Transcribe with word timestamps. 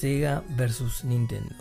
Sega 0.00 0.42
vs 0.56 1.04
Nintendo. 1.04 1.54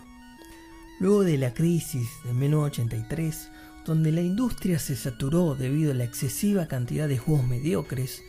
Luego 1.01 1.25
de 1.25 1.37
la 1.37 1.53
crisis 1.53 2.07
de 2.23 2.31
1983, 2.31 3.49
donde 3.85 4.13
la 4.13 4.21
industria 4.21 4.79
se 4.79 4.95
saturó 4.95 5.55
debido 5.55 5.91
a 5.91 5.95
la 5.95 6.05
excesiva 6.05 6.65
cantidad 6.65 7.09
de 7.09 7.17
juegos 7.17 7.45
mediocres, 7.45 8.23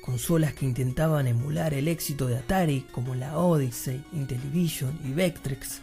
consolas 0.00 0.52
que 0.54 0.64
intentaban 0.64 1.28
emular 1.28 1.74
el 1.74 1.86
éxito 1.86 2.26
de 2.26 2.38
Atari 2.38 2.86
como 2.90 3.14
la 3.14 3.38
Odyssey, 3.38 4.04
Intellivision 4.12 4.98
y 5.04 5.12
Vectrex, 5.12 5.82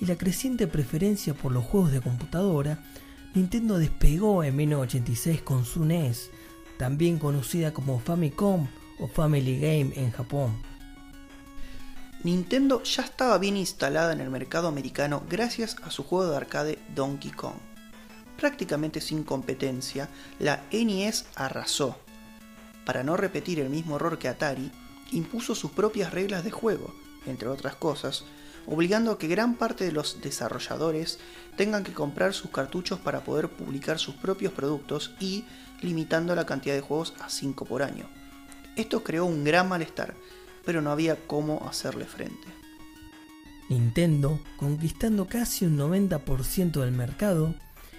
y 0.00 0.06
la 0.06 0.16
creciente 0.16 0.66
preferencia 0.66 1.34
por 1.34 1.52
los 1.52 1.64
juegos 1.64 1.92
de 1.92 2.00
computadora, 2.00 2.82
Nintendo 3.34 3.78
despegó 3.78 4.42
en 4.42 4.56
1986 4.56 5.42
con 5.42 5.66
su 5.66 5.84
NES, 5.84 6.30
también 6.78 7.18
conocida 7.18 7.74
como 7.74 8.00
Famicom 8.00 8.68
o 8.98 9.06
Family 9.06 9.60
Game 9.60 9.92
en 9.96 10.12
Japón. 10.12 10.77
Nintendo 12.24 12.82
ya 12.82 13.04
estaba 13.04 13.38
bien 13.38 13.56
instalada 13.56 14.12
en 14.12 14.20
el 14.20 14.28
mercado 14.28 14.66
americano 14.66 15.22
gracias 15.28 15.76
a 15.84 15.90
su 15.92 16.02
juego 16.02 16.30
de 16.30 16.36
arcade 16.36 16.78
Donkey 16.94 17.30
Kong. 17.30 17.54
Prácticamente 18.36 19.00
sin 19.00 19.22
competencia, 19.22 20.08
la 20.40 20.64
NES 20.72 21.26
arrasó. 21.36 21.96
Para 22.84 23.04
no 23.04 23.16
repetir 23.16 23.60
el 23.60 23.70
mismo 23.70 23.96
error 23.96 24.18
que 24.18 24.26
Atari, 24.26 24.72
impuso 25.12 25.54
sus 25.54 25.70
propias 25.70 26.12
reglas 26.12 26.42
de 26.42 26.50
juego, 26.50 26.92
entre 27.24 27.48
otras 27.48 27.76
cosas, 27.76 28.24
obligando 28.66 29.12
a 29.12 29.18
que 29.18 29.28
gran 29.28 29.54
parte 29.54 29.84
de 29.84 29.92
los 29.92 30.20
desarrolladores 30.20 31.20
tengan 31.56 31.84
que 31.84 31.92
comprar 31.92 32.34
sus 32.34 32.50
cartuchos 32.50 32.98
para 32.98 33.20
poder 33.20 33.48
publicar 33.48 34.00
sus 34.00 34.16
propios 34.16 34.52
productos 34.52 35.12
y 35.20 35.44
limitando 35.82 36.34
la 36.34 36.46
cantidad 36.46 36.74
de 36.74 36.80
juegos 36.80 37.14
a 37.20 37.30
5 37.30 37.64
por 37.64 37.82
año. 37.82 38.08
Esto 38.74 39.02
creó 39.02 39.24
un 39.24 39.44
gran 39.44 39.68
malestar, 39.68 40.14
pero 40.68 40.82
no 40.82 40.90
había 40.90 41.16
cómo 41.26 41.66
hacerle 41.66 42.04
frente. 42.04 42.46
Nintendo, 43.70 44.38
conquistando 44.58 45.26
casi 45.26 45.64
un 45.64 45.78
90% 45.78 46.82
del 46.82 46.92
mercado, 46.92 47.54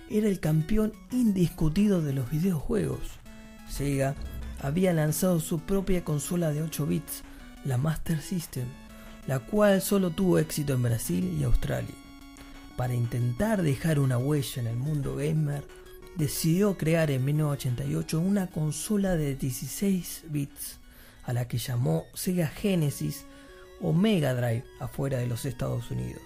era 0.07 0.27
el 0.27 0.39
campeón 0.39 0.93
indiscutido 1.11 2.03
de 2.03 2.13
los 2.13 2.29
videojuegos. 2.29 2.99
Sega 3.67 4.13
había 4.61 4.93
lanzado 4.93 5.39
su 5.39 5.61
propia 5.61 6.03
consola 6.03 6.51
de 6.51 6.61
8 6.61 6.85
bits, 6.85 7.23
la 7.65 7.79
Master 7.79 8.21
System, 8.21 8.67
la 9.25 9.39
cual 9.39 9.81
solo 9.81 10.11
tuvo 10.11 10.37
éxito 10.37 10.73
en 10.73 10.83
Brasil 10.83 11.37
y 11.39 11.45
Australia. 11.45 11.95
Para 12.77 12.93
intentar 12.93 13.63
dejar 13.63 13.97
una 13.97 14.19
huella 14.19 14.61
en 14.61 14.67
el 14.67 14.77
mundo 14.77 15.15
gamer, 15.15 15.63
decidió 16.17 16.77
crear 16.77 17.09
en 17.09 17.25
1988 17.25 18.19
una 18.19 18.45
consola 18.45 19.15
de 19.15 19.33
16 19.33 20.25
bits, 20.29 20.79
a 21.29 21.33
la 21.33 21.47
que 21.47 21.59
llamó 21.59 22.07
Sega 22.15 22.47
Genesis 22.47 23.25
o 23.79 23.93
Mega 23.93 24.33
Drive 24.33 24.63
afuera 24.79 25.19
de 25.19 25.27
los 25.27 25.45
Estados 25.45 25.91
Unidos. 25.91 26.23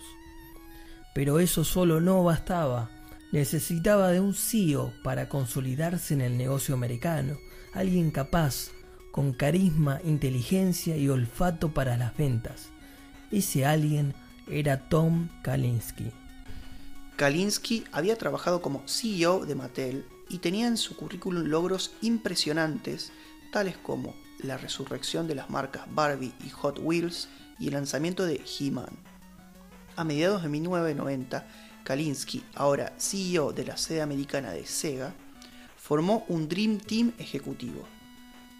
Pero 1.13 1.39
eso 1.41 1.65
solo 1.65 1.99
no 1.99 2.23
bastaba, 2.23 2.89
necesitaba 3.33 4.11
de 4.11 4.21
un 4.21 4.33
CEO 4.33 4.93
para 5.03 5.27
consolidarse 5.27 6.13
en 6.13 6.21
el 6.21 6.37
negocio 6.37 6.73
americano, 6.73 7.37
alguien 7.73 8.11
capaz, 8.11 8.69
con 9.11 9.33
carisma, 9.33 9.99
inteligencia 10.05 10.95
y 10.95 11.09
olfato 11.09 11.73
para 11.73 11.97
las 11.97 12.15
ventas. 12.15 12.69
Ese 13.29 13.65
alguien 13.65 14.13
era 14.49 14.87
Tom 14.87 15.27
Kalinske. 15.41 16.13
Kalinske 17.17 17.83
había 17.91 18.17
trabajado 18.17 18.61
como 18.61 18.83
CEO 18.87 19.45
de 19.45 19.55
Mattel 19.55 20.05
y 20.29 20.37
tenía 20.37 20.67
en 20.67 20.77
su 20.77 20.95
currículum 20.95 21.43
logros 21.43 21.91
impresionantes, 22.01 23.11
tales 23.51 23.75
como 23.75 24.22
la 24.43 24.57
resurrección 24.57 25.27
de 25.27 25.35
las 25.35 25.49
marcas 25.49 25.83
Barbie 25.93 26.33
y 26.45 26.49
Hot 26.49 26.79
Wheels 26.79 27.29
y 27.59 27.67
el 27.67 27.73
lanzamiento 27.73 28.25
de 28.25 28.43
He-Man. 28.59 28.95
A 29.95 30.03
mediados 30.03 30.43
de 30.43 30.49
1990, 30.49 31.47
Kalinske, 31.83 32.41
ahora 32.55 32.93
CEO 32.97 33.53
de 33.53 33.65
la 33.65 33.77
sede 33.77 34.01
americana 34.01 34.51
de 34.51 34.65
Sega, 34.65 35.13
formó 35.77 36.25
un 36.27 36.47
Dream 36.47 36.79
Team 36.79 37.13
ejecutivo, 37.17 37.87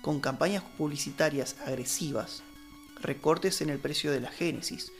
con 0.02 0.20
campañas 0.20 0.64
publicitarias 0.78 1.56
agresivas, 1.66 2.44
recortes 3.02 3.62
en 3.62 3.70
el 3.70 3.80
precio 3.80 4.12
de 4.12 4.22
la 4.22 4.30
Genesis, 4.30 4.92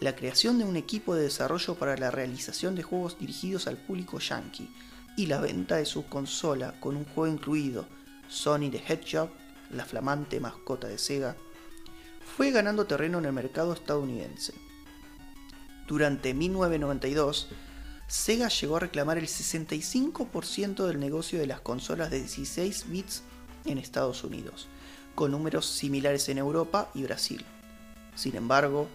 la 0.00 0.14
creación 0.14 0.58
de 0.58 0.64
un 0.64 0.76
equipo 0.76 1.14
de 1.14 1.24
desarrollo 1.24 1.74
para 1.74 1.96
la 1.96 2.10
realización 2.10 2.74
de 2.74 2.82
juegos 2.82 3.18
dirigidos 3.18 3.66
al 3.66 3.76
público 3.76 4.18
yankee 4.18 4.70
y 5.16 5.26
la 5.26 5.40
venta 5.40 5.76
de 5.76 5.84
su 5.84 6.06
consola 6.06 6.78
con 6.80 6.96
un 6.96 7.04
juego 7.04 7.32
incluido, 7.32 7.86
Sony 8.28 8.70
the 8.70 8.82
Hedgehog, 8.86 9.30
la 9.70 9.84
flamante 9.84 10.40
mascota 10.40 10.88
de 10.88 10.98
Sega, 10.98 11.36
fue 12.36 12.50
ganando 12.50 12.86
terreno 12.86 13.18
en 13.18 13.24
el 13.24 13.32
mercado 13.32 13.72
estadounidense. 13.72 14.54
Durante 15.86 16.34
1992, 16.34 17.48
Sega 18.06 18.48
llegó 18.48 18.76
a 18.76 18.80
reclamar 18.80 19.18
el 19.18 19.26
65% 19.26 20.86
del 20.86 21.00
negocio 21.00 21.38
de 21.38 21.46
las 21.46 21.60
consolas 21.60 22.10
de 22.10 22.18
16 22.18 22.90
bits 22.90 23.22
en 23.64 23.78
Estados 23.78 24.24
Unidos, 24.24 24.68
con 25.14 25.30
números 25.30 25.66
similares 25.66 26.28
en 26.28 26.38
Europa 26.38 26.90
y 26.94 27.02
Brasil. 27.04 27.44
Sin 28.14 28.36
embargo, 28.36 28.88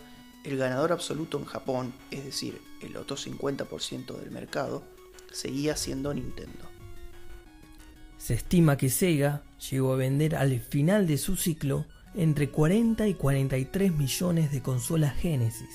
el 0.43 0.57
ganador 0.57 0.91
absoluto 0.91 1.37
en 1.37 1.45
Japón, 1.45 1.93
es 2.11 2.23
decir, 2.23 2.61
el 2.81 2.97
otro 2.97 3.17
50% 3.17 4.17
del 4.17 4.31
mercado, 4.31 4.83
seguía 5.31 5.75
siendo 5.75 6.13
Nintendo. 6.13 6.74
Se 8.25 8.33
estima 8.33 8.75
que 8.75 8.89
Sega 8.89 9.43
llegó 9.69 9.93
a 9.93 9.97
vender 9.97 10.35
al 10.35 10.59
final 10.59 11.05
de 11.05 11.19
su 11.19 11.35
ciclo 11.35 11.85
entre 12.15 12.49
40 12.49 13.07
y 13.07 13.13
43 13.13 13.93
millones 13.93 14.51
de 14.51 14.63
consolas 14.63 15.13
Genesis, 15.13 15.69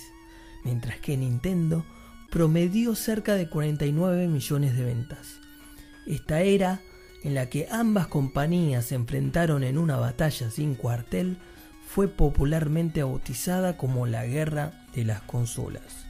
mientras 0.64 0.98
que 0.98 1.16
Nintendo 1.16 1.86
promedió 2.28 2.96
cerca 2.96 3.36
de 3.36 3.48
49 3.48 4.26
millones 4.26 4.76
de 4.76 4.82
ventas. 4.82 5.38
Esta 6.08 6.40
era 6.40 6.80
en 7.22 7.34
la 7.34 7.48
que 7.48 7.68
ambas 7.70 8.08
compañías 8.08 8.86
se 8.86 8.96
enfrentaron 8.96 9.62
en 9.62 9.78
una 9.78 9.98
batalla 9.98 10.50
sin 10.50 10.74
cuartel, 10.74 11.36
fue 11.86 12.08
popularmente 12.08 13.04
bautizada 13.04 13.76
como 13.76 14.08
la 14.08 14.26
Guerra 14.26 14.72
de 14.92 15.04
las 15.04 15.22
Consolas. 15.22 16.09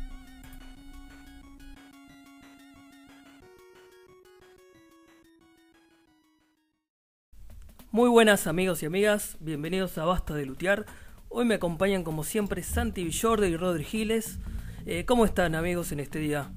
Muy 7.93 8.09
buenas 8.09 8.47
amigos 8.47 8.83
y 8.83 8.87
amigas, 8.87 9.37
bienvenidos 9.41 9.99
a 9.99 10.05
Basta 10.05 10.35
de 10.35 10.47
Lutear. 10.47 10.87
Hoy 11.29 11.45
me 11.45 11.55
acompañan 11.55 12.05
como 12.05 12.25
siempre 12.25 12.63
Santi 12.63 13.05
Villorde 13.05 13.49
y 13.49 13.57
Rodri 13.57 13.85
Giles. 13.85 14.39
Eh, 14.87 15.05
¿Cómo 15.05 15.25
están 15.25 15.55
amigos 15.55 15.93
en 15.93 16.01
este 16.01 16.19
día? 16.19 16.51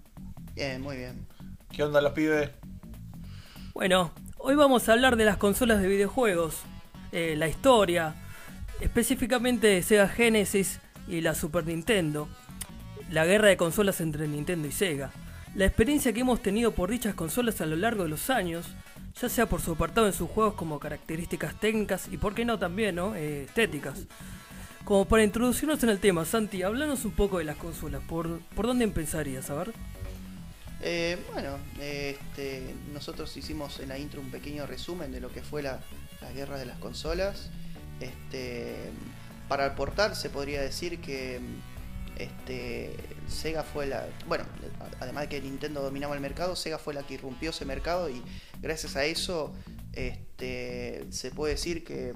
Bien, 0.53 0.81
muy 0.81 0.97
bien. 0.97 1.27
¿Qué 1.72 1.83
onda 1.83 2.01
los 2.01 2.13
pibes? 2.13 2.51
Bueno, 3.73 4.11
Hoy 4.45 4.55
vamos 4.55 4.89
a 4.89 4.91
hablar 4.91 5.16
de 5.16 5.23
las 5.23 5.38
consolas 5.38 5.81
de 5.81 5.88
videojuegos, 5.88 6.63
eh, 7.13 7.35
la 7.38 7.47
historia, 7.47 8.13
específicamente 8.81 9.67
de 9.67 9.81
Sega 9.81 10.09
Genesis 10.09 10.81
y 11.07 11.22
la 11.22 11.33
Super 11.33 11.66
Nintendo, 11.66 12.27
la 13.09 13.25
guerra 13.25 13.47
de 13.47 13.55
consolas 13.55 14.01
entre 14.01 14.27
Nintendo 14.27 14.67
y 14.67 14.73
Sega, 14.73 15.11
la 15.55 15.63
experiencia 15.66 16.11
que 16.11 16.19
hemos 16.19 16.41
tenido 16.41 16.73
por 16.73 16.91
dichas 16.91 17.16
consolas 17.16 17.61
a 17.61 17.66
lo 17.66 17.77
largo 17.77 18.03
de 18.03 18.09
los 18.09 18.29
años, 18.29 18.66
ya 19.19 19.29
sea 19.29 19.47
por 19.47 19.62
su 19.62 19.74
apartado 19.74 20.07
en 20.07 20.13
sus 20.13 20.29
juegos 20.29 20.56
como 20.56 20.79
características 20.79 21.59
técnicas 21.59 22.07
y 22.12 22.18
por 22.18 22.34
qué 22.34 22.46
no 22.46 22.57
también, 22.57 22.96
¿no? 22.96 23.16
Eh, 23.16 23.44
estéticas. 23.44 24.00
Como 24.85 25.06
para 25.06 25.24
introducirnos 25.24 25.81
en 25.84 25.90
el 25.90 26.00
tema, 26.00 26.25
Santi, 26.25 26.63
háblanos 26.63 27.06
un 27.06 27.12
poco 27.12 27.38
de 27.38 27.46
las 27.46 27.56
consolas. 27.56 28.03
¿Por, 28.03 28.40
por 28.56 28.68
dónde 28.68 28.84
empezarías? 28.84 29.50
A 29.50 29.56
ver. 29.56 29.73
Eh, 30.81 31.18
bueno, 31.31 31.57
este, 31.79 32.75
nosotros 32.91 33.35
hicimos 33.38 33.79
en 33.79 33.90
la 33.90 33.97
intro 33.97 34.19
un 34.19 34.29
pequeño 34.29 34.66
resumen 34.66 35.13
de 35.13 35.22
lo 35.22 35.31
que 35.31 35.41
fue 35.41 35.63
la, 35.63 35.79
guerra 36.34 36.57
de 36.57 36.66
las 36.66 36.78
consolas. 36.79 37.50
Este, 38.02 38.90
para 39.47 39.67
aportar 39.67 40.16
se 40.16 40.29
podría 40.29 40.61
decir 40.61 40.99
que 40.99 41.40
este, 42.17 42.95
Sega 43.27 43.63
fue 43.63 43.87
la... 43.87 44.07
Bueno, 44.27 44.45
además 44.99 45.23
de 45.23 45.29
que 45.29 45.41
Nintendo 45.41 45.81
dominaba 45.81 46.15
el 46.15 46.21
mercado, 46.21 46.55
Sega 46.55 46.77
fue 46.77 46.93
la 46.93 47.03
que 47.03 47.15
irrumpió 47.15 47.49
ese 47.49 47.65
mercado 47.65 48.09
y 48.09 48.21
gracias 48.61 48.95
a 48.95 49.05
eso 49.05 49.53
este, 49.93 51.05
se 51.09 51.31
puede 51.31 51.53
decir 51.53 51.83
que, 51.83 52.13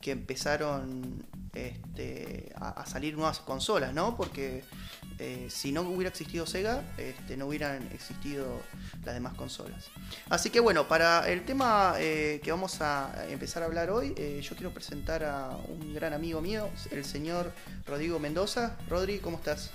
que 0.00 0.12
empezaron 0.12 1.24
este, 1.56 2.52
a, 2.54 2.84
salir 2.86 3.14
nuevas 3.14 3.38
consolas, 3.40 3.94
¿no? 3.94 4.16
Porque 4.16 4.62
eh, 5.18 5.46
si 5.50 5.72
no 5.72 5.82
hubiera 5.82 6.10
existido 6.10 6.46
Sega, 6.46 6.82
este, 6.98 7.36
no 7.36 7.46
hubieran 7.46 7.88
existido 7.92 8.60
las 9.04 9.14
demás 9.14 9.34
consolas. 9.34 9.86
Así 10.28 10.50
que 10.50 10.60
bueno, 10.60 10.86
para 10.86 11.28
el 11.28 11.44
tema 11.44 11.94
eh, 11.98 12.40
que 12.44 12.50
vamos 12.50 12.80
a 12.82 13.26
empezar 13.28 13.62
a 13.62 13.66
hablar 13.66 13.90
hoy, 13.90 14.12
eh, 14.16 14.40
yo 14.42 14.54
quiero 14.54 14.72
presentar 14.72 15.24
a 15.24 15.56
un 15.68 15.94
gran 15.94 16.12
amigo 16.12 16.40
mío, 16.42 16.68
el 16.90 17.04
señor 17.04 17.52
Rodrigo 17.86 18.18
Mendoza. 18.18 18.76
Rodri, 18.88 19.18
¿cómo 19.18 19.38
estás? 19.38 19.70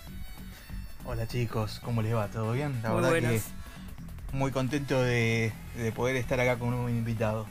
Hola 1.06 1.28
chicos, 1.28 1.82
¿cómo 1.84 2.04
les 2.04 2.14
va? 2.14 2.28
¿Todo 2.28 2.52
bien? 2.54 2.80
La 2.84 2.94
verdad 2.94 3.14
que 3.14 3.42
muy 4.34 4.52
contento 4.52 5.02
de, 5.02 5.52
poder 5.96 6.16
estar 6.16 6.40
acá 6.40 6.58
con 6.58 6.74
un 6.74 6.90
invitado. 6.90 7.48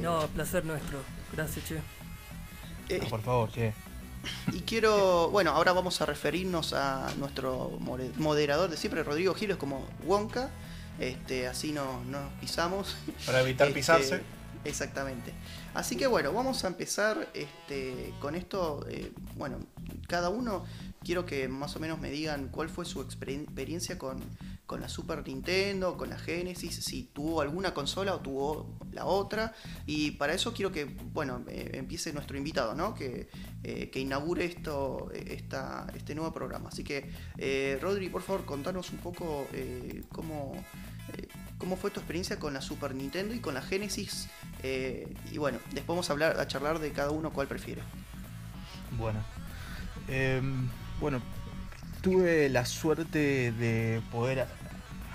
No, 0.00 0.26
placer 0.28 0.64
nuestro. 0.64 0.98
Gracias, 1.32 1.64
che. 1.66 1.95
Por 3.10 3.22
favor, 3.22 3.50
che. 3.50 3.72
Y 4.52 4.60
quiero, 4.62 5.30
bueno, 5.30 5.50
ahora 5.52 5.72
vamos 5.72 6.00
a 6.00 6.06
referirnos 6.06 6.72
a 6.72 7.12
nuestro 7.18 7.78
moderador 8.18 8.70
de 8.70 8.76
siempre, 8.76 9.02
Rodrigo 9.04 9.34
Giles, 9.34 9.56
como 9.56 9.86
Wonka. 10.04 10.50
Este, 10.98 11.46
así 11.46 11.72
no, 11.72 12.02
nos 12.04 12.32
pisamos. 12.40 12.96
Para 13.26 13.40
evitar 13.42 13.68
Este, 13.68 13.78
pisarse. 13.78 14.22
Exactamente. 14.64 15.32
Así 15.74 15.96
que 15.96 16.08
bueno, 16.08 16.32
vamos 16.32 16.64
a 16.64 16.68
empezar 16.68 17.28
este, 17.34 18.12
con 18.20 18.34
esto. 18.34 18.84
eh, 18.88 19.12
bueno, 19.36 19.58
cada 20.08 20.28
uno 20.28 20.64
quiero 21.04 21.24
que 21.24 21.46
más 21.46 21.76
o 21.76 21.80
menos 21.80 22.00
me 22.00 22.10
digan 22.10 22.48
cuál 22.48 22.68
fue 22.68 22.84
su 22.84 23.06
exper- 23.06 23.42
experiencia 23.42 23.96
con, 23.96 24.20
con 24.66 24.80
la 24.80 24.88
Super 24.88 25.26
Nintendo, 25.26 25.96
con 25.96 26.10
la 26.10 26.18
Genesis, 26.18 26.74
si 26.84 27.04
tuvo 27.04 27.40
alguna 27.40 27.72
consola 27.72 28.14
o 28.14 28.20
tuvo 28.20 28.78
la 28.92 29.04
otra. 29.04 29.54
Y 29.86 30.12
para 30.12 30.34
eso 30.34 30.52
quiero 30.52 30.72
que, 30.72 30.84
bueno, 30.84 31.44
eh, 31.48 31.70
empiece 31.74 32.12
nuestro 32.12 32.36
invitado, 32.36 32.74
¿no? 32.74 32.94
Que, 32.94 33.28
eh, 33.62 33.90
que 33.90 34.00
inaugure 34.00 34.44
esto, 34.44 35.10
eh, 35.12 35.36
esta, 35.38 35.86
este 35.94 36.14
nuevo 36.14 36.32
programa. 36.32 36.68
Así 36.68 36.82
que, 36.82 37.10
eh, 37.38 37.78
Rodri, 37.80 38.08
por 38.08 38.22
favor, 38.22 38.44
contanos 38.44 38.90
un 38.90 38.98
poco 38.98 39.46
cómo, 40.10 40.64
cómo 41.58 41.76
fue 41.76 41.90
tu 41.90 42.00
experiencia 42.00 42.38
con 42.38 42.52
la 42.52 42.60
Super 42.60 42.94
Nintendo 42.94 43.34
y 43.34 43.40
con 43.40 43.54
la 43.54 43.62
Genesis. 43.62 44.28
y 44.62 45.38
bueno, 45.38 45.58
después 45.66 45.86
vamos 45.88 46.10
a 46.10 46.12
hablar, 46.12 46.40
a 46.40 46.46
charlar 46.48 46.80
de 46.80 46.92
cada 46.92 47.10
uno 47.10 47.32
cuál 47.32 47.46
prefiere. 47.46 47.82
Bueno. 48.98 49.20
Em, 50.08 50.68
bueno, 51.00 51.20
tuve 52.06 52.48
la 52.48 52.64
suerte 52.64 53.50
de 53.50 54.00
poder 54.12 54.46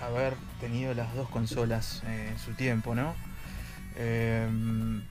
haber 0.02 0.34
tenido 0.60 0.94
las 0.94 1.16
dos 1.16 1.30
consolas 1.30 2.04
eh, 2.06 2.28
en 2.34 2.38
su 2.38 2.52
tiempo, 2.52 2.94
¿no? 2.96 3.16
Em, 3.96 5.02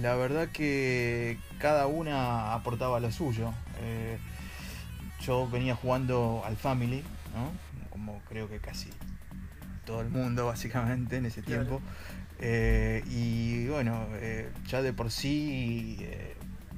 la 0.00 0.14
verdad 0.14 0.48
que 0.50 1.36
cada 1.58 1.88
una 1.88 2.52
aportaba 2.54 3.00
lo 3.00 3.10
suyo. 3.10 3.52
Eh, 3.82 4.18
yo 5.20 5.48
venía 5.50 5.74
jugando 5.74 6.42
al 6.46 6.56
Family, 6.56 7.02
¿no? 7.34 7.50
Como 7.90 8.20
creo 8.28 8.48
que 8.48 8.58
casi 8.60 8.90
todo 9.84 10.02
el 10.02 10.10
mundo 10.10 10.46
básicamente 10.46 11.16
en 11.16 11.26
ese 11.26 11.42
Claro. 11.42 11.64
tiempo. 11.66 11.82
Eh, 12.38 13.02
y 13.08 13.66
bueno, 13.66 14.06
ya 14.68 14.80
de 14.80 14.92
por 14.92 15.10
sí, 15.10 16.06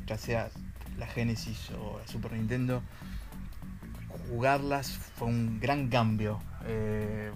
ya 0.07 0.17
sea 0.17 0.49
la 0.97 1.07
Genesis 1.07 1.69
o 1.79 1.99
la 1.99 2.07
Super 2.11 2.33
Nintendo, 2.33 2.83
jugarlas 4.31 4.91
fue 5.17 5.29
un 5.29 5.61
gran 5.61 5.89
cambio. 5.89 6.41
Eh, 6.67 7.33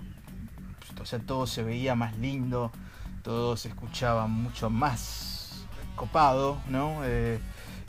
o 1.00 1.06
sea, 1.06 1.18
todo 1.18 1.46
se 1.46 1.62
veía 1.62 1.94
más 1.94 2.16
lindo, 2.18 2.70
todo 3.22 3.56
se 3.56 3.68
escuchaba 3.68 4.26
mucho 4.26 4.70
más 4.70 5.64
copado, 5.96 6.60
¿no? 6.68 7.00
Eh, 7.04 7.38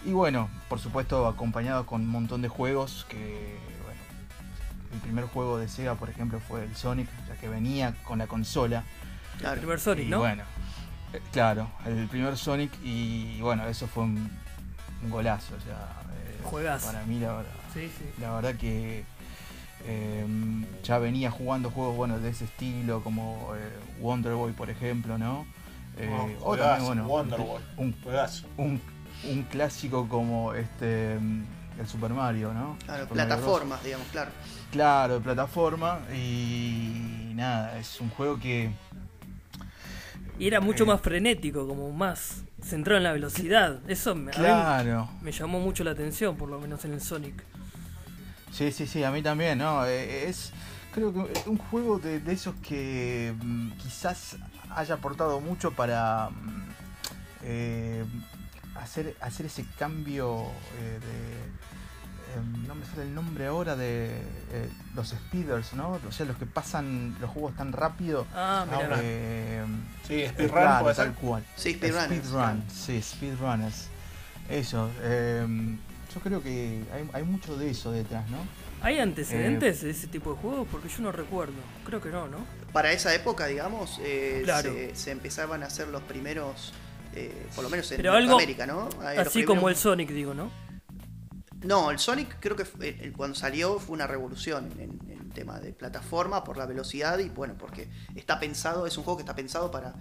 y 0.06 0.12
bueno, 0.14 0.50
por 0.70 0.80
supuesto, 0.80 1.28
acompañado 1.28 1.86
con 1.86 2.02
un 2.02 2.08
montón 2.08 2.42
de 2.42 2.50
juegos 2.50 3.06
que, 3.10 3.58
bueno, 3.84 4.02
el 4.94 5.00
primer 5.00 5.26
juego 5.26 5.58
de 5.58 5.68
Sega, 5.68 5.96
por 5.96 6.10
ejemplo, 6.10 6.40
fue 6.40 6.64
el 6.64 6.76
Sonic, 6.76 7.08
ya 7.28 7.36
que 7.36 7.48
venía 7.50 7.96
con 8.04 8.20
la 8.20 8.28
consola. 8.28 8.84
Claro. 9.40 9.60
Primer 9.60 9.80
Sonic, 9.80 10.08
Y 10.08 10.10
¿no? 10.10 10.20
bueno, 10.20 10.44
eh, 11.14 11.22
claro, 11.32 11.70
el 11.86 12.08
primer 12.08 12.38
Sonic 12.38 12.72
y 12.84 13.40
bueno, 13.42 13.66
eso 13.68 13.88
fue 13.88 14.04
un, 14.04 14.30
un 15.04 15.10
golazo. 15.10 15.56
O 15.56 15.62
sea, 15.62 16.02
eh. 16.18 16.80
Para 16.86 17.04
mí, 17.06 17.20
la 17.20 17.34
verdad, 17.34 17.52
Sí, 17.74 17.90
sí. 17.98 18.06
la 18.18 18.34
verdad 18.36 18.56
que 18.56 19.06
eh, 19.86 20.26
ya 20.84 20.98
venía 21.00 21.32
jugando 21.32 21.70
juegos 21.72 21.96
bueno, 21.98 22.20
de 22.20 22.30
ese 22.30 22.46
estilo, 22.46 23.04
como 23.04 23.54
eh, 23.56 23.72
Wonder 24.02 24.34
Boy, 24.34 24.54
por 24.54 24.70
ejemplo, 24.70 25.18
¿no? 25.18 25.46
Eh, 25.98 26.38
o 26.40 26.52
Oh, 26.52 26.58
juegazo, 26.58 26.86
también, 26.86 27.06
bueno, 27.06 27.08
Wonder 27.08 27.40
Boy. 27.42 27.62
un, 27.78 27.96
un, 28.58 28.82
un 29.24 29.44
clásico 29.44 30.08
como 30.10 30.54
este 30.54 31.18
mm, 31.20 31.44
el 31.80 31.88
Super 31.88 32.12
Mario, 32.14 32.54
¿no? 32.54 32.78
Claro, 32.86 33.04
Super 33.04 33.18
Mario 33.18 33.38
Bros. 33.38 33.58
plataformas, 33.58 33.84
digamos, 33.84 34.08
claro. 34.10 34.32
Claro, 34.72 35.22
plataforma 35.22 36.00
y 36.16 37.32
nada, 37.36 37.78
es 37.80 38.00
un 38.02 38.10
juego 38.10 38.40
que 38.40 38.72
Y 40.40 40.48
era 40.48 40.60
mucho 40.62 40.84
Eh. 40.84 40.88
más 40.88 41.02
frenético, 41.02 41.68
como 41.68 41.92
más 41.92 42.44
centrado 42.62 42.98
en 42.98 43.04
la 43.04 43.12
velocidad. 43.14 43.80
Eso 43.90 44.16
me, 44.16 44.32
a 44.32 44.48
mí 44.48 44.68
claro, 44.68 45.10
me 45.22 45.32
llamó 45.32 45.60
mucho 45.60 45.84
la 45.84 45.92
atención, 45.92 46.36
por 46.38 46.50
lo 46.50 46.60
menos 46.60 46.84
en 46.86 46.94
el 46.94 47.02
Sonic. 47.02 47.44
Sí, 48.54 48.72
sí, 48.72 48.86
sí, 48.88 49.04
a 49.04 49.12
mí 49.12 49.22
también, 49.22 49.58
¿no? 49.58 49.86
Eh, 49.86 50.30
Es, 50.30 50.52
creo 50.94 51.12
que 51.14 51.50
un 51.50 51.58
juego 51.58 51.98
de, 52.00 52.20
de 52.20 52.34
esos 52.34 52.54
que 52.68 53.34
mm, 53.42 53.72
quizás 53.72 54.38
haya 54.76 54.96
aportado 54.96 55.40
mucho 55.42 55.72
para 55.72 56.30
mm, 56.30 56.64
eh, 57.44 58.06
hacer, 58.76 59.16
hacer 59.22 59.48
ese 59.48 59.66
cambio 59.78 60.46
eh, 60.80 61.00
de... 61.02 62.40
em, 62.40 62.68
no 62.68 62.76
me 62.76 62.86
sale 62.86 63.04
el 63.04 63.16
nombre 63.16 63.48
ahora 63.48 63.76
de 63.76 64.18
eh, 64.52 64.70
los 64.96 65.10
speeders, 65.10 65.74
¿no? 65.74 66.00
O 66.08 66.12
sea, 66.12 66.26
los 66.28 66.38
que 66.38 66.46
pasan 66.46 67.16
los 67.20 67.30
juegos 67.32 67.56
tan 67.56 67.72
rápido. 67.72 68.26
Ah, 68.36 68.66
mira. 68.70 68.98
eh, 69.02 69.66
Sí, 70.08 70.26
speedrun 70.28 70.80
puede 70.80 70.96
tal 70.96 71.08
ser. 71.08 71.14
cual. 71.16 71.44
Sí, 71.56 71.74
speedrunners. 71.74 72.08
Speedrun, 72.28 72.64
sí, 72.70 73.02
speedrunners. 73.02 73.88
Eso, 74.50 74.90
em, 75.04 75.78
yo 76.14 76.20
creo 76.22 76.42
que 76.44 76.84
hay, 76.94 77.10
hay 77.14 77.24
mucho 77.24 77.58
de 77.58 77.70
eso 77.72 77.92
detrás, 77.92 78.30
¿no? 78.30 78.38
¿Hay 78.82 79.00
antecedentes 79.00 79.82
Eh. 79.82 79.86
de 79.86 79.92
ese 79.92 80.08
tipo 80.08 80.34
de 80.34 80.38
juegos? 80.42 80.68
Porque 80.72 80.90
yo 80.90 81.02
no 81.02 81.12
recuerdo. 81.12 81.54
Creo 81.86 82.02
que 82.02 82.10
no, 82.10 82.28
¿no? 82.28 82.38
Para 82.74 82.92
esa 82.92 83.14
época, 83.16 83.46
digamos, 83.48 84.00
eh, 84.04 84.42
Claro. 84.44 84.72
se, 84.74 84.96
se 84.96 85.12
empezaban 85.12 85.64
a 85.64 85.68
hacer 85.68 85.88
los 85.88 86.02
primeros, 86.04 86.74
eh, 87.16 87.48
por 87.56 87.64
lo 87.64 87.70
menos 87.70 87.90
en 87.92 87.98
Pero 87.98 88.14
algo 88.14 88.32
Norteamérica, 88.32 88.66
¿no? 88.66 88.90
Eh, 89.10 89.16
los 89.18 89.28
Así 89.28 89.44
como 89.46 89.70
el 89.70 89.76
Sonic, 89.76 90.10
digo, 90.10 90.34
¿no? 90.34 90.52
No, 91.64 91.92
el 91.92 92.00
Sonic 92.00 92.38
creo 92.42 92.58
que 92.58 92.66
fue- 92.66 92.98
el- 93.02 93.14
cuando 93.14 93.36
salió 93.38 93.80
fue 93.80 93.94
una 93.96 94.06
revolución 94.06 94.70
en, 94.80 95.00
en 95.10 95.30
tema 95.30 95.60
de 95.62 95.72
plataforma 95.72 96.44
por 96.44 96.58
la 96.58 96.66
velocidad 96.66 97.18
y 97.20 97.30
bueno, 97.30 97.56
porque 97.58 97.88
está 98.16 98.38
pensado, 98.40 98.86
es 98.86 98.98
un 98.98 99.04
juego 99.06 99.18
que 99.18 99.24
está 99.24 99.34
pensado 99.36 99.72
para 99.72 99.94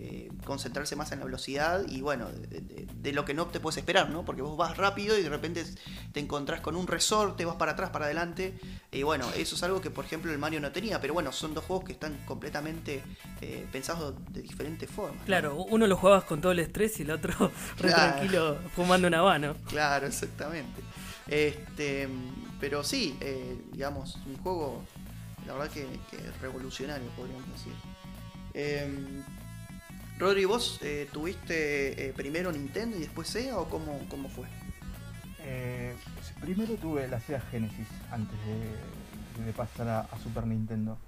eh, 0.00 0.30
concentrarse 0.44 0.94
más 0.96 1.10
en 1.12 1.18
la 1.18 1.24
velocidad 1.24 1.82
y 1.88 2.00
bueno, 2.00 2.28
de, 2.30 2.60
de- 2.60 2.86
de 2.94 3.12
lo 3.12 3.24
que 3.24 3.34
no 3.34 3.46
te 3.46 3.58
puedes 3.60 3.76
esperar, 3.78 4.10
¿no? 4.10 4.24
Porque 4.24 4.42
vos 4.42 4.56
vas 4.56 4.76
rápido 4.76 5.18
y 5.18 5.22
de 5.22 5.28
repente 5.28 5.64
te 6.12 6.20
encontrás 6.20 6.60
con 6.60 6.76
un 6.76 6.86
resorte, 6.86 7.44
vas 7.44 7.56
para 7.56 7.72
atrás, 7.72 7.90
para 7.90 8.04
adelante 8.06 8.54
y 8.92 9.02
bueno, 9.02 9.26
eso 9.36 9.54
es 9.56 9.62
algo 9.62 9.80
que 9.80 9.90
por 9.90 10.04
ejemplo 10.04 10.30
el 10.32 10.38
Mario 10.38 10.60
no 10.60 10.70
tenía, 10.72 11.00
pero 11.00 11.14
bueno, 11.14 11.32
son 11.32 11.52
dos 11.54 11.64
juegos 11.64 11.84
que 11.84 11.92
están 11.92 12.16
completamente 12.26 13.02
eh, 13.40 13.66
pensados 13.72 14.14
de 14.32 14.42
diferentes 14.42 14.88
formas. 14.90 15.18
¿no? 15.20 15.24
Claro, 15.26 15.54
uno 15.56 15.86
lo 15.86 15.96
jugabas 15.96 16.24
con 16.24 16.40
todo 16.40 16.52
el 16.52 16.60
estrés 16.60 16.98
y 17.00 17.02
el 17.02 17.10
otro 17.10 17.32
re 17.78 17.88
Claro. 17.92 18.14
tranquilo 18.14 18.58
fumando 18.76 19.08
un 19.08 19.14
habano. 19.14 19.54
Claro, 19.68 20.06
exactamente. 20.06 20.80
Este, 21.26 22.08
pero 22.60 22.82
sí, 22.84 23.16
eh, 23.20 23.56
digamos, 23.72 24.16
un 24.26 24.36
juego, 24.38 24.82
la 25.46 25.54
verdad 25.54 25.70
que, 25.70 25.86
que 26.10 26.18
revolucionario, 26.40 27.08
podríamos 27.16 27.44
decir. 27.52 27.72
Rodri, 30.18 30.44
¿vos 30.46 30.80
eh, 30.82 31.08
tuviste 31.12 32.08
eh, 32.08 32.12
primero 32.12 32.50
Nintendo 32.50 32.96
y 32.96 33.00
después 33.00 33.28
Sega 33.28 33.58
o 33.58 33.68
cómo, 33.68 34.00
cómo 34.10 34.28
fue? 34.28 34.46
Eh, 35.40 35.94
primero 36.40 36.74
tuve 36.74 37.06
la 37.06 37.20
Sega 37.20 37.40
Genesis 37.40 37.86
antes 38.10 38.36
de, 39.44 39.52
pasar 39.52 39.88
a, 39.88 40.18
Super 40.22 40.46
Nintendo. 40.46 40.98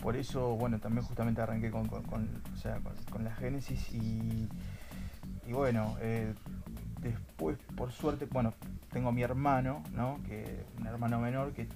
Por 0.00 0.16
eso, 0.16 0.50
bueno, 0.50 0.78
también 0.78 1.04
justamente 1.04 1.40
arranqué 1.40 1.72
con, 1.72 1.88
con- 1.88 2.42
o 2.54 2.56
sea, 2.56 2.78
con 3.10 3.24
la 3.24 3.34
Genesis 3.34 3.90
y, 3.92 4.48
y 5.46 5.52
bueno, 5.52 5.96
eh, 6.00 6.32
después 7.00 7.58
por 7.76 7.92
suerte, 7.92 8.26
bueno, 8.26 8.54
tengo 8.92 9.08
a 9.08 9.12
mi 9.12 9.22
hermano, 9.22 9.82
¿no? 9.92 10.20
Que, 10.26 10.64
un 10.78 10.86
hermano 10.86 11.20
menor 11.20 11.52
que 11.52 11.68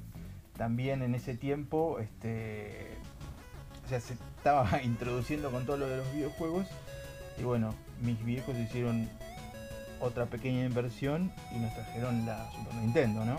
también 0.57 1.03
en 1.03 1.15
ese 1.15 1.37
tiempo, 1.37 1.99
este, 2.01 2.97
o 3.85 3.89
sea, 3.89 4.01
se 4.01 4.17
estaba 4.41 4.81
introduciendo 4.83 5.51
con 5.51 5.67
todo 5.67 5.77
lo 5.77 5.87
de 5.89 5.99
los 5.99 6.13
videojuegos 6.13 6.67
y 7.39 7.43
bueno, 7.43 7.75
mis 8.01 8.23
viejos 8.25 8.57
hicieron 8.57 9.09
otra 10.01 10.25
pequeña 10.27 10.65
inversión 10.65 11.31
y 11.55 11.59
nos 11.59 11.75
trajeron 11.75 12.25
la 12.25 12.51
Super 12.53 12.75
Nintendo, 12.75 13.25
¿no? 13.25 13.39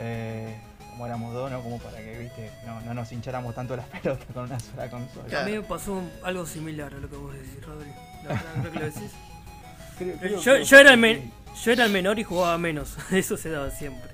Eh, 0.00 0.56
como 0.90 1.04
éramos 1.06 1.34
dos, 1.34 1.50
¿no? 1.50 1.60
Como 1.62 1.78
para 1.78 1.98
que, 1.98 2.18
viste, 2.18 2.50
no, 2.66 2.80
no 2.80 2.94
nos 2.94 3.12
hincháramos 3.12 3.54
tanto 3.54 3.76
las 3.76 3.86
pelotas 4.02 4.26
con 4.32 4.44
una 4.44 4.58
sola 4.58 4.88
consola. 4.88 5.26
Claro. 5.28 5.44
A 5.46 5.48
mí 5.48 5.56
me 5.56 5.62
pasó 5.62 5.92
un- 5.94 6.10
algo 6.24 6.46
similar 6.46 6.94
a 6.94 6.98
lo 6.98 7.08
que 7.10 7.16
vos 7.16 7.34
decís, 7.34 7.64
Rodri. 7.64 7.90
La 8.24 8.28
verdad, 8.30 8.52
creo 8.60 8.72
que 8.72 8.78
lo 8.78 8.84
decís. 8.86 9.10
Creo- 9.98 10.16
creo- 10.18 10.40
Yo, 10.40 10.52
creo 10.52 10.62
yo 10.64 10.78
era 10.78 10.90
el 10.90 10.94
que 10.96 11.00
men- 11.00 11.32
yo 11.64 11.72
era 11.72 11.84
el 11.86 11.92
menor 11.92 12.18
y 12.18 12.24
jugaba 12.24 12.56
menos. 12.58 12.96
Eso 13.12 13.36
se 13.36 13.48
daba 13.50 13.70
siempre. 13.70 14.10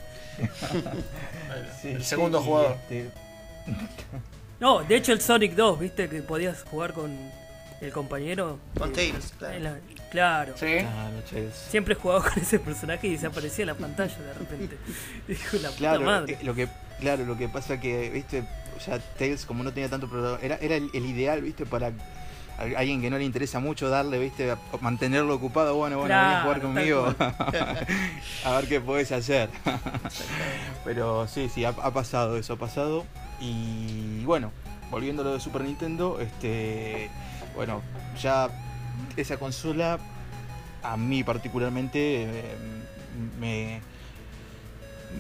sí, 1.81 1.89
el 1.89 2.05
segundo 2.05 2.41
jugador. 2.43 2.77
este, 2.83 3.11
No, 4.63 4.85
de 4.85 4.95
hecho 4.95 5.13
el 5.13 5.21
Sonic 5.21 5.55
2, 5.57 5.81
viste 5.81 6.09
que 6.09 6.23
podías 6.23 6.63
jugar 6.71 6.93
con 6.93 7.11
el 7.81 7.93
compañero. 7.93 8.61
Con 8.79 8.91
Eh, 8.91 8.93
Tails, 8.93 9.35
claro. 9.37 9.59
la- 9.59 9.77
claro. 10.09 10.53
Sí. 10.57 10.77
claro, 10.79 11.17
che, 11.29 11.49
Siempre 11.69 11.97
jugaba 11.97 12.23
con 12.23 12.41
ese 12.41 12.61
personaje 12.61 13.09
y 13.09 13.11
desaparecía 13.15 13.65
en 13.65 13.67
la 13.67 13.75
pantalla 13.75 14.17
de 14.17 14.33
repente. 14.35 14.77
Dijo 15.27 15.57
la 15.57 15.69
puta 15.71 15.79
Claro, 15.79 16.03
madre. 16.03 16.35
eh, 16.35 16.39
lo 16.45 16.55
que, 16.55 16.69
claro, 17.01 17.25
lo 17.25 17.37
que 17.37 17.49
pasa 17.49 17.81
que, 17.81 18.09
viste, 18.11 18.45
ya 18.87 19.01
Tails 19.19 19.45
como 19.47 19.65
no 19.65 19.73
tenía 19.73 19.89
tanto 19.89 20.39
era, 20.41 20.55
era 20.59 20.77
el, 20.77 20.91
el 20.95 21.07
ideal, 21.07 21.41
viste, 21.43 21.67
para 21.67 21.89
a 22.59 22.63
alguien 22.79 23.01
que 23.01 23.11
no 23.11 23.19
le 23.19 23.25
interesa 23.25 23.59
mucho 23.59 23.89
darle, 23.89 24.21
viste, 24.21 24.49
a 24.53 24.59
mantenerlo 24.81 25.35
ocupado, 25.35 25.75
bueno, 25.75 25.99
bueno, 25.99 26.15
venís 26.21 26.37
a 26.37 26.43
jugar 26.43 26.61
Claro, 26.61 26.75
conmigo, 26.75 27.15
a 28.45 28.51
ver 28.61 28.69
qué 28.69 28.81
podés 28.81 29.11
hacer. 29.11 29.51
Pero 30.85 31.27
sí, 31.27 31.49
sí, 31.53 31.65
ha, 31.65 31.71
ha 31.71 31.91
pasado 31.93 32.37
eso, 32.37 32.53
ha 32.53 32.59
pasado. 32.59 33.05
Y 33.43 34.25
bueno, 34.25 34.53
volviendo 34.91 35.23
a 35.23 35.25
lo 35.25 35.33
de 35.33 35.41
Super 35.41 35.63
Nintendo, 35.63 36.21
este, 36.21 37.11
bueno, 37.57 37.83
ya 38.21 38.49
esa 39.17 39.37
consola, 39.37 39.99
a 40.85 40.97
mí 40.97 41.25
particularmente, 41.25 42.23
eh, 42.23 42.57
me, 43.41 43.81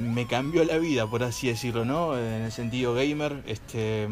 me 0.00 0.26
cambió 0.28 0.64
la 0.64 0.78
vida, 0.78 1.08
por 1.08 1.24
así 1.24 1.48
decirlo, 1.48 1.84
¿no? 1.84 2.16
En 2.16 2.42
el 2.42 2.52
sentido 2.52 2.94
gamer, 2.94 3.42
este, 3.46 4.06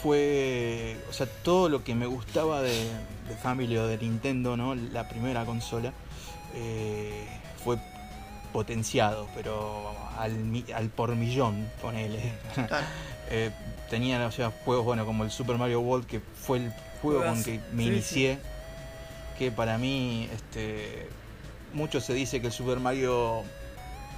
fue, 0.00 0.96
o 1.10 1.12
sea, 1.12 1.26
todo 1.26 1.68
lo 1.68 1.82
que 1.82 1.96
me 1.96 2.06
gustaba 2.06 2.62
de, 2.62 2.88
de 3.28 3.34
Family 3.42 3.76
o 3.78 3.88
de 3.88 3.98
Nintendo, 3.98 4.56
¿no? 4.56 4.76
La 4.76 5.08
primera 5.08 5.44
consola, 5.44 5.92
eh, 6.54 7.26
fue 7.64 7.78
potenciado, 8.54 9.28
pero 9.34 9.92
al, 10.16 10.32
al 10.74 10.88
por 10.88 11.14
millón, 11.16 11.68
ponele. 11.82 12.32
Claro. 12.54 12.86
Eh, 13.30 13.50
tenían 13.88 14.20
o 14.20 14.30
sea, 14.30 14.52
juegos 14.66 14.84
bueno, 14.84 15.06
como 15.06 15.24
el 15.24 15.30
Super 15.30 15.56
Mario 15.56 15.80
World, 15.80 16.06
que 16.06 16.20
fue 16.20 16.58
el 16.58 16.72
juego 17.00 17.24
con 17.24 17.42
que 17.42 17.58
me 17.72 17.82
Sí, 17.84 17.88
inicié. 17.88 18.38
Que 19.38 19.50
para 19.50 19.78
mí, 19.78 20.28
este, 20.30 21.08
mucho 21.72 22.02
se 22.02 22.12
dice 22.12 22.42
que 22.42 22.48
el 22.48 22.52
Super 22.52 22.80
Mario 22.80 23.42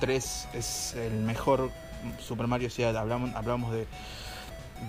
3 0.01 0.49
es 0.55 0.95
el 0.95 1.13
mejor 1.21 1.71
Super 2.19 2.49
Mario. 2.49 2.67
O 2.67 2.71
sea, 2.73 2.89
hablamos, 2.99 3.33
hablamos 3.37 3.73
de. 3.73 3.87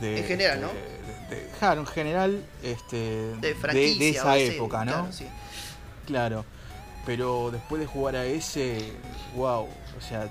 de, 0.02 0.18
En 0.22 0.26
general, 0.26 0.64
este, 0.64 0.66
¿no? 0.66 1.30
De, 1.30 1.36
de- 1.36 1.50
claro, 1.60 1.82
en 1.82 1.88
general, 1.88 2.44
este, 2.64 3.36
De 3.36 4.10
esa 4.10 4.36
época, 4.40 4.84
¿no? 4.84 4.92
claro, 4.94 5.14
sí. 5.14 5.28
Claro, 6.08 6.46
pero 7.08 7.52
después 7.52 7.80
de 7.80 7.88
jugar 7.88 8.18
a 8.18 8.26
ese, 8.26 8.92
wow, 9.34 9.64
o 9.98 10.02
sea, 10.02 10.28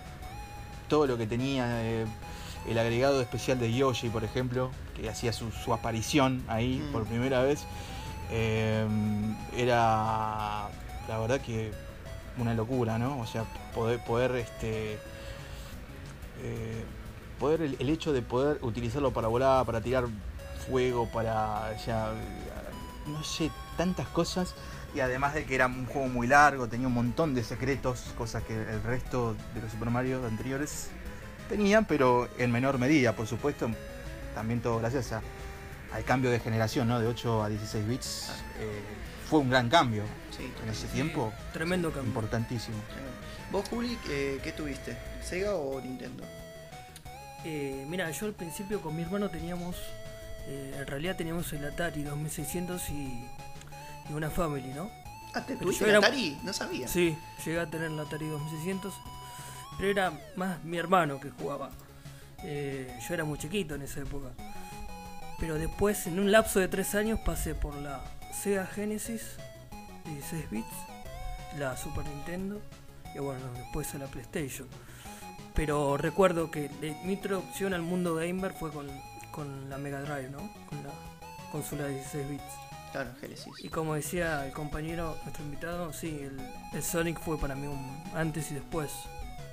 todo 0.88 1.06
lo 1.06 1.16
que 1.16 1.26
tenía, 1.26 1.82
eh, 1.82 2.04
el 2.68 2.78
agregado 2.78 3.22
especial 3.22 3.58
de 3.58 3.72
Yoshi, 3.72 4.10
por 4.10 4.24
ejemplo, 4.24 4.70
que 4.94 5.08
hacía 5.08 5.32
su, 5.32 5.50
su 5.52 5.72
aparición 5.72 6.44
ahí 6.48 6.84
Mm. 6.86 6.92
por 6.92 7.04
primera 7.06 7.40
vez, 7.42 7.64
eh, 8.30 8.86
era 9.56 10.68
la 11.08 11.18
verdad 11.18 11.40
que 11.40 11.72
una 12.36 12.52
locura, 12.52 12.98
¿no? 12.98 13.20
O 13.20 13.26
sea, 13.26 13.44
poder, 13.74 14.04
poder 14.04 14.32
este, 14.36 14.98
eh, 16.42 16.84
poder 17.40 17.62
el, 17.62 17.76
el 17.78 17.88
hecho 17.88 18.12
de 18.12 18.20
poder 18.20 18.58
utilizarlo 18.60 19.12
para 19.12 19.28
volar, 19.28 19.64
para 19.64 19.80
tirar 19.80 20.04
fuego, 20.68 21.08
para, 21.10 21.72
o 21.74 21.82
sea, 21.82 22.10
no 23.06 23.24
sé, 23.24 23.50
tantas 23.78 24.08
cosas. 24.08 24.54
Y 24.96 25.00
además 25.00 25.34
de 25.34 25.44
que 25.44 25.54
era 25.54 25.66
un 25.66 25.84
juego 25.84 26.08
muy 26.08 26.26
largo, 26.26 26.68
tenía 26.68 26.86
un 26.86 26.94
montón 26.94 27.34
de 27.34 27.44
secretos, 27.44 28.14
cosas 28.16 28.42
que 28.44 28.54
el 28.54 28.82
resto 28.82 29.36
de 29.54 29.60
los 29.60 29.70
Super 29.70 29.90
Mario 29.90 30.24
anteriores 30.26 30.88
tenían, 31.50 31.84
pero 31.84 32.30
en 32.38 32.50
menor 32.50 32.78
medida, 32.78 33.14
por 33.14 33.26
supuesto. 33.26 33.70
También 34.34 34.60
todo 34.62 34.78
gracias 34.78 35.12
a- 35.12 35.20
al 35.92 36.02
cambio 36.04 36.30
de 36.30 36.40
generación, 36.40 36.88
¿no? 36.88 36.98
De 36.98 37.06
8 37.06 37.42
a 37.42 37.48
16 37.50 37.86
bits. 37.86 38.30
eh, 38.58 38.80
fue 39.28 39.40
un 39.40 39.50
gran 39.50 39.68
cambio 39.68 40.04
Sí, 40.34 40.50
en 40.62 40.68
ese 40.70 40.86
tiempo, 40.86 41.30
Tremendo 41.52 41.90
cambio. 41.90 42.08
importantísimo. 42.08 42.76
¿Vos, 43.52 43.68
Juli, 43.68 43.98
eh, 44.08 44.40
qué 44.42 44.52
tuviste? 44.52 44.96
¿Sega 45.22 45.54
o 45.56 45.78
Nintendo? 45.80 46.24
Eh, 47.44 47.84
mira, 47.88 48.10
yo 48.12 48.24
al 48.26 48.32
principio 48.32 48.80
con 48.80 48.96
mi 48.96 49.02
hermano 49.02 49.28
teníamos, 49.28 49.76
eh, 50.46 50.74
en 50.78 50.86
realidad 50.86 51.16
teníamos 51.16 51.52
el 51.52 51.66
Atari 51.66 52.02
2600 52.02 52.88
y, 52.88 53.26
y 54.08 54.12
una 54.12 54.30
Family, 54.30 54.68
¿no? 54.74 54.90
Ah, 55.34 55.42
¿te 55.44 55.56
tuviste 55.56 55.80
yo 55.84 55.86
el 55.86 55.90
era- 55.96 55.98
Atari? 55.98 56.38
No 56.42 56.52
sabía. 56.52 56.88
Sí, 56.88 57.16
llegué 57.44 57.60
a 57.60 57.66
tener 57.66 57.90
el 57.90 57.98
Atari 58.00 58.26
2600, 58.26 58.94
pero 59.76 59.90
era 59.90 60.12
más 60.36 60.62
mi 60.64 60.78
hermano 60.78 61.20
que 61.20 61.30
jugaba. 61.30 61.70
Eh, 62.42 62.98
yo 63.06 63.14
era 63.14 63.24
muy 63.24 63.38
chiquito 63.38 63.74
en 63.74 63.82
esa 63.82 64.00
época. 64.00 64.28
Pero 65.38 65.56
después, 65.56 66.06
en 66.06 66.18
un 66.18 66.30
lapso 66.32 66.60
de 66.60 66.68
tres 66.68 66.94
años, 66.94 67.18
pasé 67.20 67.54
por 67.54 67.74
la 67.74 68.02
Sega 68.32 68.66
Genesis, 68.66 69.22
16 70.06 70.50
bits, 70.50 70.66
la 71.58 71.76
Super 71.76 72.06
Nintendo 72.06 72.60
y 73.14 73.18
bueno, 73.18 73.40
después 73.54 73.94
a 73.94 73.98
la 73.98 74.06
PlayStation. 74.06 74.66
Pero 75.54 75.96
recuerdo 75.96 76.50
que 76.50 76.68
de- 76.68 76.96
mi 77.04 77.14
introducción 77.14 77.74
al 77.74 77.82
mundo 77.82 78.14
gamer 78.14 78.52
fue 78.52 78.70
con, 78.70 78.86
con 79.32 79.68
la 79.68 79.76
Mega 79.78 80.00
Drive, 80.00 80.30
¿no? 80.30 80.38
Con 80.68 80.82
la 80.84 80.90
consola 81.52 81.84
de 81.84 81.94
16 81.94 82.28
bits. 82.30 82.44
Claro. 82.96 83.10
Y 83.58 83.68
como 83.68 83.94
decía 83.94 84.46
el 84.46 84.52
compañero, 84.52 85.18
nuestro 85.22 85.44
invitado, 85.44 85.92
sí, 85.92 86.18
el, 86.22 86.40
el 86.72 86.82
Sonic 86.82 87.20
fue 87.20 87.38
para 87.38 87.54
mí 87.54 87.66
un 87.66 88.02
antes 88.14 88.50
y 88.50 88.54
después. 88.54 88.90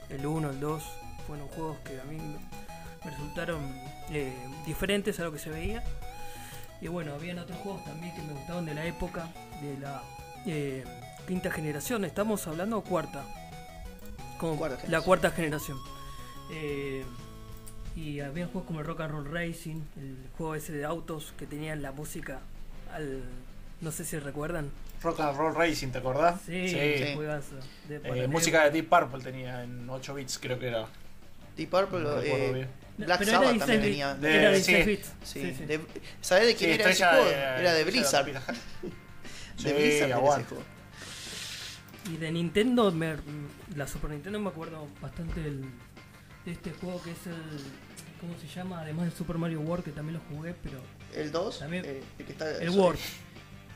El 0.09 0.25
1, 0.25 0.51
el 0.51 0.59
2, 0.61 0.83
fueron 1.27 1.47
juegos 1.49 1.77
que 1.79 1.99
a 1.99 2.03
mí 2.05 2.17
me, 2.17 3.09
resultaron 3.09 3.59
eh, 4.11 4.33
diferentes 4.65 5.19
a 5.19 5.23
lo 5.23 5.33
que 5.33 5.39
se 5.39 5.49
veía. 5.49 5.83
Y 6.79 6.87
bueno, 6.87 7.13
habían 7.13 7.37
otros 7.39 7.57
juegos 7.59 7.83
también 7.83 8.15
que 8.15 8.21
me 8.21 8.33
gustaban 8.33 8.65
de 8.65 8.75
la 8.75 8.85
época, 8.85 9.29
de 9.61 9.77
la 9.77 10.03
eh, 10.45 10.85
quinta 11.27 11.51
generación, 11.51 12.05
estamos 12.05 12.47
hablando 12.47 12.81
cuarta. 12.81 13.25
Como 14.37 14.57
Cuarta 14.57 14.87
la 14.87 15.01
cuarta 15.01 15.31
generación. 15.31 15.77
Eh, 16.51 17.03
y 17.95 18.21
había 18.21 18.45
juegos 18.45 18.67
como 18.67 18.79
el 18.79 18.85
Rock 18.85 19.01
and 19.01 19.11
Roll 19.11 19.31
Racing, 19.31 19.81
el 19.97 20.29
juego 20.37 20.55
ese 20.55 20.71
de 20.71 20.85
autos 20.85 21.33
que 21.37 21.45
tenían 21.45 21.81
la 21.81 21.91
música 21.91 22.41
al. 22.93 23.23
No 23.81 23.91
sé 23.91 24.05
si 24.05 24.17
recuerdan. 24.19 24.69
Rock 25.01 25.19
and 25.19 25.37
Roll 25.37 25.53
Racing, 25.55 25.89
¿te 25.89 25.97
acordás? 25.97 26.39
Sí, 26.45 26.69
Sí. 26.69 27.13
juegazo. 27.15 27.55
De 27.89 27.99
Eh, 28.03 28.27
música 28.27 28.63
de 28.63 28.71
Deep 28.71 28.87
Purple 28.89 29.21
tenía 29.21 29.63
en 29.63 29.89
8 29.89 30.13
bits, 30.13 30.39
creo 30.39 30.57
que 30.57 30.67
era. 30.67 30.87
Deep 31.57 31.69
Purple, 31.69 31.99
No 31.99 32.21
eh. 32.21 32.67
No, 32.97 33.05
Black 33.07 33.19
pero 33.19 33.31
Sabbath 33.31 33.49
era 33.55 33.59
también 33.65 33.81
16 33.81 33.81
tenía. 33.81 34.15
De- 34.15 34.35
Era 34.37 34.49
sí. 34.49 34.55
16 34.73 34.85
bits. 34.85 35.07
Sí, 35.23 35.41
Sí, 35.41 35.55
sí. 35.57 35.65
de- 35.65 35.79
¿Sabés 36.21 36.47
de 36.47 36.55
quién 36.55 36.75
Sí, 36.75 36.81
era 36.81 36.89
ese 36.91 37.05
juego? 37.05 37.25
de- 37.25 37.33
era 37.33 37.73
de 37.73 37.83
Blizzard. 37.83 38.25
De 38.33 38.41
Sí, 39.57 39.73
Blizzard 39.73 40.09
era 40.09 40.17
ese 40.17 40.43
juego. 40.45 40.63
Y 42.11 42.17
de 42.17 42.31
Nintendo, 42.31 42.91
me- 42.91 43.15
la 43.75 43.87
Super 43.87 44.11
Nintendo 44.11 44.39
me 44.39 44.49
acuerdo 44.49 44.87
bastante 45.01 45.41
del- 45.41 45.65
de 46.45 46.51
este 46.51 46.71
juego 46.71 47.01
que 47.01 47.11
es 47.11 47.27
el. 47.27 47.33
¿Cómo 48.21 48.33
se 48.39 48.47
llama? 48.47 48.79
Además 48.81 49.05
del 49.05 49.13
Super 49.13 49.37
Mario 49.37 49.59
World, 49.61 49.83
que 49.83 49.91
también 49.91 50.19
lo 50.21 50.35
jugué, 50.35 50.53
pero. 50.63 50.79
El 51.15 51.31
2, 51.31 51.59
También- 51.59 51.85
eh, 51.85 52.01
el 52.19 52.25
que 52.25 52.31
está 52.31 52.49
El 52.57 52.69
World. 52.71 52.99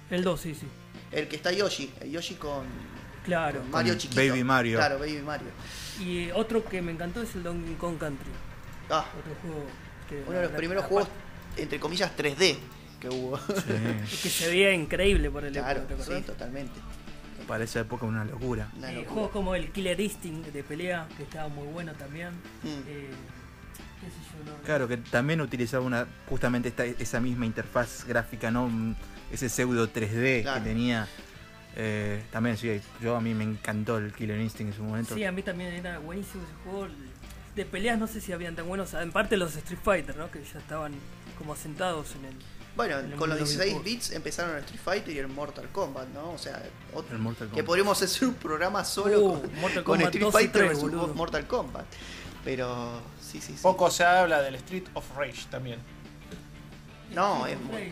El 0.10 0.24
2, 0.24 0.40
sí, 0.42 0.56
sí. 0.56 0.68
El 1.12 1.28
que 1.28 1.36
está 1.36 1.52
Yoshi, 1.52 1.92
el 2.02 2.12
Yoshi 2.12 2.36
con, 2.36 2.66
Claro. 3.24 3.60
con 3.62 3.72
Mario 3.72 3.94
Con 3.94 4.00
chiquito. 4.00 4.22
Baby 4.22 4.44
Mario. 4.44 4.78
Claro, 4.78 5.00
Baby 5.00 5.22
Mario. 5.22 5.48
Y 6.00 6.32
otro 6.32 6.64
que 6.66 6.82
me 6.82 6.92
encantó 6.92 7.22
es 7.22 7.34
el 7.36 7.44
Donkey 7.44 7.76
Kong 7.76 7.98
Country. 7.98 8.32
Ah, 8.90 9.06
Otro 9.20 9.34
juego 9.42 9.66
que. 10.10 10.24
uno 10.28 10.38
de 10.38 10.44
los 10.44 10.52
la- 10.52 10.58
primeros 10.58 10.84
la- 10.84 10.88
juegos, 10.90 11.10
entre 11.58 11.80
comillas, 11.80 12.12
3D 12.16 12.58
que 13.02 13.10
hubo. 13.10 13.38
Sí, 13.38 13.44
Que 14.24 14.30
se 14.30 14.48
veía 14.50 14.74
increíble 14.74 15.30
por 15.30 15.44
el 15.46 15.52
claro, 15.54 15.82
época, 15.82 16.04
¿te 16.04 16.18
sí, 16.18 16.22
totalmente. 16.24 16.80
para 17.48 17.64
esa 17.64 17.82
época 17.82 18.06
una 18.06 18.26
locura. 18.26 18.70
Una 18.78 18.92
Eh, 18.92 18.96
locura. 18.96 19.12
juegos 19.14 19.32
como 19.32 19.56
el 19.56 19.72
Killer 19.72 20.00
Instinct 20.00 20.48
de 20.48 20.64
pelea, 20.64 21.08
que 21.18 21.24
estaba 21.24 21.48
muy 21.50 21.68
bueno 21.68 21.94
también. 21.94 22.30
Mm. 22.64 22.68
Eh, 22.88 23.10
qué 24.02 24.08
sé 24.08 24.46
yo, 24.46 24.52
no- 24.52 24.58
Claro, 24.64 24.88
que 24.88 24.98
también 24.98 25.42
utilizaba 25.42 25.86
una 25.86 26.08
justamente 26.30 26.70
esta, 26.70 26.86
esa 26.86 27.20
misma 27.20 27.46
interfaz 27.46 28.06
gráfica, 28.06 28.52
¿no? 28.52 28.70
Ese 29.32 29.50
pseudo 29.50 29.90
3D 29.90 30.42
Claro. 30.44 30.64
que 30.64 30.70
tenía. 30.70 31.08
Eh, 31.76 32.24
también, 32.32 32.58
sí, 32.58 32.82
yo 33.02 33.16
a 33.16 33.22
mí 33.22 33.34
me 33.34 33.44
encantó 33.44 33.98
el 33.98 34.12
Killer 34.14 34.40
Instinct 34.40 34.72
en 34.74 34.78
su 34.78 34.84
momento. 34.84 35.14
Sí, 35.16 35.24
a 35.26 35.32
mí 35.32 35.44
también 35.44 35.74
era 35.74 36.00
buenísimo 36.00 36.44
ese 36.44 36.54
juego. 36.64 36.88
De 37.56 37.66
peleas 37.66 37.98
no 38.00 38.08
sé 38.08 38.22
si 38.22 38.32
habían 38.32 38.56
tan 38.56 38.68
buenos. 38.68 38.94
En 38.94 39.12
parte 39.12 39.36
los 39.38 39.56
Street 39.56 39.80
Fighter, 39.84 40.16
¿no? 40.18 40.30
Que 40.32 40.44
ya 40.44 40.60
estaban 40.60 40.94
como 41.38 41.54
asentados 41.54 42.16
en 42.16 42.26
el... 42.26 42.34
Bueno, 42.76 43.00
en 43.00 43.12
el 43.12 43.16
con 43.18 43.30
los 43.30 43.30
mundo 43.30 43.36
de 43.36 43.40
los 43.42 43.50
16 43.50 43.66
videojuegos. 43.74 43.86
bits 43.86 44.12
empezaron 44.12 44.52
el 44.56 44.60
Street 44.64 44.82
Fighter 44.84 45.16
y 45.16 45.20
el 45.20 45.28
Mortal 45.28 45.68
Kombat, 45.72 46.08
¿no? 46.10 46.32
O 46.32 46.38
sea, 46.38 46.62
otro- 46.94 47.16
El 47.16 47.22
Mortal 47.22 47.48
que 47.48 47.52
Kombat. 47.52 47.66
podríamos 47.66 48.02
hacer 48.02 48.28
un 48.28 48.34
programa 48.36 48.84
solo 48.86 49.20
Uh, 49.20 49.42
con, 49.42 49.56
Mortal 49.60 49.84
con 49.84 50.02
Street 50.02 50.22
2 50.24 50.30
y 50.30 50.32
Fighter 50.34 50.52
3, 50.52 50.68
versus 50.68 50.82
boludo. 50.84 51.14
Mortal 51.16 51.48
Kombat. 51.48 51.86
Pero 52.46 53.02
sí, 53.42 53.48
sí, 53.48 53.54
sí. 53.54 53.60
Poco 53.64 53.90
se 53.92 54.04
habla 54.04 54.42
del 54.42 54.56
Street 54.56 54.86
of 54.94 55.06
Rage 55.18 55.46
también. 55.50 55.80
No, 57.14 57.48
es 57.48 57.60
muy-. 57.62 57.92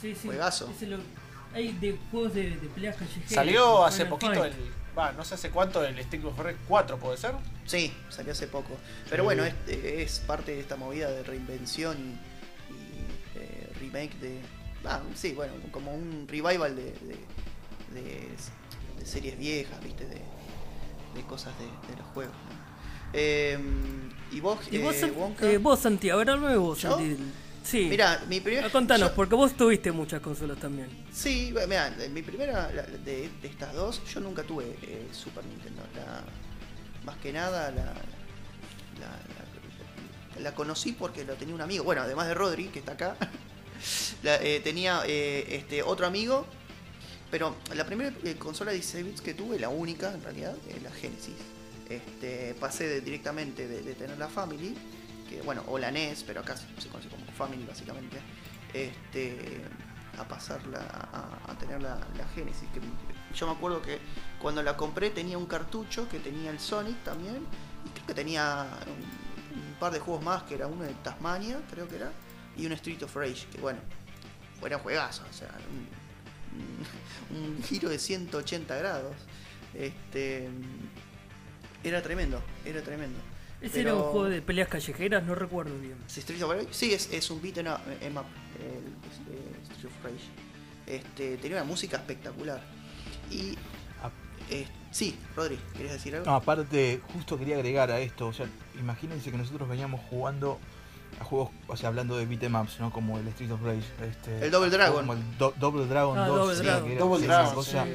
Sí, 0.00 0.14
sí. 0.14 0.26
juegazo. 0.26 0.72
Lo- 0.82 0.98
Hay 1.54 1.72
de 1.72 1.98
juegos 2.10 2.34
de, 2.34 2.50
de 2.50 2.68
peleas 2.68 2.96
callejeras. 2.96 3.30
Salió 3.32 3.84
hace 3.84 3.98
Final 4.04 4.10
poquito 4.10 4.34
Fight. 4.40 4.54
el. 4.54 4.72
Va, 4.98 5.12
no 5.12 5.24
sé 5.24 5.34
hace 5.34 5.50
cuánto 5.50 5.84
el 5.84 5.98
Street 5.98 6.24
of 6.24 6.38
Rage 6.38 6.56
4, 6.68 6.98
¿puede 6.98 7.16
ser? 7.18 7.32
Sí, 7.66 7.92
salió 8.08 8.32
hace 8.32 8.46
poco. 8.46 8.76
Pero 9.10 9.22
Sí. 9.22 9.24
bueno, 9.24 9.44
es, 9.44 9.54
es 9.68 10.20
parte 10.20 10.52
de 10.52 10.60
esta 10.60 10.76
movida 10.76 11.10
de 11.10 11.22
reinvención 11.22 11.96
y, 11.98 12.72
y, 12.72 13.40
eh, 13.42 13.72
remake 13.80 14.14
de. 14.20 14.40
Ah, 14.86 15.00
sí, 15.14 15.32
bueno, 15.32 15.52
como 15.72 15.92
un 15.94 16.26
revival 16.28 16.74
de, 16.76 16.84
de, 16.84 18.00
de- 18.00 18.28
de 18.98 19.06
series 19.06 19.38
viejas, 19.38 19.82
¿viste? 19.82 20.06
De, 20.06 20.22
de 21.14 21.22
cosas 21.26 21.52
de, 21.58 21.64
de 21.64 21.98
los 22.00 22.06
juegos. 22.14 22.34
¿no? 22.34 22.65
Eh, 23.12 23.58
¿Y 24.32 24.40
vos, 24.40 24.58
¿Y 24.70 24.78
vos, 24.78 24.94
eh, 24.96 25.12
eh, 25.42 25.58
vos, 25.58 25.78
Santi? 25.80 26.10
A 26.10 26.16
ver, 26.16 26.30
háblame 26.30 26.56
vos, 26.56 26.80
¿Yo? 26.82 26.90
Santi. 26.96 27.16
Sí. 27.62 27.86
Mirá, 27.90 28.22
mi 28.28 28.40
primera. 28.40 28.66
Ah, 28.68 28.70
Contanos, 28.70 29.08
yo- 29.10 29.14
porque 29.16 29.34
vos 29.34 29.52
tuviste 29.56 29.90
muchas 29.90 30.20
consolas 30.20 30.58
también. 30.58 30.88
Sí, 31.12 31.52
mira, 31.66 31.92
mi 32.12 32.22
primera 32.22 32.68
de, 32.68 33.28
de 33.42 33.48
estas 33.48 33.72
dos, 33.74 34.02
yo 34.12 34.20
nunca 34.20 34.42
tuve 34.44 34.64
eh, 34.82 35.08
Super 35.12 35.44
Nintendo. 35.44 35.82
La, 35.96 36.22
más 37.04 37.16
que 37.16 37.32
nada 37.32 37.70
la, 37.72 37.84
la, 39.00 40.40
la- 40.42 40.54
conocí 40.54 40.92
porque 40.92 41.24
lo 41.24 41.34
tenía 41.34 41.54
un 41.54 41.60
amigo. 41.60 41.82
Bueno, 41.84 42.02
además 42.02 42.28
de 42.28 42.34
Rodri, 42.34 42.66
que 42.68 42.78
está 42.80 42.92
acá, 42.92 43.16
la, 44.22 44.36
eh, 44.36 44.60
tenía 44.60 45.02
eh, 45.06 45.56
este 45.56 45.82
otro 45.82 46.06
amigo. 46.06 46.46
Pero 47.30 47.56
la 47.74 47.84
primera 47.84 48.14
eh, 48.22 48.36
consola 48.36 48.70
de 48.70 48.76
16 48.76 49.04
bits 49.06 49.20
que 49.20 49.34
tuve, 49.34 49.58
la 49.58 49.68
única 49.70 50.12
en 50.12 50.22
realidad, 50.22 50.54
es 50.68 50.80
la 50.82 50.90
Genesis. 50.92 51.34
Este, 51.88 52.54
pasé 52.58 53.00
directamente 53.00 53.68
de, 53.68 53.94
tener 53.94 54.18
la 54.18 54.28
Family, 54.28 54.74
que 55.28 55.40
bueno, 55.42 55.62
o 55.68 55.78
la 55.78 55.90
NES, 55.90 56.24
pero 56.24 56.40
acá 56.40 56.56
se 56.56 56.88
conoce 56.88 57.08
como 57.08 57.24
Family 57.26 57.64
básicamente, 57.64 58.18
este, 58.74 59.62
a 60.18 60.26
pasarla 60.26 60.80
a, 61.46 61.54
tener 61.58 61.80
la, 61.82 61.96
la 62.16 62.28
Genesis. 62.34 62.68
Yo 63.34 63.46
me 63.46 63.52
acuerdo 63.52 63.82
que 63.82 63.98
cuando 64.40 64.62
la 64.62 64.76
compré 64.76 65.10
tenía 65.10 65.38
un 65.38 65.46
cartucho 65.46 66.08
que 66.08 66.18
tenía 66.18 66.50
el 66.50 66.58
Sonic 66.58 67.02
también, 67.04 67.46
y 67.84 67.90
creo 67.90 68.06
que 68.06 68.14
tenía 68.14 68.66
un, 68.86 69.74
par 69.78 69.92
de 69.92 70.00
juegos 70.00 70.24
más, 70.24 70.42
que 70.44 70.54
era 70.54 70.66
uno 70.66 70.84
de 70.84 70.94
Tasmania, 71.04 71.60
creo 71.70 71.86
que 71.86 71.96
era, 71.96 72.10
y 72.56 72.64
un 72.66 72.72
Street 72.72 73.02
of 73.02 73.14
Rage, 73.14 73.46
que 73.52 73.60
bueno, 73.60 73.78
era 74.64 74.78
juegazo, 74.78 75.22
o 75.28 75.32
sea, 75.32 75.50
un, 75.70 77.36
un- 77.36 77.36
un 77.56 77.62
giro 77.62 77.88
de 77.90 77.98
180 77.98 78.74
grados. 78.76 79.14
Este, 79.74 80.48
era 81.88 82.02
tremendo, 82.02 82.40
era 82.64 82.82
tremendo. 82.82 83.18
Ese 83.60 83.80
era 83.80 83.94
un 83.94 84.02
juego 84.02 84.24
de 84.28 84.42
peleas 84.42 84.68
callejeras, 84.68 85.24
no 85.24 85.34
recuerdo 85.34 85.78
bien. 85.78 85.96
¿Sí, 86.06 86.20
Street 86.20 86.42
of 86.42 86.52
Rage? 86.52 86.68
Sí, 86.72 86.92
es, 86.92 87.10
es 87.12 87.30
un 87.30 87.40
beat 87.40 87.58
em 87.58 87.66
up, 87.66 87.80
up, 87.80 88.26
el, 88.60 89.34
eh, 89.34 89.72
Street 89.72 89.86
of 89.86 90.04
Rage. 90.04 90.16
Este, 90.86 91.36
tenía 91.38 91.56
una 91.58 91.64
música 91.66 91.96
espectacular. 91.96 92.60
Y. 93.30 93.56
Ah. 94.02 94.10
eh, 94.50 94.66
sí, 94.90 95.18
Rodri, 95.34 95.58
¿querías 95.74 95.94
decir 95.94 96.14
algo? 96.14 96.26
No, 96.26 96.36
aparte, 96.36 97.00
justo 97.14 97.38
quería 97.38 97.56
agregar 97.56 97.90
a 97.90 97.98
esto, 97.98 98.28
o 98.28 98.32
sea, 98.32 98.46
imagínense 98.78 99.30
que 99.30 99.38
nosotros 99.38 99.68
veníamos 99.68 100.00
jugando 100.10 100.58
a 101.18 101.24
juegos, 101.24 101.50
o 101.66 101.76
sea, 101.76 101.88
hablando 101.88 102.16
de 102.18 102.26
beat'em 102.26 102.54
ups, 102.54 102.78
¿no? 102.78 102.92
Como 102.92 103.18
el 103.18 103.26
Street 103.28 103.50
of 103.50 103.62
Rage. 103.62 103.82
Este, 104.08 104.44
El 104.44 104.50
Double 104.50 104.70
Dragon. 104.70 105.00
Como 105.00 105.14
el 105.14 105.38
Do- 105.38 105.54
Double 105.58 105.86
Dragon 105.86 106.18
Ah, 106.18 106.26
2. 106.26 106.38
Double 106.38 106.56
sí, 106.56 106.62
Dragon. 106.62 106.84
que 106.84 106.92
era- 106.92 107.00
Double 107.00 107.26
Dragon, 107.26 107.54
cosa, 107.54 107.84
sí. 107.84 107.90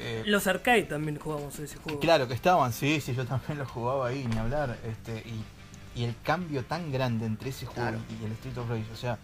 Eh, 0.00 0.22
Los 0.26 0.46
arcade 0.46 0.82
también 0.84 1.18
jugábamos 1.18 1.58
ese 1.58 1.76
juego. 1.78 2.00
Claro 2.00 2.26
que 2.28 2.34
estaban, 2.34 2.72
sí, 2.72 3.00
sí, 3.00 3.14
yo 3.14 3.24
también 3.26 3.58
lo 3.58 3.66
jugaba 3.66 4.08
ahí, 4.08 4.24
ni 4.26 4.36
hablar. 4.38 4.76
Este, 4.84 5.22
y, 5.28 6.00
y 6.00 6.04
el 6.04 6.14
cambio 6.22 6.64
tan 6.64 6.90
grande 6.92 7.26
entre 7.26 7.50
ese 7.50 7.66
juego 7.66 7.90
Claro. 7.90 7.98
y 8.20 8.24
el 8.24 8.32
Street 8.32 8.56
of 8.58 8.68
Rage, 8.70 8.84
o 8.92 8.96
sea, 8.96 9.18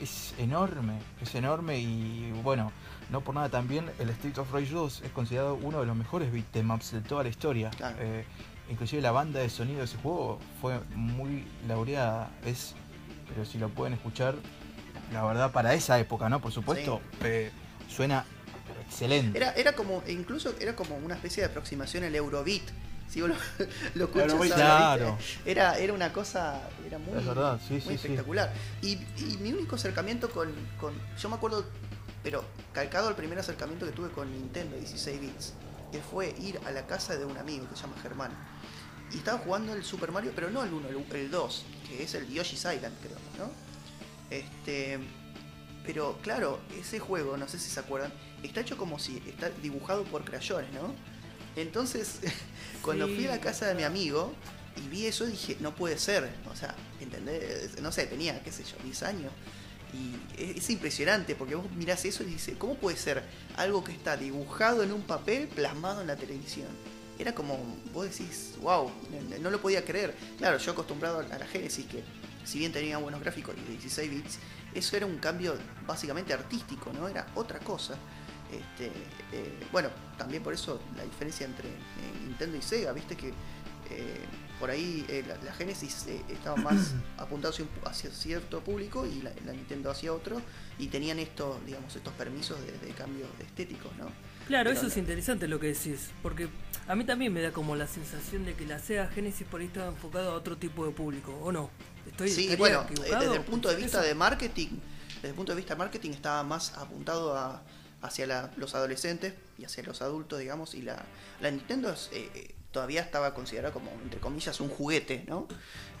es 0.00 0.34
enorme, 0.38 0.98
es 1.20 1.34
enorme 1.34 1.78
y 1.78 2.32
bueno, 2.42 2.72
no 3.10 3.20
por 3.20 3.34
nada 3.34 3.48
también 3.48 3.86
el 3.98 4.10
Street 4.10 4.36
of 4.38 4.52
Rage 4.52 4.70
2 4.72 5.02
es 5.02 5.10
considerado 5.12 5.54
uno 5.54 5.80
de 5.80 5.86
los 5.86 5.94
mejores 5.96 6.32
beat'em 6.32 6.70
ups 6.70 6.92
de 6.92 7.00
toda 7.02 7.22
la 7.22 7.28
historia. 7.28 7.70
Claro. 7.70 7.96
Eh, 8.00 8.24
inclusive 8.68 9.00
la 9.00 9.12
banda 9.12 9.40
de 9.40 9.48
sonido 9.48 9.78
de 9.78 9.84
ese 9.84 9.96
juego 9.98 10.38
fue 10.60 10.80
muy 10.94 11.44
laureada, 11.68 12.30
es, 12.44 12.74
pero 13.28 13.44
si 13.44 13.58
lo 13.58 13.68
pueden 13.68 13.94
escuchar, 13.94 14.34
la 15.12 15.24
verdad 15.24 15.52
para 15.52 15.72
esa 15.74 15.98
época, 16.00 16.28
¿no? 16.28 16.40
Por 16.40 16.52
supuesto, 16.52 17.00
eh, 17.22 17.50
suena 17.88 18.24
excelente. 18.92 19.36
Era, 19.38 19.52
era 19.52 19.72
como, 19.72 20.02
incluso 20.06 20.54
era 20.60 20.76
como 20.76 20.96
una 20.96 21.14
especie 21.14 21.42
de 21.42 21.48
aproximación 21.48 22.04
al 22.04 22.14
Eurobeat. 22.14 22.62
Si 23.08 23.20
vos 23.20 23.30
lo, 23.30 23.36
lo 23.94 24.04
escuchas 24.26 24.54
claro. 24.54 25.16
¿viste? 25.18 25.50
Era, 25.50 25.76
era 25.78 25.92
una 25.92 26.12
cosa, 26.12 26.62
era 26.86 26.98
muy, 26.98 27.18
Es 27.18 27.26
verdad, 27.26 27.60
sí, 27.66 27.74
muy 27.74 27.80
sí, 27.82 27.88
sí. 27.88 27.94
espectacular. 27.94 28.52
Y, 28.80 28.92
y 29.18 29.38
mi 29.40 29.52
único 29.52 29.76
acercamiento 29.76 30.30
con, 30.30 30.50
con- 30.80 30.94
Yo 31.20 31.28
me 31.28 31.34
acuerdo, 31.36 31.66
pero 32.22 32.44
calcado 32.72 33.08
el 33.10 33.14
primer 33.14 33.38
acercamiento 33.38 33.84
que 33.84 33.92
tuve 33.92 34.10
con 34.10 34.32
Nintendo 34.32 34.76
16 34.78 35.20
bits, 35.20 35.52
que 35.90 35.98
fue 36.00 36.34
ir 36.40 36.58
a 36.66 36.70
la 36.70 36.86
casa 36.86 37.16
de 37.16 37.26
un 37.26 37.36
amigo 37.36 37.68
que 37.68 37.76
se 37.76 37.82
llama 37.82 37.96
Germán. 38.02 38.30
Y 39.12 39.18
estaba 39.18 39.38
jugando 39.40 39.74
el 39.74 39.84
Super 39.84 40.10
Mario, 40.10 40.32
pero 40.34 40.48
no 40.50 40.62
el 40.62 40.72
1, 40.72 40.88
el, 40.88 41.16
el 41.20 41.30
2, 41.30 41.64
que 41.86 42.02
es 42.04 42.14
el 42.14 42.26
Yoshi's 42.32 42.60
Island, 42.60 42.94
creo, 43.02 43.18
¿no? 43.38 43.50
Este. 44.30 44.98
Pero 45.84 46.18
claro, 46.22 46.60
ese 46.78 46.98
juego, 47.00 47.36
no 47.36 47.46
sé 47.48 47.58
si 47.58 47.68
se 47.68 47.80
acuerdan, 47.80 48.12
está 48.42 48.60
hecho 48.60 48.76
como 48.76 48.98
si 48.98 49.22
está 49.26 49.50
dibujado 49.50 50.04
por 50.04 50.24
crayones, 50.24 50.72
¿no? 50.72 50.94
Entonces, 51.56 52.20
cuando 52.82 53.06
Sí, 53.06 53.14
fui 53.14 53.26
a 53.26 53.32
la 53.32 53.40
casa 53.40 53.66
de 53.66 53.74
mi 53.74 53.82
amigo 53.82 54.32
y 54.76 54.88
vi 54.88 55.06
eso, 55.06 55.26
dije, 55.26 55.56
no 55.60 55.74
puede 55.74 55.98
ser. 55.98 56.30
O 56.50 56.56
sea, 56.56 56.74
¿entendés? 57.00 57.80
No 57.80 57.92
sé, 57.92 58.06
tenía, 58.06 58.42
qué 58.42 58.52
sé 58.52 58.64
yo, 58.64 58.76
10 58.82 59.02
años. 59.02 59.32
Y 59.92 60.40
es, 60.42 60.56
es 60.56 60.70
impresionante 60.70 61.34
porque 61.34 61.54
vos 61.54 61.70
mirás 61.72 62.04
eso 62.04 62.22
y 62.22 62.26
dices, 62.26 62.56
¿cómo 62.58 62.76
puede 62.76 62.96
ser 62.96 63.22
algo 63.56 63.84
que 63.84 63.92
está 63.92 64.16
dibujado 64.16 64.82
en 64.82 64.92
un 64.92 65.02
papel 65.02 65.48
plasmado 65.48 66.00
en 66.00 66.06
la 66.06 66.16
televisión? 66.16 66.68
Era 67.18 67.34
como, 67.34 67.58
vos 67.92 68.06
decís, 68.06 68.54
wow, 68.62 68.90
no, 69.40 69.50
lo 69.50 69.60
podía 69.60 69.84
creer. 69.84 70.14
Claro, 70.38 70.56
yo 70.58 70.72
acostumbrado 70.72 71.20
a 71.20 71.38
la 71.38 71.46
Genesis, 71.46 71.84
que 71.86 72.02
si 72.44 72.58
bien 72.58 72.72
tenía 72.72 72.96
buenos 72.98 73.20
gráficos 73.20 73.54
y 73.56 73.60
de 73.60 73.72
16 73.72 74.10
bits, 74.10 74.38
eso 74.74 74.96
era 74.96 75.06
un 75.06 75.18
cambio 75.18 75.54
básicamente 75.86 76.32
artístico, 76.32 76.90
¿no? 76.92 77.06
Era 77.06 77.26
otra 77.34 77.58
cosa. 77.58 77.96
Este, 78.52 78.86
eh, 79.32 79.66
bueno, 79.72 79.88
también 80.18 80.42
por 80.42 80.52
eso 80.52 80.80
la 80.96 81.04
diferencia 81.04 81.46
entre 81.46 81.68
eh, 81.68 81.72
Nintendo 82.26 82.56
y 82.56 82.62
Sega, 82.62 82.92
viste 82.92 83.16
que 83.16 83.28
eh, 83.28 84.24
por 84.60 84.70
ahí 84.70 85.04
la, 85.26 85.36
la 85.42 85.52
Genesis 85.54 86.06
estaba 86.28 86.56
más 86.56 86.94
apuntada 87.18 87.54
hacia, 87.86 88.10
cierto 88.10 88.60
público 88.60 89.06
y 89.06 89.22
la, 89.22 89.32
la 89.44 89.52
Nintendo 89.52 89.90
hacia 89.90 90.12
otro, 90.12 90.40
y 90.78 90.86
tenían 90.88 91.18
estos, 91.18 91.64
digamos, 91.66 91.96
estos 91.96 92.12
permisos 92.12 92.60
de, 92.60 92.72
de 92.86 92.92
cambio 92.92 93.26
estéticos, 93.40 93.90
¿no? 93.96 94.06
Claro, 94.46 94.70
Pero 94.70 94.78
eso 94.78 94.88
es 94.88 94.96
interesante 94.96 95.48
lo 95.48 95.58
que 95.58 95.68
decís, 95.68 96.10
porque 96.22 96.48
a 96.86 96.94
mí 96.94 97.04
también 97.04 97.32
me 97.32 97.40
da 97.40 97.52
como 97.52 97.74
la 97.74 97.86
sensación 97.86 98.44
de 98.44 98.54
que 98.54 98.66
la 98.66 98.78
Sega 98.78 99.08
Genesis 99.08 99.46
por 99.48 99.60
ahí 99.60 99.66
estaba 99.66 99.88
enfocado 99.88 100.32
a 100.32 100.34
otro 100.34 100.56
tipo 100.56 100.84
de 100.84 100.92
público, 100.92 101.32
¿o 101.42 101.50
no? 101.52 101.70
Estoy 102.06 102.28
Sí, 102.28 102.54
bueno, 102.56 102.84
desde 102.88 103.36
el 103.36 103.42
punto 103.42 103.68
de 103.68 103.76
vista 103.76 103.98
eso? 103.98 104.06
de 104.08 104.14
marketing, 104.14 104.68
desde 105.16 105.28
el 105.28 105.34
punto 105.34 105.52
de 105.52 105.56
vista 105.56 105.74
de 105.74 105.78
marketing 105.78 106.10
estaba 106.10 106.42
más 106.42 106.76
apuntado 106.76 107.36
a, 107.36 107.62
hacia 108.02 108.26
la- 108.26 108.50
los 108.56 108.74
adolescentes 108.74 109.34
y 109.58 109.64
hacia 109.64 109.82
los 109.84 110.02
adultos, 110.02 110.38
digamos, 110.40 110.74
y 110.74 110.82
la, 110.82 111.02
la 111.40 111.50
Nintendo 111.50 111.90
es, 111.92 112.10
eh, 112.12 112.28
eh, 112.34 112.54
todavía 112.72 113.00
estaba 113.02 113.32
considerada 113.34 113.72
como, 113.72 113.90
entre 114.02 114.18
comillas, 114.20 114.60
un 114.60 114.68
juguete, 114.68 115.24
¿no? 115.28 115.46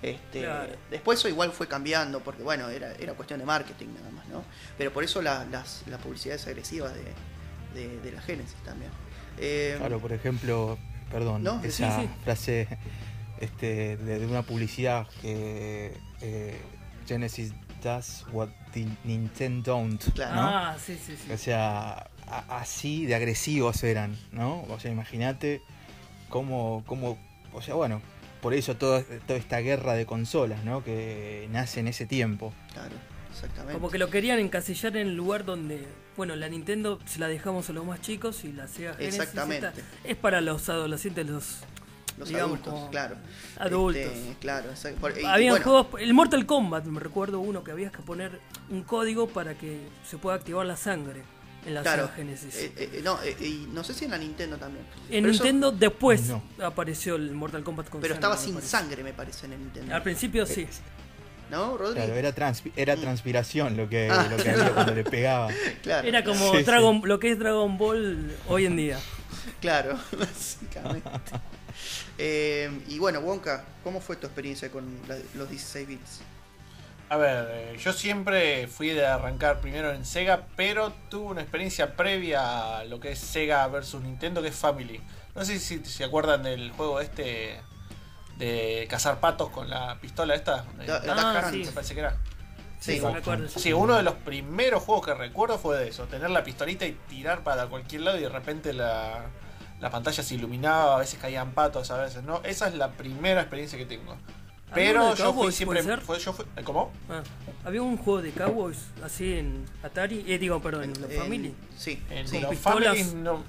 Este, 0.02 0.40
Claro. 0.40 0.72
Después 0.90 1.18
eso 1.18 1.28
igual 1.28 1.52
fue 1.52 1.68
cambiando, 1.68 2.20
porque 2.20 2.42
bueno, 2.42 2.68
era, 2.70 2.92
era 2.94 3.14
cuestión 3.14 3.38
de 3.40 3.46
marketing 3.46 3.88
nada 3.94 4.10
más, 4.10 4.26
¿no? 4.28 4.42
Pero 4.78 4.92
por 4.92 5.04
eso 5.04 5.22
la- 5.22 5.44
las, 5.44 5.82
las 5.86 6.00
publicidades 6.00 6.46
agresivas 6.46 6.92
de, 6.94 7.04
de, 7.80 8.00
de 8.00 8.12
la 8.12 8.20
Genesis 8.22 8.56
también. 8.64 8.90
Eh, 9.38 9.76
Claro, 9.78 9.98
por 10.00 10.12
ejemplo, 10.12 10.78
perdón, 11.10 11.42
No, 11.42 11.62
esa 11.62 12.00
sí, 12.00 12.02
sí. 12.06 12.10
frase 12.24 12.68
este, 13.40 13.96
de, 13.96 14.18
de 14.18 14.26
una 14.26 14.42
publicidad 14.42 15.06
que 15.20 15.96
eh, 16.20 16.60
Genesis 17.06 17.52
does 17.82 18.24
what 18.32 18.48
the 18.72 18.86
Nintendo 19.04 19.72
don't, 19.72 20.02
Claro. 20.14 20.34
¿no? 20.36 20.42
Ah, 20.42 20.76
sí, 20.84 20.96
sí, 21.04 21.16
sí. 21.16 21.32
O 21.32 21.36
sea, 21.38 22.08
a- 22.26 22.58
así 22.58 23.04
de 23.06 23.14
agresivos 23.14 23.82
eran, 23.84 24.16
¿no? 24.32 24.62
O 24.68 24.78
sea, 24.80 24.90
imagínate 24.90 25.60
cómo, 26.28 26.82
cómo, 26.86 27.18
o 27.52 27.62
sea, 27.62 27.74
bueno, 27.74 28.00
por 28.40 28.54
eso 28.54 28.76
toda, 28.76 29.02
toda 29.26 29.38
esta 29.38 29.58
guerra 29.58 29.94
de 29.94 30.06
consolas, 30.06 30.64
¿no? 30.64 30.82
Que 30.82 31.48
nace 31.52 31.80
en 31.80 31.88
ese 31.88 32.06
tiempo. 32.06 32.52
Claro, 32.72 32.94
exactamente. 33.30 33.74
Como 33.74 33.90
que 33.90 33.98
lo 33.98 34.10
querían 34.10 34.38
encasillar 34.38 34.96
en 34.96 35.08
el 35.08 35.14
lugar 35.16 35.44
donde, 35.44 35.86
bueno, 36.16 36.34
la 36.36 36.48
Nintendo 36.48 36.98
se 37.06 37.18
la 37.20 37.28
dejamos 37.28 37.68
a 37.70 37.72
los 37.72 37.84
más 37.84 38.00
chicos 38.00 38.44
y 38.44 38.52
la 38.52 38.66
Sega 38.68 38.94
Genesis 38.94 39.20
Exactamente. 39.20 39.68
esta 39.68 39.80
es 40.04 40.16
para 40.16 40.40
los 40.40 40.68
adolescentes, 40.68 41.26
los 41.26 41.58
los 42.18 42.28
digamos, 42.28 42.60
adultos, 42.60 42.90
claro. 42.90 43.16
adultos. 43.58 44.02
Este, 44.02 44.36
claro, 44.40 44.70
exact- 44.72 44.94
por- 44.96 45.18
y- 45.18 45.24
Habían 45.24 45.54
bueno, 45.54 45.64
juegos, 45.64 46.00
el 46.02 46.14
Mortal 46.14 46.46
Kombat, 46.46 46.84
me 46.86 47.00
recuerdo 47.00 47.40
uno 47.40 47.62
que 47.64 47.70
habías 47.70 47.92
que 47.92 48.02
poner 48.02 48.40
un 48.70 48.82
código 48.82 49.28
para 49.28 49.54
que 49.54 49.80
se 50.08 50.18
pueda 50.18 50.36
activar 50.36 50.66
la 50.66 50.76
sangre 50.76 51.22
en 51.64 51.74
la 51.74 51.82
Claro, 51.82 52.04
Sega 52.06 52.16
Genesis. 52.16 52.54
eh, 52.56 52.72
eh, 52.76 53.00
no, 53.04 53.22
eh, 53.22 53.36
y 53.40 53.68
no 53.72 53.84
sé 53.84 53.94
si 53.94 54.04
en 54.06 54.10
la 54.10 54.18
Nintendo 54.18 54.56
también. 54.56 54.84
en 55.10 55.22
Pero 55.22 55.28
eso- 55.32 55.44
Nintendo 55.44 55.70
después 55.72 56.22
No. 56.28 56.42
apareció 56.62 57.14
el 57.16 57.32
Mortal 57.32 57.62
Kombat 57.62 57.88
con 57.88 58.00
pero 58.00 58.14
sangre, 58.14 58.26
estaba 58.26 58.36
sin 58.36 58.54
parece. 58.54 58.70
sangre, 58.70 59.02
me 59.04 59.12
parece, 59.12 59.46
en 59.46 59.52
el 59.52 59.58
Nintendo. 59.60 59.94
Al 59.94 60.02
principio 60.02 60.44
sí. 60.46 60.66
¿No, 61.50 61.76
Rodri? 61.76 61.96
Claro, 61.96 62.14
era, 62.14 62.34
transpi- 62.34 62.72
era 62.76 62.96
Mm. 62.96 63.00
transpiración 63.02 63.76
lo 63.76 63.86
que, 63.88 64.08
Ah. 64.10 64.26
lo 64.30 64.36
que 64.42 64.50
había 64.50 64.72
cuando 64.72 64.94
le 64.94 65.04
pegaba. 65.04 65.48
Claro, 65.82 66.08
Era 66.08 66.24
como 66.24 66.50
Sí, 66.52 66.58
sí. 66.58 66.62
Dragon, 66.64 67.02
lo 67.04 67.18
que 67.20 67.30
es 67.32 67.38
Dragon 67.38 67.76
Ball 67.76 68.34
hoy 68.48 68.64
en 68.66 68.76
día. 68.76 68.98
claro, 69.60 69.98
básicamente. 70.18 71.08
Eh, 72.18 72.70
y 72.88 72.98
bueno, 72.98 73.20
Wonka, 73.20 73.64
¿cómo 73.84 74.00
fue 74.00 74.16
tu 74.16 74.26
experiencia 74.26 74.70
con 74.70 74.84
la- 75.08 75.18
los 75.34 75.48
16 75.48 75.86
bits? 75.88 76.20
A 77.08 77.16
ver, 77.18 77.46
eh, 77.50 77.76
yo 77.78 77.92
siempre 77.92 78.66
fui 78.68 78.88
de 78.88 79.06
arrancar 79.06 79.60
primero 79.60 79.92
en 79.92 80.04
Sega, 80.06 80.46
pero 80.56 80.92
tuve 81.10 81.26
una 81.32 81.42
experiencia 81.42 81.94
previa 81.94 82.78
a 82.78 82.84
lo 82.84 83.00
que 83.00 83.12
es 83.12 83.18
Sega 83.18 83.66
versus 83.68 84.00
Nintendo, 84.02 84.40
que 84.40 84.48
es 84.48 84.56
Family. 84.56 85.00
No 85.34 85.44
sé 85.44 85.58
si 85.58 85.84
se 85.84 86.04
acuerdan 86.04 86.42
del 86.42 86.70
juego 86.72 87.00
este 87.00 87.60
de 88.38 88.86
cazar 88.88 89.20
patos 89.20 89.50
con 89.50 89.68
la 89.68 89.98
pistola 90.00 90.34
esta. 90.34 90.64
Da- 90.86 91.02
Ah, 91.08 91.50
sí. 91.50 91.64
me 91.66 91.72
parece 91.72 91.94
que 91.94 92.00
era. 92.00 92.16
Sí, 92.80 92.94
Sí. 92.98 93.00
me 93.00 93.18
acuerdo. 93.18 93.48
Sí, 93.48 93.72
uno 93.72 93.94
de 93.96 94.02
los 94.02 94.14
primeros 94.14 94.82
juegos 94.82 95.06
que 95.06 95.14
recuerdo 95.14 95.58
fue 95.58 95.76
de 95.78 95.88
eso, 95.88 96.04
tener 96.06 96.30
la 96.30 96.42
pistolita 96.42 96.86
y 96.86 96.92
tirar 97.08 97.44
para 97.44 97.66
cualquier 97.66 98.00
lado 98.02 98.18
y 98.18 98.22
de 98.22 98.28
repente 98.30 98.72
la, 98.72 99.26
la 99.82 99.90
pantalla 99.90 100.22
se 100.22 100.36
iluminaba, 100.36 100.94
a 100.94 100.98
veces 101.00 101.18
caían 101.20 101.52
patos, 101.52 101.90
a 101.90 101.98
veces 102.00 102.22
no. 102.22 102.40
Esa 102.44 102.68
es 102.68 102.74
la 102.76 102.92
primera 102.92 103.40
experiencia 103.40 103.76
que 103.76 103.84
tengo. 103.84 104.16
Pero 104.72 105.14
yo 105.16 105.34
fui 105.34 105.52
siempre... 105.52 105.82
Fue, 105.98 106.18
yo 106.18 106.32
fui, 106.32 106.46
¿Cómo? 106.64 106.90
Ah, 107.10 107.22
había 107.64 107.82
un 107.82 107.98
juego 107.98 108.22
de 108.22 108.30
Cowboys 108.30 108.78
así 109.04 109.34
en 109.34 109.66
Atari, 109.82 110.24
eh, 110.26 110.38
digo, 110.38 110.62
perdón, 110.62 110.84
en, 110.84 111.00
la 111.00 111.08
En- 111.12 111.20
Family. 111.20 111.54
Sí, 111.76 112.02
En 112.08 112.26
sí. 112.26 112.40
Families 112.58 113.12
no... 113.12 113.42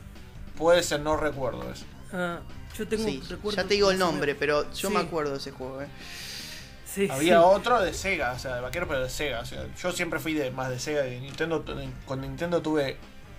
Puede 0.57 0.83
ser, 0.83 0.99
no 0.99 1.15
recuerdo 1.15 1.71
eso. 1.71 1.85
Ah, 2.11 2.39
yo 2.77 2.87
tengo 2.87 3.03
Sí, 3.05 3.21
recuerdo 3.29 3.55
ya 3.61 3.67
te 3.67 3.75
digo 3.75 3.91
el 3.91 3.99
nombre, 3.99 4.35
pero 4.35 4.69
yo 4.73 4.89
Sí. 4.89 4.93
me 4.93 4.99
acuerdo 5.01 5.31
de 5.31 5.37
ese 5.37 5.51
juego. 5.51 5.81
eh. 5.83 5.87
Sí, 6.85 7.07
Había 7.09 7.39
sí. 7.39 7.43
otro 7.45 7.79
de 7.81 7.93
Sega, 7.93 8.33
o 8.33 8.39
sea, 8.39 8.55
de 8.55 8.61
vaquero, 8.61 8.87
pero 8.87 9.01
de 9.01 9.09
Sega. 9.09 9.39
O 9.39 9.45
sea, 9.45 9.65
yo 9.81 9.91
siempre 9.91 10.19
fui 10.19 10.33
de 10.33 10.51
más 10.51 10.69
de 10.69 10.79
Sega. 10.79 11.03
De 11.03 11.19
Nintendo, 11.21 11.63
con 12.05 12.21
Nintendo 12.21 12.61
tuve 12.61 12.97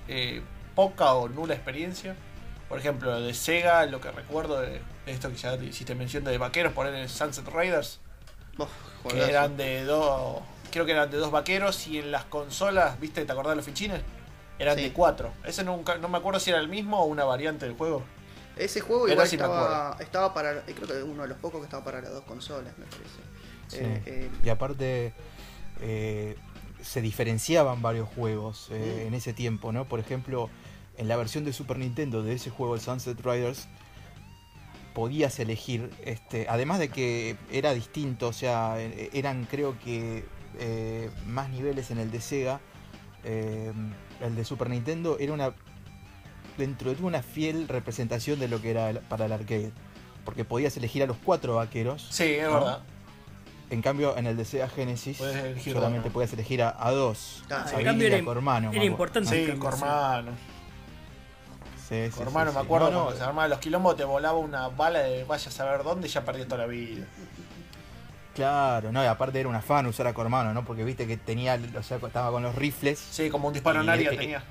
eh, 0.08 0.42
poca 0.74 1.12
o 1.14 1.28
nula 1.28 1.54
experiencia. 1.54 2.16
Por 2.68 2.78
ejemplo, 2.78 3.20
de 3.20 3.34
Sega, 3.34 3.84
lo 3.86 4.00
que 4.00 4.10
recuerdo 4.10 4.60
de, 4.60 4.80
de 5.06 5.12
esto 5.12 5.28
que 5.30 5.36
ya 5.36 5.56
te 5.58 5.64
hiciste 5.64 5.94
mención 5.94 6.24
de 6.24 6.36
vaqueros, 6.38 6.72
poner 6.72 6.94
en 6.94 7.08
Sunset 7.08 7.46
Raiders, 7.48 8.00
Oh, 8.58 8.68
que 9.08 9.22
eran 9.28 9.56
de 9.56 9.84
dos, 9.84 10.40
creo 10.70 10.86
que 10.86 10.92
eran 10.92 11.10
de 11.10 11.16
dos 11.18 11.30
vaqueros 11.32 11.86
y 11.88 11.98
en 11.98 12.10
las 12.12 12.24
consolas, 12.24 12.98
¿viste? 13.00 13.24
¿Te 13.24 13.32
acordás 13.32 13.50
de 13.52 13.56
los 13.56 13.64
fichines? 13.64 14.00
Eran 14.58 14.76
Sí. 14.76 14.84
de 14.84 14.92
cuatro. 14.92 15.32
Ese 15.44 15.64
nunca, 15.64 15.96
no 15.98 16.08
me 16.08 16.18
acuerdo 16.18 16.38
si 16.38 16.50
era 16.50 16.60
el 16.60 16.68
mismo 16.68 17.00
o 17.00 17.04
una 17.06 17.24
variante 17.24 17.66
del 17.66 17.74
juego. 17.76 18.02
Ese 18.56 18.80
juego 18.80 19.02
Pero 19.06 19.14
igual 19.14 19.26
estaba, 19.26 19.96
estaba 19.98 20.32
para. 20.32 20.52
eh, 20.52 20.62
Creo 20.76 20.86
que 20.86 21.02
uno 21.02 21.22
de 21.22 21.28
los 21.28 21.38
pocos 21.38 21.58
que 21.60 21.64
estaba 21.64 21.82
para 21.84 22.00
las 22.00 22.12
dos 22.12 22.22
consolas, 22.22 22.72
me 22.78 22.84
parece. 22.84 23.08
Sí. 23.66 23.78
Eh, 23.80 24.02
eh, 24.06 24.30
Y 24.44 24.48
aparte 24.48 25.12
eh, 25.80 26.36
se 26.80 27.00
diferenciaban 27.00 27.82
varios 27.82 28.08
juegos 28.08 28.68
eh, 28.70 29.00
Mm. 29.02 29.06
en 29.08 29.14
ese 29.14 29.32
tiempo, 29.32 29.72
¿no? 29.72 29.86
Por 29.86 29.98
ejemplo, 29.98 30.48
en 30.96 31.08
la 31.08 31.16
versión 31.16 31.44
de 31.44 31.52
Super 31.52 31.78
Nintendo 31.78 32.22
de 32.22 32.34
ese 32.34 32.50
juego, 32.50 32.74
el 32.74 32.80
Sunset 32.80 33.18
Riders, 33.24 33.66
podías 34.94 35.38
elegir, 35.40 35.90
este, 36.04 36.46
además 36.48 36.78
de 36.78 36.88
que 36.88 37.36
era 37.50 37.74
distinto, 37.74 38.28
o 38.28 38.32
sea, 38.32 38.76
eh, 38.78 39.10
eran 39.12 39.44
creo 39.50 39.76
que 39.80 40.24
eh, 40.58 41.10
más 41.26 41.48
niveles 41.50 41.90
en 41.90 41.98
el 41.98 42.12
de 42.12 42.20
Sega, 42.20 42.60
eh, 43.24 43.72
el 44.20 44.36
de 44.36 44.44
Super 44.44 44.70
Nintendo 44.70 45.16
era 45.18 45.32
una 45.32 45.52
dentro 46.56 46.94
de 46.94 47.02
una 47.02 47.22
fiel 47.24 47.66
representación 47.66 48.38
de 48.38 48.46
lo 48.46 48.62
que 48.62 48.70
era 48.70 48.90
el- 48.90 49.00
para 49.00 49.26
el 49.26 49.32
arcade, 49.32 49.72
porque 50.24 50.44
podías 50.44 50.76
elegir 50.76 51.02
a 51.02 51.06
los 51.06 51.16
cuatro 51.16 51.56
vaqueros. 51.56 52.06
Sí, 52.10 52.22
es 52.34 52.44
¿no? 52.46 52.54
verdad. 52.54 52.82
En 53.70 53.82
cambio, 53.82 54.16
en 54.16 54.26
el 54.28 54.36
de 54.36 54.44
Sega 54.44 54.68
Genesis 54.68 55.18
solamente 55.72 56.10
podías 56.10 56.32
elegir 56.34 56.62
a, 56.62 56.76
a 56.78 56.92
dos. 56.92 57.42
Ah, 57.50 57.64
a 57.66 57.70
en 57.70 57.76
Billy 57.78 57.84
cambio 57.84 58.08
y 58.08 58.12
a 58.12 58.14
era- 58.18 58.24
Cormano, 58.24 58.72
era 58.72 58.84
importante. 58.84 59.46
Sí. 59.52 59.58
Cormano. 59.58 60.30
Sí, 61.88 61.94
me 61.94 62.60
acuerdo 62.60 62.90
No, 62.90 62.96
no, 62.96 63.02
cuando 63.04 63.16
se 63.18 63.22
armaba 63.24 63.48
los 63.48 63.58
quilombos, 63.58 63.96
te 63.96 64.04
volaba 64.04 64.38
una 64.38 64.68
bala 64.68 65.00
de 65.00 65.24
vaya 65.24 65.48
a 65.48 65.52
saber 65.52 65.82
dónde 65.82 66.08
y 66.08 66.10
ya 66.10 66.24
perdías 66.24 66.48
toda 66.48 66.62
la 66.62 66.66
vida. 66.66 67.04
Claro, 68.34 68.90
no, 68.90 69.02
y 69.02 69.06
aparte 69.06 69.38
era 69.38 69.48
una 69.48 69.62
fan 69.62 69.86
usar 69.86 70.06
a 70.08 70.14
Cormano, 70.14 70.52
¿no? 70.52 70.64
Porque 70.64 70.82
viste 70.82 71.06
que 71.06 71.16
tenía, 71.16 71.58
o 71.78 71.82
sea, 71.82 71.98
estaba 71.98 72.30
con 72.32 72.42
los 72.42 72.54
rifles. 72.54 72.98
Sí, 72.98 73.30
como 73.30 73.46
un 73.48 73.54
disparo 73.54 73.80
en 73.80 73.88
área 73.88 74.10
eh, 74.12 74.16
tenía. 74.16 74.42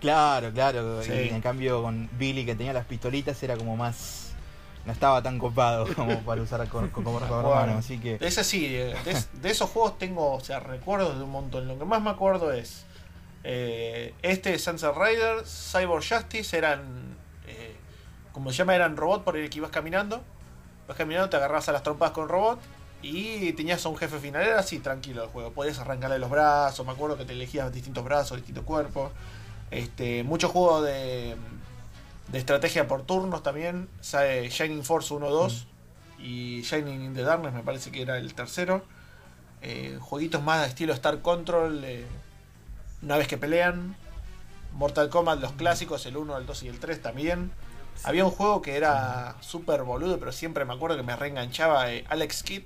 Claro, 0.00 0.52
claro. 0.52 1.02
Sí. 1.02 1.12
Y 1.12 1.28
en 1.28 1.40
cambio 1.40 1.80
con 1.82 2.10
Billy 2.18 2.44
que 2.44 2.54
tenía 2.54 2.72
las 2.72 2.84
pistolitas 2.84 3.42
era 3.42 3.56
como 3.56 3.76
más. 3.76 4.32
No 4.84 4.92
estaba 4.92 5.22
tan 5.22 5.38
copado 5.38 5.86
como 5.94 6.18
para 6.20 6.42
usar 6.42 6.60
a 6.60 6.66
Cormano. 6.68 7.24
acuerdo. 7.24 7.78
Así 7.78 7.98
que. 7.98 8.18
De 8.18 8.26
ese 8.26 8.44
sí, 8.44 8.68
de, 8.68 8.84
de- 9.04 9.24
de 9.40 9.50
esos 9.50 9.70
juegos 9.70 9.96
tengo, 9.96 10.32
o 10.34 10.40
sea, 10.40 10.60
recuerdos 10.60 11.16
de 11.16 11.24
un 11.24 11.30
montón. 11.30 11.68
Lo 11.68 11.78
que 11.78 11.84
más 11.86 12.02
me 12.02 12.10
acuerdo 12.10 12.52
es 12.52 12.84
eh, 13.44 14.14
este 14.22 14.58
Sunset 14.58 14.94
Rider, 14.94 15.44
Cyber 15.46 16.02
Justice, 16.02 16.56
eran, 16.56 17.16
eh, 17.46 17.76
como 18.32 18.50
se 18.50 18.58
llama, 18.58 18.74
eran 18.74 18.96
robots 18.96 19.24
por 19.24 19.36
el 19.36 19.48
que 19.50 19.58
ibas 19.58 19.70
caminando. 19.70 20.22
Vas 20.88 20.96
caminando, 20.96 21.30
te 21.30 21.36
agarrabas 21.36 21.68
a 21.68 21.72
las 21.72 21.82
trompas 21.82 22.10
con 22.10 22.28
robot 22.28 22.60
y 23.02 23.52
tenías 23.52 23.84
a 23.84 23.88
un 23.88 23.96
jefe 23.96 24.18
final. 24.18 24.42
Era 24.42 24.60
así, 24.60 24.78
tranquilo 24.78 25.24
el 25.24 25.28
juego. 25.30 25.52
Podías 25.52 25.78
arrancarle 25.78 26.18
los 26.18 26.30
brazos, 26.30 26.86
me 26.86 26.92
acuerdo 26.92 27.16
que 27.16 27.24
te 27.24 27.32
elegías 27.32 27.72
distintos 27.72 28.04
brazos, 28.04 28.36
distintos 28.36 28.64
cuerpos. 28.64 29.12
Este, 29.70 30.22
muchos 30.22 30.50
juegos 30.50 30.84
de, 30.84 31.36
de 32.28 32.38
estrategia 32.38 32.86
por 32.86 33.02
turnos 33.02 33.42
también. 33.42 33.88
Sabe, 34.00 34.48
Shining 34.48 34.84
Force 34.84 35.12
1, 35.12 35.30
2 35.30 35.66
y 36.18 36.62
Shining 36.62 37.02
in 37.02 37.14
the 37.14 37.22
Darkness 37.22 37.52
me 37.52 37.62
parece 37.62 37.90
que 37.90 38.02
era 38.02 38.18
el 38.18 38.34
tercero. 38.34 38.82
Eh, 39.60 39.98
jueguitos 40.00 40.42
más 40.42 40.62
de 40.62 40.68
estilo 40.68 40.92
Star 40.92 41.20
Control, 41.20 41.84
eh, 41.84 42.04
una 43.02 43.16
vez 43.16 43.28
que 43.28 43.36
pelean. 43.36 43.96
Mortal 44.72 45.10
Kombat, 45.10 45.40
los 45.40 45.52
clásicos, 45.52 46.06
el 46.06 46.16
1, 46.16 46.38
el 46.38 46.46
2 46.46 46.62
y 46.62 46.68
el 46.68 46.78
3 46.78 47.02
también. 47.02 47.52
Había 48.04 48.24
un 48.24 48.30
juego 48.30 48.62
que 48.62 48.76
era 48.76 49.36
súper 49.40 49.82
boludo, 49.82 50.18
pero 50.18 50.32
siempre 50.32 50.64
me 50.64 50.72
acuerdo 50.72 50.96
que 50.96 51.02
me 51.02 51.14
reenganchaba, 51.14 51.92
eh, 51.92 52.04
Alex 52.08 52.42
Kidd. 52.42 52.62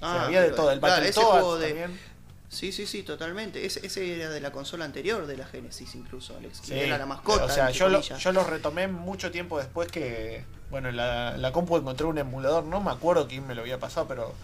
O 0.00 0.06
sea, 0.06 0.22
ah, 0.22 0.24
había 0.26 0.40
de 0.42 0.50
todo, 0.50 0.70
el 0.70 0.80
claro, 0.80 1.04
ese 1.04 1.20
juego 1.20 1.58
de. 1.58 1.68
también. 1.68 2.00
Sí, 2.48 2.72
sí, 2.72 2.86
sí, 2.86 3.02
totalmente. 3.02 3.66
Ese, 3.66 3.84
ese 3.84 4.14
era 4.14 4.30
de 4.30 4.40
la 4.40 4.52
consola 4.52 4.84
anterior 4.84 5.26
de 5.26 5.36
la 5.36 5.46
Genesis, 5.46 5.94
incluso, 5.94 6.36
Alex. 6.36 6.60
Sí, 6.62 6.74
Era 6.74 6.98
la 6.98 7.06
mascota. 7.06 7.44
O 7.44 7.48
sea, 7.48 7.70
yo 7.70 7.88
lo, 7.88 8.00
yo 8.00 8.32
lo 8.32 8.44
retomé 8.44 8.88
mucho 8.88 9.30
tiempo 9.30 9.58
después 9.58 9.90
que. 9.90 10.44
Bueno, 10.70 10.88
en 10.88 10.96
la, 10.96 11.36
la 11.36 11.52
compu 11.52 11.76
encontré 11.76 12.06
un 12.06 12.18
emulador, 12.18 12.64
no 12.64 12.80
me 12.80 12.90
acuerdo 12.90 13.28
quién 13.28 13.46
me 13.46 13.54
lo 13.54 13.62
había 13.62 13.78
pasado, 13.78 14.08
pero 14.08 14.34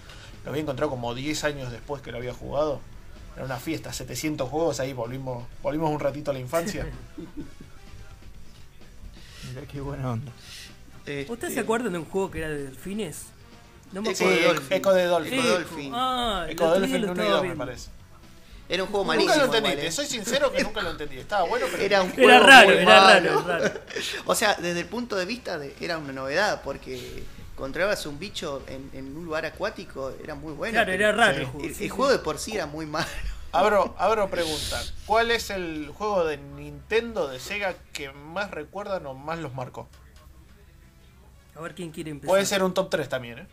lo 0.45 0.51
había 0.51 0.63
encontrado 0.63 0.91
como 0.91 1.15
10 1.15 1.45
años 1.45 1.73
después 1.73 2.03
que 2.03 2.13
lo 2.13 2.19
había 2.19 2.35
jugado. 2.35 2.81
Era 3.37 3.45
una 3.45 3.57
fiesta, 3.59 3.93
700 3.93 4.49
juegos, 4.49 4.81
ahí 4.81 4.93
volvimos, 4.93 5.45
volvimos 5.63 5.91
un 5.91 6.01
ratito 6.01 6.31
a 6.31 6.35
la 6.35 6.41
infancia. 6.41 6.87
Mirá 9.49 9.63
qué 9.67 9.81
buena 9.81 10.13
onda. 10.13 10.33
Este, 11.07 11.27
¿Ustedes 11.33 11.55
se 11.55 11.61
acuerdan 11.61 11.93
de 11.93 11.99
un 11.99 12.05
juego 12.05 12.31
que 12.31 12.39
era 12.41 12.49
de 12.49 12.65
delfines? 12.65 13.27
No 13.93 14.03
me 14.03 14.11
Echo 14.11 14.19
Sí, 14.19 14.25
de 14.27 14.35
acuerdo. 14.35 14.55
Dolphin. 14.55 14.77
Eco 14.77 14.93
de 14.95 15.05
Dolphin. 15.05 15.35
Eco 15.35 15.43
de 15.43 15.51
Dolphin. 15.55 15.93
Ah, 15.95 16.47
Eco 16.49 16.65
otro 16.67 16.81
día 16.87 16.99
Dolphin 16.99 17.07
lo 17.07 17.13
1 17.13 17.23
y 17.23 17.25
estaba 17.25 17.39
2 17.41 17.47
me 17.49 17.57
parece. 17.57 17.91
Era 18.69 18.83
un 18.85 18.89
juego 18.91 19.05
Nunca 19.05 19.17
malísimo. 19.17 19.47
lo 19.47 19.55
entendí, 19.57 19.77
te 19.81 19.87
¿eh? 19.89 19.93
soy 19.93 20.07
sincero 20.07 20.53
que 20.53 20.63
nunca 20.63 20.81
lo 20.83 20.91
entendí. 20.93 21.19
Estaba 21.19 21.43
bueno, 21.49 21.67
pero. 21.73 21.83
Era 21.83 22.03
un 22.03 22.13
Era 22.13 22.17
juego 22.39 22.47
raro, 22.47 22.69
muy 22.69 22.77
era 22.79 23.01
malo. 23.01 23.43
raro, 23.43 23.65
raro. 23.65 23.81
O 24.27 24.35
sea, 24.37 24.55
desde 24.55 24.81
el 24.81 24.87
punto 24.87 25.17
de 25.17 25.25
vista 25.25 25.59
de. 25.59 25.75
Era 25.81 25.99
una 25.99 26.13
novedad, 26.13 26.61
porque 26.63 27.25
encontrabas 27.61 28.07
un 28.07 28.19
bicho 28.19 28.63
en, 28.69 28.89
en 28.95 29.15
un 29.17 29.25
lugar 29.27 29.45
acuático, 29.45 30.13
era 30.25 30.35
muy 30.35 30.55
bueno. 30.55 30.73
Claro, 30.73 30.93
era 30.93 31.13
raro 31.13 31.35
Sí. 31.35 31.41
el 31.43 31.47
juego. 31.47 31.67
El, 31.81 31.91
juego 31.91 32.13
de 32.13 32.19
por 32.19 32.39
sí 32.39 32.55
era 32.57 32.65
muy 32.67 32.87
malo. 32.87 33.07
Abro, 33.53 33.97
abro 33.99 34.31
pregunta. 34.31 34.81
¿Cuál 35.07 35.33
es 35.33 35.51
el 35.51 35.89
juego 35.93 36.25
de 36.25 36.37
Nintendo 36.37 37.27
de 37.27 37.41
Sega 37.41 37.75
que 37.93 38.13
más 38.13 38.53
recuerdan 38.53 39.05
o 39.07 39.15
más 39.15 39.41
los 39.41 39.53
marcó? 39.55 39.89
A 41.57 41.61
ver 41.61 41.75
quién 41.75 41.91
quiere 41.91 42.13
empezar. 42.13 42.29
Puede 42.31 42.47
ser 42.47 42.63
un 42.63 42.73
top 42.73 42.89
3 42.91 43.09
también, 43.09 43.41
¿eh? 43.41 43.47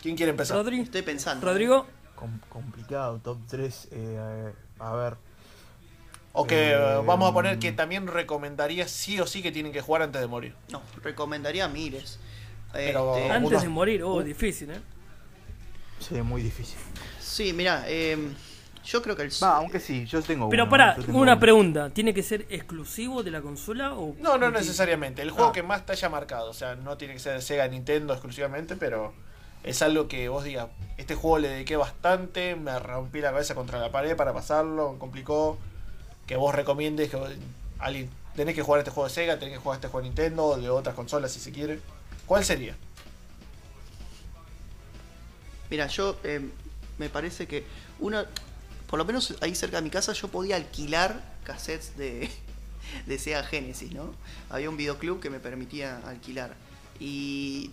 ¿Quién 0.00 0.16
quiere 0.16 0.30
empezar? 0.30 0.56
Rodri. 0.58 0.80
Estoy 0.80 1.02
pensando. 1.02 1.44
Rodrigo. 1.44 1.86
Com- 2.14 2.38
complicado, 2.48 3.18
top 3.18 3.38
3. 3.48 3.88
a 4.78 4.94
ver. 4.94 5.16
O 6.32 6.46
que 6.46 6.70
Eh, 6.70 6.72
eh, 6.74 7.02
vamos 7.04 7.28
a 7.30 7.34
poner 7.34 7.58
que 7.58 7.72
también 7.72 8.06
recomendaría 8.06 8.86
sí 8.86 9.18
o 9.20 9.26
sí 9.26 9.42
que 9.42 9.50
tienen 9.50 9.72
que 9.72 9.80
jugar 9.80 10.02
antes 10.02 10.20
de 10.20 10.28
morir. 10.28 10.54
No, 10.70 10.82
recomendaría 11.02 11.66
miles. 11.66 12.20
Pero- 12.72 13.16
Este, 13.16 13.30
Antes 13.30 13.50
unos- 13.50 13.62
de 13.62 13.68
morir, 13.68 14.02
oh, 14.02 14.14
uh. 14.16 14.22
difícil, 14.22 14.70
¿eh? 14.70 14.80
Sería 16.00 16.22
muy 16.24 16.42
difícil. 16.42 16.78
Sí, 17.20 17.52
mira, 17.52 17.84
eh, 17.86 18.18
yo 18.84 19.00
creo 19.02 19.14
que 19.16 19.22
el. 19.22 19.30
Va, 19.42 19.56
aunque 19.56 19.78
sí, 19.78 20.04
yo 20.06 20.20
tengo 20.22 20.48
Pero 20.48 20.64
uno, 20.64 20.70
para, 20.70 20.96
tengo 20.96 21.18
una 21.18 21.32
uno. 21.32 21.40
pregunta. 21.40 21.90
¿Tiene 21.90 22.12
que 22.12 22.22
ser 22.22 22.46
exclusivo 22.50 23.22
de 23.22 23.30
la 23.30 23.40
consola 23.40 23.94
o.? 23.94 24.14
No, 24.18 24.36
no 24.38 24.50
necesariamente. 24.50 25.22
El 25.22 25.30
juego 25.30 25.50
Ah. 25.50 25.52
que 25.52 25.62
más 25.62 25.86
te 25.86 25.92
haya 25.92 26.08
marcado. 26.08 26.50
O 26.50 26.54
sea, 26.54 26.74
no 26.74 26.96
tiene 26.96 27.14
que 27.14 27.20
ser 27.20 27.34
de 27.34 27.42
Sega 27.42 27.68
Nintendo 27.68 28.12
exclusivamente, 28.14 28.74
pero 28.76 29.12
es 29.62 29.80
algo 29.82 30.08
que 30.08 30.28
vos 30.28 30.42
digas, 30.42 30.66
este 30.98 31.14
juego 31.14 31.38
le 31.38 31.48
dediqué 31.48 31.76
bastante, 31.76 32.56
me 32.56 32.76
rompí 32.80 33.20
la 33.20 33.30
cabeza 33.30 33.54
contra 33.54 33.78
la 33.78 33.92
pared 33.92 34.16
para 34.16 34.32
pasarlo, 34.32 34.92
me 34.94 34.98
complicó. 34.98 35.56
Que 36.26 36.34
vos 36.36 36.52
recomiendes 36.54 37.10
que 37.10 37.16
vos- 37.16 37.30
alguien 37.78 38.08
tenés 38.34 38.54
que 38.56 38.62
jugar 38.62 38.80
este 38.80 38.90
juego 38.90 39.08
de 39.08 39.14
Sega, 39.14 39.38
tenés 39.38 39.54
que 39.54 39.60
jugar 39.60 39.76
este 39.76 39.86
juego 39.88 40.02
de 40.02 40.08
Nintendo 40.08 40.44
o 40.46 40.56
de 40.56 40.68
otras 40.70 40.94
consolas 40.96 41.30
si 41.32 41.38
se 41.38 41.52
quiere. 41.52 41.78
¿Cuál 42.26 42.44
sería? 42.44 42.76
Mira, 45.70 45.86
yo 45.86 46.18
eh, 46.24 46.40
me 46.98 47.08
parece 47.08 47.46
que 47.46 47.64
una, 47.98 48.26
por 48.86 48.98
lo 48.98 49.04
menos 49.04 49.34
ahí 49.40 49.54
cerca 49.54 49.78
de 49.78 49.82
mi 49.82 49.90
casa 49.90 50.12
yo 50.12 50.28
podía 50.28 50.56
alquilar 50.56 51.22
cassettes 51.44 51.96
de, 51.96 52.30
de 53.06 53.18
Sega 53.18 53.42
Genesis, 53.42 53.92
¿no? 53.92 54.14
Había 54.50 54.68
un 54.68 54.76
videoclub 54.76 55.20
que 55.20 55.30
me 55.30 55.40
permitía 55.40 55.98
alquilar. 56.06 56.54
Y 57.00 57.70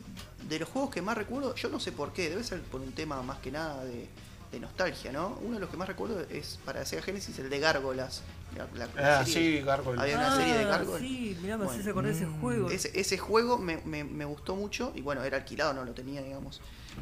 de 0.48 0.60
los 0.60 0.70
juegos 0.70 0.92
que 0.92 1.02
más 1.02 1.18
recuerdo, 1.18 1.54
yo 1.56 1.70
no 1.70 1.80
sé 1.80 1.92
por 1.92 2.14
qué, 2.14 2.30
debe 2.30 2.44
ser 2.44 2.62
por 2.62 2.82
un 2.82 2.94
tema 2.94 3.22
más 3.22 3.40
que 3.40 3.52
nada 3.52 3.84
de, 3.84 4.08
de 4.52 4.60
nostalgia, 4.60 5.12
¿no? 5.12 5.38
Uno 5.42 5.56
de 5.56 5.60
los 5.60 5.70
que 5.70 5.78
más 5.78 5.88
recuerdo 5.88 6.22
es 6.30 6.60
para 6.66 6.86
Sega 6.86 7.02
Genesis 7.02 7.38
el 7.40 7.50
de 7.50 7.60
Gárgolas. 7.60 8.24
La, 8.56 8.68
la- 8.74 8.90
la 9.02 9.20
Ah, 9.20 9.26
serie. 9.26 9.60
sí, 9.60 9.66
Gargoyle. 9.66 10.02
Había 10.02 10.18
una 10.18 10.36
serie 10.36 10.54
de 10.54 10.64
Ah, 10.66 10.68
Gargoyle. 10.68 11.08
Sí, 11.08 11.38
mirá, 11.42 11.58
me 11.58 11.66
Bueno. 11.66 12.02
de 12.04 12.12
ese 12.12 12.26
Mm. 12.26 12.42
juego. 12.42 12.70
Ese, 12.70 13.00
ese 13.00 13.18
juego 13.18 13.58
me, 13.58 13.78
me- 13.86 14.04
me 14.04 14.26
gustó 14.26 14.56
mucho 14.56 14.92
y 14.96 15.02
bueno, 15.02 15.24
era 15.24 15.38
alquilado, 15.38 15.74
no 15.74 15.86
lo 15.86 15.94
tenía, 15.94 16.22
digamos. 16.22 16.62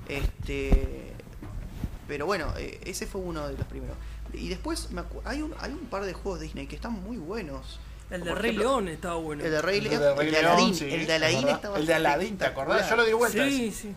Este 0.10 1.14
Pero 2.08 2.26
bueno, 2.26 2.54
eh, 2.58 2.80
ese 2.86 3.06
fue 3.06 3.20
uno 3.20 3.46
de 3.50 3.58
los 3.58 3.68
primeros. 3.68 3.98
Y 4.34 4.48
después 4.48 4.92
me 4.92 5.04
hay 5.26 5.42
un, 5.42 5.54
hay 5.60 5.72
un 5.74 5.88
par 5.90 6.06
de 6.06 6.14
juegos 6.14 6.40
Disney 6.40 6.66
que 6.66 6.76
están 6.78 6.94
muy 6.94 7.18
buenos. 7.18 7.80
El 8.10 8.24
de 8.24 8.34
Rey 8.34 8.52
ejemplo, 8.52 8.64
León 8.80 8.88
estaba 8.88 9.16
bueno. 9.16 9.44
El 9.44 9.52
de 9.52 9.62
Rey 9.62 9.82
de 9.82 9.90
León, 9.90 10.18
el 10.22 10.32
de 10.32 10.38
Aladdin, 10.38 10.74
sí, 10.76 10.86
el 10.90 11.06
de 11.06 11.14
Aladdin 11.14 11.48
estaba 11.50 11.78
El 11.78 11.86
de 11.86 11.94
Aladdin, 11.94 12.38
¿te 12.38 12.46
acordás? 12.46 12.90
Yo 12.90 12.96
lo 12.96 13.04
di 13.04 13.12
vuelta. 13.12 13.44
Sí, 13.44 13.72
sí. 13.74 13.94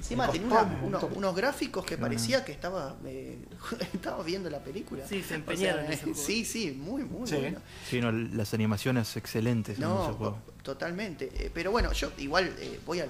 Encima 0.00 0.30
tenía 0.30 0.46
una- 0.48 0.62
un 0.62 0.84
unos, 0.84 1.04
unos 1.14 1.36
gráficos 1.36 1.84
que 1.84 1.98
parecía 1.98 2.44
que 2.44 2.52
estaba 2.52 2.96
eh, 3.04 3.38
estaba 3.94 4.22
viendo 4.24 4.48
la 4.50 4.58
película. 4.64 5.06
Sí, 5.06 5.22
se 5.22 5.34
O 5.34 5.36
empeñaron 5.36 5.80
sea, 5.80 5.86
en 5.86 5.92
ese 5.92 6.02
juego. 6.04 6.18
Sí, 6.18 6.44
sí, 6.44 6.70
muy, 6.72 7.04
muy 7.04 7.28
Sí. 7.28 7.36
bueno. 7.36 7.58
Sí, 7.88 8.00
no, 8.00 8.10
las 8.10 8.54
animaciones 8.54 9.16
excelentes 9.16 9.76
en 9.78 9.84
ese 9.84 9.92
No, 9.92 10.14
juego. 10.14 10.38
totalmente. 10.62 11.30
Eh, 11.34 11.50
pero 11.52 11.70
bueno, 11.70 11.92
yo 11.92 12.10
igual 12.18 12.52
eh, 12.58 12.80
voy 12.86 13.00
a, 13.00 13.06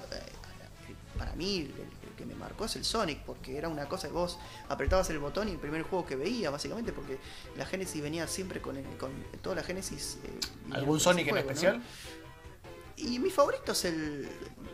Para 1.17 1.33
mí, 1.35 1.59
el, 1.59 1.67
el 1.67 2.17
que 2.17 2.25
me 2.25 2.35
marcó 2.35 2.65
es 2.65 2.77
el 2.77 2.85
Sonic, 2.85 3.19
porque 3.21 3.57
era 3.59 3.69
una 3.69 3.85
cosa 3.87 4.09
que 4.09 4.15
vos 4.15 4.39
apretabas 4.69 5.09
el 5.11 5.19
botón 5.19 5.49
y 5.49 5.53
el 5.53 5.59
primer 5.59 5.83
juego 5.83 6.05
que 6.07 6.17
veía, 6.17 6.51
básicamente, 6.51 6.93
porque 6.93 7.19
la 7.57 7.67
Genesis 7.67 8.03
venía 8.03 8.27
siempre 8.27 8.61
con, 8.61 8.77
el- 8.79 8.85
con 8.97 9.11
toda 9.43 9.55
la 9.57 9.63
Genesis. 9.63 10.19
eh, 10.25 10.73
¿Algún 10.73 10.99
Sonic 10.99 11.27
en 11.29 11.33
juego, 11.35 11.51
¿no? 11.51 11.83
Y 13.01 13.19
mi 13.19 13.31
favorito 13.31 13.73
es 13.73 13.85
el 13.85 14.29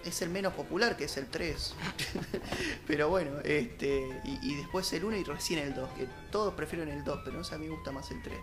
es 0.05 0.23
el 0.23 0.31
menos 0.31 0.53
popular, 0.55 0.97
que 0.97 1.05
es 1.05 1.17
el 1.17 1.27
3. 1.27 1.75
pero 2.87 3.09
bueno, 3.09 3.31
este 3.45 4.09
y, 4.25 4.39
y 4.43 4.55
después 4.57 4.93
el 4.93 5.05
1 5.05 5.17
y 5.17 5.25
recién 5.25 5.59
el 5.61 5.75
2, 5.75 5.89
que 5.97 6.07
todos 6.31 6.55
prefieren 6.55 6.89
el 6.89 7.03
2, 7.05 7.21
pero 7.25 7.37
no 7.39 7.45
sé, 7.45 7.55
a 7.55 7.59
mí 7.59 7.67
me 7.69 7.75
gusta 7.75 7.91
más 7.93 8.11
el 8.11 8.23
3. 8.23 8.37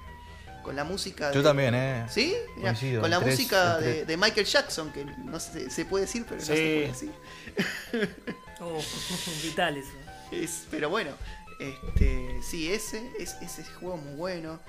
Con 0.64 0.78
la 0.78 0.86
música 0.86 1.28
de... 1.30 1.36
Yo 1.36 1.44
también, 1.44 1.76
¿eh? 1.76 2.06
¿Sí? 2.10 2.34
Mirá, 2.56 2.70
Coincido, 2.70 3.02
con 3.02 3.10
la 3.10 3.20
música 3.20 3.78
de, 3.80 4.06
de 4.06 4.16
Michael 4.18 4.46
Jackson, 4.46 4.94
que 4.94 5.04
no 5.04 5.38
se, 5.40 5.70
se 5.70 5.84
puede 5.84 6.06
decir, 6.06 6.24
pero 6.28 6.40
no 6.40 6.46
se 6.46 6.56
Sí. 6.56 6.62
puede 6.62 6.88
decir. 6.88 8.14
Oh, 8.62 8.80
vital 9.44 9.76
eso. 9.76 9.90
Es- 10.32 10.68
pero 10.72 10.90
bueno, 10.90 11.12
este, 11.60 12.40
sí, 12.42 12.72
ese, 12.72 13.12
es, 13.20 13.36
ese 13.42 13.66
juego 13.66 13.98
muy 13.98 14.16
bueno. 14.16 14.60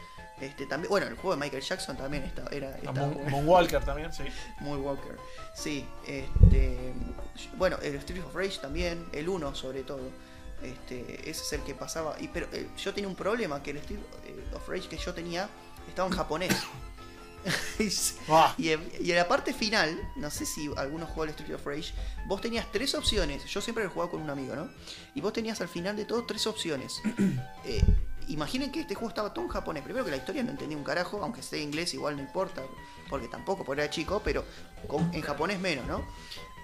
Este, 0.40 0.66
también, 0.66 0.90
bueno, 0.90 1.06
el 1.06 1.14
juego 1.14 1.36
de 1.36 1.40
Michael 1.40 1.62
Jackson 1.62 1.96
también 1.96 2.24
está, 2.24 2.44
era, 2.50 2.68
A 2.68 2.76
estaba 2.76 2.92
Moon- 3.00 3.14
bueno. 3.14 3.30
Moonwalker 3.30 3.84
también, 3.84 4.12
sí. 4.12 4.24
Muy 4.60 4.78
Walker. 4.78 5.16
Sí, 5.54 5.86
este. 6.06 6.92
Bueno, 7.56 7.78
el 7.82 7.94
Street 7.96 8.22
of 8.24 8.34
Rage 8.34 8.58
también, 8.60 9.06
el 9.12 9.28
1 9.28 9.54
sobre 9.54 9.82
todo. 9.82 10.10
Este, 10.62 11.28
ese 11.30 11.42
es 11.42 11.52
el 11.52 11.60
que 11.62 11.74
pasaba. 11.74 12.16
Y 12.20 12.28
pero 12.28 12.46
eh, 12.52 12.68
yo 12.82 12.92
tenía 12.94 13.08
un 13.08 13.14
problema, 13.16 13.62
que 13.62 13.70
el 13.72 13.76
Street 13.78 14.00
eh, 14.26 14.44
of 14.54 14.68
Rage 14.68 14.88
que 14.88 14.96
yo 14.96 15.12
tenía 15.14 15.48
estaba 15.88 16.08
en 16.08 16.14
japonés. 16.14 16.52
Ah, 18.28 18.54
y, 18.56 18.70
en, 18.70 18.88
y 19.00 19.10
en 19.10 19.16
la 19.18 19.28
parte 19.28 19.52
final, 19.52 20.00
no 20.16 20.30
sé 20.30 20.46
si 20.46 20.70
algunos 20.78 21.10
jugó 21.10 21.24
al 21.24 21.28
Street 21.30 21.54
of 21.54 21.66
Rage, 21.66 21.92
vos 22.26 22.40
tenías 22.40 22.66
tres 22.72 22.94
opciones. 22.94 23.44
Yo 23.44 23.60
siempre 23.60 23.84
lo 23.84 23.90
jugaba 23.90 24.10
con 24.12 24.22
un 24.22 24.30
amigo, 24.30 24.56
¿no? 24.56 24.70
Y 25.14 25.20
vos 25.20 25.34
tenías 25.34 25.60
al 25.60 25.68
final 25.68 25.94
de 25.94 26.06
todo 26.06 26.24
tres 26.24 26.46
opciones. 26.46 27.00
Eh, 27.66 27.82
imaginen 28.28 28.70
que 28.70 28.80
este 28.80 28.94
juego 28.94 29.08
estaba 29.08 29.32
todo 29.32 29.44
en 29.44 29.50
japonés. 29.50 29.82
Primero 29.82 30.04
que 30.04 30.10
la 30.10 30.16
historia 30.16 30.42
no 30.42 30.50
entendía 30.50 30.76
un 30.76 30.84
carajo, 30.84 31.22
aunque 31.22 31.40
en 31.52 31.62
inglés 31.62 31.94
igual 31.94 32.16
no 32.16 32.22
importa, 32.22 32.62
porque 33.08 33.28
tampoco, 33.28 33.64
porque 33.64 33.82
era 33.82 33.90
chico, 33.90 34.20
pero 34.24 34.44
en 35.12 35.20
japonés 35.22 35.58
menos, 35.60 35.86
¿no? 35.86 36.04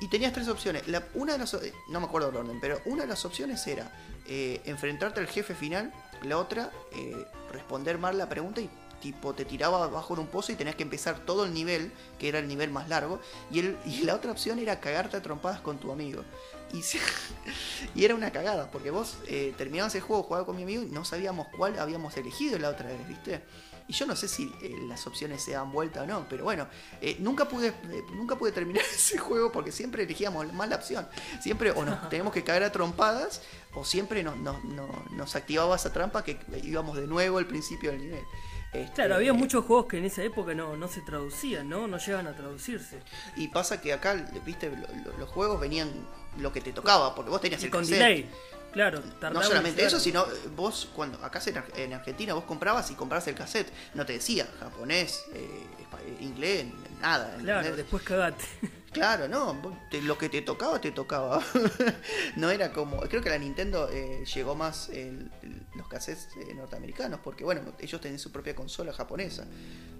Y 0.00 0.08
tenías 0.08 0.32
tres 0.32 0.48
opciones. 0.48 0.82
Una 1.14 1.34
de 1.34 1.38
las, 1.38 1.54
eh, 1.54 1.72
no 1.88 2.00
me 2.00 2.06
acuerdo 2.06 2.30
el 2.30 2.36
orden, 2.36 2.58
pero 2.60 2.80
una 2.86 3.02
de 3.02 3.08
las 3.08 3.24
opciones 3.24 3.66
era 3.66 3.92
eh, 4.26 4.60
enfrentarte 4.64 5.20
al 5.20 5.26
jefe 5.26 5.54
final, 5.54 5.92
la 6.22 6.38
otra, 6.38 6.70
eh, 6.92 7.26
responder 7.52 7.98
mal 7.98 8.16
la 8.16 8.28
pregunta 8.28 8.60
y 8.60 8.70
tipo 9.00 9.34
te 9.34 9.44
tiraba 9.44 9.84
abajo 9.84 10.14
en 10.14 10.20
un 10.20 10.26
pozo 10.26 10.52
y 10.52 10.54
tenías 10.54 10.76
que 10.76 10.82
empezar 10.82 11.20
todo 11.20 11.44
el 11.44 11.54
nivel, 11.54 11.92
que 12.18 12.28
era 12.28 12.38
el 12.38 12.48
nivel 12.48 12.70
más 12.70 12.88
largo, 12.88 13.20
y, 13.50 13.58
el, 13.60 13.76
y 13.84 14.02
la 14.02 14.14
otra 14.14 14.30
opción 14.30 14.58
era 14.58 14.80
cagarte 14.80 15.16
a 15.16 15.22
trompadas 15.22 15.60
con 15.60 15.78
tu 15.78 15.90
amigo. 15.90 16.22
Y, 17.94 18.04
era 18.04 18.14
una 18.14 18.30
cagada, 18.30 18.70
porque 18.70 18.90
vos 18.90 19.16
eh, 19.26 19.54
terminabas 19.56 19.94
el 19.94 20.02
juego, 20.02 20.22
jugaba 20.22 20.44
con 20.46 20.56
mi 20.56 20.62
amigo 20.62 20.82
y 20.82 20.86
no 20.86 21.04
sabíamos 21.04 21.48
cuál 21.56 21.78
habíamos 21.78 22.16
elegido 22.16 22.58
la 22.58 22.68
otra 22.68 22.88
vez, 22.88 23.08
¿viste? 23.08 23.42
Y 23.88 23.92
yo 23.92 24.06
no 24.06 24.14
sé 24.14 24.28
si 24.28 24.52
eh, 24.62 24.76
las 24.86 25.04
opciones 25.08 25.42
se 25.42 25.52
dan 25.52 25.72
vuelta 25.72 26.02
o 26.02 26.06
no, 26.06 26.26
pero 26.28 26.44
bueno, 26.44 26.68
eh, 27.00 27.16
nunca 27.18 27.48
pude 27.48 27.74
nunca 28.14 28.36
pude 28.36 28.52
terminar 28.52 28.84
ese 28.94 29.18
juego 29.18 29.50
porque 29.50 29.72
siempre 29.72 30.04
elegíamos 30.04 30.52
mal 30.52 30.70
la 30.70 30.76
opción. 30.76 31.08
Siempre 31.42 31.72
o 31.72 31.84
nos 31.84 32.08
teníamos 32.08 32.32
que 32.32 32.44
caer 32.44 32.62
a 32.62 32.70
trompadas 32.70 33.42
o 33.74 33.84
siempre 33.84 34.22
nos, 34.22 34.36
nos, 34.36 34.62
nos- 34.64 35.10
nos 35.10 35.34
activaba 35.34 35.74
esa 35.74 35.92
trampa 35.92 36.22
que 36.22 36.38
íbamos 36.62 36.96
de 36.96 37.06
nuevo 37.08 37.38
al 37.38 37.46
principio 37.46 37.90
del 37.90 38.00
nivel. 38.00 38.24
Este, 38.72 38.94
Claro, 38.94 39.16
había 39.16 39.32
muchos 39.32 39.64
juegos 39.64 39.86
que 39.86 39.98
en 39.98 40.04
esa 40.04 40.22
época 40.22 40.54
no, 40.54 40.76
no 40.76 40.86
se 40.88 41.00
traducían, 41.00 41.68
¿no? 41.68 41.88
No 41.88 41.98
llegan 41.98 42.26
a 42.28 42.36
traducirse. 42.36 43.00
Y 43.36 43.48
pasa 43.48 43.80
que 43.80 43.92
acá, 43.92 44.14
viste, 44.44 44.70
lo- 44.70 45.10
lo- 45.12 45.18
los 45.18 45.28
juegos 45.28 45.60
venían 45.60 45.90
lo 46.38 46.52
que 46.52 46.60
te 46.60 46.72
tocaba, 46.72 47.14
porque 47.14 47.30
vos 47.30 47.40
tenías 47.40 47.60
Y 47.62 47.66
el 47.66 47.70
con 47.72 47.80
cassette. 47.80 47.98
delay. 47.98 48.30
Claro, 48.72 49.02
No 49.32 49.40
en 49.42 49.48
solamente 49.48 49.84
eso, 49.84 49.98
sino 49.98 50.22
eh, 50.22 50.28
vos 50.54 50.88
cuando 50.94 51.18
acá 51.24 51.40
en, 51.44 51.82
en 51.82 51.92
Argentina 51.92 52.34
vos 52.34 52.44
comprabas 52.44 52.88
y 52.92 52.94
comprabas 52.94 53.26
el 53.26 53.34
cassette, 53.34 53.68
no 53.94 54.06
te 54.06 54.12
decía 54.12 54.46
japonés, 54.60 55.24
eh, 55.34 55.66
eh, 56.06 56.16
inglés, 56.20 56.66
nada. 57.00 57.36
Claro, 57.40 57.74
después 57.74 58.04
cagate. 58.04 58.44
Claro, 58.92 59.26
no, 59.26 59.60
te- 59.90 60.00
lo 60.02 60.16
que 60.16 60.28
te 60.28 60.42
tocaba, 60.42 60.80
te 60.80 60.92
tocaba. 60.92 61.42
no 62.36 62.50
era 62.50 62.72
como. 62.72 63.00
Creo 63.02 63.20
que 63.22 63.30
la 63.30 63.38
Nintendo 63.38 63.88
eh, 63.92 64.24
llegó 64.32 64.54
más 64.54 64.88
el- 64.90 65.30
los 65.74 65.86
cassettes 65.88 66.28
eh, 66.36 66.54
norteamericanos, 66.54 67.20
porque 67.22 67.44
bueno, 67.44 67.60
ellos 67.78 68.00
tenían 68.00 68.18
su 68.18 68.30
propia 68.32 68.54
consola 68.54 68.92
japonesa. 68.92 69.46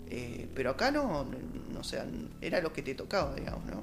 Eh, 0.09 0.49
pero 0.55 0.71
acá 0.71 0.91
no, 0.91 1.25
no, 1.25 1.39
no, 1.73 1.81
o 1.81 1.85
sea, 1.85 2.05
era 2.41 2.61
lo 2.61 2.73
que 2.73 2.83
te 2.83 2.95
tocaba, 2.95 3.35
digamos, 3.35 3.65
¿no? 3.67 3.83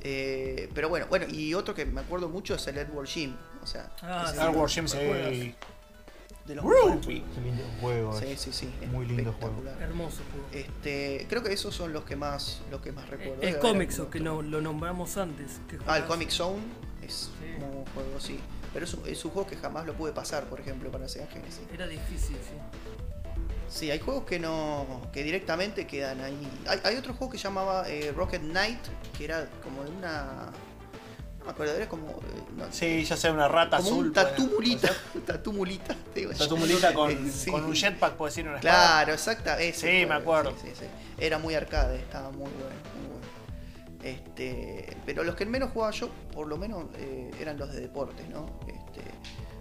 Eh, 0.00 0.70
pero 0.74 0.88
bueno, 0.88 1.06
bueno, 1.08 1.26
y 1.28 1.54
otro 1.54 1.74
que 1.74 1.84
me 1.84 2.00
acuerdo 2.00 2.28
mucho 2.28 2.54
es 2.54 2.66
el 2.68 2.78
Edward 2.78 3.06
Jim. 3.08 3.34
O 3.62 3.66
sea, 3.66 3.92
Ah, 4.02 4.32
sí. 4.32 4.56
Wars 4.56 4.72
Jim, 4.72 4.86
sí. 4.88 4.96
de 6.46 6.54
los 6.54 6.64
Ruby. 6.64 7.22
Qué 7.34 7.40
lindo 7.42 7.62
juego. 7.80 8.18
Sí, 8.18 8.34
sí, 8.38 8.52
sí. 8.52 8.70
Muy 8.90 9.04
lindo 9.06 9.34
juego. 9.34 9.62
Hermoso 9.80 10.22
juego. 10.32 10.46
Este, 10.52 11.26
creo 11.28 11.42
que 11.42 11.52
esos 11.52 11.74
son 11.74 11.92
los 11.92 12.04
que 12.04 12.16
más, 12.16 12.62
los 12.70 12.80
que 12.80 12.92
más 12.92 13.06
recuerdo. 13.10 13.42
el 13.42 13.56
haber 13.56 14.00
o 14.00 14.08
que 14.10 14.20
no, 14.20 14.40
lo 14.40 14.62
nombramos 14.62 15.16
antes. 15.18 15.60
que 15.68 15.78
Ah, 15.86 15.98
el 15.98 16.04
Comic 16.06 16.30
Zone 16.30 16.62
es 17.02 17.30
Sí. 17.40 17.62
un 17.62 17.84
juego, 17.86 18.18
sí. 18.20 18.38
Pero 18.72 18.84
es 18.84 18.94
un, 18.94 19.06
es 19.06 19.24
un 19.24 19.30
juego 19.30 19.48
que 19.48 19.56
jamás 19.56 19.86
lo 19.86 19.94
pude 19.94 20.12
pasar, 20.12 20.44
por 20.44 20.60
ejemplo, 20.60 20.90
para 20.90 21.08
Sega 21.08 21.26
Genesis. 21.28 21.60
Era 21.72 21.86
difícil, 21.86 22.36
sí. 22.36 22.54
Sí, 23.68 23.90
hay 23.90 23.98
juegos 23.98 24.24
que 24.24 24.38
no. 24.38 25.02
que 25.12 25.22
directamente 25.22 25.86
quedan 25.86 26.20
ahí. 26.22 26.48
Hay, 26.66 26.80
hay 26.84 26.96
otro 26.96 27.12
juego 27.14 27.30
que 27.32 27.38
llamaba 27.38 27.88
eh, 27.88 28.12
Rocket 28.16 28.40
Knight, 28.42 28.80
que 29.16 29.24
era 29.24 29.46
como 29.62 29.84
de 29.84 29.90
una. 29.90 30.50
No 31.38 31.44
me 31.44 31.50
acuerdo, 31.50 31.74
era 31.74 31.88
como. 31.88 32.08
eh, 32.08 32.42
no, 32.56 32.64
Sí, 32.72 33.04
ya 33.04 33.16
sea 33.16 33.30
una 33.32 33.46
rata 33.48 33.76
como 33.78 33.88
azul. 33.90 34.06
un 34.06 34.12
tatú 34.12 34.44
puede- 34.44 34.54
mulita. 34.56 34.88
puede 34.88 34.98
ser. 35.12 35.22
tatú 35.22 35.52
mulita, 35.52 35.96
te 36.14 36.20
digo 36.20 36.32
yo. 36.32 36.38
Tatú 36.38 36.56
mulita 36.56 36.94
con, 36.94 37.10
Eh, 37.10 37.30
sí. 37.34 37.50
con 37.50 37.64
un 37.64 37.74
jetpack, 37.74 38.14
puede 38.14 38.30
decir 38.30 38.48
una 38.48 38.56
espada. 38.56 38.74
Claro, 39.04 39.12
exacta. 39.12 39.60
ese 39.60 39.80
Sí, 39.80 39.86
juego, 39.86 40.08
me 40.08 40.14
acuerdo. 40.14 40.50
sí, 40.62 40.68
sí, 40.68 40.72
sí. 40.80 40.86
Era 41.18 41.38
muy 41.38 41.54
arcade, 41.54 41.96
estaba 42.00 42.30
muy 42.30 42.50
bueno. 42.50 42.76
Este, 44.02 44.96
pero 45.04 45.24
los 45.24 45.34
que 45.34 45.44
menos 45.46 45.70
jugaba 45.72 45.92
yo, 45.92 46.08
por 46.32 46.46
lo 46.46 46.56
menos, 46.56 46.84
eh, 46.96 47.30
eran 47.40 47.58
los 47.58 47.72
de 47.72 47.80
deportes, 47.80 48.28
¿no? 48.28 48.46
Este, 48.66 49.02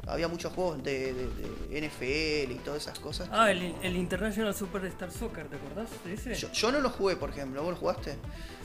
había 0.07 0.27
muchos 0.27 0.53
juegos 0.53 0.81
de, 0.83 1.13
de- 1.13 1.27
de 1.69 1.87
NFL 1.87 2.51
y 2.51 2.59
todas 2.63 2.83
esas 2.83 2.99
cosas. 2.99 3.27
Ah, 3.31 3.51
el, 3.51 3.75
el 3.81 3.95
International 3.97 4.53
Superstar 4.53 5.11
Soccer, 5.11 5.47
¿te 5.47 5.55
acordás 5.57 5.89
de 6.05 6.13
ese? 6.13 6.35
yo, 6.35 6.51
yo 6.51 6.71
no 6.71 6.79
lo 6.81 6.89
jugué, 6.91 7.15
por 7.15 7.31
ejemplo. 7.31 7.61
¿Vos 7.63 7.71
lo 7.71 7.77
jugaste? 7.77 8.15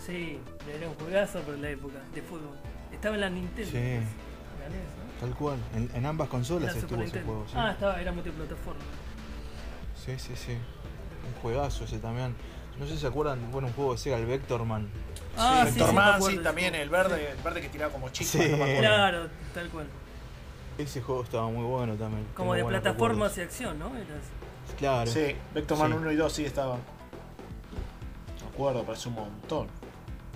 Sí, 0.07 0.39
era 0.73 0.89
un 0.89 0.95
juegazo 0.97 1.41
por 1.41 1.59
la 1.59 1.71
época 1.71 2.01
de 2.15 2.23
fútbol. 2.23 2.57
Estaba 2.93 3.15
en 3.15 3.21
la 3.23 3.31
Nintendo. 3.31 3.71
Sí. 3.71 4.07
Tal 5.21 5.35
cual. 5.35 5.57
En, 5.75 5.91
en 5.95 6.07
ambas 6.07 6.29
consolas 6.29 6.77
estuvo 6.77 7.03
ese 7.03 7.23
juego. 7.23 7.45
Sí. 7.49 7.55
Ah, 7.57 7.71
estaba, 7.73 8.01
era 8.01 8.13
multiplataforma. 8.13 8.81
sí, 9.97 10.13
sí, 10.19 10.35
sí. 10.37 10.53
Un 10.53 11.41
juegazo 11.41 11.85
ese 11.85 11.99
también. 11.99 12.35
No 12.79 12.87
sé 12.87 12.95
si 12.95 13.01
se 13.01 13.07
acuerdan, 13.07 13.51
bueno, 13.53 13.69
un 13.69 13.75
juego 13.75 13.93
de 13.93 13.99
Sega, 13.99 14.19
el 14.19 14.27
Vectorman. 14.27 14.89
Ah, 15.37 15.65
sí, 15.67 15.79
Vector 15.79 15.95
Man, 15.95 16.15
acuerdo 16.17 16.43
también 16.43 16.75
el 16.75 16.89
verde, 16.91 17.31
el 17.37 17.43
verde 17.43 17.61
que 17.63 17.69
tiraba 17.69 17.93
como 17.93 18.09
chico. 18.11 18.31
Sí. 18.31 18.39
no 18.39 18.57
me 18.59 18.63
acuerdo. 18.65 18.81
Claro, 18.81 19.29
tal 19.55 19.69
cual. 19.71 19.87
Ese 20.79 21.01
juego 21.03 21.23
estaba 21.23 21.49
muy 21.49 21.65
bueno 21.65 21.95
también. 21.95 22.25
Como 22.35 22.53
tengo 22.53 22.55
de 22.55 22.63
buenos 22.65 22.81
plataformas 22.83 23.33
recuerdos. 23.33 23.39
y 23.39 23.41
acción, 23.41 23.79
¿no? 23.79 23.87
Era- 23.97 24.07
Claro. 24.79 25.11
Sí, 25.11 25.35
Vector 25.55 25.79
Man 25.79 25.91
Sí. 25.91 25.97
1 25.99 26.13
y 26.13 26.17
2 26.17 26.33
sí 26.33 26.45
estaban. 26.45 26.79
Me 28.41 28.49
acuerdo, 28.49 28.83
parece 28.85 29.09
un 29.09 29.15
montón. 29.17 29.69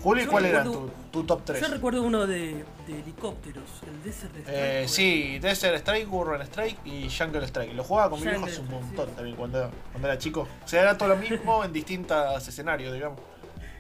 Juli, 0.02 0.24
Yo 0.24 0.30
¿cuál 0.30 0.44
era 0.44 0.62
tu, 0.62 0.72
recuerdo- 0.72 0.92
tu 1.10 1.24
top 1.24 1.40
3? 1.44 1.60
Yo 1.60 1.68
recuerdo 1.68 2.02
uno 2.02 2.26
de, 2.26 2.64
de 2.86 3.00
helicópteros, 3.00 3.64
el 3.86 4.02
Desert 4.02 4.36
Strike. 4.36 4.46
Eh, 4.48 4.84
sí, 4.88 5.38
Desert 5.38 5.76
Strike, 5.78 6.12
Urban 6.12 6.42
Strike 6.42 6.78
y 6.84 7.08
Jungle 7.10 7.44
Strike. 7.46 7.72
Lo 7.74 7.82
jugaba 7.82 8.10
con 8.10 8.20
mi 8.20 8.26
viejo 8.26 8.40
Jungle 8.40 8.52
hace 8.52 8.60
un 8.60 8.66
Strike, 8.66 8.84
montón 8.86 9.06
sí. 9.08 9.12
también 9.16 9.36
cuando, 9.36 9.70
cuando 9.92 10.08
era 10.08 10.18
chico. 10.18 10.46
O 10.64 10.68
sea, 10.68 10.82
era 10.82 10.98
todo 10.98 11.08
lo 11.08 11.16
mismo 11.16 11.64
en 11.64 11.72
distintos 11.72 12.46
escenarios, 12.46 12.92
digamos. 12.92 13.18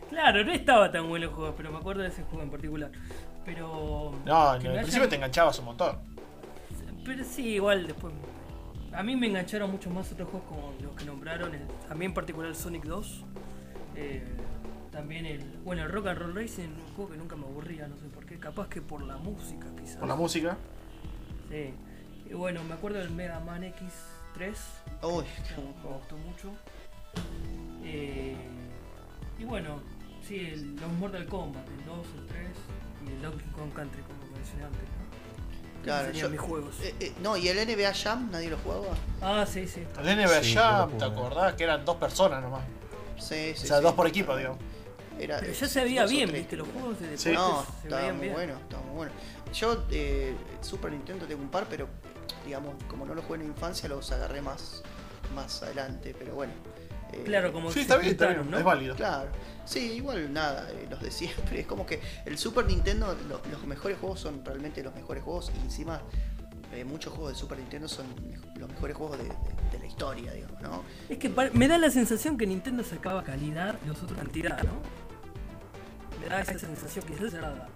Claro, 0.08 0.44
no 0.44 0.52
estaba 0.52 0.90
tan 0.90 1.08
bueno 1.08 1.26
el 1.26 1.32
juego, 1.32 1.54
pero 1.56 1.70
me 1.72 1.78
acuerdo 1.78 2.02
de 2.02 2.08
ese 2.08 2.22
juego 2.24 2.42
en 2.42 2.50
particular. 2.50 2.90
Pero. 3.44 4.12
No, 4.24 4.54
en 4.54 4.66
el 4.66 4.72
principio 4.74 5.00
hayan- 5.00 5.10
te 5.10 5.16
enganchabas 5.16 5.58
un 5.58 5.64
montón. 5.66 5.96
Pero 7.04 7.24
sí, 7.24 7.54
igual 7.54 7.86
después. 7.86 8.12
A 8.92 9.02
mí 9.02 9.14
me 9.14 9.26
engancharon 9.26 9.70
mucho 9.70 9.90
más 9.90 10.10
otros 10.12 10.28
juegos 10.30 10.48
como 10.48 10.72
los 10.80 10.92
que 10.96 11.04
nombraron. 11.04 11.54
el- 11.54 11.66
a 11.90 11.94
mí 11.94 12.04
en 12.04 12.14
particular 12.14 12.54
Sonic 12.54 12.84
2. 12.84 13.24
eh, 13.98 14.22
también 14.92 15.24
el. 15.26 15.42
Bueno, 15.64 15.82
el 15.84 15.90
Rock 15.90 16.08
and 16.08 16.18
Roll 16.18 16.34
Racing, 16.34 16.68
un 16.68 16.94
juego 16.94 17.10
que 17.12 17.16
nunca 17.16 17.34
me 17.36 17.44
aburría, 17.46 17.86
no 17.88 17.96
sé 17.96 18.06
por 18.06 18.26
qué. 18.26 18.38
Capaz 18.38 18.68
que 18.68 18.80
por 18.82 19.02
la 19.02 19.16
música, 19.16 19.66
quizás. 19.78 19.96
Con 19.96 20.08
la 20.08 20.16
música. 20.16 20.56
Sí. 21.50 21.72
Y 22.28 22.34
bueno, 22.34 22.62
me 22.64 22.74
acuerdo 22.74 22.98
del 22.98 23.10
Mega 23.10 23.40
Man 23.40 23.62
X3. 23.64 24.54
Uy, 25.02 25.24
Me 25.56 25.90
gustó 25.90 26.16
mucho. 26.18 26.50
Eh, 27.84 28.36
y 29.38 29.44
bueno, 29.44 29.80
sí, 30.26 30.50
el- 30.52 30.76
los 30.76 30.92
Mortal 30.92 31.26
Kombat, 31.26 31.66
el 31.68 31.84
2, 31.84 32.06
el 32.18 32.26
3 32.26 32.46
y 33.06 33.10
el 33.12 33.22
Donkey 33.22 33.46
Kong 33.50 33.72
Country, 33.74 34.02
como 34.02 34.18
mencioné 34.36 34.64
antes. 34.64 34.80
¿no? 34.80 35.84
claro. 35.84 36.10
Yo- 36.12 36.28
mis 36.30 36.40
juegos. 36.40 36.74
eh, 36.82 36.94
eh, 37.00 37.12
no, 37.22 37.36
y 37.36 37.48
el 37.48 37.58
NBA 37.58 37.94
Jam, 37.94 38.28
nadie 38.32 38.50
lo 38.50 38.56
jugaba. 38.58 38.86
Ah, 39.22 39.46
sí, 39.46 39.68
sí. 39.68 39.84
El 40.00 40.08
NBA 40.18 40.42
Sí, 40.42 40.54
Jam, 40.54 40.98
¿te 40.98 41.04
acordás? 41.04 41.54
Que 41.54 41.64
eran 41.64 41.84
dos 41.84 41.96
personas 41.96 42.42
nomás. 42.42 42.64
Sí, 43.18 43.52
sí. 43.56 43.64
o 43.64 43.66
sea, 43.68 43.76
sí. 43.78 43.82
dos 43.84 43.94
por 43.94 44.06
equipo, 44.06 44.36
digo. 44.36 44.58
Era, 45.18 45.38
Pero 45.40 45.52
ya 45.52 45.66
se 45.68 45.82
veía 45.84 46.04
bien, 46.04 46.30
viste, 46.30 46.56
los 46.56 46.68
juegos 46.68 47.00
de 47.00 47.16
Sí. 47.16 47.32
No, 47.32 47.64
se 47.80 47.88
estaba 47.88 48.12
muy 48.12 48.20
bien. 48.22 48.32
bueno, 48.34 48.54
estaba 48.58 48.82
muy 48.82 48.96
bueno. 48.96 49.12
Yo, 49.54 49.84
eh, 49.90 50.34
Super 50.60 50.92
Nintendo 50.92 51.24
tengo 51.26 51.40
un 51.40 51.48
par, 51.48 51.66
pero 51.70 51.88
digamos, 52.44 52.74
como 52.88 53.06
no 53.06 53.14
los 53.14 53.24
jugué 53.24 53.38
en 53.38 53.46
la 53.46 53.54
infancia, 53.54 53.88
los 53.88 54.12
agarré 54.12 54.42
más, 54.42 54.82
más 55.34 55.62
adelante, 55.62 56.14
pero 56.18 56.34
bueno. 56.34 56.52
Eh, 57.20 57.22
Claro, 57.24 57.52
como 57.52 57.70
Sí, 57.72 57.80
está 57.80 57.96
bien, 57.96 58.12
está 58.12 58.26
juntaron, 58.26 58.46
bien, 58.46 58.50
¿no? 58.52 58.58
es 58.58 58.64
válido. 58.64 58.94
Claro, 58.96 59.30
sí, 59.64 59.92
igual 59.92 60.32
nada, 60.32 60.68
eh, 60.70 60.86
los 60.90 61.00
de 61.00 61.10
siempre. 61.10 61.60
Es 61.60 61.66
como 61.66 61.86
que 61.86 62.00
el 62.24 62.38
Super 62.38 62.66
Nintendo, 62.66 63.16
lo- 63.28 63.42
los 63.50 63.66
mejores 63.66 63.98
juegos 63.98 64.20
son 64.20 64.44
realmente 64.44 64.82
los 64.82 64.94
mejores 64.94 65.22
juegos 65.22 65.52
y 65.56 65.60
encima 65.64 66.00
eh, 66.72 66.84
muchos 66.84 67.12
juegos 67.12 67.32
de 67.32 67.38
Super 67.38 67.58
Nintendo 67.58 67.86
son 67.88 68.06
mej- 68.16 68.58
los 68.58 68.68
mejores 68.68 68.96
juegos 68.96 69.18
de, 69.18 69.24
de- 69.24 69.30
de 69.72 69.78
la 69.78 69.86
historia, 69.86 70.32
digamos, 70.32 70.60
¿no? 70.60 70.82
Es 71.08 71.18
que 71.18 71.28
me 71.52 71.68
da 71.68 71.78
la 71.78 71.90
sensación 71.90 72.36
que 72.36 72.46
Nintendo 72.46 72.82
sacaba 72.82 73.22
calidad 73.22 73.76
y 73.84 73.88
los 73.88 74.02
otros 74.02 74.18
cantidad, 74.18 74.60
¿no? 74.64 74.72
Me 76.20 76.28
da 76.28 76.40
esa 76.40 76.58
sensación 76.58 77.04
que 77.04 77.14
es 77.14 77.30
cerrada. 77.30 77.68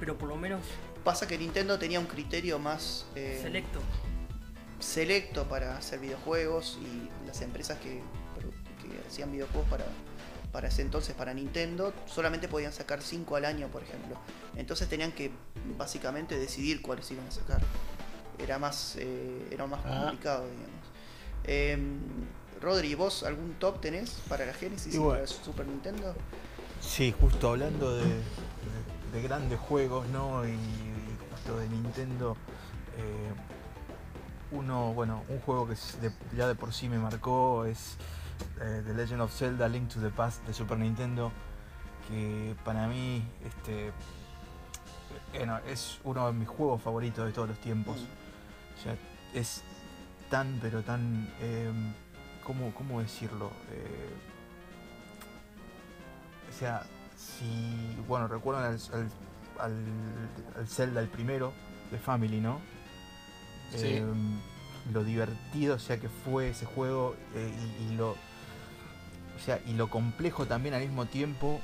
Pero 0.00 0.18
por 0.18 0.28
lo 0.28 0.36
menos 0.36 0.60
Pasa 1.04 1.26
que 1.26 1.36
Nintendo 1.38 1.78
tenía 1.80 1.98
un 2.00 2.06
criterio 2.06 2.58
más 2.60 3.06
eh, 3.16 3.38
selecto. 3.42 3.80
selecto 4.78 5.44
para 5.48 5.76
hacer 5.76 5.98
videojuegos 6.00 6.78
y 6.80 7.26
las 7.26 7.40
empresas 7.42 7.78
que 7.78 8.00
hacían 9.06 9.32
videojuegos 9.32 9.68
para, 9.68 9.84
para 10.52 10.68
ese 10.68 10.82
entonces, 10.82 11.14
para 11.14 11.32
Nintendo, 11.34 11.92
solamente 12.06 12.48
podían 12.48 12.72
sacar 12.72 13.00
5 13.02 13.36
al 13.36 13.44
año, 13.44 13.68
por 13.68 13.82
ejemplo. 13.82 14.16
Entonces 14.56 14.88
tenían 14.88 15.12
que 15.12 15.30
básicamente 15.78 16.38
decidir 16.38 16.82
cuáles 16.82 17.10
iban 17.10 17.26
a 17.26 17.30
sacar. 17.30 17.60
Era 18.38 18.58
más, 18.58 18.96
eh, 18.98 19.48
era 19.50 19.66
más 19.66 19.80
Ah. 19.84 20.02
complicado, 20.04 20.44
digamos. 20.46 20.86
Em, 21.44 21.98
Rodri, 22.60 22.94
¿vos 22.94 23.24
algún 23.24 23.54
top 23.54 23.80
tenés 23.80 24.10
para 24.28 24.46
la 24.46 24.54
Genesis 24.54 24.94
y, 24.94 24.98
bueno. 24.98 25.14
para 25.20 25.26
Super 25.26 25.66
Nintendo? 25.66 26.14
Sí, 26.80 27.12
justo 27.18 27.50
hablando 27.50 27.94
de, 27.96 28.04
de- 28.04 28.22
de 29.12 29.22
grandes 29.22 29.58
juegos, 29.58 30.06
¿no? 30.08 30.46
Y, 30.46 30.52
y 30.52 31.16
justo 31.30 31.58
de 31.58 31.68
Nintendo, 31.68 32.36
eh, 32.96 33.32
uno, 34.52 34.92
bueno, 34.92 35.22
un 35.28 35.40
juego 35.40 35.66
que 35.68 35.74
ya 36.36 36.46
de 36.46 36.54
por 36.54 36.72
sí 36.72 36.88
me 36.88 36.98
marcó 36.98 37.64
es 37.64 37.96
eh, 38.60 38.82
The 38.86 38.94
Legend 38.94 39.20
of 39.22 39.32
Zelda 39.32 39.68
Link 39.68 39.88
to 39.90 40.00
the 40.00 40.10
Past 40.10 40.44
de 40.46 40.52
Super 40.54 40.78
Nintendo, 40.78 41.30
que 42.08 42.54
para 42.64 42.86
mí 42.88 43.22
este, 43.44 43.92
bueno, 45.34 45.58
es 45.68 45.98
uno 46.04 46.26
de 46.26 46.32
mis 46.32 46.48
juegos 46.48 46.82
favoritos 46.82 47.26
de 47.26 47.32
todos 47.32 47.48
los 47.48 47.58
tiempos. 47.58 47.96
Mm. 47.98 48.78
O 48.78 48.82
sea, 48.82 48.96
es 49.34 49.62
tan, 50.30 50.58
pero 50.60 50.82
tan. 50.82 51.28
eh, 51.40 51.70
¿cómo, 52.44 52.72
¿Cómo 52.74 53.00
decirlo? 53.00 53.50
Eh, 53.70 54.14
o 56.50 56.52
sea, 56.58 56.82
si. 57.16 57.96
Bueno, 58.08 58.28
recuerdan 58.28 58.64
al, 58.64 58.78
al, 58.92 59.10
al- 59.58 60.58
al 60.58 60.68
Zelda, 60.68 61.00
el 61.00 61.08
primero, 61.08 61.52
de 61.90 61.98
Family, 61.98 62.40
¿no? 62.40 62.60
Sí. 63.70 63.86
Eh, 63.86 64.04
lo 64.92 65.04
divertido, 65.04 65.76
o 65.76 65.78
sea, 65.78 65.98
que 66.00 66.08
fue 66.08 66.48
ese 66.50 66.66
juego 66.66 67.14
eh, 67.34 67.52
y, 67.80 67.92
y 67.92 67.96
lo. 67.96 68.16
Sea, 69.44 69.60
y 69.66 69.72
lo 69.74 69.90
complejo 69.90 70.46
también 70.46 70.74
al 70.74 70.82
mismo 70.82 71.06
tiempo. 71.06 71.60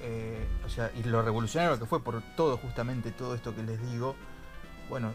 eh, 0.00 0.46
o 0.64 0.68
sea, 0.68 0.90
y 0.94 1.02
lo 1.04 1.22
revolucionario 1.22 1.78
que 1.78 1.86
fue 1.86 2.02
por 2.02 2.20
todo, 2.36 2.58
justamente 2.58 3.12
todo 3.12 3.34
esto 3.34 3.54
que 3.54 3.62
les 3.62 3.80
digo. 3.90 4.16
Bueno, 4.88 5.12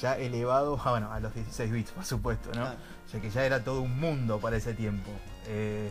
ya 0.00 0.16
elevado 0.18 0.80
a, 0.84 0.90
bueno, 0.92 1.12
a 1.12 1.20
los 1.20 1.34
16 1.34 1.70
bits, 1.72 1.90
por 1.92 2.04
supuesto, 2.04 2.48
¿no? 2.54 2.62
Claro. 2.62 2.78
O 3.06 3.08
sea 3.08 3.20
que 3.20 3.30
ya 3.30 3.44
era 3.44 3.62
todo 3.64 3.82
un 3.82 3.98
mundo 4.00 4.40
para 4.40 4.56
ese 4.56 4.74
tiempo. 4.74 5.10
Eh, 5.46 5.90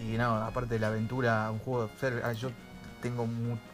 y 0.00 0.16
no, 0.16 0.36
aparte 0.36 0.74
de 0.74 0.80
la 0.80 0.88
aventura, 0.88 1.50
un 1.50 1.58
juego. 1.60 1.90
o 1.94 1.98
sea, 1.98 2.10
ah, 2.24 2.32
yo 2.32 2.50
tengo 3.00 3.26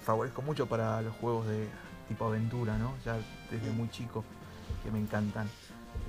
favorezco 0.03 0.43
mucho 0.43 0.67
para 0.67 1.01
los 1.03 1.15
juegos 1.17 1.47
de 1.47 1.69
tipo 2.09 2.27
aventura, 2.27 2.79
¿no? 2.79 2.95
Ya 3.05 3.19
desde 3.51 3.71
muy 3.71 3.89
chico, 3.91 4.25
que 4.83 4.91
me 4.91 4.99
encantan. 4.99 5.49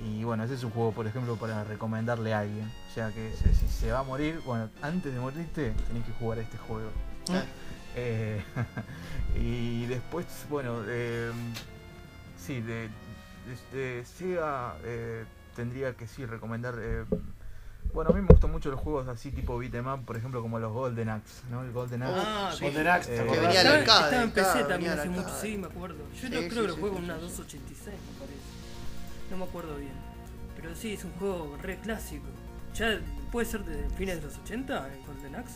Y 0.02 0.24
bueno, 0.24 0.44
ese 0.44 0.54
es 0.54 0.64
un 0.64 0.70
juego, 0.70 0.92
por 0.92 1.06
ejemplo, 1.06 1.36
para 1.36 1.62
recomendarle 1.64 2.32
a 2.32 2.40
alguien. 2.40 2.70
O 2.90 2.94
sea 2.94 3.10
que 3.10 3.32
si 3.58 3.68
se 3.68 3.92
va 3.92 3.98
a 4.00 4.02
morir, 4.02 4.40
bueno, 4.46 4.70
antes 4.82 5.12
de 5.12 5.20
morirte, 5.20 5.72
tenés 5.88 6.04
que 6.04 6.12
jugar 6.18 6.38
a 6.38 6.42
este 6.42 6.56
juego. 6.58 6.90
Claro. 7.26 7.46
Eh, 7.96 8.42
y 9.38 9.84
después, 9.86 10.26
bueno, 10.48 10.82
eh, 10.86 11.30
sí, 12.38 12.60
de, 12.60 12.88
de- 13.72 13.78
de 13.78 14.04
Sega 14.04 14.76
eh, 14.84 15.24
tendría 15.54 15.92
que 15.94 16.06
sí 16.06 16.24
recomendar. 16.24 16.74
eh, 16.78 17.04
bueno, 17.92 18.10
a 18.10 18.14
mí 18.14 18.20
me 18.20 18.28
gustan 18.28 18.52
mucho 18.52 18.70
los 18.70 18.78
juegos 18.80 19.08
así 19.08 19.32
tipo 19.32 19.58
beat'em 19.58 19.86
up, 19.86 20.04
por 20.06 20.16
ejemplo, 20.16 20.40
como 20.40 20.58
los 20.60 20.72
Golden 20.72 21.08
Axe, 21.08 21.42
¿no? 21.50 21.62
El 21.62 21.72
Golden 21.72 22.04
Axe. 22.04 22.14
Ah, 22.24 22.52
sí. 22.56 22.64
Golden 22.64 22.86
Axe, 22.86 23.08
¿te 23.10 23.16
Eh? 23.22 23.26
Que 23.26 23.40
venía 23.40 23.60
Estaba, 23.62 23.74
arcade, 23.78 24.04
estaba 24.04 24.22
en 24.22 24.30
PC 24.30 24.64
también 24.64 24.92
hace 24.92 25.08
mucho, 25.08 25.28
sí, 25.40 25.58
me 25.58 25.66
acuerdo. 25.66 25.96
Yo 26.14 26.20
Sí, 26.20 26.30
no 26.34 26.40
sí, 26.40 26.48
creo 26.48 26.62
que 26.62 26.68
lo 26.68 26.74
sí, 26.74 26.80
juego 26.80 26.96
sí, 26.96 27.02
en 27.02 27.04
una 27.10 27.14
sí, 27.18 27.20
sí. 27.20 27.26
286, 27.28 27.86
me 27.86 28.18
parece. 28.20 28.40
No 29.30 29.36
me 29.36 29.44
acuerdo 29.44 29.76
bien. 29.76 29.92
Pero 30.56 30.74
sí, 30.74 30.92
es 30.94 31.04
un 31.04 31.12
juego 31.12 31.56
re 31.62 31.78
clásico. 31.80 32.26
Ya 32.74 33.00
puede 33.32 33.46
ser 33.46 33.64
de 33.64 33.88
fines 33.96 34.16
de 34.16 34.22
los 34.22 34.38
80 34.38 34.88
en 34.94 35.06
Golden 35.06 35.34
Axe. 35.36 35.54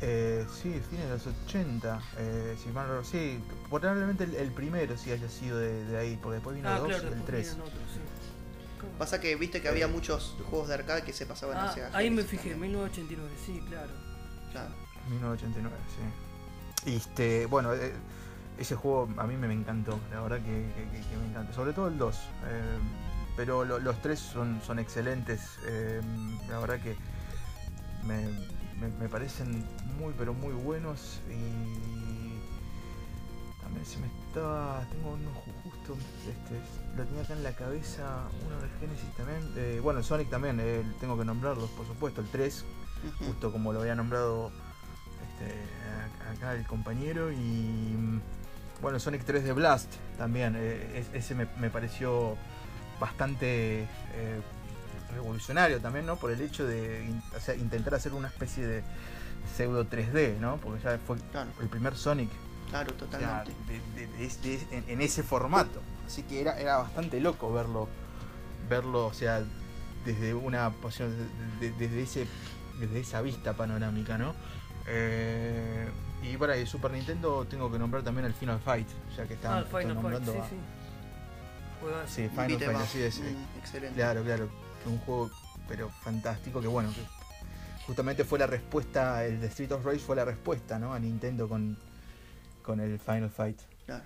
Eh, 0.00 0.44
sí, 0.60 0.80
fines 0.90 1.06
de 1.06 1.10
los 1.14 1.26
80. 1.46 2.00
Eh, 2.18 2.56
si 2.62 2.68
mal 2.70 2.88
no- 2.88 3.04
sí, 3.04 3.38
probablemente 3.70 4.24
el, 4.24 4.34
el 4.34 4.50
primero 4.50 4.96
sí 4.96 5.12
haya 5.12 5.28
sido 5.28 5.58
de, 5.58 5.84
de 5.84 5.96
ahí, 5.96 6.18
porque 6.20 6.34
después 6.34 6.56
vino 6.56 6.68
ah, 6.68 6.74
el 6.76 6.78
2 6.82 6.88
claro, 6.88 7.02
y 7.02 7.06
el 7.06 7.14
después 7.14 7.26
3. 7.26 7.48
vinieron 7.50 7.68
otros, 7.68 7.92
sí. 7.94 8.00
Pasa 8.98 9.20
que 9.20 9.36
viste 9.36 9.60
que 9.62 9.68
había 9.68 9.86
muchos 9.86 10.36
juegos 10.50 10.68
de 10.68 10.74
arcade 10.74 11.02
que 11.02 11.12
se 11.12 11.24
pasaban 11.24 11.56
Ah, 11.56 11.72
Sega 11.72 11.90
ahí 11.92 12.10
me 12.10 12.22
fijé, 12.24 12.50
también. 12.50 12.72
1989, 12.72 13.30
sí, 13.46 13.60
claro. 13.68 13.92
Claro. 14.50 14.74
1989, 15.10 15.76
sí. 16.84 16.90
Y 16.90 16.96
este, 16.96 17.46
bueno, 17.46 17.72
eh, 17.74 17.92
ese 18.58 18.76
juego 18.76 19.08
a 19.16 19.24
mí 19.26 19.36
me, 19.36 19.52
encantó, 19.52 19.98
la 20.12 20.20
verdad 20.20 20.38
que, 20.38 20.72
que- 20.74 20.88
que- 20.90 21.08
que 21.08 21.16
me 21.16 21.26
encanta. 21.30 21.52
Sobre 21.52 21.72
todo 21.72 21.88
el 21.88 21.98
2. 21.98 22.16
eh, 22.46 22.78
pero 23.36 23.64
lo- 23.64 23.78
los 23.78 24.00
tres 24.02 24.18
son, 24.20 24.60
son 24.64 24.78
excelentes. 24.78 25.40
eh, 25.66 26.00
la 26.50 26.58
verdad 26.58 26.80
que 26.80 26.96
me, 28.04 28.26
me- 28.78 28.94
me 29.00 29.08
parecen 29.08 29.64
muy, 29.98 30.12
pero 30.18 30.34
muy 30.34 30.52
buenos. 30.52 31.20
Y 31.30 32.38
también 33.62 33.86
se 33.86 33.98
me 34.00 34.06
estaba. 34.28 34.84
Tengo 34.90 35.12
uno 35.14 35.30
ju- 35.30 35.62
justo. 35.62 35.96
Este, 36.28 36.60
lo 36.96 37.04
tenía 37.04 37.22
acá 37.22 37.32
en 37.32 37.42
la 37.42 37.54
cabeza. 37.56 38.24
Uno 38.46 38.60
de 38.60 38.68
Genesis 38.80 39.10
también. 39.16 39.52
eh, 39.56 39.80
bueno, 39.82 40.00
el 40.00 40.04
Sonic 40.04 40.28
también. 40.28 40.58
tengo 41.00 41.16
que 41.16 41.24
nombrarlos, 41.24 41.70
por 41.70 41.86
supuesto. 41.86 42.20
El 42.20 42.28
3 42.28 42.64
Ujú. 43.16 43.24
justo 43.26 43.50
como 43.50 43.72
lo 43.72 43.80
había 43.80 43.94
nombrado 43.94 44.50
este, 45.22 46.36
acá 46.36 46.54
el 46.54 46.66
compañero. 46.66 47.32
Y 47.32 48.20
bueno, 48.82 48.98
Sonic 49.00 49.24
3 49.24 49.44
de 49.44 49.52
Blast 49.52 49.90
también. 50.18 50.54
eh, 50.58 50.98
es- 50.98 51.14
ese 51.24 51.34
me, 51.34 51.46
me 51.58 51.70
pareció 51.70 52.36
bastante 53.00 53.82
eh, 53.82 54.40
revolucionario 55.14 55.80
también, 55.80 56.06
¿no? 56.06 56.16
Por 56.16 56.30
el 56.30 56.40
hecho 56.40 56.66
de 56.66 57.04
in- 57.04 57.22
o 57.36 57.40
sea, 57.40 57.54
intentar 57.54 57.94
hacer 57.94 58.12
una 58.14 58.28
especie 58.28 58.66
de 58.66 58.82
pseudo 59.56 59.84
3D, 59.86 60.38
¿no? 60.38 60.56
Porque 60.58 60.82
ya 60.82 60.98
fue 61.06 61.16
Claro, 61.32 61.50
el 61.60 61.68
primer 61.68 61.96
Sonic 61.96 62.30
claro, 62.70 62.92
o 62.94 62.98
sea, 62.98 63.44
totalmente. 63.44 63.52
de- 63.66 64.06
de- 64.06 64.06
de- 64.18 64.28
de- 64.58 64.76
en, 64.76 64.84
en 64.88 65.00
ese 65.00 65.22
formato. 65.22 65.80
Así 66.06 66.22
que 66.22 66.40
era, 66.40 66.58
era 66.58 66.76
bastante 66.78 67.20
loco 67.20 67.52
verlo, 67.52 67.88
verlo, 68.68 69.06
o 69.06 69.14
sea, 69.14 69.42
desde 70.04 70.34
una 70.34 70.70
posición, 70.70 71.14
de- 71.60 71.70
de- 71.70 71.76
desde 71.78 72.02
ese, 72.02 72.26
desde 72.80 73.00
esa 73.00 73.20
vista 73.20 73.52
panorámica, 73.54 74.18
¿no? 74.18 74.34
Eh, 74.86 75.88
y 76.22 76.36
para 76.36 76.56
el 76.56 76.66
Super 76.66 76.90
Nintendo 76.92 77.44
tengo 77.46 77.70
que 77.70 77.78
nombrar 77.78 78.02
también 78.02 78.26
el 78.26 78.34
Final 78.34 78.60
Fight, 78.60 78.88
ya 79.16 79.26
que 79.26 79.34
Ah, 79.34 79.36
están 79.36 79.58
el 79.58 79.64
Final 79.64 79.70
Fight, 79.82 79.94
nombrando 79.94 80.32
sí, 80.32 80.38
a- 80.38 80.48
sí. 80.48 80.56
Juegazo. 81.80 82.14
sí, 82.14 82.28
Final 82.28 82.46
Beat 82.48 82.62
'em 82.62 82.72
Fight, 82.72 82.80
así 82.84 83.02
es. 83.02 83.18
eh, 83.18 83.22
Mm, 83.34 83.58
excelente. 83.58 83.94
Claro, 83.96 84.22
claro. 84.22 84.48
Un 84.86 84.98
juego 85.00 85.30
pero 85.68 85.88
fantástico 85.90 86.60
que 86.60 86.66
bueno, 86.68 86.90
que 86.92 87.00
justamente 87.86 88.24
fue 88.24 88.38
la 88.38 88.46
respuesta, 88.46 89.24
el 89.24 89.40
de 89.40 89.46
Street 89.48 89.72
of 89.72 89.84
Rage 89.84 89.98
fue 90.00 90.16
la 90.16 90.24
respuesta, 90.24 90.78
¿no? 90.78 90.92
A 90.92 90.98
Nintendo 90.98 91.48
con, 91.48 91.76
con 92.62 92.80
el 92.80 92.98
Final 92.98 93.30
Fight. 93.30 93.58
Claro. 93.86 94.04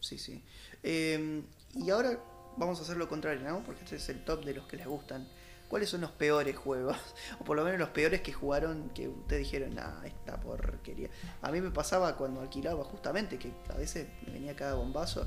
Sí, 0.00 0.18
sí. 0.18 0.42
Eh, 0.82 1.42
y 1.74 1.90
ahora 1.90 2.18
vamos 2.56 2.78
a 2.78 2.82
hacer 2.82 2.96
lo 2.96 3.08
contrario, 3.08 3.48
¿no? 3.48 3.60
Porque 3.64 3.82
este 3.84 3.96
es 3.96 4.08
el 4.08 4.24
top 4.24 4.44
de 4.44 4.54
los 4.54 4.66
que 4.66 4.76
les 4.76 4.86
gustan. 4.86 5.26
¿Cuáles 5.68 5.88
son 5.88 6.02
los 6.02 6.10
peores 6.12 6.56
juegos? 6.56 6.96
O 7.40 7.44
por 7.44 7.56
lo 7.56 7.64
menos 7.64 7.78
los 7.80 7.88
peores 7.88 8.20
que 8.20 8.32
jugaron 8.32 8.90
que 8.90 9.08
ustedes 9.08 9.42
dijeron, 9.44 9.74
nah, 9.74 10.04
esta 10.04 10.38
porquería. 10.40 11.08
A 11.42 11.50
mí 11.50 11.60
me 11.60 11.70
pasaba 11.70 12.16
cuando 12.16 12.40
alquilaba 12.40 12.84
justamente, 12.84 13.38
que 13.38 13.52
a 13.72 13.76
veces 13.76 14.06
me 14.26 14.34
venía 14.34 14.54
cada 14.54 14.74
bombazo. 14.74 15.26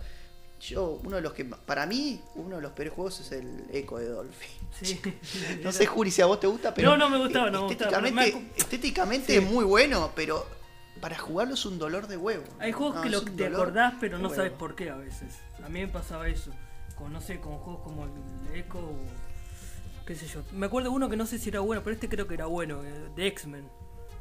yo, 0.62 1.00
uno 1.04 1.18
de 1.18 1.22
los 1.22 1.34
que, 1.34 1.46
para 1.46 1.86
mí, 1.86 2.22
uno 2.36 2.56
de 2.58 2.62
los 2.62 2.72
peores 2.72 2.94
juegos 2.94 3.20
es 3.20 3.32
el 3.32 3.66
Echo 3.72 3.98
de 3.98 4.08
Dolphin. 4.10 4.50
Sí. 4.82 5.00
No 5.64 5.72
sé, 5.72 5.86
Juri, 5.86 6.12
si 6.12 6.22
a 6.22 6.26
vos 6.28 6.40
te 6.40 6.48
gusta, 6.48 6.74
pero. 6.74 6.92
No, 6.92 6.98
no 6.98 7.10
me 7.10 7.18
gustaba, 7.18 7.50
no 7.52 7.68
gustaba, 7.68 7.90
Estéticamente, 7.92 8.34
me 8.34 8.40
acu- 8.48 8.52
estéticamente 8.56 9.28
Sí. 9.34 9.38
es 9.40 9.44
muy 9.52 9.66
bueno, 9.66 10.12
pero 10.16 10.46
para 11.02 11.18
jugarlo 11.18 11.54
es 11.56 11.66
un 11.66 11.78
dolor 11.78 12.08
de 12.08 12.16
huevo. 12.18 12.44
Hay 12.60 12.72
juegos 12.72 12.96
No, 12.96 13.02
que 13.02 13.10
lo, 13.10 13.22
te 13.24 13.48
acordás, 13.48 13.94
pero 14.00 14.18
no 14.18 14.30
huevo. 14.30 14.36
sabes 14.36 14.52
por 14.54 14.76
qué 14.76 14.90
a 14.90 14.96
veces. 14.96 15.36
A 15.64 15.68
mí 15.70 15.82
me 15.82 15.88
pasaba 15.88 16.28
eso. 16.28 16.52
Con, 16.96 17.12
no 17.14 17.22
sé, 17.22 17.40
con 17.40 17.58
juegos 17.60 17.84
como 17.84 18.06
el 18.06 18.56
Echo 18.56 18.80
o 18.80 18.98
qué 20.08 20.16
sé 20.16 20.26
yo. 20.28 20.42
Me 20.54 20.66
acuerdo 20.66 20.92
uno 20.92 21.10
que 21.10 21.18
no 21.18 21.26
sé 21.28 21.38
si 21.38 21.50
era 21.50 21.60
bueno, 21.60 21.84
pero 21.84 21.94
este 21.94 22.10
creo 22.10 22.28
que 22.28 22.34
era 22.34 22.46
bueno, 22.48 22.84
eh, 22.84 23.10
de 23.16 23.28
X-Men, 23.28 23.70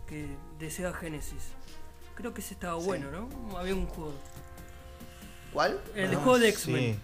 que 0.07 0.27
de 0.59 0.71
Sega 0.71 0.93
Genesis. 0.93 1.43
Creo 2.17 2.35
que 2.35 2.41
ese 2.43 2.55
estaba 2.55 2.79
Sí. 2.81 2.87
bueno, 2.87 3.11
¿no? 3.11 3.57
Había 3.59 3.75
un 3.75 3.87
juego. 3.87 4.13
¿Cuál? 5.53 5.81
El 5.95 6.13
Ah, 6.15 6.17
juego 6.17 6.39
de 6.39 6.47
sí. 6.49 6.53
X-Men. 6.53 7.01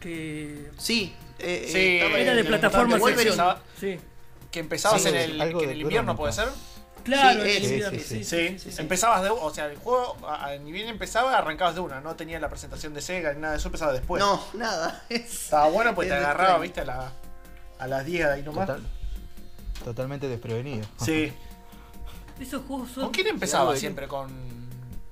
Que 0.00 0.70
Sí, 0.78 1.14
eh, 1.38 1.66
Sí, 1.68 1.78
eh, 1.78 1.96
estaba 2.02 2.18
era 2.18 2.34
de 2.34 2.44
plataforma. 2.44 2.98
Sí. 3.78 3.98
Que 4.50 4.60
empezabas 4.60 5.02
Sí, 5.02 5.08
en 5.08 5.14
el, 5.16 5.40
algo 5.40 5.58
que 5.60 5.64
en 5.64 5.68
de 5.70 5.74
el 5.76 5.80
invierno, 5.82 6.16
¿puede 6.16 6.32
ser? 6.32 6.48
Claro, 7.04 7.42
Sí, 7.44 7.50
sí, 7.50 7.60
sí, 7.66 7.82
Sí, 7.98 8.24
sí, 8.24 8.58
sí, 8.58 8.70
sí. 8.70 8.80
empezabas 8.80 9.22
de. 9.24 9.30
O 9.30 9.52
sea, 9.52 9.66
el 9.66 9.76
juego, 9.76 10.16
a- 10.26 10.46
a- 10.50 10.56
ni 10.58 10.70
bien 10.70 10.88
empezaba, 10.88 11.36
arrancabas 11.36 11.74
de 11.74 11.80
una. 11.80 12.00
No 12.00 12.14
tenía 12.14 12.38
la 12.38 12.48
presentación 12.48 12.94
de 12.94 13.00
Sega 13.02 13.32
ni 13.32 13.40
nada 13.40 13.54
de 13.54 13.58
eso, 13.58 13.68
empezaba 13.68 13.92
después. 13.92 14.22
No, 14.22 14.44
nada. 14.54 15.02
es- 15.08 15.44
Estaba 15.44 15.68
bueno 15.68 15.94
porque 15.94 16.10
te 16.10 16.16
agarraba, 16.16 16.42
extraño. 16.42 16.62
viste, 16.62 16.84
la, 16.84 17.12
a 17.82 17.86
las 17.86 18.04
10 18.04 18.26
de 18.26 18.32
ahí 18.32 18.42
nomás. 18.42 18.66
Total- 18.66 18.86
totalmente 19.84 20.28
desprevenido. 20.28 20.86
Sí. 20.98 21.32
Esos 22.40 22.62
juegos 22.66 22.90
son. 22.90 23.04
¿Con 23.04 23.12
quién 23.12 23.26
empezaba 23.28 23.76
siempre? 23.76 24.08
¿Con, 24.08 24.30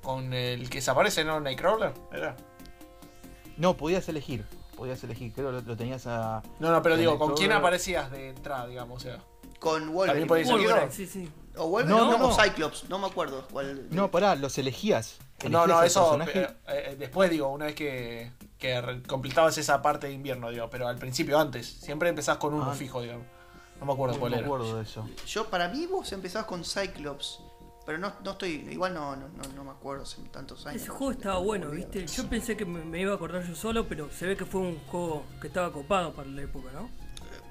con 0.01 0.33
el 0.33 0.69
que 0.69 0.81
se 0.81 0.91
aparece, 0.91 1.23
no? 1.23 1.39
Nightcrawler. 1.39 1.93
¿Era? 2.11 2.35
No, 3.57 3.77
podías 3.77 4.07
elegir. 4.09 4.45
Podías 4.75 5.03
elegir, 5.03 5.31
creo 5.33 5.51
lo, 5.51 5.61
lo 5.61 5.77
tenías 5.77 6.07
a. 6.07 6.41
No, 6.59 6.71
no, 6.71 6.81
pero 6.81 6.97
digo, 6.97 7.19
¿con 7.19 7.35
quién 7.35 7.51
aparecías 7.51 8.09
de 8.09 8.29
entrada, 8.29 8.65
digamos? 8.67 8.97
O 8.97 8.99
sea, 8.99 9.19
Con 9.59 9.93
Wolverine. 9.93 10.27
ser 10.43 10.45
Wolverine, 10.55 10.91
sí, 10.91 11.05
sí. 11.05 11.29
O 11.55 11.67
Wolverine 11.67 11.99
No, 11.99 12.11
no, 12.11 12.17
no, 12.17 12.27
o. 12.29 12.33
Cyclops, 12.41 12.89
no 12.89 12.97
me 12.97 13.05
acuerdo 13.07 13.47
cuál. 13.51 13.87
No, 13.91 14.09
pará, 14.09 14.35
los 14.35 14.57
elegías. 14.57 15.19
no, 15.47 15.65
Elegías 15.65 15.67
no, 15.67 15.83
eso. 15.83 16.01
personaje. 16.17 16.41
eh, 16.41 16.55
eh, 16.67 16.95
después, 16.97 17.29
digo, 17.29 17.49
una 17.49 17.65
vez 17.65 17.75
que, 17.75 18.31
que 18.61 19.01
completabas 19.07 19.57
esa 19.57 19.81
parte 19.81 20.07
de 20.07 20.13
invierno, 20.13 20.49
digo, 20.51 20.69
pero 20.69 20.87
al 20.87 20.97
principio, 20.97 21.37
antes. 21.39 21.65
Siempre 21.67 22.07
empezás 22.07 22.37
con 22.37 22.53
uno 22.53 22.71
Ah. 22.71 22.75
fijo, 22.75 23.01
digamos. 23.01 23.25
No 23.79 23.87
me 23.87 23.93
acuerdo 23.93 24.13
no 24.15 24.19
cuál 24.21 24.31
me 24.31 24.37
era. 24.37 24.45
acuerdo 24.45 24.77
de 24.77 24.83
eso. 24.83 25.09
Yo, 25.25 25.49
para 25.49 25.67
mí, 25.67 25.87
vos 25.87 26.09
empezabas 26.13 26.47
con 26.47 26.63
Cyclops. 26.63 27.39
Pero 27.83 27.97
no, 27.97 28.13
no 28.23 28.31
estoy. 28.31 28.67
Igual 28.71 28.93
no, 28.93 29.15
no, 29.15 29.27
no, 29.29 29.43
no 29.55 29.63
me 29.63 29.71
acuerdo 29.71 30.03
hace 30.03 30.21
tantos 30.29 30.67
años. 30.67 30.83
Ese 30.83 30.91
juego 30.91 31.11
estaba 31.13 31.39
bueno. 31.39 31.71
¿viste? 31.71 32.05
Yo 32.05 32.29
pensé 32.29 32.55
que 32.55 32.63
me, 32.63 32.85
me 32.85 33.01
iba 33.01 33.11
a 33.11 33.15
acordar 33.15 33.43
yo 33.43 33.55
solo, 33.55 33.87
pero 33.87 34.07
se 34.11 34.27
ve 34.27 34.37
que 34.37 34.45
fue 34.45 34.61
un 34.61 34.77
juego 34.85 35.25
que 35.41 35.47
estaba 35.47 35.73
copado 35.73 36.13
para 36.13 36.29
la 36.29 36.43
época, 36.43 36.69
¿no? 36.71 36.87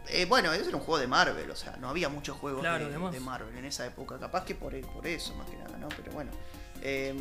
Eh, 0.07 0.27
bueno, 0.27 0.53
ese 0.53 0.69
era 0.69 0.77
un 0.77 0.83
juego 0.85 0.99
de 1.01 1.09
Marvel, 1.09 1.51
o 1.51 1.57
sea, 1.57 1.77
no 1.79 1.89
había 1.89 2.09
muchos 2.09 2.37
juegos 2.37 2.61
Claro, 2.61 2.89
de, 2.89 3.21
Marvel 3.21 3.57
en 3.59 3.65
esa 3.65 3.85
época. 3.87 4.19
Capaz 4.19 4.45
que 4.45 4.55
por, 4.55 4.73
por 4.93 5.07
eso, 5.07 5.35
más 5.35 5.51
que 5.51 5.57
nada, 5.57 5.77
¿no? 5.79 5.89
Pero 5.89 6.13
bueno. 6.13 6.31
eh, 6.83 7.13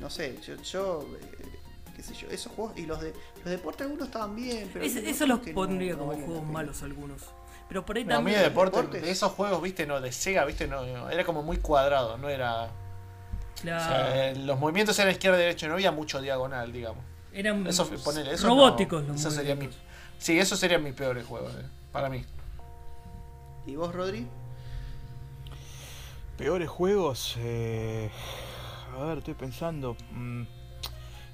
no 0.00 0.10
sé, 0.10 0.38
yo. 0.44 0.56
yo 0.62 1.06
eh, 1.20 1.51
qué 1.92 2.02
sé 2.02 2.14
yo, 2.14 2.28
esos 2.28 2.52
juegos. 2.52 2.76
Y 2.78 2.86
los 2.86 3.00
de 3.00 3.12
los 3.36 3.44
deportes 3.44 3.82
algunos 3.82 4.08
estaban 4.08 4.34
bien, 4.36 4.68
pero. 4.72 4.84
Hay 4.84 4.90
eso 5.06 5.26
los 5.26 5.40
pondría 5.40 5.92
no 5.94 5.98
como 6.00 6.12
juegos 6.14 6.44
malos 6.46 6.82
algunos. 6.82 7.22
Pero 7.68 7.86
por 7.86 7.96
ahí 7.96 8.04
No, 8.04 8.16
a 8.16 8.18
mí 8.18 8.24
también. 8.32 8.38
de 8.38 8.44
deporte, 8.44 8.76
deportes. 8.76 9.02
de 9.02 9.10
esos 9.10 9.32
juegos, 9.32 9.62
viste, 9.62 9.86
no, 9.86 10.00
de 10.00 10.12
Sega, 10.12 10.44
viste, 10.44 10.66
no, 10.66 10.84
no, 10.84 11.08
era 11.10 11.24
como 11.24 11.42
muy 11.42 11.56
cuadrado, 11.58 12.18
no 12.18 12.28
era. 12.28 12.64
O 12.64 12.70
Claro, 13.62 14.10
sea, 14.10 14.34
los 14.44 14.58
movimientos 14.58 14.98
eran 14.98 15.12
izquierda 15.12 15.38
y 15.38 15.42
derecha, 15.42 15.68
no 15.68 15.74
había 15.74 15.92
mucho 15.92 16.20
diagonal, 16.20 16.72
digamos. 16.72 17.04
eran 17.32 17.66
Eso, 17.66 17.88
ponele, 18.04 18.32
eso 18.32 18.48
robóticos 18.48 19.02
no, 19.04 19.08
los 19.12 19.20
eso 19.20 19.30
sería 19.30 19.54
mi. 19.54 19.68
Sí, 20.18 20.38
esos 20.38 20.58
serían 20.58 20.82
mis 20.82 20.94
peores 20.94 21.24
juegos, 21.26 21.54
eh, 21.54 21.64
para 21.92 22.08
mí. 22.08 22.24
¿Y 23.66 23.76
vos, 23.76 23.94
Rodri? 23.94 24.26
Peores 26.36 26.68
juegos. 26.68 27.36
eh, 27.38 28.10
a 28.98 29.04
ver, 29.04 29.18
estoy 29.18 29.34
pensando. 29.34 29.96
mm, 30.12 30.42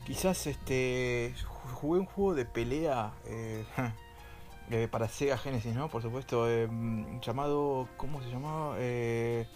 quizás 0.09 0.47
este. 0.49 1.33
ju- 1.37 1.73
Jugué 1.75 2.01
un 2.01 2.07
juego 2.07 2.35
de 2.35 2.45
pelea. 2.45 3.13
eh, 3.27 3.65
eh, 4.71 4.89
para 4.91 5.07
Sega 5.09 5.39
Genesis, 5.39 5.75
¿no? 5.75 5.89
Por 5.89 6.03
supuesto. 6.03 6.49
eh, 6.51 6.67
mm, 6.69 7.21
llamado. 7.21 7.89
¿Cómo 7.97 8.21
se 8.23 8.29
llamaba? 8.31 8.75
Eh, 8.81 9.47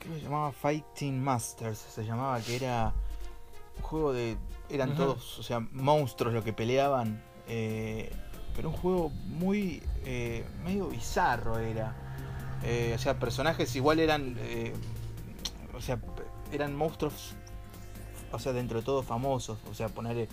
creo 0.00 0.14
que 0.14 0.18
se 0.20 0.24
llamaba 0.24 0.50
Fighting 0.52 1.22
Masters. 1.22 1.78
Se 1.78 2.04
llamaba 2.04 2.40
que 2.40 2.56
era. 2.56 2.92
Un 3.76 3.82
juego 3.82 4.12
de. 4.12 4.36
Eran 4.68 4.96
todos, 4.96 5.38
o 5.38 5.42
sea, 5.44 5.60
monstruos 5.60 6.34
lo 6.34 6.42
que 6.42 6.52
peleaban. 6.52 7.22
eh, 7.46 8.10
pero 8.56 8.70
un 8.70 8.74
juego 8.76 9.10
muy. 9.10 9.82
medio 10.64 10.88
bizarro 10.88 11.58
era. 11.58 11.94
O 12.94 12.98
sea, 12.98 13.18
personajes 13.20 13.76
igual 13.76 14.00
eran. 14.00 14.36
o 15.76 15.80
sea, 15.80 16.00
eran 16.50 16.74
monstruos. 16.74 17.35
O 18.32 18.38
sea, 18.38 18.52
dentro 18.52 18.78
de 18.80 18.84
todo 18.84 19.02
famosos. 19.02 19.58
O 19.70 19.74
sea, 19.74 19.88
ponerle. 19.88 20.28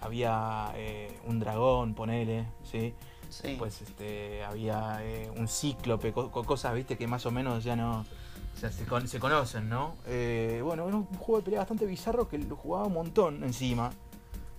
Había 0.00 0.72
eh, 0.76 1.18
un 1.26 1.40
dragón, 1.40 1.94
ponele, 1.94 2.44
¿sí? 2.70 2.92
Sí. 3.30 3.56
Pues 3.58 3.80
este, 3.82 4.44
había 4.44 4.98
eh, 5.02 5.30
un 5.36 5.48
cíclope, 5.48 6.12
co- 6.12 6.30
co- 6.30 6.44
cosas, 6.44 6.74
viste, 6.74 6.96
que 6.98 7.06
más 7.06 7.24
o 7.26 7.30
menos 7.30 7.64
ya 7.64 7.74
no. 7.74 8.00
O 8.54 8.56
sea, 8.60 8.70
se, 8.70 8.84
con- 8.84 9.08
se 9.08 9.18
conocen, 9.18 9.68
¿no? 9.68 9.96
Eh, 10.06 10.60
bueno, 10.62 10.86
era 10.86 10.96
un 10.96 11.06
juego 11.06 11.38
de 11.38 11.44
pelea 11.44 11.60
bastante 11.60 11.86
bizarro 11.86 12.28
que 12.28 12.38
lo 12.38 12.54
jugaba 12.54 12.86
un 12.86 12.92
montón 12.92 13.42
encima. 13.44 13.90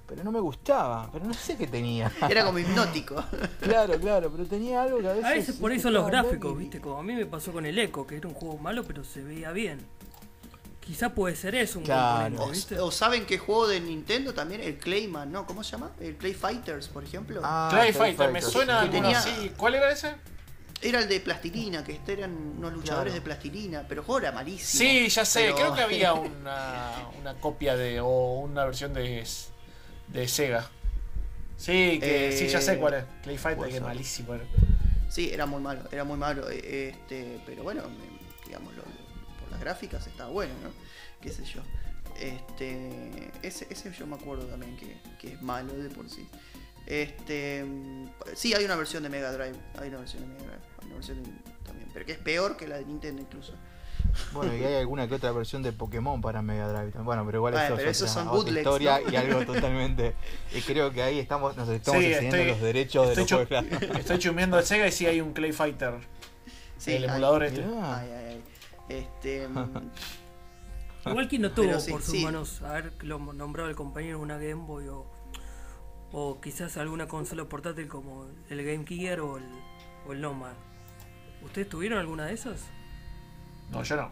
Pero 0.08 0.24
no 0.24 0.32
me 0.32 0.40
gustaba, 0.40 1.10
pero 1.12 1.26
no 1.26 1.34
sé 1.34 1.58
qué 1.58 1.66
tenía. 1.66 2.12
Era 2.30 2.46
como 2.46 2.60
hipnótico. 2.60 3.16
claro, 3.62 4.00
claro, 4.00 4.32
pero 4.32 4.46
tenía 4.46 4.84
algo 4.84 5.00
que 5.00 5.08
a 5.08 5.14
veces. 5.14 5.26
A 5.26 5.30
veces 5.34 5.56
por 5.56 5.80
son 5.80 5.94
los 5.94 6.06
gráficos, 6.06 6.54
y- 6.54 6.56
¿viste? 6.58 6.80
Como 6.82 6.98
a 7.00 7.04
mí 7.04 7.14
me 7.14 7.26
pasó 7.26 7.52
con 7.52 7.66
el 7.66 7.78
Echo, 7.80 8.06
que 8.06 8.18
era 8.18 8.28
un 8.28 8.36
juego 8.36 8.58
malo, 8.58 8.84
pero 8.84 9.04
se 9.04 9.24
veía 9.24 9.52
bien. 9.52 9.80
Quizá 10.86 11.10
puede 11.16 11.36
ser 11.36 11.56
eso 11.56 11.80
un 11.80 11.86
Claro. 11.86 12.26
O, 12.36 12.38
componente, 12.38 12.56
¿viste? 12.56 12.80
o 12.80 12.92
saben 12.92 13.26
qué 13.26 13.38
juego 13.40 13.68
de 13.68 13.80
Nintendo 13.80 14.34
también, 14.36 14.62
el 14.62 14.78
Clayman, 14.78 15.32
¿no? 15.32 15.46
¿Cómo 15.48 15.64
se 15.64 15.72
llama? 15.72 15.92
El 16.00 16.16
Clay 16.16 16.34
Fighters, 16.36 16.88
por 16.90 17.04
ejemplo. 17.04 17.42
Ah, 17.44 17.70
Clay 17.72 17.92
Clay 17.92 18.14
Fighter, 18.14 18.32
me 18.32 18.42
suena 18.42 18.82
Que 18.84 18.90
tenía- 18.90 19.18
así. 19.18 19.52
¿Cuál 19.58 19.76
era 19.76 19.92
ese? 19.92 20.16
Era 20.82 21.00
el 21.00 21.10
de 21.10 21.20
plastilina, 21.22 21.84
que 21.84 21.94
este 21.94 22.14
eran 22.14 22.32
unos 22.32 22.72
luchadores 22.74 23.14
Claro. 23.14 23.16
de 23.16 23.22
plastilina, 23.22 23.86
pero 23.88 24.02
el 24.02 24.06
juego 24.06 24.20
era 24.20 24.32
malísimo. 24.32 24.80
Sí, 24.80 25.10
ya 25.10 25.26
sé, 25.26 25.46
Pero- 25.46 25.56
creo 25.56 25.74
que 25.74 25.82
había 25.82 26.14
una, 26.14 26.92
una 27.20 27.34
copia 27.40 27.76
de. 27.76 28.00
o 28.02 28.40
una 28.42 28.66
versión 28.66 28.94
de, 28.94 29.26
de 30.10 30.28
Sega. 30.28 30.70
Sí, 31.58 31.98
que 32.00 32.32
sí, 32.38 32.48
ya 32.48 32.62
sé 32.62 32.74
Eh, 32.74 32.78
cuál 32.78 32.94
es. 32.96 33.06
Clay 33.24 33.38
Fighter, 33.40 33.70
que 33.70 33.82
malísimo 33.82 34.36
era. 34.36 34.44
Sí, 35.10 35.32
era 35.34 35.46
muy 35.48 35.62
malo, 35.62 35.82
era 35.92 36.04
muy 36.04 36.18
malo. 36.18 36.48
eh, 36.52 36.90
Este, 36.94 37.40
pero 37.46 37.64
bueno, 37.64 37.84
digamos, 38.46 38.72
lo- 38.76 38.84
gráficas 39.66 40.06
estaba 40.08 40.30
bueno, 40.30 40.54
¿no? 40.64 40.70
Qué 41.22 41.30
sé 41.32 41.44
yo. 41.44 41.62
Este, 42.20 43.32
ese, 43.42 43.68
ese 43.70 43.92
yo 43.92 44.08
me 44.08 44.16
acuerdo 44.16 44.46
también 44.46 44.78
que, 44.78 44.96
que 45.20 45.34
es 45.34 45.42
malo 45.42 45.74
de 45.74 45.90
por 45.90 46.10
sí. 46.10 46.28
Este, 46.86 47.66
sí, 48.36 48.54
hay 48.54 48.64
una 48.64 48.76
versión 48.76 49.04
de 49.04 49.10
Mega 49.10 49.32
Drive, 49.34 49.56
hay 49.80 49.90
una 49.90 49.98
versión 49.98 50.22
de 50.22 50.28
Mega 50.28 50.44
Drive, 50.46 50.62
hay 50.82 50.86
una 50.86 50.96
versión 50.96 51.24
de- 51.24 51.30
también, 51.66 51.90
pero 51.94 52.06
que 52.06 52.12
es 52.14 52.18
peor 52.20 52.56
que 52.58 52.68
la 52.68 52.78
de 52.78 52.86
Nintendo 52.86 53.22
incluso. 53.24 53.54
Bueno, 54.32 54.56
y 54.56 54.64
hay 54.64 54.76
alguna 54.76 55.08
que 55.10 55.16
otra 55.16 55.32
versión 55.32 55.62
de 55.64 55.74
Pokémon 55.74 56.22
para 56.22 56.42
Mega 56.42 56.68
Drive. 56.70 56.92
también. 56.92 57.06
Bueno, 57.06 57.26
pero 57.26 57.40
igual 57.40 57.54
Bueno, 57.54 57.68
eso 57.68 57.76
pero 57.76 57.90
es 57.90 57.98
esos 57.98 58.12
otra, 58.12 58.22
son 58.24 58.28
otra 58.30 58.38
bootlegs, 58.38 58.60
historia 58.68 59.00
¿no? 59.04 59.12
y 59.12 59.16
algo 59.16 59.46
totalmente. 59.54 60.14
Y 60.54 60.62
creo 60.62 60.92
que 60.92 61.02
ahí 61.02 61.20
estamos, 61.20 61.58
nos 61.58 61.68
estamos 61.68 62.02
Sí, 62.02 62.14
estoy- 62.14 62.46
los 62.46 62.62
derechos 62.62 63.08
de 63.16 63.22
Estoy, 63.24 63.40
los 63.40 63.50
chu- 63.50 63.70
juegos. 63.82 64.00
estoy 64.00 64.20
chumeando 64.20 64.58
de 64.58 64.64
Sega 64.64 64.88
y 64.88 64.92
sí 64.92 65.06
hay 65.08 65.20
un 65.22 65.34
Clay 65.34 65.52
Fighter. 65.52 65.96
Sí, 66.78 66.94
el 66.94 67.04
hay- 67.06 67.10
emulador 67.10 67.44
este. 67.44 67.62
Ay, 67.64 68.10
ay, 68.12 68.26
ay. 68.30 68.44
Este, 68.90 69.48
mm, 69.48 69.90
Igual 71.08 71.28
quien 71.28 71.44
no 71.44 71.52
tuvo 71.52 71.80
sí, 71.80 71.92
por 71.92 72.02
sus 72.02 72.16
sí. 72.16 72.24
manos 72.24 72.62
haber 72.62 72.92
lo 73.04 73.20
nombrado 73.34 73.70
el 73.70 73.76
compañero 73.76 74.20
una 74.20 74.38
Game 74.38 74.66
Boy 74.66 74.88
o, 74.88 75.06
o 76.12 76.40
quizás 76.42 76.78
alguna 76.78 77.08
consola 77.08 77.46
portátil 77.46 77.88
como 77.88 78.28
el 78.50 78.64
Game 78.64 78.86
Gear 78.88 79.20
o 79.20 79.38
el, 79.38 79.44
o 80.08 80.14
el 80.14 80.22
Nomad. 80.22 80.54
¿Ustedes 81.44 81.70
tuvieron 81.70 82.00
alguna 82.00 82.26
de 82.26 82.34
esas? 82.34 82.64
No, 83.72 83.84
yo 83.84 83.96
no. 83.98 84.12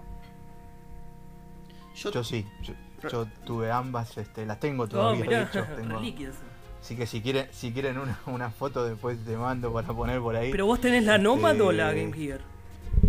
yo, 1.95 2.11
Yo 2.11 2.23
sí, 2.23 2.45
yo, 2.61 2.73
yo 3.09 3.25
tuve 3.45 3.71
ambas, 3.71 4.15
este, 4.17 4.45
las 4.45 4.59
tengo 4.59 4.87
todavía. 4.87 5.21
de 5.21 5.27
mirá, 5.27 5.43
hecho, 5.43 5.65
tengo-. 5.75 5.99
Así 6.79 6.95
que 6.95 7.07
si 7.07 7.21
quieren, 7.21 7.47
si 7.51 7.71
quieren 7.71 7.97
una, 7.97 8.19
una 8.27 8.51
foto 8.51 8.85
después 8.85 9.17
te 9.25 9.35
mando 9.37 9.71
para 9.73 9.87
poner 9.93 10.19
por 10.19 10.35
ahí. 10.35 10.51
¿Pero 10.51 10.65
vos 10.67 10.79
tenés 10.81 11.05
la 11.05 11.17
Nomad 11.17 11.59
o 11.61 11.71
la 11.71 11.89
Este, 11.89 12.01
Game 12.03 12.13
Gear? 12.17 12.41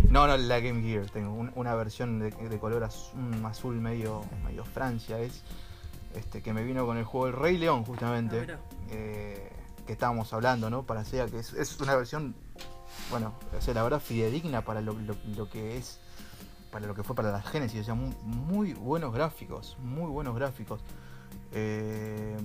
No, 0.09 0.27
no, 0.27 0.37
la 0.37 0.59
Game 0.59 0.81
Gear. 0.81 1.09
Tengo 1.09 1.33
un- 1.33 1.51
una 1.55 1.75
versión 1.75 2.19
de, 2.19 2.31
de 2.31 2.59
color 2.59 2.87
un 3.15 3.45
azul 3.45 3.75
medio, 3.75 4.23
medio 4.45 4.63
Francia 4.65 5.19
es. 5.19 5.43
Este, 6.15 6.41
que 6.41 6.53
me 6.53 6.63
vino 6.63 6.85
con 6.85 6.97
el 6.97 7.03
juego 7.03 7.27
El 7.27 7.33
Rey 7.33 7.57
León, 7.57 7.83
justamente. 7.83 8.47
Ah, 8.53 8.57
eh, 8.91 9.51
que 9.85 9.93
estábamos 9.93 10.31
hablando, 10.33 10.69
¿no? 10.69 10.83
Para 10.83 11.03
Sega, 11.03 11.27
que 11.27 11.39
es, 11.39 11.53
es 11.53 11.79
una 11.81 11.95
versión, 11.95 12.33
bueno, 13.11 13.33
o 13.55 13.61
sea, 13.61 13.73
la 13.73 13.83
verdad 13.83 13.99
fidedigna 13.99 14.61
para 14.61 14.81
lo, 14.81 14.93
lo- 14.93 15.15
lo 15.35 15.49
que 15.49 15.77
es, 15.77 15.99
para 16.71 16.87
lo 16.87 16.95
que 16.95 17.03
fue 17.03 17.15
para 17.15 17.31
la 17.31 17.41
Genesis. 17.41 17.81
O 17.81 17.83
sea, 17.83 17.93
muy, 17.95 18.13
muy 18.23 18.73
buenos 18.73 19.13
gráficos, 19.13 19.77
muy 19.83 20.09
buenos 20.09 20.35
gráficos. 20.35 20.81
Eh, 21.51 22.35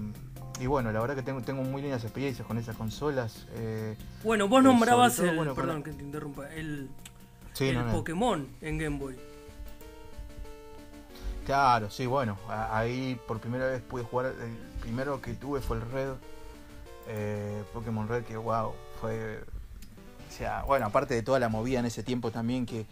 y 0.60 0.66
bueno, 0.66 0.92
la 0.92 1.00
verdad 1.00 1.16
que 1.16 1.22
tengo, 1.22 1.40
tengo 1.40 1.62
muy 1.62 1.80
lindas 1.82 2.02
experiencias 2.04 2.46
con 2.46 2.58
esas 2.58 2.76
consolas. 2.76 3.46
eh, 3.54 3.96
Bueno, 4.22 4.48
vos 4.48 4.62
nombrabas 4.62 5.16
todo, 5.16 5.30
el. 5.30 5.36
bueno, 5.36 5.54
perdón 5.54 5.78
la- 5.78 5.82
que 5.84 5.92
te 5.92 6.02
interrumpa. 6.02 6.52
El, 6.52 6.90
sí, 7.52 7.68
el 7.68 7.74
no, 7.76 7.84
no. 7.86 7.92
Pokémon 7.92 8.48
en 8.60 8.78
Game 8.78 8.98
Boy. 8.98 9.16
Claro, 11.46 11.90
sí, 11.90 12.06
bueno, 12.06 12.38
ahí 12.48 13.18
por 13.26 13.40
primera 13.40 13.66
vez 13.66 13.82
pude 13.82 14.04
jugar, 14.04 14.26
el 14.26 14.56
primero 14.80 15.20
que 15.20 15.34
tuve 15.34 15.60
fue 15.60 15.78
el 15.78 15.82
Red, 15.90 16.10
eh, 17.08 17.64
Pokémon 17.72 18.06
Red, 18.06 18.24
que 18.24 18.36
wow, 18.36 18.72
fue, 19.00 19.40
o 20.28 20.32
sea, 20.32 20.62
bueno, 20.62 20.86
aparte 20.86 21.14
de 21.14 21.22
toda 21.22 21.40
la 21.40 21.48
movida 21.48 21.80
en 21.80 21.86
ese 21.86 22.02
tiempo 22.04 22.30
también 22.30 22.66
que, 22.66 22.86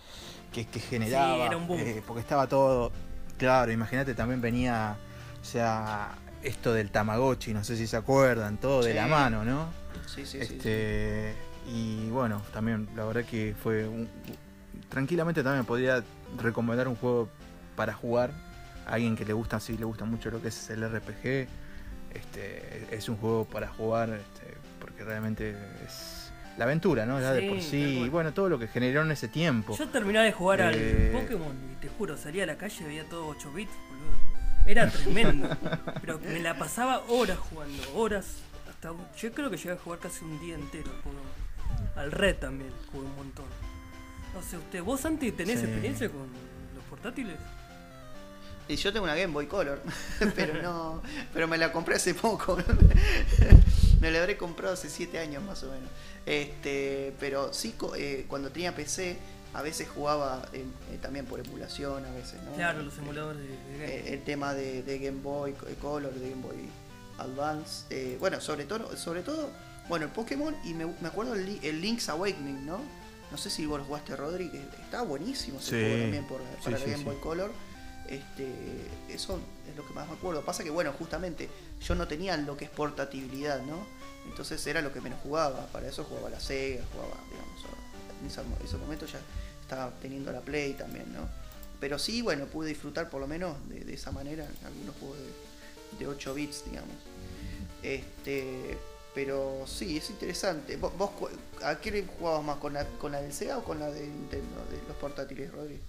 que, 0.52 0.66
que 0.66 0.80
generaba, 0.80 1.34
Sí, 1.36 1.40
era 1.42 1.56
un 1.56 1.68
boom. 1.68 1.78
eh, 1.80 2.02
porque 2.06 2.20
estaba 2.20 2.48
todo, 2.48 2.90
claro, 3.36 3.70
imagínate 3.70 4.14
también 4.14 4.40
venía, 4.40 4.96
o 5.40 5.44
sea, 5.44 6.16
esto 6.42 6.72
del 6.72 6.90
Tamagotchi, 6.90 7.52
no 7.52 7.62
sé 7.62 7.76
si 7.76 7.86
se 7.86 7.96
acuerdan, 7.96 8.56
todo 8.56 8.82
de 8.82 8.90
Sí. 8.92 8.96
la 8.96 9.06
mano, 9.06 9.44
¿no? 9.44 9.66
Sí, 10.06 10.24
sí, 10.26 10.40
sí, 10.40 10.46
sí. 10.46 10.54
este 10.54 11.34
y 11.70 12.09
bueno 12.09 12.40
también 12.54 12.88
la 12.96 13.04
verdad 13.04 13.24
que 13.24 13.54
fue 13.62 13.86
un- 13.86 14.09
tranquilamente 14.89 15.43
también 15.43 15.64
podría 15.64 16.03
recomendar 16.41 16.89
un 16.89 16.97
juego 16.97 17.28
para 17.76 17.93
jugar 17.95 18.30
a 18.86 18.95
alguien 18.95 19.16
que 19.16 19.24
le 19.24 19.32
gusta 19.32 19.61
sí 19.61 19.76
le 19.76 19.84
gusta 19.84 20.05
mucho 20.05 20.30
lo 20.30 20.41
que 20.41 20.49
es 20.49 20.70
el 20.70 20.82
RPG 20.89 21.47
este 22.14 22.86
es 22.91 23.09
un 23.09 23.16
juego 23.16 23.45
para 23.45 23.68
jugar 23.68 24.09
este, 24.11 24.55
porque 24.80 25.05
realmente 25.05 25.55
es 25.86 26.32
la 26.57 26.64
aventura 26.64 27.07
no 27.07 27.20
ya 27.20 27.32
de 27.32 27.49
por 27.49 27.61
Sí, 27.61 28.01
y 28.05 28.09
bueno 28.09 28.32
todo 28.32 28.49
lo 28.49 28.59
que 28.59 28.66
generó 28.66 29.03
en 29.03 29.11
ese 29.12 29.28
tiempo 29.28 29.76
Yo 29.76 29.89
terminaba 29.89 30.24
de 30.24 30.32
jugar 30.32 30.61
Eh. 30.74 31.12
al 31.14 31.20
Pokémon 31.22 31.57
y 31.72 31.80
te 31.80 31.89
juro, 31.89 32.16
salía 32.16 32.45
a 32.45 32.47
la 32.47 32.57
calle 32.57 32.76
y 32.80 32.84
veía 32.84 33.05
todo 33.09 33.28
8 33.28 33.53
bits, 33.53 33.70
boludo. 33.89 34.18
Era 34.66 34.91
tremendo. 34.91 35.49
pero 36.01 36.18
me 36.18 36.41
la 36.41 36.59
pasaba 36.59 37.01
horas 37.09 37.39
jugando, 37.39 37.82
horas. 37.95 38.39
Hasta, 38.68 38.93
yo 39.16 39.32
creo 39.32 39.51
que 39.51 39.57
llegué 39.57 39.70
a 39.72 39.76
jugar 39.76 40.01
casi 40.01 40.24
un 40.24 40.39
día 40.41 40.57
entero. 40.57 40.91
Al 41.97 42.11
Red 42.11 42.36
también 42.36 42.70
jugué 42.91 43.07
un 43.07 43.16
montón. 43.16 43.45
No 44.35 44.43
sé, 44.43 44.57
usted, 44.57 44.83
¿vos 44.83 45.01
Santi 45.01 45.33
tenés 45.33 45.61
Sí. 45.61 45.64
experiencia 45.66 46.09
con 46.09 46.20
los 46.74 46.85
portátiles? 46.91 47.37
Y 48.68 48.76
yo 48.76 48.93
tengo 48.93 49.05
una 49.05 49.14
Game 49.14 49.33
Boy 49.33 49.47
Color, 49.47 49.81
pero 50.37 50.62
no, 50.62 51.03
pero 51.33 51.49
me 51.49 51.57
la 51.57 51.72
compré 51.72 51.97
hace 51.97 52.14
poco. 52.14 52.59
me 54.01 54.11
la 54.11 54.18
habré 54.20 54.37
comprado 54.37 54.74
hace 54.74 54.91
7 54.91 55.18
años 55.18 55.43
más 55.43 55.62
o 55.62 55.70
menos. 55.70 55.89
Este, 56.26 57.14
pero 57.18 57.53
sí, 57.55 57.74
eh, 57.97 58.26
cuando 58.29 58.51
tenía 58.51 58.74
PC, 58.74 59.16
a 59.55 59.62
veces 59.62 59.89
jugaba 59.89 60.47
eh, 60.53 60.64
eh, 60.93 60.99
también 61.01 61.24
por 61.24 61.41
emulación, 61.41 62.05
a 62.05 62.11
veces, 62.12 62.43
¿no? 62.43 62.53
Claro, 62.53 62.83
los 62.83 62.99
emuladores 62.99 63.41
de, 63.41 63.49
de 63.49 63.79
Game. 63.79 63.87
Eh, 63.95 64.12
el 64.14 64.22
tema 64.24 64.53
de, 64.53 64.83
de 64.83 64.99
Game 64.99 65.22
Boy 65.22 65.55
Color, 65.81 66.12
de 66.12 66.31
Game 66.31 66.43
Boy 66.43 66.68
Advance. 67.18 67.87
eh, 67.89 68.18
bueno, 68.20 68.39
sobre 68.43 68.66
todo, 68.66 68.95
sobre 68.99 69.22
todo, 69.22 69.51
bueno, 69.89 70.05
el 70.05 70.12
Pokémon 70.12 70.55
y 70.64 70.74
me, 70.74 70.85
me 70.85 71.09
acuerdo 71.09 71.33
el, 71.35 71.59
el 71.62 71.81
Link's 71.81 72.11
Awakening, 72.11 72.66
¿no? 72.66 72.81
No 73.31 73.37
sé 73.37 73.51
si 73.51 73.66
vos 73.66 73.79
lo 73.79 73.85
jugaste, 73.85 74.16
Rodri, 74.16 74.51
que 74.51 74.59
estaba 74.83 75.05
buenísimo 75.05 75.59
ese 75.59 75.70
Sí, 75.70 75.81
juego 75.83 76.03
también 76.03 76.26
por, 76.26 76.41
para 76.41 76.79
sí, 76.79 76.85
la 76.85 76.91
Game. 76.93 77.05
Boy 77.05 77.16
Color. 77.16 77.53
Este, 78.09 78.49
eso 79.11 79.39
es 79.68 79.76
lo 79.76 79.87
que 79.87 79.93
más 79.93 80.09
me 80.09 80.14
acuerdo. 80.14 80.43
Pasa 80.43 80.64
que, 80.64 80.70
bueno, 80.70 80.93
justamente 80.99 81.49
yo 81.87 81.95
no 81.95 82.09
tenía 82.09 82.37
lo 82.39 82.57
que 82.57 82.64
es 82.64 82.70
portabilidad, 82.70 83.61
¿no? 83.62 83.85
Entonces 84.26 84.66
era 84.66 84.81
lo 84.81 84.93
que 84.93 85.01
menos 85.01 85.20
jugaba. 85.22 85.66
Para 85.66 85.89
eso 85.89 86.05
jugaba 86.05 86.31
la 86.31 86.41
Sega, 86.41 86.83
jugaba, 86.93 87.14
digamos, 87.31 87.64
en 88.20 88.26
ese, 88.26 88.41
en 88.41 88.66
ese 88.66 88.76
momento 88.79 89.07
ya 89.07 89.20
estaba 89.61 89.93
teniendo 90.01 90.33
la 90.33 90.41
Play 90.41 90.72
también, 90.72 91.12
¿no? 91.12 91.29
Pero 91.81 91.99
sí, 91.99 92.22
bueno, 92.22 92.47
pude 92.47 92.70
disfrutar 92.70 93.11
por 93.11 93.20
lo 93.20 93.26
menos 93.26 93.57
de, 93.68 93.81
de 93.81 93.95
esa 93.95 94.11
manera 94.11 94.47
algunos 94.64 94.97
juegos 94.97 95.18
de, 95.18 95.99
de 95.99 96.07
8 96.09 96.35
bits, 96.35 96.64
digamos. 96.64 96.97
Este, 97.83 98.79
pero 99.18 99.64
sí, 99.66 99.96
es 99.96 100.10
interesante. 100.10 100.76
¿Vos, 100.76 101.10
a 101.64 101.74
qué 101.80 102.06
jugabas 102.20 102.44
más? 102.44 102.56
¿Con 102.58 102.74
la, 102.74 102.84
¿Con 102.84 103.10
la 103.10 103.20
del 103.20 103.32
Sega 103.32 103.58
o 103.58 103.64
con 103.64 103.80
la 103.80 103.90
de 103.90 104.06
Nintendo, 104.06 104.64
de 104.70 104.78
los 104.86 104.96
portátiles, 104.96 105.50
Rodri? 105.50 105.80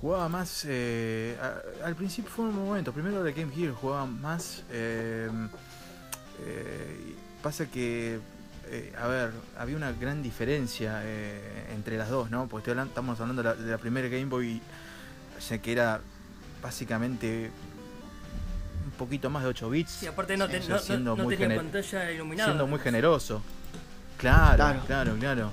Jugaba 0.00 0.28
más. 0.28 0.64
eh, 0.68 1.36
al 1.84 1.96
principio 1.96 2.30
fue 2.30 2.44
un 2.44 2.54
momento. 2.54 2.92
Primero 2.92 3.24
de 3.24 3.32
Game 3.32 3.52
Gear 3.52 3.72
jugaba 3.72 4.06
más. 4.06 4.62
eh, 4.70 5.28
eh, 6.46 7.16
pasa 7.42 7.66
que. 7.66 8.20
eh, 8.68 8.92
a 8.96 9.08
ver, 9.08 9.32
había 9.58 9.76
una 9.76 9.90
gran 9.90 10.22
diferencia 10.22 11.02
entre 11.74 11.98
las 11.98 12.10
dos, 12.10 12.30
¿no? 12.30 12.46
Porque 12.46 12.70
estamos 12.70 13.18
hablando 13.18 13.42
de 13.42 13.66
la, 13.66 13.78
primera 13.78 14.06
Game 14.06 14.26
Boy. 14.26 14.62
O 15.36 15.40
sea, 15.40 15.60
que 15.60 15.72
era 15.72 16.00
básicamente 16.62 17.50
poquito 19.04 19.30
más 19.30 19.42
de 19.42 19.48
8 19.50 19.70
bits. 19.70 20.02
Y 20.02 20.06
aparte 20.06 20.36
no, 20.36 20.48
te- 20.48 20.60
siendo 20.62 21.16
no 21.16 21.24
muy 21.24 21.36
tenía 21.36 21.56
pantalla 21.56 22.10
iluminada. 22.10 22.48
siendo 22.50 22.66
muy 22.66 22.78
generoso. 22.80 23.42
Claro, 24.18 24.56
Claro. 24.56 24.80
claro, 24.86 25.16
claro. 25.18 25.52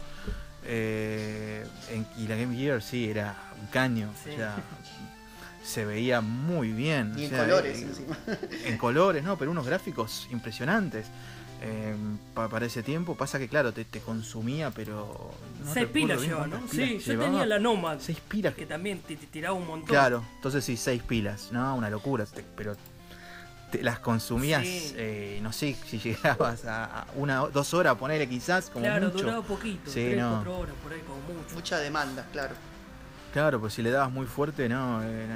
Eh, 0.65 1.65
en- 1.91 2.05
y 2.17 2.27
la 2.27 2.35
Game 2.35 2.55
Gear 2.55 2.81
sí, 2.81 3.09
era 3.09 3.35
un 3.59 3.67
caño. 3.67 4.09
Sí. 4.23 4.31
O 4.31 4.35
sea, 4.35 4.55
se 5.63 5.85
veía 5.85 6.21
muy 6.21 6.71
bien. 6.71 7.13
Y 7.17 7.21
o 7.21 7.23
en 7.25 7.29
sea, 7.29 7.39
colores 7.43 7.77
en- 7.81 7.87
encima. 7.89 8.17
en 8.65 8.77
colores, 8.77 9.23
¿no? 9.23 9.37
Pero 9.37 9.51
unos 9.51 9.65
gráficos 9.65 10.27
impresionantes. 10.31 11.07
eh, 11.61 11.93
pa- 12.33 12.47
para 12.47 12.67
ese 12.67 12.81
tiempo 12.83 13.17
pasa 13.17 13.37
que 13.37 13.49
claro 13.49 13.73
te, 13.73 13.83
te 13.83 13.99
consumía 13.99 14.71
pero 14.71 15.29
no 15.65 15.73
Seis 15.73 15.87
pilas 15.89 16.21
lleva, 16.21 16.47
¿no? 16.47 16.55
pilas 16.67 16.71
Sí, 16.71 16.99
yo 16.99 17.19
tenía 17.19 17.45
la 17.45 17.59
Nomad. 17.59 17.97
seis 17.99 18.17
pilas 18.25 18.53
Que 18.53 18.65
también 18.65 18.99
te, 18.99 19.17
te 19.17 19.27
tiraba 19.27 19.55
un 19.55 19.67
montón. 19.67 19.89
claro 19.89 20.23
entonces 20.35 20.63
sí 20.63 20.77
seis 20.77 21.03
pilas 21.03 21.49
no 21.51 21.75
una 21.75 21.89
locura 21.89 22.25
te- 22.25 22.45
pero 22.55 22.77
te 23.71 23.83
las 23.83 23.99
consumías 23.99 24.63
Sí. 24.65 24.93
eh, 24.97 25.39
no 25.41 25.51
sé 25.53 25.75
si 25.87 25.97
llegabas 25.99 26.65
a, 26.65 27.05
una 27.15 27.43
o 27.43 27.49
dos 27.49 27.73
horas 27.73 27.95
ponerle 27.97 28.27
quizás 28.27 28.69
como 28.69 28.85
Claro, 28.85 29.07
mucho 29.07 29.17
duraba 29.19 29.41
poquito. 29.43 29.91
Sí, 29.91 30.05
tres, 30.05 30.17
no. 30.17 30.31
cuatro 30.35 30.59
horas 30.59 30.75
por 30.83 30.93
ahí, 30.93 31.01
como 31.01 31.21
mucho. 31.39 31.55
Mucha 31.55 31.77
demanda, 31.77 32.25
claro. 32.31 32.55
Claro, 33.33 33.59
pues 33.59 33.73
si 33.75 33.81
le 33.83 33.91
dabas 33.91 34.11
muy 34.11 34.25
fuerte, 34.25 34.67
no. 34.67 35.03
eh, 35.03 35.27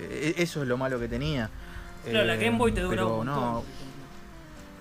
eh, 0.00 0.34
eso 0.38 0.62
es 0.62 0.68
lo 0.68 0.76
malo 0.78 0.98
que 0.98 1.08
tenía. 1.08 1.50
Claro, 2.04 2.24
la 2.26 2.34
Eh, 2.34 2.44
Game 2.46 2.56
Boy 2.58 2.72
te 2.72 2.80
duraba 2.80 2.96
pero 2.96 3.18
un 3.18 3.26
montón. 3.26 3.44
no, 3.44 3.64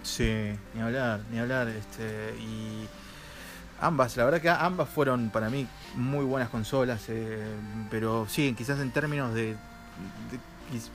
sí, 0.03 0.53
ni 0.73 0.81
hablar, 0.81 1.21
ni 1.31 1.39
hablar. 1.39 1.67
Este, 1.69 2.35
y 2.39 2.87
ambas, 3.81 4.15
la 4.17 4.25
verdad 4.25 4.41
que 4.41 4.49
ambas 4.49 4.89
fueron 4.89 5.29
para 5.29 5.49
mí 5.49 5.67
muy 5.95 6.25
buenas 6.25 6.49
consolas, 6.49 7.01
eh, 7.09 7.43
pero 7.89 8.27
sí, 8.29 8.53
quizás 8.57 8.79
en 8.79 8.91
términos 8.91 9.33
de, 9.33 9.47
de, 9.47 10.39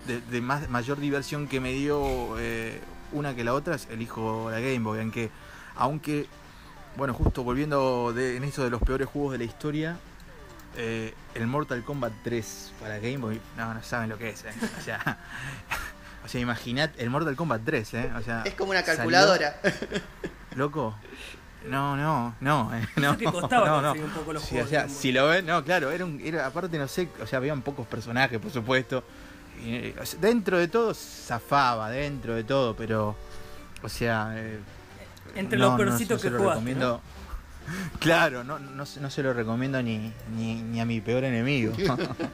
de- 0.06 0.20
de 0.20 0.40
más, 0.40 0.68
mayor 0.68 0.98
diversión 0.98 1.46
que 1.48 1.60
me 1.60 1.72
dio 1.72 2.38
eh, 2.38 2.80
una 3.12 3.34
que 3.34 3.44
la 3.44 3.54
otra, 3.54 3.76
elijo 3.90 4.48
la 4.50 4.60
Game 4.60 4.80
Boy, 4.80 5.00
aunque, 5.00 5.30
aunque 5.76 6.26
bueno, 6.96 7.14
justo 7.14 7.44
volviendo 7.44 8.12
de, 8.12 8.36
en 8.36 8.44
esto 8.44 8.64
de 8.64 8.70
los 8.70 8.82
peores 8.82 9.06
juegos 9.08 9.32
de 9.32 9.38
la 9.38 9.44
historia, 9.44 9.96
eh, 10.76 11.14
el 11.34 11.46
Mortal 11.46 11.84
Kombat 11.84 12.12
3 12.24 12.72
para 12.80 12.96
Game 12.98 13.18
Boy, 13.18 13.40
no, 13.56 13.72
no 13.74 13.82
saben 13.82 14.08
lo 14.08 14.18
que 14.18 14.30
es, 14.30 14.44
eh. 14.44 14.50
o 14.78 14.82
sea, 14.82 15.18
o 16.24 16.28
sea, 16.28 16.40
imaginad 16.40 16.90
el 16.98 17.10
Mortal 17.10 17.36
Kombat 17.36 17.62
3, 17.64 17.94
eh, 17.94 18.12
o 18.18 18.22
sea, 18.22 18.42
Es 18.44 18.54
como 18.54 18.70
una 18.70 18.80
salió- 18.80 18.96
calculadora. 18.96 19.56
loco. 20.56 20.94
No, 21.66 21.96
no, 21.96 22.34
no, 22.40 22.70
eh, 22.74 22.86
no. 22.96 23.18
Que 23.18 23.24
costaba 23.26 23.66
no, 23.66 23.82
no. 23.82 23.92
un 23.92 24.10
poco 24.10 24.32
los 24.32 24.42
Sí, 24.42 24.50
juegos. 24.50 24.66
o 24.68 24.70
sea, 24.70 24.88
si 24.88 25.10
lo 25.12 25.26
ven, 25.26 25.44
no, 25.44 25.62
claro, 25.64 25.90
era 25.90 26.04
un, 26.04 26.20
era, 26.20 26.46
aparte 26.46 26.78
no 26.78 26.86
sé, 26.88 27.08
o 27.20 27.26
sea, 27.26 27.38
habían 27.38 27.62
pocos 27.62 27.86
personajes, 27.86 28.38
por 28.38 28.50
supuesto. 28.50 29.02
Eh, 29.60 29.94
dentro 30.20 30.58
de 30.58 30.68
todo 30.68 30.94
zafaba, 30.94 31.90
dentro 31.90 32.34
de 32.34 32.44
todo, 32.44 32.74
pero, 32.76 33.16
o 33.82 33.88
sea, 33.88 34.32
eh, 34.36 34.58
Entre 35.34 35.58
no, 35.58 35.64
los 35.64 35.72
no, 35.72 35.76
peorcitos 35.78 36.16
no 36.16 36.18
se 36.22 36.26
que 36.28 36.30
lo 36.32 36.38
jugaste. 36.38 36.54
recomiendo. 36.60 37.00
Claro, 38.00 38.44
no, 38.44 38.58
no, 38.58 38.86
se- 38.86 38.98
no 38.98 39.10
se 39.10 39.22
lo 39.22 39.34
recomiendo 39.34 39.82
ni, 39.82 40.10
ni, 40.34 40.54
ni 40.62 40.80
a 40.80 40.86
mi 40.86 41.00
peor 41.02 41.24
enemigo. 41.24 41.72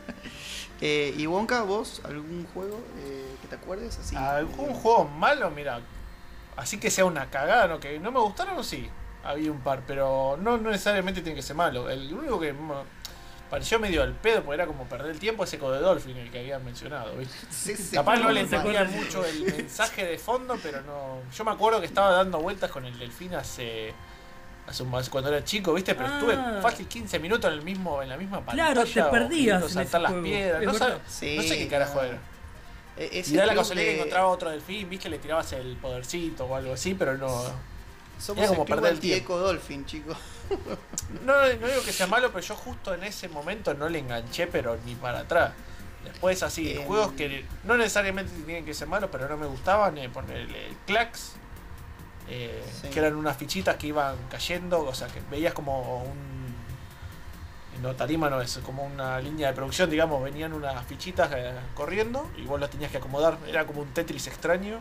Eh, 0.80 1.14
y 1.16 1.26
Wonka, 1.26 1.62
vos, 1.62 2.02
algún 2.04 2.44
juego 2.52 2.78
eh, 2.98 3.36
que 3.40 3.48
te 3.48 3.54
acuerdes? 3.54 3.96
Así, 3.98 4.16
¿Algún 4.16 4.70
eh, 4.70 4.74
juego 4.74 5.04
malo? 5.06 5.50
Mira, 5.50 5.80
así 6.56 6.78
que 6.78 6.90
sea 6.90 7.04
una 7.06 7.30
cagada, 7.30 7.68
¿no? 7.68 7.80
Que 7.80 7.98
no 8.00 8.10
me 8.12 8.18
gustaron, 8.20 8.62
sí. 8.62 8.88
Había 9.22 9.50
un 9.50 9.60
par, 9.60 9.82
pero 9.86 10.36
no, 10.38 10.58
no 10.58 10.70
necesariamente 10.70 11.22
tiene 11.22 11.36
que 11.36 11.42
ser 11.42 11.56
malo. 11.56 11.88
El 11.88 12.12
único 12.12 12.38
que 12.38 12.52
pareció 13.50 13.78
medio 13.78 14.02
al 14.02 14.12
pedo, 14.12 14.42
porque 14.42 14.54
era 14.54 14.66
como 14.66 14.84
perder 14.84 15.10
el 15.12 15.18
tiempo, 15.18 15.44
ese 15.44 15.58
de 15.58 15.78
Dolphin, 15.78 16.16
el 16.16 16.30
que 16.30 16.40
habían 16.40 16.64
mencionado, 16.64 17.14
¿viste? 17.16 17.34
sí, 17.50 17.76
sí, 17.76 17.94
Capaz 17.94 18.16
no 18.16 18.30
le 18.30 18.40
entendía 18.40 18.84
mucho 18.84 19.24
el 19.24 19.44
mensaje 19.44 20.04
de 20.04 20.18
fondo, 20.18 20.58
pero 20.62 20.82
no. 20.82 21.20
Yo 21.36 21.44
me 21.44 21.50
acuerdo 21.52 21.80
que 21.80 21.86
estaba 21.86 22.10
dando 22.10 22.38
vueltas 22.40 22.70
con 22.70 22.84
el 22.84 22.98
delfín 22.98 23.34
hace. 23.34 23.92
hace 24.66 24.82
un 24.82 24.90
cuando 25.10 25.28
era 25.28 25.44
chico, 25.44 25.74
¿viste? 25.74 25.94
Pero 25.94 26.08
Ah. 26.08 26.14
estuve 26.18 26.62
fácil 26.62 26.88
15 26.88 27.18
minutos 27.18 27.52
en 27.52 27.58
el 27.58 27.64
mismo, 27.64 28.00
en 28.02 28.08
la 28.08 28.16
misma 28.16 28.38
pantalla. 28.44 28.72
Claro, 28.72 28.88
te 28.90 29.02
perdías 29.04 29.70
saltar 29.70 30.00
las 30.00 30.10
juego, 30.12 30.24
piedras. 30.26 30.62
No, 30.64 30.72
sabe- 30.74 30.98
Sí, 31.06 31.36
no 31.36 31.42
sé 31.42 31.58
qué 31.58 31.68
carajo 31.68 32.02
era. 32.02 32.18
Ese 32.96 33.34
Y 33.34 33.36
da 33.36 33.44
la 33.46 33.54
casualidad 33.54 33.84
que 33.86 33.90
de- 33.90 33.96
encontraba 33.98 34.28
otro 34.28 34.50
delfín, 34.50 34.88
viste, 34.88 35.08
le 35.10 35.18
tirabas 35.18 35.52
el 35.52 35.76
podercito 35.76 36.46
o 36.46 36.56
algo 36.56 36.72
así, 36.74 36.94
pero 36.94 37.18
no. 37.18 37.28
Somos 38.18 38.38
Era 38.38 38.48
como 38.48 38.62
el 38.62 38.66
club 38.66 38.76
perder 38.76 38.90
el 38.92 38.96
anti-Eco 38.96 39.36
Dolphin, 39.38 39.84
chicos. 39.84 40.16
No, 41.24 41.32
no 41.32 41.46
digo 41.68 41.82
que 41.84 41.92
sea 41.92 42.06
malo, 42.06 42.28
pero 42.32 42.40
yo 42.40 42.54
justo 42.56 42.92
en 42.92 43.04
ese 43.04 43.28
momento 43.28 43.72
no 43.74 43.88
le 43.88 44.00
enganché, 44.00 44.46
pero 44.46 44.76
ni 44.84 44.94
para 44.94 45.20
atrás. 45.20 45.52
Después 46.02 46.42
así, 46.42 46.72
Eh, 46.72 46.84
juegos 46.86 47.12
que 47.12 47.46
no 47.62 47.76
necesariamente 47.76 48.32
tienen 48.44 48.64
que 48.64 48.74
ser 48.74 48.88
malos, 48.88 49.08
pero 49.10 49.28
no 49.28 49.36
me 49.36 49.46
gustaban, 49.46 49.96
eh, 49.96 50.08
ponerle 50.10 50.66
el 50.66 50.76
Clax, 50.86 51.32
eh, 52.28 52.62
Sí. 52.82 52.88
que 52.88 52.98
eran 52.98 53.14
unas 53.14 53.36
fichitas 53.36 53.76
que 53.76 53.86
iban 53.86 54.16
cayendo, 54.30 54.82
o 54.84 54.94
sea 54.94 55.06
que 55.08 55.20
veías 55.30 55.54
como 55.54 56.02
un... 56.02 56.54
No, 57.82 57.94
tarima 57.94 58.28
no 58.30 58.40
es, 58.40 58.58
como 58.58 58.84
una 58.84 59.18
línea 59.20 59.48
de 59.48 59.54
producción, 59.54 59.90
digamos, 59.90 60.22
venían 60.22 60.52
unas 60.52 60.84
fichitas 60.86 61.30
eh, 61.34 61.52
corriendo 61.74 62.30
y 62.36 62.42
vos 62.42 62.60
las 62.60 62.70
tenías 62.70 62.90
que 62.90 62.98
acomodar, 62.98 63.36
era 63.46 63.66
como 63.66 63.82
un 63.82 63.88
Tetris 63.94 64.26
extraño. 64.26 64.78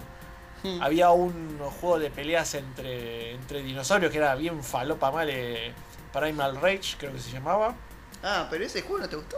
Hmm. 0.63 0.81
Había 0.81 1.11
un 1.11 1.59
juego 1.81 1.99
de 1.99 2.09
peleas 2.09 2.53
entre, 2.55 3.31
entre 3.33 3.61
dinosaurios 3.63 4.11
que 4.11 4.17
era 4.17 4.33
bien 4.35 4.63
falopa 4.63 5.11
mal, 5.11 5.29
eh, 5.29 5.73
Primal 6.13 6.55
Rage 6.61 6.95
creo 6.97 7.11
que 7.11 7.19
se 7.19 7.31
llamaba. 7.31 7.75
Ah, 8.23 8.47
pero 8.49 8.63
ese 8.63 8.81
juego 8.81 8.99
no 8.99 9.09
te 9.09 9.15
gustó. 9.17 9.35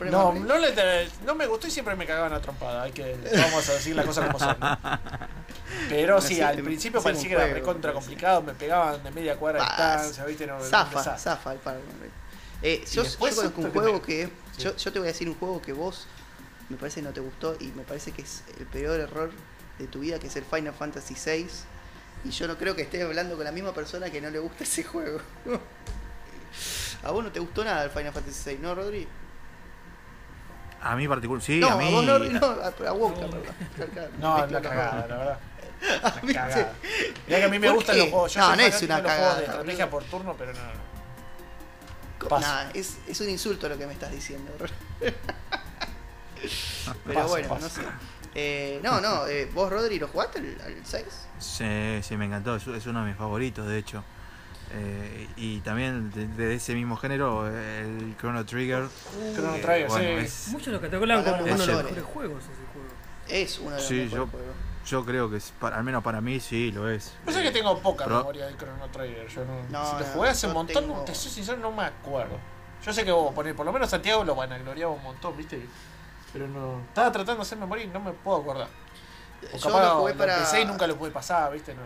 El 0.00 0.10
No, 0.12 0.32
no, 0.32 0.58
le- 0.58 1.08
no 1.24 1.34
me 1.34 1.46
gustó 1.46 1.66
y 1.66 1.70
siempre 1.70 1.96
me 1.96 2.06
cagaban 2.06 2.32
a 2.32 2.40
trompada. 2.40 2.82
Hay 2.84 2.92
que, 2.92 3.16
vamos 3.34 3.68
a 3.68 3.72
decir 3.72 3.96
las 3.96 4.06
cosas 4.06 4.26
como 4.26 4.38
son. 4.38 4.56
¿no? 4.60 4.78
Pero 5.88 6.20
sí, 6.20 6.40
al 6.40 6.62
principio 6.62 7.02
parecía 7.02 7.28
que 7.30 7.34
era 7.34 7.46
recontra 7.52 7.92
complicado, 7.92 8.42
me 8.42 8.52
pegaban 8.54 9.02
de 9.02 9.10
media 9.10 9.36
cuadra 9.36 9.60
de 9.60 9.66
distancia, 9.66 10.24
¿viste? 10.24 10.46
No, 10.46 10.60
Zafa, 10.60 11.18
zafa 11.18 11.52
el 11.52 11.58
Primal 11.58 11.80
Rage. 12.00 12.12
Eh, 12.62 12.84
yo, 12.92 13.02
yo 13.02 13.18
conozco 13.18 13.60
un 13.60 13.70
juego 13.72 13.92
me- 13.94 14.00
que. 14.02 14.26
sí. 14.56 14.62
Yo, 14.62 14.76
yo 14.76 14.92
te 14.92 14.98
voy 15.00 15.08
a 15.08 15.12
decir 15.12 15.28
un 15.28 15.34
juego 15.36 15.60
que 15.60 15.72
vos 15.72 16.06
me 16.68 16.76
parece 16.76 17.00
que 17.00 17.06
no 17.08 17.12
te 17.12 17.20
gustó 17.20 17.56
y 17.58 17.66
me 17.72 17.82
parece 17.82 18.12
que 18.12 18.22
es 18.22 18.44
el 18.58 18.66
peor 18.66 19.00
error 19.00 19.30
de 19.82 19.88
tu 19.88 20.00
vida, 20.00 20.18
que 20.18 20.26
es 20.28 20.36
el 20.36 20.44
Final 20.44 20.72
Fantasy 20.74 21.14
VI. 21.14 21.46
Y 22.24 22.30
yo 22.30 22.46
no 22.48 22.56
creo 22.56 22.74
que 22.76 22.82
estés 22.82 23.02
hablando 23.04 23.36
con 23.36 23.44
la 23.44 23.52
misma 23.52 23.72
persona 23.72 24.08
que 24.10 24.20
no 24.20 24.30
le 24.30 24.38
gusta 24.38 24.64
ese 24.64 24.82
juego. 24.84 25.20
a 27.04 27.10
vos 27.10 27.24
no 27.24 27.32
te 27.32 27.40
gustó 27.40 27.64
nada 27.64 27.84
el 27.84 27.90
Final 27.90 28.12
Fantasy 28.12 28.50
VI, 28.50 28.58
¿no, 28.62 28.74
Rodri? 28.74 29.06
A 30.84 30.96
mí 30.96 31.06
particular, 31.06 31.40
sí, 31.42 31.60
no, 31.60 31.68
a 31.70 31.76
mí. 31.76 31.90
vos 31.92 32.04
no, 32.04 32.18
no, 32.18 32.46
a, 32.46 32.88
a 32.88 32.92
Wonka, 32.92 33.26
perdón. 33.28 34.10
No, 34.18 34.38
mezclo 34.38 34.62
cagada, 34.62 35.06
la 35.06 35.16
verdad. 35.16 35.38
Cagada. 36.32 36.72
Mirá 37.26 37.38
que 37.38 37.44
a 37.44 37.48
mí 37.48 37.58
me 37.58 37.66
¿Por 37.68 37.76
gustan 37.76 37.94
qué? 37.96 38.02
los 38.02 38.10
juegos. 38.10 38.34
Yo 38.34 38.40
No, 38.40 38.56
no 38.56 38.62
es 38.62 38.82
una 38.82 38.94
juegos 38.94 39.02
de 39.02 39.08
cagada, 39.16 39.42
estrategia 39.42 39.90
por 39.90 40.04
turno, 40.04 40.34
pero 40.38 40.52
no. 40.52 40.60
no. 42.30 42.38
Nah, 42.40 42.70
es, 42.72 42.98
es 43.08 43.20
un 43.20 43.28
insulto 43.30 43.68
lo 43.68 43.76
que 43.76 43.86
me 43.86 43.92
estás 43.94 44.12
diciendo. 44.12 44.52
Pero 47.04 47.14
Paso, 47.14 47.28
bueno, 47.28 47.48
paso. 47.48 47.62
no 47.62 47.68
sé. 47.68 47.82
Eh, 48.34 48.80
no, 48.82 49.00
no, 49.00 49.26
eh, 49.26 49.50
vos 49.52 49.70
Rodri 49.70 49.98
lo 49.98 50.08
jugaste 50.08 50.38
al, 50.38 50.56
al 50.64 50.76
6? 50.86 51.04
Sí, 51.38 52.00
sí, 52.02 52.16
me 52.16 52.26
encantó. 52.26 52.56
Es, 52.56 52.66
es 52.66 52.86
uno 52.86 53.00
de 53.02 53.08
mis 53.08 53.16
favoritos, 53.16 53.66
de 53.66 53.78
hecho. 53.78 54.02
Eh, 54.74 55.28
y 55.36 55.60
también 55.60 56.10
de, 56.12 56.26
de 56.28 56.54
ese 56.54 56.74
mismo 56.74 56.96
género, 56.96 57.46
el 57.46 58.16
Chrono 58.18 58.44
Trigger. 58.46 58.86
Chrono 59.34 59.56
eh, 59.56 59.60
Trigger, 59.60 59.88
bueno, 59.88 60.20
sí. 60.20 60.24
es- 60.26 60.48
Muchos 60.48 60.72
lo 60.72 60.80
catalogan 60.80 61.22
como 61.24 61.36
uno 61.44 61.44
de 61.44 61.56
los 61.66 61.66
mejores 61.84 62.04
juegos 62.04 62.42
ese 62.44 62.52
juego. 62.72 62.88
Es 63.28 63.58
uno 63.58 63.70
de 63.70 63.76
los 63.76 63.86
Sí, 63.86 63.94
mejores 63.96 64.12
yo- 64.12 64.26
juegos. 64.28 64.56
yo 64.86 65.04
creo 65.04 65.30
que, 65.30 65.36
es, 65.36 65.52
para- 65.60 65.76
al 65.76 65.84
menos 65.84 66.02
para 66.02 66.22
mí, 66.22 66.40
sí, 66.40 66.72
lo 66.72 66.88
es. 66.88 67.12
Yo 67.26 67.32
sé 67.32 67.42
que 67.42 67.48
Eh, 67.48 67.52
tengo 67.52 67.78
poca 67.80 68.06
Pro- 68.06 68.18
memoria 68.18 68.46
del 68.46 68.56
Chrono 68.56 68.88
Trigger. 68.90 69.28
Yo 69.28 69.44
no, 69.44 69.62
No, 69.68 69.86
si 69.90 69.92
lo 69.92 69.98
no, 70.00 70.06
jugué 70.14 70.28
hace 70.30 70.46
un 70.46 70.52
montón, 70.54 70.84
tengo- 70.86 71.04
te 71.04 71.14
soy 71.14 71.30
sincero, 71.30 71.58
no 71.58 71.70
me 71.70 71.82
acuerdo. 71.84 72.38
Yo 72.82 72.92
sé 72.94 73.04
que 73.04 73.12
vos, 73.12 73.34
por, 73.34 73.54
por 73.54 73.66
lo 73.66 73.72
menos 73.74 73.90
Santiago 73.90 74.24
lo 74.24 74.34
vanagloriaba 74.34 74.90
un 74.92 75.02
montón, 75.02 75.36
¿viste? 75.36 75.66
Pero 76.32 76.48
no. 76.48 76.80
Estaba 76.88 77.12
tratando 77.12 77.36
de 77.36 77.42
hacer 77.42 77.58
memoria 77.58 77.84
y 77.84 77.88
no 77.88 78.00
me 78.00 78.12
puedo 78.12 78.38
acordar. 78.38 78.68
O 79.52 79.56
Yo 79.56 79.62
capaz 79.68 79.82
lo 79.94 80.00
jugué 80.00 80.12
lo 80.12 80.18
para. 80.18 80.34
empecé 80.36 80.62
y 80.62 80.64
nunca 80.64 80.86
lo 80.86 80.96
pude 80.96 81.10
pasar, 81.10 81.52
¿viste? 81.52 81.74
No. 81.74 81.82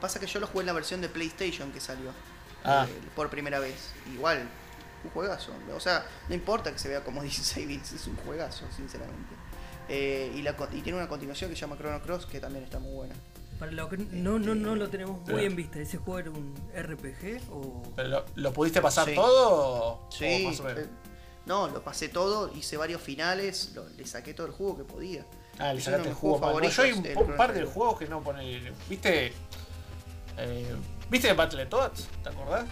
Pasa 0.00 0.18
que 0.20 0.26
yo 0.26 0.40
lo 0.40 0.46
jugué 0.46 0.60
en 0.60 0.66
la 0.66 0.72
versión 0.72 1.00
de 1.00 1.08
PlayStation 1.08 1.70
que 1.72 1.80
salió. 1.80 2.10
Ah. 2.64 2.86
eh, 2.88 3.00
por 3.16 3.30
primera 3.30 3.58
vez. 3.58 3.92
Igual, 4.12 4.46
un 5.04 5.10
juegazo. 5.10 5.52
O 5.74 5.80
sea, 5.80 6.04
no 6.28 6.34
importa 6.34 6.72
que 6.72 6.78
se 6.78 6.88
vea 6.88 7.02
como 7.02 7.22
16 7.22 7.66
bits, 7.66 7.92
es 7.92 8.06
un 8.06 8.16
juegazo, 8.16 8.64
sinceramente. 8.76 9.34
Eh, 9.88 10.32
y, 10.36 10.42
la, 10.42 10.56
co- 10.56 10.68
y 10.72 10.82
tiene 10.82 10.98
una 10.98 11.08
continuación 11.08 11.50
que 11.50 11.56
se 11.56 11.60
llama 11.62 11.76
Chrono 11.76 12.00
Cross 12.02 12.26
que 12.26 12.38
también 12.40 12.64
está 12.64 12.78
muy 12.78 12.92
buena. 12.92 13.14
Para 13.58 13.72
lo 13.72 13.88
que 13.90 13.98
no, 13.98 14.38
no, 14.38 14.54
no 14.54 14.74
lo 14.74 14.88
tenemos 14.88 15.16
muy 15.18 15.26
Pero- 15.26 15.40
en 15.40 15.56
vista, 15.56 15.78
¿ese 15.80 15.98
juego 15.98 16.18
era 16.18 16.30
un 16.30 16.54
RPG 16.74 17.50
o...? 17.52 17.82
¿Pero 17.96 18.08
lo, 18.08 18.24
lo 18.36 18.52
pudiste 18.52 18.80
pasar 18.80 19.06
Sí. 19.08 19.14
todo 19.14 19.50
o, 19.50 20.06
o 20.06 20.10
Sí, 20.12 20.44
más 20.46 20.60
o 20.60 20.64
menos? 20.64 20.84
No, 21.50 21.66
lo 21.68 21.82
pasé 21.82 22.08
todo, 22.08 22.50
hice 22.54 22.76
varios 22.76 23.02
finales, 23.02 23.72
lo- 23.74 23.88
le 23.88 24.06
saqué 24.06 24.32
todo 24.34 24.46
el 24.46 24.52
jugo 24.52 24.76
que 24.78 24.84
podía. 24.84 25.26
Ah, 25.58 25.74
le 25.74 25.80
sacaste 25.80 26.08
el 26.10 26.14
mal. 26.14 26.40
No, 26.40 26.60
yo 26.70 26.82
hay 26.82 26.92
un, 26.92 27.36
par 27.36 27.52
de 27.52 27.64
juegos 27.64 27.98
que 27.98 28.06
no 28.06 28.22
pone. 28.22 28.72
¿Viste? 28.88 29.32
Eh, 30.38 30.76
¿Viste 31.10 31.32
Battletoads? 31.32 32.06
¿Te 32.22 32.28
acordás? 32.28 32.64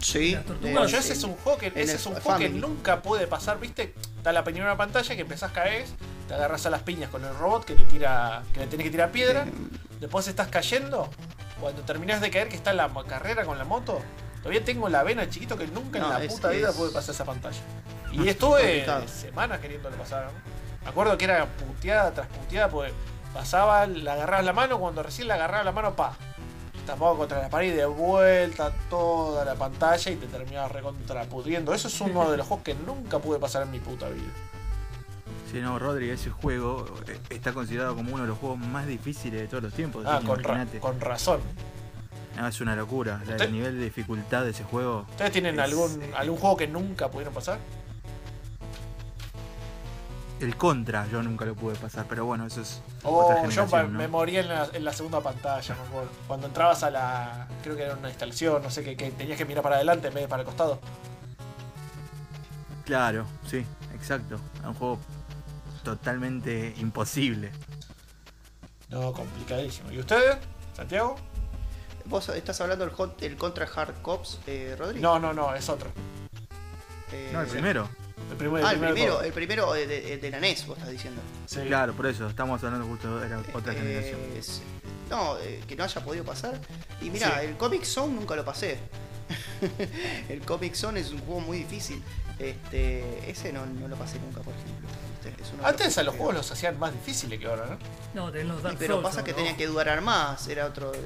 Sí. 0.00 0.36
Bueno, 0.60 0.86
yo 0.86 0.98
ese 0.98 1.14
es 1.14 1.24
un 1.24 1.34
juego 1.36 1.56
que, 1.58 1.68
ese 1.74 1.94
es 1.94 2.04
un 2.06 2.14
juego 2.16 2.38
que 2.38 2.50
nunca 2.50 3.00
pude 3.00 3.26
pasar, 3.26 3.58
¿viste? 3.58 3.94
Está 4.18 4.32
la 4.32 4.44
primera 4.44 4.76
pantalla 4.76 5.14
que 5.16 5.22
empezás 5.22 5.50
caer, 5.52 5.86
te 6.28 6.34
agarras 6.34 6.66
a 6.66 6.70
las 6.70 6.82
piñas 6.82 7.08
con 7.10 7.24
el 7.24 7.34
robot 7.34 7.64
que 7.64 7.74
te 7.74 7.84
tira, 7.84 8.42
que 8.52 8.60
le 8.60 8.66
tenés 8.66 8.84
que 8.84 8.90
tirar 8.90 9.10
piedra, 9.12 9.44
Eh, 9.44 9.52
después 9.98 10.28
estás 10.28 10.48
cayendo, 10.48 11.08
cuando 11.58 11.80
terminás 11.82 12.20
de 12.20 12.30
caer 12.30 12.48
que 12.50 12.56
está 12.56 12.74
la 12.74 12.92
carrera 13.08 13.46
con 13.46 13.56
la 13.56 13.64
moto, 13.64 14.00
todavía 14.42 14.62
tengo 14.62 14.90
la 14.90 15.02
vena 15.02 15.28
chiquito 15.30 15.56
que 15.56 15.66
nunca 15.68 15.98
No, 15.98 16.06
en 16.08 16.12
la 16.12 16.22
es- 16.24 16.34
puta 16.34 16.50
vida 16.50 16.68
es- 16.68 16.76
pude 16.76 16.90
pasar 16.90 17.14
esa 17.14 17.24
pantalla. 17.24 17.58
Y 18.12 18.28
estuve 18.28 18.86
semanas 19.08 19.60
queriéndole 19.60 19.96
pasar. 19.96 20.30
Me 20.82 20.88
acuerdo 20.90 21.18
que 21.18 21.24
era 21.24 21.46
puteada 21.46 22.12
tras 22.12 22.26
puteada, 22.28 22.68
porque 22.68 22.92
pasaba, 23.34 23.86
la 23.86 24.14
agarrabas 24.14 24.44
la 24.44 24.52
mano, 24.52 24.78
cuando 24.78 25.02
recién 25.02 25.28
la 25.28 25.34
agarraba 25.34 25.64
la 25.64 25.72
mano, 25.72 25.94
pa, 25.96 26.14
tapado 26.86 27.16
contra 27.18 27.42
la 27.42 27.48
pared 27.50 27.72
y 27.72 27.76
de 27.76 27.86
vuelta 27.86 28.72
toda 28.88 29.44
la 29.44 29.54
pantalla 29.56 30.10
y 30.12 30.16
te 30.16 30.26
terminabas 30.26 30.70
recontrapudriendo. 30.72 31.74
Eso 31.74 31.88
es 31.88 32.00
uno 32.00 32.30
de 32.30 32.36
los 32.36 32.46
juegos 32.48 32.64
que 32.64 32.74
nunca 32.74 33.18
pude 33.18 33.38
pasar 33.38 33.62
en 33.62 33.70
mi 33.72 33.80
puta 33.80 34.08
vida. 34.08 34.30
Sí, 35.50 35.60
no, 35.60 35.78
Rodri, 35.78 36.10
ese 36.10 36.30
juego 36.30 36.86
eh, 37.06 37.18
está 37.30 37.52
considerado 37.52 37.94
como 37.94 38.12
uno 38.14 38.22
de 38.22 38.28
los 38.28 38.38
juegos 38.38 38.58
más 38.58 38.86
difíciles 38.86 39.40
de 39.40 39.48
todos 39.48 39.62
los 39.64 39.72
tiempos. 39.74 40.04
Ah, 40.06 40.20
con, 40.24 40.42
ra- 40.42 40.54
imagínate. 40.54 40.80
con 40.80 41.00
razón. 41.00 41.40
No, 42.36 42.46
es 42.46 42.60
una 42.60 42.76
locura. 42.76 43.22
El 43.26 43.52
nivel 43.52 43.78
de 43.78 43.84
dificultad 43.84 44.44
de 44.44 44.50
ese 44.50 44.62
juego. 44.64 45.06
¿Ustedes 45.10 45.32
tienen 45.32 45.54
Es- 45.58 45.60
algún, 45.64 46.02
algún 46.16 46.36
juego 46.38 46.56
que 46.56 46.66
nunca 46.68 47.08
pudieron 47.10 47.32
pasar? 47.32 47.58
El 50.38 50.54
contra, 50.56 51.06
yo 51.08 51.22
nunca 51.22 51.46
lo 51.46 51.54
pude 51.54 51.76
pasar, 51.76 52.04
pero 52.08 52.26
bueno, 52.26 52.44
eso 52.46 52.60
es 52.60 52.82
Oh, 53.04 53.24
otra 53.24 53.36
yo 53.42 53.48
generación, 53.50 53.96
me 53.96 54.02
¿no? 54.04 54.08
moría 54.10 54.40
en 54.40 54.48
la, 54.48 54.68
en 54.72 54.84
la 54.84 54.92
segunda 54.92 55.20
pantalla, 55.22 55.74
me 55.74 55.80
acuerdo. 55.80 56.10
Cuando 56.26 56.46
entrabas 56.46 56.82
a 56.82 56.90
la. 56.90 57.48
Creo 57.62 57.74
que 57.74 57.84
era 57.84 57.94
una 57.94 58.08
instalación, 58.10 58.62
no 58.62 58.70
sé 58.70 58.84
qué, 58.84 58.96
que 58.96 59.10
tenías 59.12 59.38
que 59.38 59.46
mirar 59.46 59.62
para 59.62 59.76
adelante 59.76 60.08
en 60.08 60.14
vez 60.14 60.24
de 60.24 60.28
para 60.28 60.42
el 60.42 60.46
costado. 60.46 60.78
Claro, 62.84 63.24
sí, 63.50 63.64
exacto. 63.94 64.36
Es 64.60 64.66
un 64.66 64.74
juego 64.74 64.98
totalmente 65.82 66.74
imposible. 66.78 67.50
No, 68.90 69.12
complicadísimo. 69.12 69.90
¿Y 69.90 69.98
ustedes? 70.00 70.36
¿Santiago? 70.74 71.16
¿Vos 72.04 72.28
estás 72.28 72.60
hablando 72.60 72.84
del, 72.84 72.94
hot- 72.94 73.16
del 73.18 73.36
Contra 73.36 73.66
Hard 73.74 74.00
Cops, 74.02 74.38
eh, 74.46 74.76
Rodri? 74.78 75.00
No, 75.00 75.18
no, 75.18 75.32
no, 75.32 75.54
es 75.54 75.68
otro. 75.68 75.90
Eh, 77.10 77.30
No, 77.32 77.40
el 77.40 77.46
primero. 77.48 77.88
El 78.36 78.38
primero, 78.50 78.66
Ah, 78.66 78.72
el 78.72 78.78
primero, 78.80 79.22
el 79.22 79.32
primero 79.32 79.72
de, 79.72 79.86
de- 79.86 80.16
de 80.18 80.30
la 80.30 80.40
NES, 80.40 80.66
vos 80.66 80.76
estás 80.76 80.92
diciendo. 80.92 81.22
Sí. 81.46 81.60
Claro, 81.66 81.94
por 81.94 82.06
eso, 82.06 82.28
estamos 82.28 82.62
hablando 82.62 82.86
justo 82.86 83.18
de 83.18 83.28
la 83.30 83.38
otra 83.54 83.72
Eh, 83.72 83.76
generación. 83.76 84.20
es- 84.36 84.60
no, 85.08 85.38
eh, 85.38 85.62
que 85.66 85.74
no 85.74 85.84
haya 85.84 86.04
podido 86.04 86.22
pasar. 86.24 86.60
Y 87.00 87.08
mira, 87.08 87.40
Sí. 87.40 87.46
el 87.46 87.56
Comic 87.56 87.84
Zone 87.84 88.12
nunca 88.14 88.36
lo 88.36 88.44
pasé. 88.44 88.78
el 90.28 90.40
Comic 90.42 90.74
Zone 90.74 91.00
es 91.00 91.10
un 91.12 91.18
juego 91.20 91.40
muy 91.40 91.58
difícil. 91.58 92.02
Este, 92.38 93.30
ese 93.30 93.52
no, 93.54 93.64
no 93.64 93.88
lo 93.88 93.96
pasé 93.96 94.18
nunca, 94.18 94.40
por 94.42 94.52
ejemplo. 94.54 94.86
¿viste? 95.24 95.42
Es 95.42 95.50
uno 95.54 95.62
de 95.62 95.68
Antes 95.70 95.96
a 95.96 96.02
los 96.02 96.14
juegos 96.14 96.34
los 96.34 96.52
hacían 96.52 96.78
más 96.78 96.92
difíciles 96.92 97.40
que 97.40 97.46
ahora, 97.46 97.78
¿no? 98.14 98.26
No, 98.26 98.30
tenés 98.32 98.48
los 98.48 98.62
Dark 98.62 98.76
pero 98.78 99.00
pasa 99.02 99.24
que 99.24 99.30
¿no? 99.30 99.38
tenía 99.38 99.56
que 99.56 99.66
durar 99.66 100.02
más, 100.02 100.46
era 100.48 100.66
otro 100.66 100.92
eh, 100.94 100.98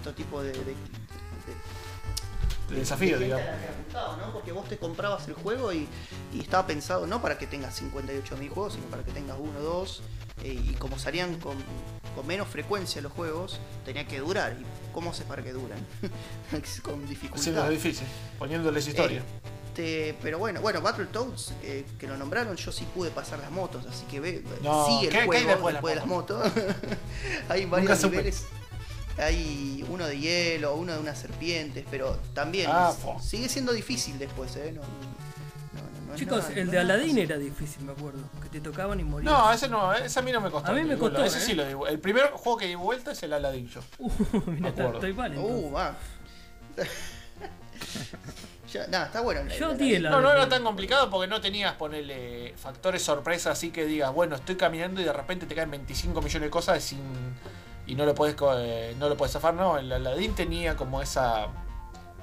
otro 0.00 0.12
tipo 0.12 0.42
de, 0.42 0.52
de- 0.52 0.74
de- 2.68 2.74
De 2.74 2.80
desafío, 2.80 3.18
digamos. 3.18 3.44
Porque 4.32 4.52
vos 4.52 4.68
te 4.68 4.76
comprabas 4.78 5.26
el 5.28 5.34
juego 5.34 5.72
y, 5.72 5.88
y 6.32 6.40
estaba 6.40 6.66
pensado 6.66 7.06
no 7.06 7.20
para 7.22 7.38
que 7.38 7.46
tengas 7.46 7.80
58.000 7.82 8.48
juegos, 8.50 8.74
sino 8.74 8.86
para 8.86 9.02
que 9.02 9.10
tengas 9.12 9.36
uno 9.40 9.58
o 9.58 9.62
dos. 9.62 10.02
eh, 10.44 10.52
y 10.52 10.74
como 10.74 10.98
salían 10.98 11.40
con, 11.40 11.56
con 12.14 12.24
menos 12.26 12.46
frecuencia 12.46 13.02
los 13.02 13.12
juegos, 13.12 13.58
tenía 13.84 14.06
que 14.06 14.20
durar. 14.20 14.52
¿Y 14.60 14.64
cómo 14.92 15.10
haces 15.10 15.24
para 15.26 15.42
que 15.42 15.52
duran? 15.52 15.84
con 16.82 17.08
dificultad. 17.08 17.40
Haciendo 17.40 17.68
difícil, 17.68 18.06
poniéndoles 18.38 18.86
historia. 18.86 19.22
Este, 19.68 20.16
pero 20.22 20.38
bueno, 20.38 20.60
bueno, 20.60 20.80
Battletoads, 20.80 21.52
eh, 21.62 21.84
que 21.98 22.06
lo 22.08 22.16
nombraron, 22.16 22.56
yo 22.56 22.70
sí 22.72 22.84
pude 22.94 23.10
pasar 23.10 23.38
las 23.38 23.50
motos, 23.52 23.86
así 23.86 24.04
que 24.06 24.18
ve, 24.20 24.42
No, 24.62 24.86
sigue 24.86 25.06
el 25.06 25.12
¿qué- 25.12 25.18
qué 25.20 25.24
juego 25.26 25.48
después 25.50 25.74
después, 25.74 25.94
de 25.94 26.00
las 26.00 26.06
motos. 26.08 26.52
Hay 27.48 27.64
varios 27.66 27.98
supe. 28.00 28.32
Hay 29.18 29.84
uno 29.88 30.06
de 30.06 30.18
hielo, 30.18 30.74
uno 30.76 30.92
de 30.92 30.98
unas 31.00 31.18
serpientes, 31.18 31.84
pero 31.90 32.16
también 32.34 32.70
Ah, 32.72 32.92
sigue 33.20 33.48
siendo 33.48 33.72
difícil 33.72 34.18
después, 34.18 34.54
¿eh? 34.56 34.72
No, 34.74 34.82
no, 34.82 36.16
Chicos, 36.16 36.48
nada- 36.48 36.60
el 36.60 36.70
de 36.70 36.78
Aladdin 36.78 37.18
era 37.18 37.36
difícil, 37.36 37.82
me 37.84 37.92
acuerdo. 37.92 38.20
Que 38.42 38.48
te 38.48 38.60
tocaban 38.60 38.98
y 39.00 39.04
morías. 39.04 39.32
No, 39.32 39.52
ese 39.52 39.68
no, 39.68 39.92
ese 39.92 40.18
a 40.18 40.22
mí 40.22 40.32
no 40.32 40.40
me 40.40 40.50
costó. 40.50 40.70
A 40.70 40.74
mí 40.74 40.82
me 40.82 40.94
digo, 40.94 41.00
costó, 41.08 41.24
Ese 41.24 41.38
¿eh? 41.38 41.40
sí 41.42 41.54
lo 41.54 41.64
di. 41.66 41.74
El 41.90 41.98
primer 41.98 42.30
juego 42.30 42.58
que 42.58 42.66
di 42.66 42.74
vuelta 42.76 43.12
es 43.12 43.22
el 43.22 43.32
Aladdin 43.32 43.68
yo. 43.68 43.80
Uh, 43.98 44.10
mira, 44.46 44.68
estoy 44.70 45.12
mal. 45.12 45.36
Uh, 45.36 45.72
va. 45.72 45.94
Ya, 48.72 48.86
nada, 48.88 49.06
está 49.06 49.22
bueno. 49.22 49.40
el- 49.40 49.48
Yo 49.58 49.70
el- 49.70 49.80
el- 49.80 50.02
No, 50.02 50.20
no 50.20 50.30
era 50.30 50.46
tan 50.48 50.62
complicado 50.62 51.08
porque 51.08 51.26
no 51.26 51.40
tenías 51.40 51.72
ponerle 51.76 52.52
factores 52.58 53.02
sorpresa 53.02 53.50
así 53.50 53.70
que 53.70 53.86
digas, 53.86 54.12
bueno, 54.12 54.36
estoy 54.36 54.56
caminando 54.56 55.00
y 55.00 55.04
de 55.04 55.12
repente 55.12 55.46
te 55.46 55.54
caen 55.54 55.70
25 55.70 56.20
millones 56.20 56.46
de 56.48 56.50
cosas 56.50 56.82
sin 56.84 56.98
y 57.88 57.94
no 57.96 58.06
lo 58.06 58.14
puedes 58.14 58.36
eh, 58.58 58.94
no 58.98 59.08
lo 59.08 59.16
puedes 59.16 59.32
zafar, 59.32 59.54
no, 59.54 59.78
el 59.78 59.90
Aladdin 59.90 60.34
tenía 60.34 60.76
como 60.76 61.02
esa 61.02 61.48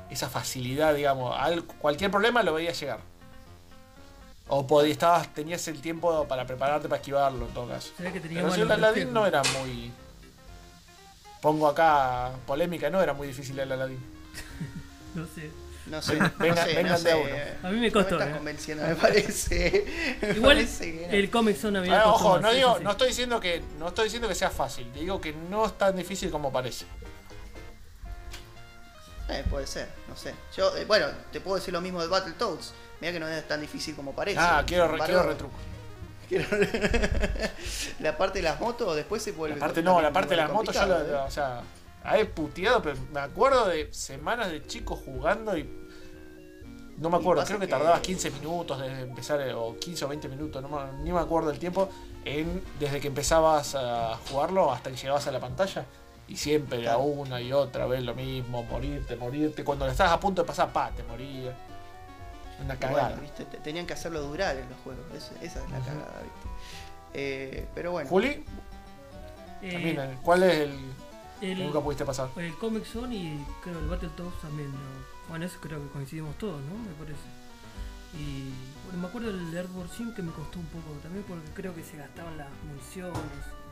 esa 0.10 0.30
facilidad, 0.30 0.94
digamos, 0.94 1.36
al, 1.38 1.64
cualquier 1.64 2.12
problema 2.12 2.44
lo 2.44 2.54
veías 2.54 2.80
llegar. 2.80 3.00
O 4.48 4.68
podías, 4.68 4.92
estabas, 4.92 5.34
tenías 5.34 5.68
el 5.68 5.82
tiempo 5.82 6.28
para 6.28 6.46
prepararte 6.46 6.88
para 6.88 7.02
esquivarlo 7.02 7.48
en 7.48 7.54
todo 7.54 7.68
caso. 7.68 7.92
Que 7.98 8.20
tenía 8.20 8.44
Pero 8.44 8.54
si 8.54 8.62
el 8.62 8.72
Aladdin 8.72 9.12
no 9.12 9.26
era 9.26 9.42
muy 9.60 9.92
Pongo 11.42 11.68
acá 11.68 12.32
polémica, 12.48 12.90
no 12.90 13.02
era 13.02 13.14
muy 13.14 13.28
difícil 13.28 13.60
el 13.60 13.72
Aladdin. 13.72 14.00
No 15.16 15.26
sé. 15.28 15.50
No 15.88 16.02
sé, 16.02 16.14
Venga- 16.14 16.34
no 16.40 16.56
sé, 16.56 16.74
vengan 16.74 16.92
no 16.94 16.98
de 16.98 17.04
sé. 17.04 17.12
a 17.12 17.18
uno. 17.18 17.36
A 17.64 17.70
mí 17.72 17.80
me 17.80 17.88
No 17.88 17.94
costó, 17.94 18.16
estás 18.16 18.30
eh. 18.30 18.34
convenciendo, 18.38 18.88
me 18.88 18.96
parece. 18.96 19.86
Me 20.22 20.30
Igual 20.36 20.56
parece 20.56 21.08
no. 21.08 21.14
el 21.14 21.30
Comic 21.30 21.58
Zone 21.58 21.78
había 21.80 22.02
Ah, 22.02 22.10
ojo, 22.12 22.40
no 22.40 22.52
digo, 22.52 22.78
sí. 22.78 22.84
no 22.84 22.92
estoy 22.92 23.08
diciendo 23.10 23.40
que 23.40 23.62
no 23.78 23.90
estoy 23.90 24.06
diciendo 24.06 24.28
que 24.28 24.34
sea 24.36 24.50
fácil, 24.50 24.92
te 24.92 25.00
digo 25.02 25.22
que 25.22 25.34
no 25.34 25.66
es 25.66 25.78
tan 25.78 25.96
difícil 25.96 26.32
como 26.32 26.52
parece. 26.52 26.86
Eh, 29.30 29.44
puede 29.50 29.66
ser, 29.68 29.88
no 30.08 30.16
sé. 30.16 30.34
Yo, 30.56 30.76
eh, 30.78 30.86
bueno, 30.86 31.08
te 31.32 31.40
puedo 31.42 31.56
decir 31.58 31.74
lo 31.74 31.82
mismo 31.82 32.02
de 32.02 32.08
Battletoads. 32.08 32.74
Mira 33.02 33.12
que 33.14 33.20
no 33.20 33.28
es 33.28 33.48
tan 33.48 33.60
difícil 33.62 33.96
como 33.96 34.14
parece. 34.14 34.38
Ah, 34.40 34.64
quiero, 34.66 34.88
re- 34.88 35.00
quiero 35.04 35.24
retruco. 35.24 35.56
la 38.00 38.18
parte 38.18 38.40
de 38.40 38.44
las 38.44 38.60
motos 38.60 38.96
después 38.96 39.22
se 39.22 39.32
vuelve. 39.32 39.56
La 39.60 39.66
parte 39.66 39.84
no, 39.84 40.02
la 40.02 40.12
parte 40.12 40.32
de 40.32 40.38
las 40.38 40.52
motos 40.52 40.74
yo 40.74 40.86
la- 40.86 41.24
o 41.26 41.32
sea, 41.32 41.62
la 42.06 42.18
he 42.20 42.26
puteado, 42.26 42.82
pero 42.82 42.98
me 43.12 43.20
acuerdo 43.20 43.68
de 43.68 43.92
semanas 43.94 44.52
de 44.52 44.66
chicos 44.66 45.00
jugando 45.04 45.58
y 45.58 45.68
no 46.98 47.10
me 47.10 47.18
acuerdo, 47.18 47.44
creo 47.44 47.60
que 47.60 47.66
que- 47.66 47.72
tardabas 47.72 48.00
15 48.02 48.32
minutos 48.32 48.80
desde 48.80 49.02
empezar, 49.02 49.42
o 49.56 49.76
15 49.78 50.06
o 50.06 50.08
20 50.08 50.30
minutos, 50.30 50.62
no 50.62 50.70
me- 50.70 51.04
ni 51.04 51.12
me 51.12 51.20
acuerdo 51.20 51.50
el 51.52 51.60
tiempo, 51.60 51.90
en, 52.24 52.62
desde 52.80 53.00
que 53.02 53.08
empezabas 53.08 53.76
a 53.76 54.18
jugarlo 54.30 54.72
hasta 54.72 54.90
que 54.92 54.96
llegabas 54.98 55.28
a 55.28 55.32
la 55.32 55.40
pantalla. 55.40 55.86
Y 56.28 56.38
siempre 56.38 56.82
era 56.82 56.98
una 56.98 57.40
y 57.42 57.54
otra 57.54 57.86
vez 57.86 58.02
lo 58.04 58.16
mismo, 58.16 58.64
morirte, 58.64 59.16
morirte. 59.16 59.64
Cuando 59.64 59.86
le 59.86 59.92
estabas 59.92 60.14
a 60.14 60.20
punto 60.20 60.42
de 60.42 60.48
pasar, 60.48 60.72
pa, 60.74 60.90
te 60.90 61.04
morías. 61.04 61.54
Una 62.64 62.78
cagada. 62.80 63.10
Bueno, 63.10 63.22
¿viste? 63.22 63.46
Te- 63.46 63.58
Tenían 63.58 63.86
que 63.86 63.94
hacerlo 63.94 64.22
durar 64.22 64.56
en 64.56 64.68
los 64.70 64.80
juegos. 64.80 65.04
es- 65.14 65.32
esa 65.44 65.64
es 65.64 65.70
la 65.72 65.80
cagada, 65.80 66.22
¿viste? 66.24 66.50
Eh, 67.14 67.68
pero 67.76 67.92
bueno. 67.92 68.10
Juli, 68.10 68.44
Eh, 69.62 69.72
también, 69.72 70.20
¿cuál 70.24 70.44
es 70.44 70.54
el 70.62 70.80
el, 71.42 71.64
nunca 71.64 71.82
pudiste 71.82 72.06
pasar? 72.06 72.30
el 72.38 72.56
Comic 72.58 72.86
Zone 72.86 73.16
y 73.16 73.46
creo 73.64 73.80
el 73.80 73.88
Battletoads 73.88 74.42
también. 74.42 74.72
¿no? 74.72 74.78
Bueno, 75.30 75.46
eso 75.46 75.58
creo 75.62 75.82
que 75.82 75.90
coincidimos 75.90 76.38
todos, 76.38 76.62
¿no? 76.62 76.76
Me 76.78 76.94
parece. 76.98 77.20
Y 78.18 78.50
bueno, 78.86 79.02
me 79.02 79.08
acuerdo 79.08 79.34
del 79.34 79.58
Airborne 79.58 79.92
Sim 79.92 80.14
que 80.14 80.22
me 80.22 80.32
costó 80.32 80.60
un 80.60 80.66
poco 80.68 80.92
también 81.04 81.26
porque 81.28 81.50
creo 81.54 81.76
que 81.76 81.84
se 81.84 81.98
gastaban 81.98 82.38
las 82.38 82.48
municiones. 82.66 83.20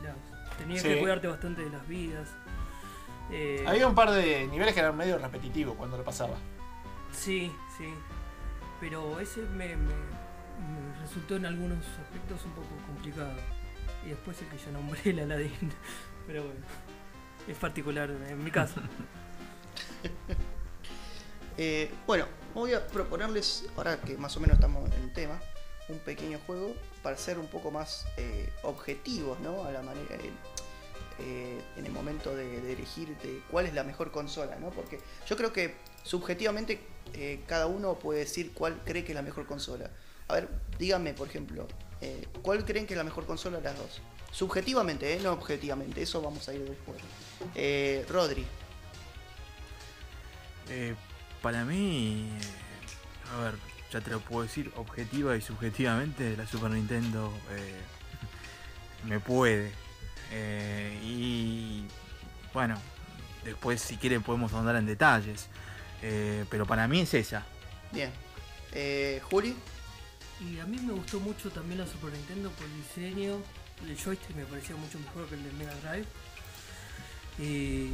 las- 0.02 0.58
tenías 0.58 0.82
Sí. 0.82 0.88
que 0.88 1.00
cuidarte 1.00 1.26
bastante 1.28 1.62
de 1.64 1.70
las 1.70 1.88
vidas. 1.88 2.28
Eh, 3.30 3.64
Había 3.66 3.86
un 3.88 3.94
par 3.94 4.10
de 4.10 4.46
niveles 4.48 4.74
que 4.74 4.80
eran 4.80 4.96
medio 4.96 5.16
repetitivos 5.16 5.74
cuando 5.76 5.96
lo 5.96 6.04
pasaba. 6.04 6.34
Sí, 7.12 7.50
sí. 7.78 7.86
Pero 8.80 9.18
ese 9.20 9.40
me, 9.42 9.68
me- 9.76 9.94
me 9.94 11.00
resultó 11.00 11.36
en 11.36 11.46
algunos 11.46 11.78
aspectos 12.02 12.44
un 12.44 12.50
poco 12.52 12.68
complicado. 12.86 13.32
Y 14.04 14.10
después 14.10 14.40
el 14.42 14.48
que 14.48 14.58
yo 14.58 14.72
nombré, 14.72 15.00
el 15.10 15.20
Aladdin. 15.20 15.72
Pero 16.26 16.44
bueno, 16.44 16.60
es 17.48 17.56
particular 17.56 18.10
en 18.10 18.42
mi 18.42 18.50
caso. 18.50 18.80
Eh, 21.56 21.88
bueno, 22.04 22.26
voy 22.52 22.72
a 22.72 22.84
proponerles, 22.84 23.66
ahora 23.76 24.00
que 24.00 24.16
más 24.16 24.36
o 24.36 24.40
menos 24.40 24.56
estamos 24.56 24.90
en 24.90 25.04
el 25.04 25.12
tema, 25.12 25.40
un 25.88 26.00
pequeño 26.00 26.40
juego 26.46 26.74
para 27.00 27.16
ser 27.16 27.38
un 27.38 27.46
poco 27.46 27.70
más 27.70 28.06
eh, 28.16 28.50
objetivos, 28.64 29.38
¿no? 29.38 29.64
A 29.64 29.70
la 29.70 29.80
manera, 29.80 30.16
eh, 31.20 31.60
en 31.76 31.86
el 31.86 31.92
momento 31.92 32.34
de, 32.34 32.60
de 32.60 32.72
elegir 32.72 33.16
cuál 33.52 33.66
es 33.66 33.74
la 33.74 33.84
mejor 33.84 34.10
consola, 34.10 34.56
¿no? 34.56 34.70
Porque 34.70 34.98
yo 35.28 35.36
creo 35.36 35.52
que 35.52 35.76
subjetivamente 36.02 36.80
cada 37.46 37.66
uno 37.66 38.00
puede 38.00 38.20
decir 38.20 38.52
cuál 38.52 38.82
cree 38.84 39.04
que 39.04 39.12
es 39.12 39.16
la 39.16 39.22
mejor 39.22 39.46
consola. 39.46 39.90
A 40.26 40.34
ver, 40.34 40.48
díganme, 40.76 41.14
por 41.14 41.28
ejemplo, 41.28 41.68
¿cuál 42.42 42.64
creen 42.64 42.84
que 42.88 42.94
es 42.94 42.98
la 42.98 43.04
mejor 43.04 43.26
consola 43.26 43.58
de 43.58 43.62
las 43.62 43.78
dos? 43.78 44.00
Subjetivamente, 44.32 45.16
no 45.22 45.32
objetivamente, 45.34 46.02
eso 46.02 46.20
vamos 46.20 46.48
a 46.48 46.54
ir 46.54 46.68
después. 46.68 46.96
Eh, 47.54 48.04
Rodri, 48.08 48.46
Eh, 50.68 50.94
para 51.42 51.64
mí, 51.64 52.26
eh, 52.40 53.32
a 53.36 53.40
ver, 53.42 53.54
ya 53.92 54.00
te 54.00 54.10
lo 54.10 54.20
puedo 54.20 54.42
decir, 54.44 54.72
objetiva 54.76 55.36
y 55.36 55.40
subjetivamente, 55.42 56.36
la 56.36 56.46
Super 56.46 56.70
Nintendo 56.70 57.32
eh, 57.50 57.80
me 59.04 59.20
puede. 59.20 59.72
Eh, 60.32 60.98
y 61.02 61.84
bueno, 62.52 62.80
después 63.44 63.80
si 63.82 63.96
quieren 63.98 64.22
podemos 64.22 64.52
ahondar 64.52 64.76
en 64.76 64.86
detalles. 64.86 65.48
Eh, 66.02 66.44
pero 66.50 66.66
para 66.66 66.86
mí 66.88 67.00
es 67.00 67.14
esa. 67.14 67.44
bien. 67.92 68.10
Eh, 68.72 69.20
Juli, 69.30 69.54
Y 70.40 70.58
a 70.58 70.64
mí 70.66 70.78
me 70.78 70.92
gustó 70.92 71.20
mucho 71.20 71.48
también 71.50 71.78
la 71.80 71.86
Super 71.86 72.10
Nintendo 72.12 72.50
por 72.50 72.66
el 72.66 72.76
diseño. 72.82 73.36
El 73.86 73.96
joystick 73.96 74.34
me 74.34 74.44
parecía 74.44 74.74
mucho 74.76 74.98
mejor 74.98 75.26
que 75.28 75.34
el 75.36 75.44
de 75.44 75.52
Mega 75.52 75.74
Drive. 75.76 76.06
Y- 77.38 77.90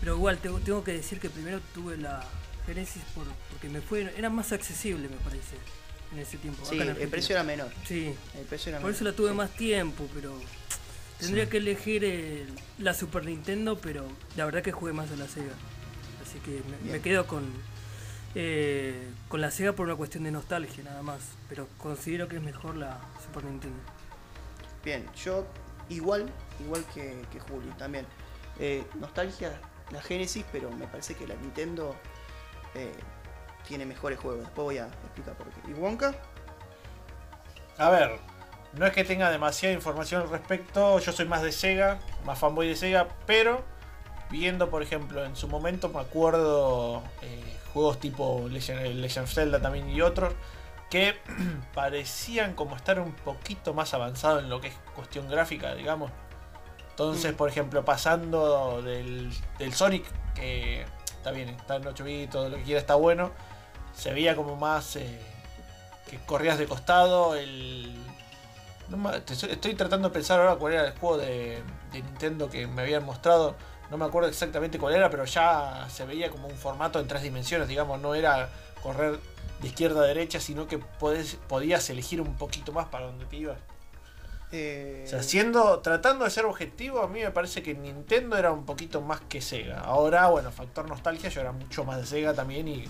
pero 0.00 0.16
igual 0.16 0.38
tengo, 0.38 0.58
tengo 0.60 0.84
que 0.84 0.92
decir 0.92 1.18
que 1.20 1.30
primero 1.30 1.60
tuve 1.74 1.96
la 1.96 2.24
Genesis 2.66 3.02
por, 3.14 3.24
porque 3.50 3.68
me 3.68 3.80
fue 3.80 4.12
era 4.16 4.28
más 4.28 4.52
accesible 4.52 5.08
me 5.08 5.16
parece 5.16 5.56
en 6.12 6.18
ese 6.18 6.36
tiempo. 6.38 6.62
acá 6.62 6.70
sí, 6.70 6.80
en 6.80 6.88
el 7.00 7.08
precio 7.08 7.34
era 7.34 7.44
menor. 7.44 7.70
Sí, 7.86 8.14
El 8.34 8.44
precio 8.44 8.70
era 8.70 8.80
por 8.80 8.90
eso 8.90 9.04
la 9.04 9.12
tuve 9.12 9.30
sí. 9.30 9.34
más 9.36 9.50
tiempo, 9.52 10.08
pero 10.14 10.38
tendría 11.18 11.44
Sí. 11.44 11.50
que 11.50 11.56
elegir 11.58 12.04
el- 12.04 12.52
la 12.78 12.92
Super 12.94 13.24
Nintendo, 13.24 13.78
pero 13.78 14.06
la 14.36 14.44
verdad 14.44 14.62
que 14.62 14.72
jugué 14.72 14.92
más 14.92 15.10
a 15.10 15.16
la 15.16 15.26
Sega. 15.28 15.54
Así 16.22 16.38
que 16.40 16.60
me, 16.90 17.00
quedo 17.00 17.26
con 17.26 17.44
eh, 18.38 19.08
con 19.28 19.40
la 19.40 19.50
Sega 19.50 19.72
por 19.72 19.86
una 19.86 19.96
cuestión 19.96 20.24
de 20.24 20.30
nostalgia 20.30 20.84
nada 20.84 21.02
más, 21.02 21.20
pero 21.48 21.66
considero 21.78 22.28
que 22.28 22.36
es 22.36 22.42
mejor 22.42 22.76
la 22.76 23.00
Super 23.24 23.44
Nintendo. 23.44 23.78
Bien, 24.84 25.06
yo 25.24 25.46
igual, 25.88 26.30
igual 26.60 26.84
que, 26.92 27.22
que 27.32 27.40
Juli 27.40 27.70
también. 27.78 28.04
Eh, 28.58 28.84
nostalgia 28.94 29.60
la 29.90 30.02
Genesis, 30.02 30.44
pero 30.50 30.70
me 30.70 30.86
parece 30.86 31.14
que 31.14 31.26
la 31.26 31.34
Nintendo 31.36 31.94
eh, 32.74 32.92
tiene 33.66 33.86
mejores 33.86 34.18
juegos. 34.18 34.40
Después 34.40 34.64
voy 34.64 34.78
a 34.78 34.86
explicar 34.86 35.34
por 35.34 35.48
qué. 35.48 35.70
¿Y 35.70 35.74
Wonka? 35.74 36.14
A 37.78 37.90
ver, 37.90 38.18
no 38.72 38.86
es 38.86 38.92
que 38.92 39.04
tenga 39.04 39.30
demasiada 39.30 39.74
información 39.74 40.22
al 40.22 40.30
respecto, 40.30 40.98
yo 40.98 41.12
soy 41.12 41.26
más 41.26 41.42
de 41.42 41.52
Sega, 41.52 41.98
más 42.24 42.38
fanboy 42.38 42.68
de 42.68 42.76
Sega, 42.76 43.08
pero 43.26 43.62
viendo, 44.30 44.70
por 44.70 44.82
ejemplo, 44.82 45.24
en 45.24 45.36
su 45.36 45.46
momento 45.48 45.88
me 45.88 46.00
acuerdo 46.00 47.02
eh, 47.22 47.56
juegos 47.72 48.00
tipo 48.00 48.48
Legend, 48.50 48.96
Legend 48.96 49.24
of 49.24 49.32
Zelda 49.32 49.60
también 49.60 49.88
y 49.90 50.00
otros 50.00 50.34
que 50.90 51.16
parecían 51.74 52.54
como 52.54 52.76
estar 52.76 52.98
un 52.98 53.12
poquito 53.12 53.74
más 53.74 53.92
avanzados 53.94 54.42
en 54.42 54.48
lo 54.48 54.60
que 54.60 54.68
es 54.68 54.74
cuestión 54.94 55.28
gráfica, 55.28 55.74
digamos. 55.74 56.10
Entonces, 56.96 57.34
Mm. 57.34 57.36
por 57.36 57.48
ejemplo, 57.50 57.84
pasando 57.84 58.80
del, 58.80 59.30
del 59.58 59.74
Sonic, 59.74 60.04
que 60.34 60.82
está 61.08 61.30
bien, 61.30 61.50
está 61.50 61.76
en 61.76 61.86
8 61.86 62.04
bits, 62.04 62.30
todo 62.32 62.48
lo 62.48 62.56
que 62.56 62.62
quiera 62.62 62.80
está 62.80 62.94
bueno, 62.94 63.32
se 63.94 64.12
veía 64.14 64.34
como 64.34 64.56
más 64.56 64.96
eh, 64.96 65.20
que 66.08 66.16
corrías 66.24 66.56
de 66.58 66.66
costado, 66.66 67.34
el... 67.34 67.94
no 68.88 69.10
estoy- 69.12 69.50
estoy 69.50 69.74
tratando 69.74 70.08
de 70.08 70.14
pensar 70.14 70.40
ahora 70.40 70.56
cuál 70.56 70.72
era 70.72 70.86
el 70.86 70.98
juego 70.98 71.18
de, 71.18 71.62
de 71.92 72.02
Nintendo 72.02 72.48
que 72.48 72.66
me 72.66 72.80
habían 72.82 73.04
mostrado. 73.04 73.56
No 73.90 73.98
me 73.98 74.04
acuerdo 74.06 74.28
exactamente 74.30 74.78
cuál 74.78 74.94
era, 74.94 75.10
pero 75.10 75.24
ya 75.26 75.86
se 75.90 76.06
veía 76.06 76.30
como 76.30 76.48
un 76.48 76.56
formato 76.56 76.98
en 76.98 77.06
tres 77.06 77.22
dimensiones, 77.22 77.68
digamos, 77.68 78.00
no 78.00 78.14
era 78.14 78.48
correr 78.82 79.20
de 79.60 79.68
izquierda 79.68 80.00
a 80.00 80.04
derecha, 80.06 80.40
sino 80.40 80.66
que 80.66 80.80
podés- 80.80 81.36
podías 81.46 81.88
elegir 81.90 82.20
un 82.22 82.36
poquito 82.36 82.72
más 82.72 82.86
para 82.88 83.04
donde 83.06 83.26
te 83.26 83.36
ibas. 83.36 83.58
Eh, 84.52 85.02
O 85.06 85.08
sea, 85.08 85.22
siendo, 85.22 85.80
tratando 85.80 86.24
de 86.24 86.30
ser 86.30 86.44
objetivo, 86.44 87.00
a 87.00 87.08
mí 87.08 87.20
me 87.20 87.30
parece 87.30 87.62
que 87.62 87.74
Nintendo 87.74 88.36
era 88.36 88.52
un 88.52 88.64
poquito 88.64 89.00
más 89.00 89.20
que 89.22 89.40
Sega. 89.40 89.80
Ahora, 89.80 90.28
bueno, 90.28 90.50
factor 90.52 90.88
nostalgia, 90.88 91.28
yo 91.30 91.40
era 91.40 91.52
mucho 91.52 91.84
más 91.84 91.98
de 91.98 92.06
Sega 92.06 92.32
también 92.32 92.68
y 92.68 92.84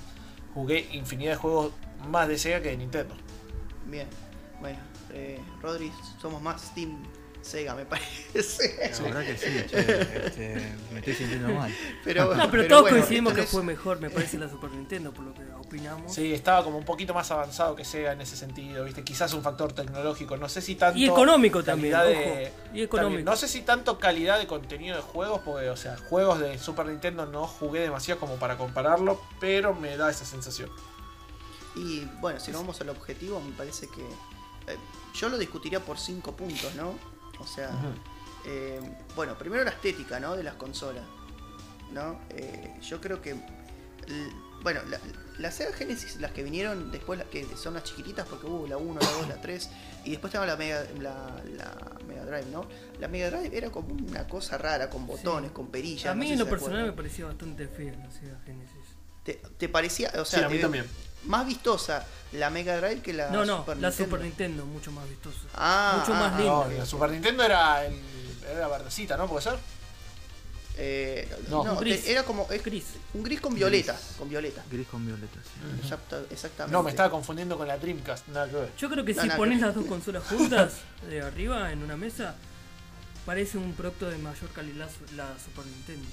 jugué 0.55 0.87
infinidad 0.93 1.33
de 1.33 1.37
juegos 1.37 1.73
más 2.09 2.29
de 2.29 2.39
Sega 2.39 2.61
que 2.61 2.71
de 2.71 2.77
Nintendo. 2.77 3.15
Bien, 3.87 4.09
bueno, 4.61 4.79
eh, 5.13 5.41
Rodri, 5.63 5.93
somos 6.21 6.43
más 6.43 6.75
Team 6.75 7.03
Sega, 7.47 7.75
me 7.75 7.87
parece. 7.87 8.91
La 8.93 9.01
verdad 9.01 9.25
que 9.25 9.39
sí, 9.39 9.47
che, 9.71 10.27
este, 10.27 10.75
me 10.93 10.99
estoy 10.99 11.15
sintiendo 11.15 11.49
mal. 11.55 11.73
Pero, 12.03 12.35
No, 12.35 12.51
pero, 12.51 12.67
todos 12.67 12.83
bueno, 12.83 12.97
coincidimos 12.97 13.33
que 13.35 13.45
fue 13.45 13.63
mejor, 13.63 14.01
me 14.01 14.11
parece, 14.11 14.37
la 14.39 14.49
Super 14.49 14.71
Nintendo, 14.73 15.13
por 15.13 15.25
lo 15.25 15.33
que 15.33 15.43
opinamos. 15.59 16.13
Sí, 16.13 16.35
estaba 16.35 16.65
como 16.65 16.77
un 16.79 16.85
poquito 16.85 17.15
más 17.15 17.31
avanzado 17.31 17.77
que 17.77 17.85
Sega 17.85 18.13
en 18.13 18.21
ese 18.21 18.37
sentido, 18.37 18.85
¿viste? 18.85 19.05
Quizás 19.05 19.33
un 19.33 19.43
factor 19.43 19.73
tecnológico, 19.73 20.37
no 20.37 20.49
sé 20.49 20.61
si 20.61 20.75
tanto. 20.75 20.99
Y 20.99 21.07
económico 21.07 21.63
también, 21.63 21.95
ojo, 21.95 22.11
y 22.75 22.83
económico. 22.83 22.97
también, 22.97 23.25
no 23.25 23.37
sé 23.37 23.47
si 23.47 23.63
tanto 23.63 23.99
calidad 23.99 24.39
de 24.39 24.47
contenido 24.49 24.97
de 24.97 25.03
juegos, 25.03 25.41
porque, 25.45 25.71
o 25.71 25.77
sea, 25.77 25.97
juegos 25.97 26.41
de 26.41 26.59
Super 26.59 26.87
Nintendo 26.87 27.27
no 27.27 27.47
jugué 27.47 27.81
demasiado 27.81 28.19
como 28.21 28.37
para 28.37 28.59
compararlo, 28.59 29.23
pero 29.39 29.73
me 29.73 29.97
da 29.97 30.11
esa 30.11 30.25
sensación. 30.25 30.69
Y 31.77 32.05
bueno, 32.21 32.41
si 32.41 32.51
nos 32.51 32.63
vamos 32.63 32.81
al 32.81 32.89
objetivo, 32.89 33.41
me 33.41 33.53
parece 33.53 33.87
que. 33.89 34.03
eh, 34.73 34.77
yo 35.15 35.29
lo 35.29 35.39
discutiría 35.39 35.81
por 35.81 35.99
cinco 35.99 36.33
puntos, 36.33 36.75
¿no? 36.75 36.95
O 37.41 37.47
sea, 37.47 37.71
eh, 38.47 38.81
bueno, 39.15 39.37
primero 39.39 39.65
la 39.65 39.71
estética, 39.71 40.19
¿no? 40.21 40.37
De 40.37 40.43
las 40.43 40.55
consolas, 40.55 41.05
¿no? 41.93 42.19
Eh, 42.31 42.75
yo 42.83 43.01
creo 43.01 43.21
que. 43.23 43.35
Bueno, 44.63 44.81
la, 44.89 44.99
la 45.39 45.51
Sega 45.53 45.73
Genesis, 45.73 46.17
las 46.17 46.33
que 46.33 46.43
vinieron 46.43 46.91
después, 46.91 47.19
las 47.19 47.29
que 47.29 47.45
son 47.57 47.75
las 47.75 47.85
chiquititas, 47.85 48.27
porque 48.27 48.47
hubo 48.47 48.67
la 48.67 48.77
1, 48.79 49.01
la 49.01 49.11
2, 49.13 49.29
la 49.29 49.41
3, 49.41 49.71
y 50.05 50.11
después 50.11 50.31
estaba 50.31 50.47
la 50.47 50.57
Mega, 50.57 50.85
la, 50.99 51.41
la 51.57 51.99
Mega 52.09 52.25
Drive, 52.25 52.47
¿no? 52.51 52.67
La 52.99 53.07
Mega 53.07 53.31
Drive 53.31 53.57
era 53.57 53.71
como 53.71 53.95
una 53.95 54.27
cosa 54.27 54.59
rara, 54.59 54.91
con 54.91 55.07
botones, 55.07 55.53
con 55.53 55.69
perillas. 55.69 56.07
A 56.07 56.15
no 56.15 56.21
mí 56.21 56.27
sé 56.29 56.33
en 56.33 56.39
si 56.39 56.45
lo 56.45 56.51
personal 56.51 56.87
me 56.87 56.93
parecía 56.93 57.27
bastante 57.27 57.69
fea 57.69 57.93
la 57.93 58.11
Sega 58.11 58.41
Genesis. 58.45 58.75
¿Te, 59.23 59.35
te 59.59 59.69
parecía, 59.69 60.11
o 60.19 60.25
sea, 60.25 60.41
Sí, 60.41 60.45
a 60.45 60.49
mí 60.49 60.57
te- 60.57 60.63
también. 60.63 60.87
Más 61.27 61.47
vistosa 61.47 62.05
la 62.33 62.51
Mega 62.51 62.77
Drive 62.81 63.03
que 63.03 63.13
la 63.13 63.31
no, 63.31 63.45
no, 63.45 63.59
Super 63.59 63.77
la 63.79 63.89
Nintendo? 63.89 64.05
Super 64.11 64.21
Nintendo, 64.27 64.67
mucho 64.67 64.93
más 64.93 65.09
vistosa. 65.09 65.39
Ah, 65.55 65.97
mucho 66.01 66.15
ah, 66.15 66.21
más 66.21 66.33
ah, 66.35 66.39
linda. 66.39 66.53
No, 66.53 66.69
la. 66.79 66.87
Super 66.87 67.11
Nintendo 67.11 67.43
era 67.45 67.87
el, 67.87 68.01
era 68.51 68.69
verdecita, 68.69 69.17
¿no? 69.17 69.27
¿Puede 69.29 69.43
ser? 69.43 69.59
Eh, 70.79 71.27
No. 71.49 71.65
no, 71.65 71.77
Gris. 71.77 72.05
te- 72.05 72.13
era 72.13 72.23
como 72.25 72.47
es 72.51 72.63
Gris. 72.63 72.85
un 73.15 73.23
gris 73.23 73.41
con 73.41 73.55
violeta, 73.55 73.93
Gris. 73.95 74.17
con 74.19 74.29
violeta. 74.29 74.63
Gris 74.71 74.87
con 74.89 75.07
violeta, 75.07 75.39
sí. 75.43 75.91
Exactamente. 76.31 76.73
No, 76.73 76.83
me 76.83 76.91
estaba 76.91 77.11
confundiendo 77.11 77.57
con 77.57 77.67
la 77.67 77.79
Dreamcast, 77.79 78.29
nada 78.29 78.47
que 78.49 78.57
ver. 78.57 78.73
Yo 78.77 78.91
creo 78.91 79.03
que 79.05 79.15
No, 79.15 79.23
si 79.23 79.31
pones 79.31 79.59
que- 79.59 79.65
las 79.67 79.75
dos 79.75 79.87
consolas 79.87 80.25
juntas 80.25 80.73
de 81.09 81.23
arriba 81.23 81.73
en 81.73 81.83
una 81.83 81.97
mesa, 81.97 82.35
parece 83.25 83.57
un 83.57 83.73
producto 83.73 84.11
de 84.11 84.19
mayor 84.19 84.51
calidad 84.51 84.91
la 85.17 85.29
Super 85.43 85.65
Nintendo. 85.65 86.07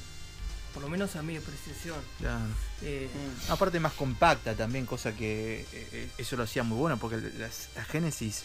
Por 0.74 0.82
lo 0.84 0.89
menos 0.89 1.15
a 1.15 1.21
mi 1.21 1.38
apreciación. 1.38 1.97
Claro. 2.19 2.45
Eh, 2.82 3.07
Mm. 3.13 3.51
Aparte 3.51 3.80
más 3.80 3.93
compacta 3.93 4.55
también, 4.55 4.86
cosa 4.86 5.15
que 5.15 5.61
eh, 5.61 5.67
eh, 5.91 6.09
eso 6.17 6.36
lo 6.36 6.43
hacía 6.43 6.63
muy 6.63 6.78
bueno, 6.78 6.97
porque 6.97 7.17
la, 7.17 7.84
Genesis, 7.86 8.43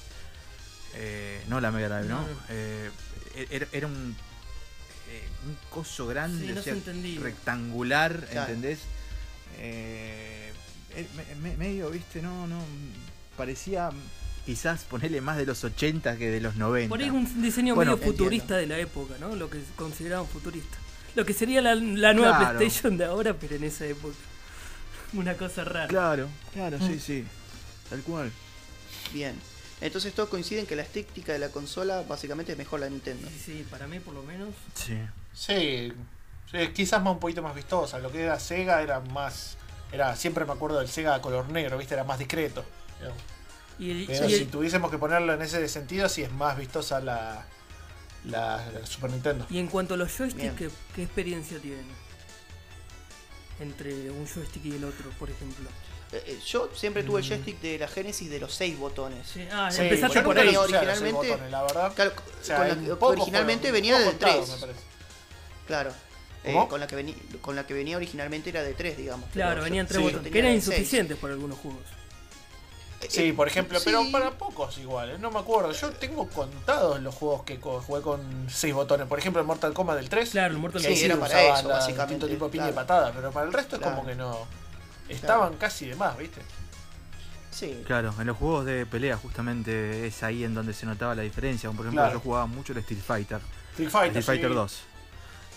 eh, 0.94 1.42
no 1.48 1.60
la 1.60 1.70
Mega 1.70 1.88
Drive, 1.88 2.08
¿no? 2.12 2.24
Eh, 2.50 2.90
era, 3.50 3.66
era 3.72 3.86
un, 3.86 4.14
eh, 5.10 5.22
un 5.46 5.56
coso 5.70 6.06
grande, 6.06 6.46
Sí, 6.46 6.52
no 6.52 6.60
o 6.60 6.62
sea, 6.62 6.72
se 6.74 6.78
entendía. 6.78 7.20
rectangular, 7.20 8.26
Claro. 8.30 8.52
¿entendés? 8.52 8.80
Me- 11.16 11.34
me- 11.42 11.56
medio, 11.56 11.90
viste, 11.90 12.20
no, 12.22 12.46
no, 12.46 12.62
parecía 13.36 13.90
quizás 14.44 14.82
ponerle 14.84 15.20
más 15.20 15.36
de 15.36 15.46
los 15.46 15.62
80 15.62 16.16
que 16.16 16.30
de 16.30 16.40
los 16.40 16.56
90. 16.56 16.88
Por 16.88 17.00
ahí 17.00 17.10
un 17.10 17.42
diseño 17.42 17.74
Bueno, 17.74 17.96
medio 17.96 18.06
futurista 18.12 18.56
de 18.56 18.66
la 18.66 18.78
época, 18.78 19.14
¿no? 19.20 19.36
Lo 19.36 19.48
que 19.50 19.60
consideraban 19.76 20.26
futurista. 20.26 20.76
Lo 21.18 21.24
que 21.26 21.32
sería 21.34 21.60
la, 21.60 21.74
la 21.74 22.12
nueva 22.14 22.38
Claro. 22.38 22.58
PlayStation 22.58 22.96
de 22.96 23.04
ahora, 23.06 23.34
pero 23.34 23.56
en 23.56 23.64
esa 23.64 23.84
época. 23.86 24.14
Una 25.14 25.34
cosa 25.34 25.64
rara. 25.64 25.88
Claro, 25.88 26.28
claro, 26.52 26.78
sí, 26.78 27.00
sí, 27.00 27.24
tal 27.90 28.02
cual. 28.02 28.30
Bien. 29.12 29.34
Entonces 29.80 30.14
todos 30.14 30.28
coinciden 30.28 30.64
que 30.64 30.76
la 30.76 30.82
estética 30.82 31.32
de 31.32 31.40
la 31.40 31.48
consola 31.48 32.04
básicamente 32.08 32.52
es 32.52 32.58
mejor 32.58 32.78
la 32.78 32.88
Nintendo. 32.88 33.26
Sí, 33.28 33.38
sí, 33.46 33.66
para 33.68 33.88
mí 33.88 33.98
por 33.98 34.14
lo 34.14 34.22
menos. 34.22 34.50
Sí. 34.74 34.96
Sí, 35.34 35.92
sí, 36.52 36.68
quizás 36.72 37.02
más 37.02 37.14
un 37.14 37.18
poquito 37.18 37.42
más 37.42 37.54
vistosa. 37.56 37.98
Lo 37.98 38.12
que 38.12 38.22
era 38.22 38.38
Sega 38.38 38.80
era 38.82 39.00
más. 39.00 39.56
era 39.90 40.14
Siempre 40.14 40.44
me 40.44 40.52
acuerdo 40.52 40.78
del 40.78 40.88
Sega 40.88 41.20
color 41.20 41.48
negro, 41.48 41.78
¿viste? 41.78 41.94
Era 41.94 42.04
más 42.04 42.20
discreto. 42.20 42.64
digamos. 43.00 43.20
Y 43.80 43.90
el, 43.90 44.06
Pero 44.06 44.26
y 44.26 44.28
si 44.30 44.34
el- 44.42 44.48
tuviésemos 44.50 44.88
que 44.88 44.98
ponerlo 44.98 45.32
en 45.34 45.42
ese 45.42 45.66
sentido, 45.68 46.08
sí 46.08 46.22
es 46.22 46.30
más 46.30 46.56
vistosa 46.56 47.00
la, 47.00 47.44
la, 48.24 48.70
la 48.72 48.86
Super 48.86 49.10
Nintendo. 49.10 49.46
y 49.50 49.58
en 49.58 49.68
cuanto 49.68 49.94
a 49.94 49.96
los 49.96 50.10
joysticks. 50.16 50.54
¿qué, 50.54 50.70
qué 50.94 51.02
experiencia 51.04 51.58
tienen? 51.58 51.86
Entre 53.60 54.10
un 54.10 54.26
joystick 54.26 54.64
y 54.66 54.76
el 54.76 54.84
otro, 54.84 55.10
por 55.18 55.30
ejemplo. 55.30 55.68
Eh, 56.12 56.22
eh, 56.26 56.38
yo 56.46 56.70
siempre 56.74 57.02
tuve 57.02 57.20
el 57.20 57.26
joystick 57.28 57.60
de 57.60 57.78
la 57.78 57.88
Genesis 57.88 58.30
de 58.30 58.38
los 58.38 58.54
seis 58.54 58.78
botones. 58.78 59.26
Sí, 59.26 59.46
ah, 59.52 59.68
Sí, 59.70 59.82
empezaste 59.82 60.22
por 60.22 60.38
ahí. 60.38 60.54
Originalmente- 60.56 61.12
botones, 61.12 61.50
la 61.50 61.62
verdad. 61.62 61.92
Claro, 61.94 62.12
O 62.40 62.44
sea, 62.44 62.56
con 62.58 62.68
la 62.88 62.94
pocos 62.96 63.16
originalmente 63.16 63.70
venía 63.72 63.98
del 63.98 64.04
pocos 64.14 64.18
3. 64.20 64.32
contados, 64.36 64.60
me 64.60 64.66
parece. 64.66 64.84
Claro. 65.66 65.92
Eh, 66.44 66.54
con 66.68 66.78
la 66.80 66.86
que 66.86 66.94
venía 66.96 67.14
con 67.42 67.56
la 67.56 67.66
que 67.66 67.74
venía 67.74 67.96
originalmente 67.96 68.48
era 68.50 68.62
de 68.62 68.72
3, 68.72 68.96
digamos. 68.96 69.28
Claro, 69.32 69.62
venían 69.64 69.86
yo- 69.86 69.88
tres 69.88 69.98
sí, 69.98 70.02
botones, 70.04 70.22
tenía 70.22 70.32
que 70.32 70.38
eran 70.38 70.54
insuficientes 70.54 71.16
para 71.18 71.34
algunos 71.34 71.58
juegos. 71.58 71.82
Eh, 73.00 73.06
Sí, 73.08 73.28
eh, 73.28 73.32
por 73.32 73.46
ejemplo, 73.46 73.78
sí. 73.78 73.84
pero 73.86 74.02
para 74.10 74.32
pocos 74.32 74.76
iguales, 74.78 75.20
no 75.20 75.30
me 75.30 75.38
acuerdo. 75.38 75.70
Yo 75.72 75.90
tengo 75.92 76.28
contados 76.28 77.00
los 77.00 77.14
juegos 77.14 77.44
que 77.44 77.60
co- 77.60 77.80
jugué 77.80 78.02
con 78.02 78.20
seis 78.50 78.74
botones. 78.74 79.06
Por 79.06 79.18
ejemplo, 79.18 79.40
el 79.40 79.46
Mortal 79.46 79.72
Kombat 79.72 79.96
del 79.98 80.08
3. 80.08 80.30
Claro, 80.30 80.54
el 80.54 80.60
Mortal 80.60 80.80
Sí, 80.82 80.88
Kombat. 80.88 81.04
era 81.04 81.14
usaba 81.14 81.28
para 81.28 81.58
eso, 81.58 81.68
la 81.68 81.74
básicamente, 81.74 82.02
distinto 82.26 82.28
tipo 82.28 82.44
de 82.46 82.50
piña 82.50 82.68
y 82.68 82.72
claro. 82.72 82.86
patada, 82.86 83.12
pero 83.14 83.30
para 83.30 83.46
el 83.46 83.52
resto 83.52 83.76
es 83.76 83.82
como 83.82 84.04
que 84.04 84.14
no. 84.16 84.46
Estaban 85.08 85.54
casi 85.56 85.86
de 85.86 85.94
más, 85.96 86.18
¿viste? 86.18 86.42
Sí. 87.50 87.82
Claro, 87.86 88.14
en 88.20 88.26
los 88.26 88.36
juegos 88.36 88.66
de 88.66 88.84
pelea 88.86 89.16
justamente 89.16 90.06
es 90.06 90.22
ahí 90.22 90.44
en 90.44 90.54
donde 90.54 90.72
se 90.74 90.84
notaba 90.86 91.14
la 91.14 91.22
diferencia. 91.22 91.68
Por 91.70 91.80
ejemplo, 91.86 92.02
Claro. 92.02 92.14
yo 92.14 92.20
jugaba 92.20 92.46
mucho 92.46 92.72
el 92.72 92.78
Street 92.80 93.00
Fighter, 93.04 93.40
Street 93.72 93.90
Fighter, 93.90 94.18
Street 94.18 94.24
Fighter 94.24 94.50
sí. 94.50 94.54
2. 94.56 94.80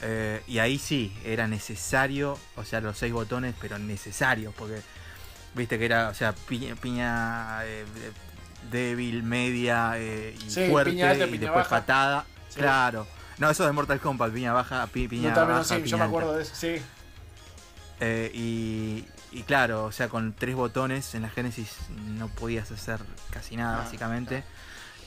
Eh, 0.03 0.43
y 0.47 0.57
ahí 0.59 0.79
sí, 0.79 1.15
era 1.23 1.47
necesario, 1.47 2.37
o 2.55 2.63
sea, 2.65 2.81
los 2.81 2.97
seis 2.97 3.13
botones, 3.13 3.53
pero 3.61 3.77
necesarios, 3.77 4.51
porque 4.57 4.81
viste 5.55 5.77
que 5.79 5.85
era, 5.85 6.09
o 6.09 6.13
sea, 6.13 6.33
piña, 6.33 6.75
piña, 6.75 7.65
eh, 7.65 7.85
débil, 8.71 9.23
media 9.23 9.93
eh, 9.97 10.35
y 10.45 10.49
Sí, 10.49 10.67
fuerte, 10.69 10.91
piña 10.91 11.09
alta, 11.11 11.25
y 11.25 11.31
piña 11.31 11.41
después 11.41 11.63
baja. 11.65 11.69
patada. 11.81 12.25
Sí. 12.49 12.59
Claro. 12.59 13.07
No, 13.37 13.49
eso 13.49 13.65
de 13.65 13.71
Mortal 13.71 13.99
Kombat, 13.99 14.31
piña 14.33 14.53
baja, 14.53 14.85
pi- 14.87 15.07
piña 15.07 15.29
Yo 15.29 15.35
también, 15.35 15.57
baja, 15.59 15.63
sí, 15.63 15.75
yo 15.77 15.83
piña 15.83 15.97
me 15.97 16.03
alta. 16.03 16.09
acuerdo 16.17 16.33
de 16.35 16.43
eso, 16.43 16.53
sí. 16.55 16.75
Eh, 17.99 18.31
y, 18.33 19.05
y 19.31 19.43
claro, 19.43 19.85
o 19.85 19.91
sea, 19.91 20.09
con 20.09 20.33
tres 20.33 20.55
botones 20.55 21.13
en 21.15 21.21
la 21.23 21.29
Genesis 21.29 21.77
no 22.17 22.27
podías 22.29 22.71
hacer 22.71 22.99
casi 23.29 23.55
nada, 23.55 23.77
Ah, 23.77 23.83
básicamente. 23.83 24.43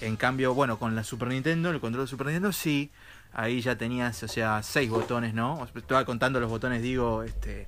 En 0.01 0.17
cambio, 0.17 0.55
bueno, 0.55 0.79
con 0.79 0.95
la 0.95 1.05
Super 1.05 1.29
Nintendo, 1.29 1.71
el 1.71 1.81
control 1.81 2.05
de 2.07 2.11
Super 2.11 2.27
Nintendo, 2.29 2.53
sí. 2.53 2.91
Ahí 3.33 3.61
ya 3.61 3.77
tenías, 3.77 4.23
o 4.23 4.29
sea, 4.29 4.63
seis 4.63 4.89
botones, 4.91 5.35
¿no? 5.35 5.67
Estaba 5.75 6.05
contando 6.05 6.39
los 6.39 6.49
botones, 6.51 6.83
digo, 6.83 7.23
este. 7.25 7.67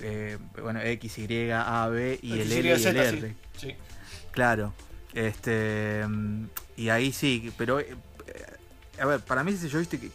Eh, 0.00 0.38
bueno, 0.60 0.80
X, 0.80 1.18
Y, 1.18 1.50
A, 1.50 1.88
B 1.88 2.18
y 2.22 2.32
el 2.40 2.52
L 2.52 2.68
y 2.68 2.72
el 2.72 2.80
Z, 2.80 3.08
R. 3.08 3.20
sí, 3.20 3.34
sí. 3.58 3.74
Claro. 4.30 4.72
Este. 5.14 6.02
Y 6.76 6.88
ahí 6.88 7.12
sí, 7.12 7.52
pero. 7.56 7.80
eh, 7.80 7.94
a 9.00 9.06
ver, 9.06 9.20
para 9.20 9.42
mí 9.42 9.52
ese 9.52 9.68
joystick 9.68 10.10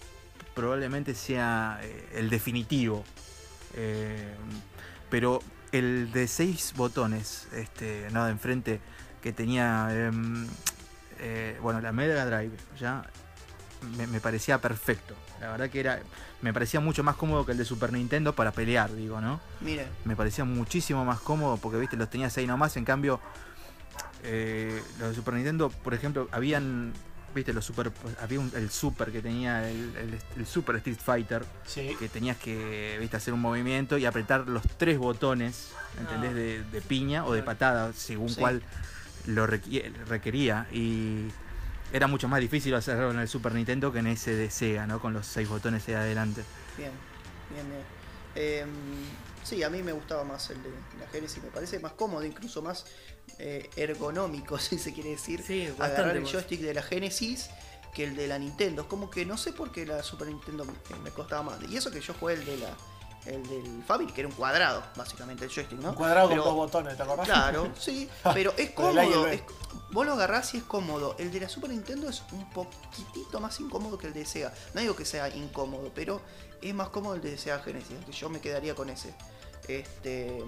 probablemente 0.56 1.14
sea 1.14 1.80
eh, 1.84 2.10
el 2.16 2.30
definitivo. 2.30 3.04
Eh, 3.76 4.34
pero 5.10 5.42
el 5.72 6.12
de 6.12 6.28
seis 6.28 6.74
botones, 6.76 7.48
este, 7.54 8.08
no 8.12 8.26
de 8.26 8.32
enfrente, 8.32 8.80
que 9.22 9.32
tenía. 9.34 9.88
em, 9.92 10.48
bueno, 11.62 11.82
la 11.82 11.92
Mega 11.92 12.26
Drive, 12.26 12.56
ya. 12.80 13.06
Me, 13.98 14.08
me 14.08 14.20
parecía 14.20 14.60
perfecto. 14.60 15.14
La 15.40 15.52
verdad 15.52 15.70
que 15.70 15.80
era. 15.80 16.00
Me 16.42 16.54
parecía 16.54 16.80
mucho 16.80 17.04
más 17.04 17.16
cómodo 17.16 17.46
que 17.46 17.52
el 17.54 17.58
de 17.58 17.66
Super 17.66 17.92
Nintendo 17.94 18.34
para 18.36 18.52
pelear, 18.52 18.94
digo, 18.96 19.22
¿no? 19.22 19.40
Mire, 19.62 19.88
me 20.06 20.16
parecía 20.16 20.44
muchísimo 20.46 21.04
más 21.06 21.20
cómodo 21.20 21.58
porque 21.58 21.78
viste 21.80 21.96
los 21.98 22.10
tenías 22.10 22.36
ahí 22.38 22.46
nomás 22.48 22.76
en 22.78 22.86
cambio 22.86 23.20
eh, 24.24 24.82
los 25.00 25.10
de 25.10 25.16
Super 25.16 25.34
Nintendo 25.36 25.70
por 25.70 25.94
ejemplo 25.94 26.28
habían 26.32 26.94
viste 27.36 27.54
los 27.54 27.66
super 27.66 27.92
había 28.22 28.40
un- 28.40 28.52
el 28.56 28.70
super 28.72 29.12
que 29.12 29.22
tenía 29.22 29.70
el, 29.70 29.96
el- 29.96 30.20
el 30.38 30.46
super 30.48 30.76
Street 30.78 30.98
Fighter 31.04 31.46
Sí. 31.66 31.96
que 32.00 32.10
tenías 32.10 32.38
que 32.38 32.98
viste 33.00 33.18
hacer 33.18 33.34
un 33.34 33.42
movimiento 33.42 33.98
y 33.98 34.06
apretar 34.06 34.48
los 34.48 34.64
tres 34.78 34.98
botones 34.98 35.70
¿entendés? 36.00 36.32
Ah. 36.32 36.34
de, 36.34 36.64
de 36.64 36.82
piña 36.82 37.26
o 37.26 37.34
de 37.34 37.44
patada 37.44 37.94
según 37.94 38.30
Sí. 38.30 38.40
cuál 38.40 38.64
lo 39.28 39.46
requería 39.46 40.68
y 40.72 41.28
era 41.92 42.08
mucho 42.08 42.28
más 42.28 42.40
difícil 42.40 42.74
hacerlo 42.76 43.12
en 43.12 43.20
el 43.20 43.28
Super 43.28 43.54
Nintendo 43.54 43.92
que 43.92 44.00
en 44.00 44.08
ese 44.08 44.36
de 44.36 44.50
Sega, 44.50 44.88
¿no? 44.88 45.00
Con 45.00 45.14
los 45.14 45.26
seis 45.26 45.48
botones 45.48 45.88
ahí 45.88 45.96
adelante. 45.96 46.44
bien, 46.78 46.92
bien, 47.54 47.68
bien. 47.70 47.98
Em, 48.36 48.70
sí, 49.44 49.64
a 49.64 49.70
mí 49.70 49.82
me 49.82 49.94
gustaba 49.94 50.24
más 50.24 50.50
el 50.50 50.62
de 50.62 50.70
la 51.00 51.08
Genesis, 51.12 51.44
me 51.44 51.50
parece 51.50 51.80
más 51.80 51.94
cómodo, 51.94 52.24
incluso 52.24 52.62
más 52.62 52.86
eh, 53.40 53.70
ergonómico, 53.76 54.58
si 54.60 54.78
se 54.78 54.94
quiere 54.94 55.12
decir. 55.12 55.42
Sí, 55.42 55.70
agarrar 55.80 56.16
el 56.18 56.26
joystick 56.26 56.62
de 56.62 56.74
la 56.74 56.84
Genesis 56.84 57.50
que 57.94 58.04
el 58.04 58.16
de 58.16 58.28
la 58.28 58.38
Nintendo. 58.38 58.84
Es 58.84 58.88
como 58.88 59.10
que 59.10 59.26
no 59.26 59.38
sé 59.38 59.54
por 59.54 59.72
qué 59.72 59.86
la 59.86 60.04
Super 60.04 60.28
Nintendo 60.28 60.66
me, 60.66 61.00
me 61.00 61.10
costaba 61.10 61.44
más. 61.44 61.60
Y 61.70 61.78
eso 61.78 61.90
que 61.90 62.00
yo 62.00 62.14
jugué 62.14 62.36
el 62.36 62.46
de 62.46 62.58
la 62.58 62.70
el 63.26 63.46
del 63.48 63.84
Family, 63.86 64.12
que 64.14 64.22
era 64.22 64.30
un 64.30 64.36
cuadrado, 64.36 64.84
básicamente, 64.96 65.46
el 65.46 65.52
joystick, 65.52 65.80
¿no? 65.80 65.90
Un 65.90 65.96
cuadrado 65.96 66.30
Pero- 66.30 66.44
con 66.44 66.50
dos 66.52 66.58
botones, 66.66 66.96
¿te 66.98 67.04
acordás? 67.04 67.26
Claro, 67.28 67.70
sí, 67.78 68.10
pero 68.34 68.54
es 68.58 68.72
cómodo. 68.72 69.28
Es- 69.28 69.44
vos 69.92 70.06
lo 70.06 70.14
agarrás 70.14 70.54
y 70.54 70.58
es 70.58 70.64
cómodo. 70.64 71.16
El 71.20 71.32
de 71.32 71.40
la 71.42 71.50
Super 71.50 71.70
Nintendo 71.72 72.10
es 72.10 72.24
un 72.32 72.50
poquitito 72.52 73.40
más 73.40 73.60
incómodo 73.60 73.98
que 73.98 74.08
el 74.08 74.14
de 74.14 74.26
Sega. 74.26 74.54
No 74.74 74.82
digo 74.82 74.96
que 74.96 75.06
sea 75.06 75.28
incómodo, 75.36 75.92
pero 75.94 76.22
es 76.62 76.74
más 76.74 76.90
cómodo 76.90 77.16
el 77.16 77.22
de 77.22 77.38
Sega 77.38 77.60
Genesis. 77.60 77.98
que 78.06 78.12
Yo 78.12 78.30
me 78.30 78.40
quedaría 78.40 78.76
con 78.76 78.90
ese. 78.90 79.14
Este, 79.68 80.42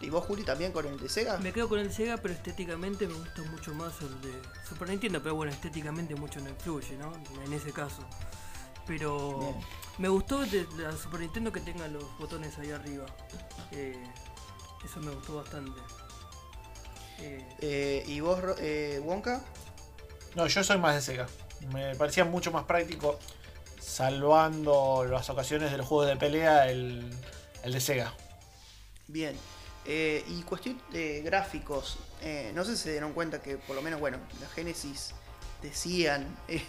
¿Y 0.00 0.08
vos, 0.10 0.24
Juli, 0.24 0.42
también 0.42 0.72
con 0.72 0.86
el 0.86 0.98
de 0.98 1.08
Sega? 1.08 1.36
Me 1.38 1.52
quedo 1.52 1.68
con 1.68 1.78
el 1.78 1.92
Sega, 1.92 2.16
pero 2.16 2.32
estéticamente 2.32 3.06
me 3.06 3.14
gusta 3.14 3.42
mucho 3.50 3.74
más 3.74 3.92
el 4.00 4.20
de 4.22 4.32
Super 4.66 4.88
Nintendo. 4.88 5.22
Pero 5.22 5.34
bueno, 5.34 5.52
estéticamente 5.52 6.14
mucho 6.14 6.40
no 6.40 6.48
influye, 6.48 6.96
¿no? 6.96 7.12
En 7.44 7.52
ese 7.52 7.72
caso. 7.72 8.02
Pero 8.86 9.38
Bien. 9.38 9.54
me 9.98 10.08
gustó 10.08 10.44
de 10.44 10.66
la 10.76 10.92
Super 10.92 11.20
Nintendo 11.20 11.50
que 11.52 11.60
tenga 11.60 11.88
los 11.88 12.04
botones 12.18 12.58
ahí 12.58 12.70
arriba. 12.70 13.06
Eh, 13.72 13.96
eso 14.84 15.00
me 15.00 15.10
gustó 15.14 15.36
bastante. 15.36 15.80
Eh, 17.18 17.46
Eh, 17.60 18.04
¿Y 18.06 18.20
vos, 18.20 18.38
eh, 18.58 19.00
Wonka? 19.04 19.40
No, 20.34 20.46
yo 20.46 20.64
soy 20.64 20.78
más 20.78 20.94
de 20.96 21.00
Sega. 21.00 21.26
Me 21.72 21.94
parecía 21.96 22.24
mucho 22.24 22.50
más 22.50 22.64
práctico, 22.64 23.18
salvando 23.80 25.04
las 25.08 25.30
ocasiones 25.30 25.70
de 25.70 25.78
los 25.78 25.86
juegos 25.86 26.08
de 26.08 26.16
pelea, 26.16 26.68
el, 26.68 27.10
el 27.62 27.72
de 27.72 27.80
Sega. 27.80 28.12
Bien. 29.06 29.34
Eh, 29.86 30.24
y 30.28 30.42
cuestión 30.42 30.80
de 30.92 31.20
gráficos, 31.22 31.98
eh, 32.22 32.50
no 32.54 32.64
sé 32.64 32.76
si 32.76 32.82
se 32.84 32.90
dieron 32.92 33.12
cuenta 33.12 33.40
que 33.42 33.58
por 33.58 33.76
lo 33.76 33.82
menos, 33.82 34.00
bueno, 34.00 34.18
la 34.40 34.48
Genesis 34.48 35.12
decían, 35.62 36.26
eh, 36.48 36.62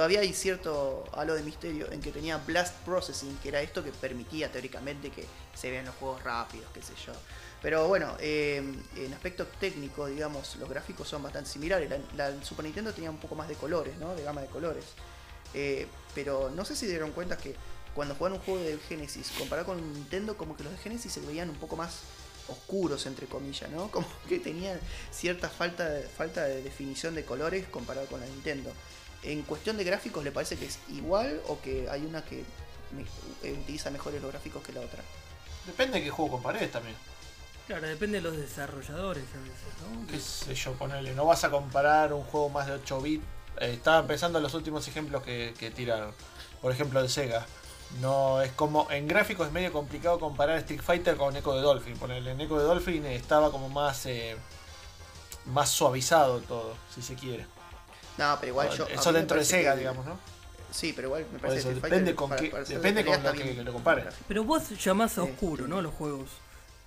todavía 0.00 0.20
hay 0.20 0.32
cierto 0.32 1.04
halo 1.12 1.34
de 1.34 1.42
misterio 1.42 1.92
en 1.92 2.00
que 2.00 2.10
tenía 2.10 2.38
Blast 2.38 2.74
Processing, 2.86 3.36
que 3.42 3.50
era 3.50 3.60
esto 3.60 3.84
que 3.84 3.92
permitía 3.92 4.50
teóricamente 4.50 5.10
que 5.10 5.26
se 5.54 5.70
vean 5.70 5.84
los 5.84 5.94
juegos 5.96 6.24
rápidos, 6.24 6.64
qué 6.72 6.80
sé 6.80 6.94
yo. 7.04 7.12
Pero 7.60 7.86
bueno, 7.86 8.16
eh, 8.18 8.62
en 8.96 9.12
aspecto 9.12 9.46
técnico, 9.46 10.06
digamos, 10.06 10.56
los 10.56 10.70
gráficos 10.70 11.06
son 11.06 11.22
bastante 11.22 11.50
similares. 11.50 11.90
La, 12.16 12.30
la 12.30 12.42
Super 12.42 12.64
Nintendo 12.64 12.94
tenía 12.94 13.10
un 13.10 13.18
poco 13.18 13.34
más 13.34 13.46
de 13.46 13.56
colores, 13.56 13.98
¿no? 13.98 14.16
De 14.16 14.22
gama 14.22 14.40
de 14.40 14.46
colores. 14.46 14.86
Eh, 15.52 15.86
pero 16.14 16.48
no 16.48 16.64
sé 16.64 16.76
si 16.76 16.86
dieron 16.86 17.12
cuenta 17.12 17.36
que 17.36 17.54
cuando 17.94 18.14
jugaban 18.14 18.38
un 18.38 18.44
juego 18.46 18.58
de 18.60 18.78
Genesis, 18.78 19.30
comparado 19.36 19.66
con 19.66 19.92
Nintendo, 19.92 20.34
como 20.34 20.56
que 20.56 20.64
los 20.64 20.72
de 20.72 20.78
Genesis 20.78 21.12
se 21.12 21.20
veían 21.20 21.50
un 21.50 21.56
poco 21.56 21.76
más 21.76 22.04
oscuros, 22.48 23.04
entre 23.04 23.26
comillas, 23.26 23.68
¿no? 23.68 23.90
Como 23.92 24.06
que 24.26 24.38
tenían 24.38 24.80
cierta 25.10 25.50
falta 25.50 25.86
falta 26.16 26.44
de 26.44 26.62
definición 26.62 27.14
de 27.14 27.26
colores 27.26 27.66
comparado 27.68 28.06
con 28.06 28.20
la 28.20 28.26
Nintendo. 28.26 28.72
En 29.22 29.42
cuestión 29.42 29.76
de 29.76 29.84
gráficos, 29.84 30.24
¿le 30.24 30.32
parece 30.32 30.56
que 30.56 30.66
es 30.66 30.78
igual 30.88 31.40
o 31.48 31.60
que 31.60 31.88
hay 31.90 32.04
una 32.06 32.24
que 32.24 32.44
me- 32.92 33.02
eh, 33.48 33.52
utiliza 33.52 33.90
mejores 33.90 34.20
los 34.22 34.30
gráficos 34.30 34.62
que 34.62 34.72
la 34.72 34.80
otra? 34.80 35.02
Depende 35.66 35.98
de 35.98 36.04
qué 36.04 36.10
juego 36.10 36.30
compares 36.32 36.70
también. 36.72 36.96
claro, 37.66 37.86
depende 37.86 38.18
de 38.18 38.22
los 38.22 38.36
desarrolladores 38.36 39.24
a 39.34 39.38
veces, 39.38 40.00
¿no? 40.00 40.06
qué 40.06 40.18
sé 40.18 40.54
yo, 40.54 40.72
ponerle. 40.72 41.14
No 41.14 41.26
vas 41.26 41.44
a 41.44 41.50
comparar 41.50 42.12
un 42.12 42.24
juego 42.24 42.48
más 42.48 42.66
de 42.66 42.72
8 42.72 43.00
bits. 43.00 43.24
Eh, 43.60 43.72
estaba 43.74 44.06
pensando 44.06 44.38
en 44.38 44.42
los 44.42 44.54
últimos 44.54 44.88
ejemplos 44.88 45.22
que, 45.22 45.54
que 45.58 45.70
tiraron. 45.70 46.14
Por 46.62 46.72
ejemplo, 46.72 46.98
el 47.00 47.08
Sega. 47.10 47.46
No 48.00 48.40
es 48.40 48.52
como. 48.52 48.90
En 48.90 49.06
gráficos 49.08 49.48
es 49.48 49.52
medio 49.52 49.72
complicado 49.72 50.18
comparar 50.18 50.56
Street 50.58 50.80
Fighter 50.80 51.16
con 51.16 51.36
Echo 51.36 51.52
de 51.54 51.60
Dolphin. 51.60 51.96
Ponerle 51.98 52.30
en 52.32 52.40
Echo 52.40 52.56
de 52.58 52.64
Dolphin 52.64 53.04
estaba 53.06 53.50
como 53.50 53.68
más. 53.68 54.06
eh, 54.06 54.36
más 55.46 55.70
suavizado 55.70 56.40
todo, 56.40 56.74
si 56.94 57.02
se 57.02 57.14
quiere. 57.14 57.46
No, 58.20 58.36
pero 58.38 58.50
igual 58.52 58.70
yo. 58.70 58.84
a 58.86 58.88
Eso 58.90 59.12
dentro 59.12 59.36
de 59.38 59.44
Sega, 59.44 59.72
que- 59.72 59.78
digamos, 59.80 60.06
¿no? 60.06 60.18
Sí, 60.70 60.92
pero 60.94 61.08
igual 61.08 61.26
me 61.32 61.38
parece 61.40 61.58
eso, 61.60 61.68
que 61.70 61.74
depende 61.74 61.96
Fighter, 61.98 62.14
con 62.14 62.28
para- 62.30 62.42
qué- 62.42 62.50
para 62.50 62.62
depende 62.64 63.04
con 63.04 63.22
lo 63.24 63.32
que- 63.32 63.64
lo 63.64 63.72
compares. 63.72 64.04
Pero 64.28 64.44
vos 64.44 64.70
llamás 64.84 65.18
a 65.18 65.24
Sí. 65.24 65.30
oscuro, 65.30 65.66
¿no? 65.66 65.82
Los 65.82 65.92
juegos. 65.94 66.28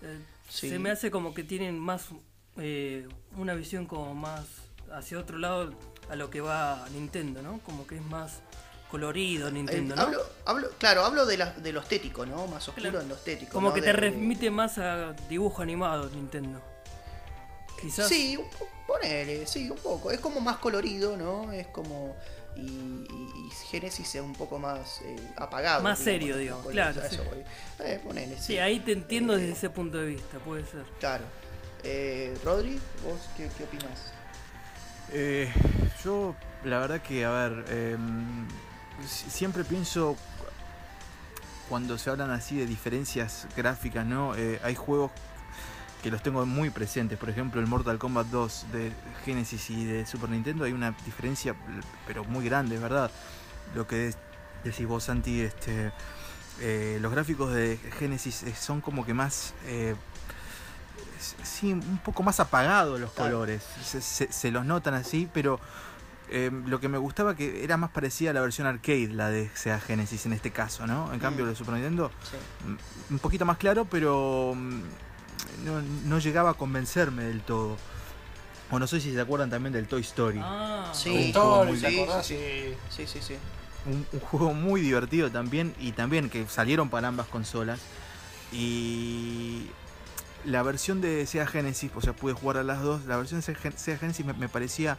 Eh, 0.02 0.20
Sí. 0.50 0.70
Se 0.70 0.80
me 0.80 0.92
hace 0.92 1.10
como 1.12 1.34
que 1.34 1.44
tienen 1.44 1.78
más 1.80 2.06
eh, 2.58 3.08
una 3.36 3.56
visión 3.56 3.88
como 3.88 4.14
más 4.14 4.46
hacia 4.94 5.18
otro 5.18 5.40
lado 5.40 5.74
a 6.08 6.16
lo 6.16 6.30
que 6.30 6.40
va 6.40 6.86
Nintendo, 6.94 7.42
¿no? 7.42 7.60
Como 7.66 7.88
que 7.88 7.96
es 7.96 8.02
más 8.04 8.42
colorido 8.92 9.50
Nintendo, 9.50 9.96
Eh, 9.96 9.98
¿no? 9.98 10.04
hablo, 10.04 10.22
hablo, 10.46 10.70
claro, 10.78 11.04
hablo 11.04 11.26
de, 11.26 11.38
la, 11.38 11.52
de 11.52 11.74
lo 11.74 11.80
estético, 11.80 12.28
¿no? 12.28 12.46
Más 12.46 12.68
oscuro 12.68 12.90
Claro. 12.92 13.02
en 13.02 13.10
lo 13.10 13.16
estético. 13.16 13.52
Como 13.54 13.70
¿no? 13.70 13.74
que 13.74 13.82
te 13.82 13.88
de- 13.88 13.94
remite 13.94 14.52
más 14.52 14.78
a 14.78 15.14
dibujo 15.28 15.64
animado 15.64 16.08
Nintendo. 16.12 16.62
Quizás. 17.84 18.08
Sí, 18.08 18.36
un 18.38 18.50
po- 18.50 18.68
ponele, 18.88 19.46
sí, 19.46 19.70
un 19.70 19.78
poco. 19.78 20.10
Es 20.12 20.20
como 20.20 20.40
más 20.40 20.58
colorido, 20.58 21.16
¿no? 21.18 21.52
Es 21.52 21.68
como. 21.68 22.16
Y, 22.56 22.62
y- 22.62 23.08
y 23.48 23.50
Genesis 23.70 24.16
es 24.16 24.22
un 24.22 24.34
poco 24.34 24.58
más 24.60 25.02
eh, 25.04 25.16
apagado. 25.38 25.82
Más 25.84 26.00
serio, 26.00 26.38
digamos, 26.38 26.68
claro, 26.68 27.02
eso 27.04 27.24
sí. 27.24 27.84
Eh, 27.84 28.00
ponele, 28.04 28.36
sí. 28.38 28.44
Sí, 28.44 28.58
ahí 28.60 28.80
te 28.80 28.92
entiendo 28.94 29.34
Eh, 29.36 29.40
desde 29.40 29.54
ese 29.54 29.70
punto 29.70 29.98
de 29.98 30.08
vista, 30.08 30.38
puede 30.40 30.64
ser. 30.66 30.84
Claro. 31.00 31.24
Eh, 31.84 32.36
Rodri, 32.46 32.80
¿vos 33.04 33.20
qué, 33.36 33.50
qué 33.58 33.64
opinás? 33.66 34.12
Eh, 35.12 35.52
yo, 36.04 36.36
la 36.64 36.80
verdad 36.80 37.02
que, 37.02 37.26
a 37.26 37.32
ver, 37.32 37.66
em, 37.70 38.48
si- 39.08 39.30
siempre 39.30 39.64
pienso 39.64 40.16
cuando 41.70 41.98
se 41.98 42.10
hablan 42.10 42.30
así 42.32 42.56
de 42.58 42.66
diferencias 42.66 43.48
gráficas, 43.56 44.06
¿no? 44.06 44.36
Eh, 44.36 44.60
hay 44.64 44.76
juegos 44.76 45.12
que 46.04 46.12
los 46.12 46.22
tengo 46.22 46.46
muy 46.46 46.70
presentes. 46.70 47.18
Por 47.18 47.30
ejemplo, 47.30 47.60
el 47.62 47.68
Mortal 47.68 47.98
Kombat 47.98 48.28
2 48.28 48.66
de 48.74 48.92
Genesis 49.26 49.70
y 49.70 49.86
de 49.86 50.06
Super 50.06 50.30
Nintendo 50.30 50.66
hay 50.66 50.74
una 50.74 50.92
diferencia, 51.06 51.56
pero 52.06 52.24
muy 52.26 52.44
grande, 52.46 52.78
¿verdad? 52.78 53.10
Lo 53.74 53.88
que 53.88 54.14
decís 54.64 54.86
vos, 54.86 55.06
Santi, 55.06 55.42
este, 55.42 55.92
eh, 56.60 56.98
los 57.02 57.12
gráficos 57.12 57.54
de 57.54 57.78
Genesis 57.98 58.44
eh, 58.44 58.54
son 58.54 58.82
como 58.82 59.06
que 59.06 59.14
más... 59.14 59.54
eh, 59.66 59.96
sí, 61.42 61.72
un 61.74 62.00
poco 62.04 62.22
más 62.22 62.40
apagados 62.42 63.00
los 63.00 63.12
Claro. 63.14 63.32
colores. 63.40 63.64
Se, 63.84 64.02
se- 64.02 64.32
se 64.32 64.52
los 64.52 64.66
notan 64.66 64.94
así, 64.94 65.30
pero 65.34 65.60
eh, 66.30 66.52
lo 66.66 66.80
que 66.82 66.90
me 66.90 66.98
gustaba 66.98 67.36
que 67.36 67.64
era 67.64 67.78
más 67.78 67.92
parecida 67.92 68.32
a 68.32 68.34
la 68.34 68.42
versión 68.42 68.68
arcade, 68.68 69.08
la 69.08 69.30
de 69.30 69.50
Sega 69.56 69.80
Genesis 69.80 70.26
en 70.26 70.34
este 70.34 70.52
caso, 70.52 70.86
¿no? 70.86 71.14
En 71.14 71.20
cambio, 71.20 71.44
Mm. 71.46 71.48
la 71.48 71.52
de 71.52 71.56
Super 71.58 71.74
Nintendo, 71.76 72.12
Sí. 72.30 72.38
un 73.14 73.20
poquito 73.20 73.46
más 73.46 73.58
claro, 73.58 73.86
pero 73.86 74.54
mm, 74.56 74.82
no, 75.66 75.82
no 76.06 76.20
llegaba 76.20 76.52
a 76.52 76.54
convencerme 76.56 77.24
del 77.24 77.42
todo. 77.42 77.78
O 78.72 78.80
no 78.80 78.88
sé 78.88 79.00
si 79.02 79.14
se 79.14 79.22
acuerdan 79.22 79.50
también 79.50 79.72
del 79.74 79.88
Toy 79.88 80.02
Story. 80.02 80.40
Ah, 80.42 80.92
Sí. 80.94 81.10
Un 81.10 81.34
juego 81.34 81.66
muy- 81.66 81.80
¿te 81.80 81.90
sí, 82.24 82.76
sí, 82.90 83.08
Sí. 83.08 83.20
Sí, 83.22 83.36
un, 83.86 84.06
un 84.14 84.20
juego 84.22 84.54
muy 84.54 84.82
divertido 84.82 85.30
también 85.30 85.76
y 85.80 85.92
también 85.92 86.30
que 86.30 86.48
salieron 86.48 86.90
para 86.90 87.10
ambas 87.10 87.28
consolas 87.28 87.80
y 88.52 89.68
la 90.46 90.62
versión 90.64 91.02
de 91.02 91.26
Sega 91.26 91.48
Genesis, 91.48 91.92
o 91.96 92.02
sea, 92.02 92.14
pude 92.14 92.34
jugar 92.34 92.58
a 92.58 92.64
las 92.64 92.82
dos, 92.82 93.06
la 93.06 93.18
versión 93.18 93.42
de 93.42 93.56
Sega 93.76 93.98
Genesis 93.98 94.26
me, 94.26 94.34
me 94.34 94.50
parecía 94.50 94.98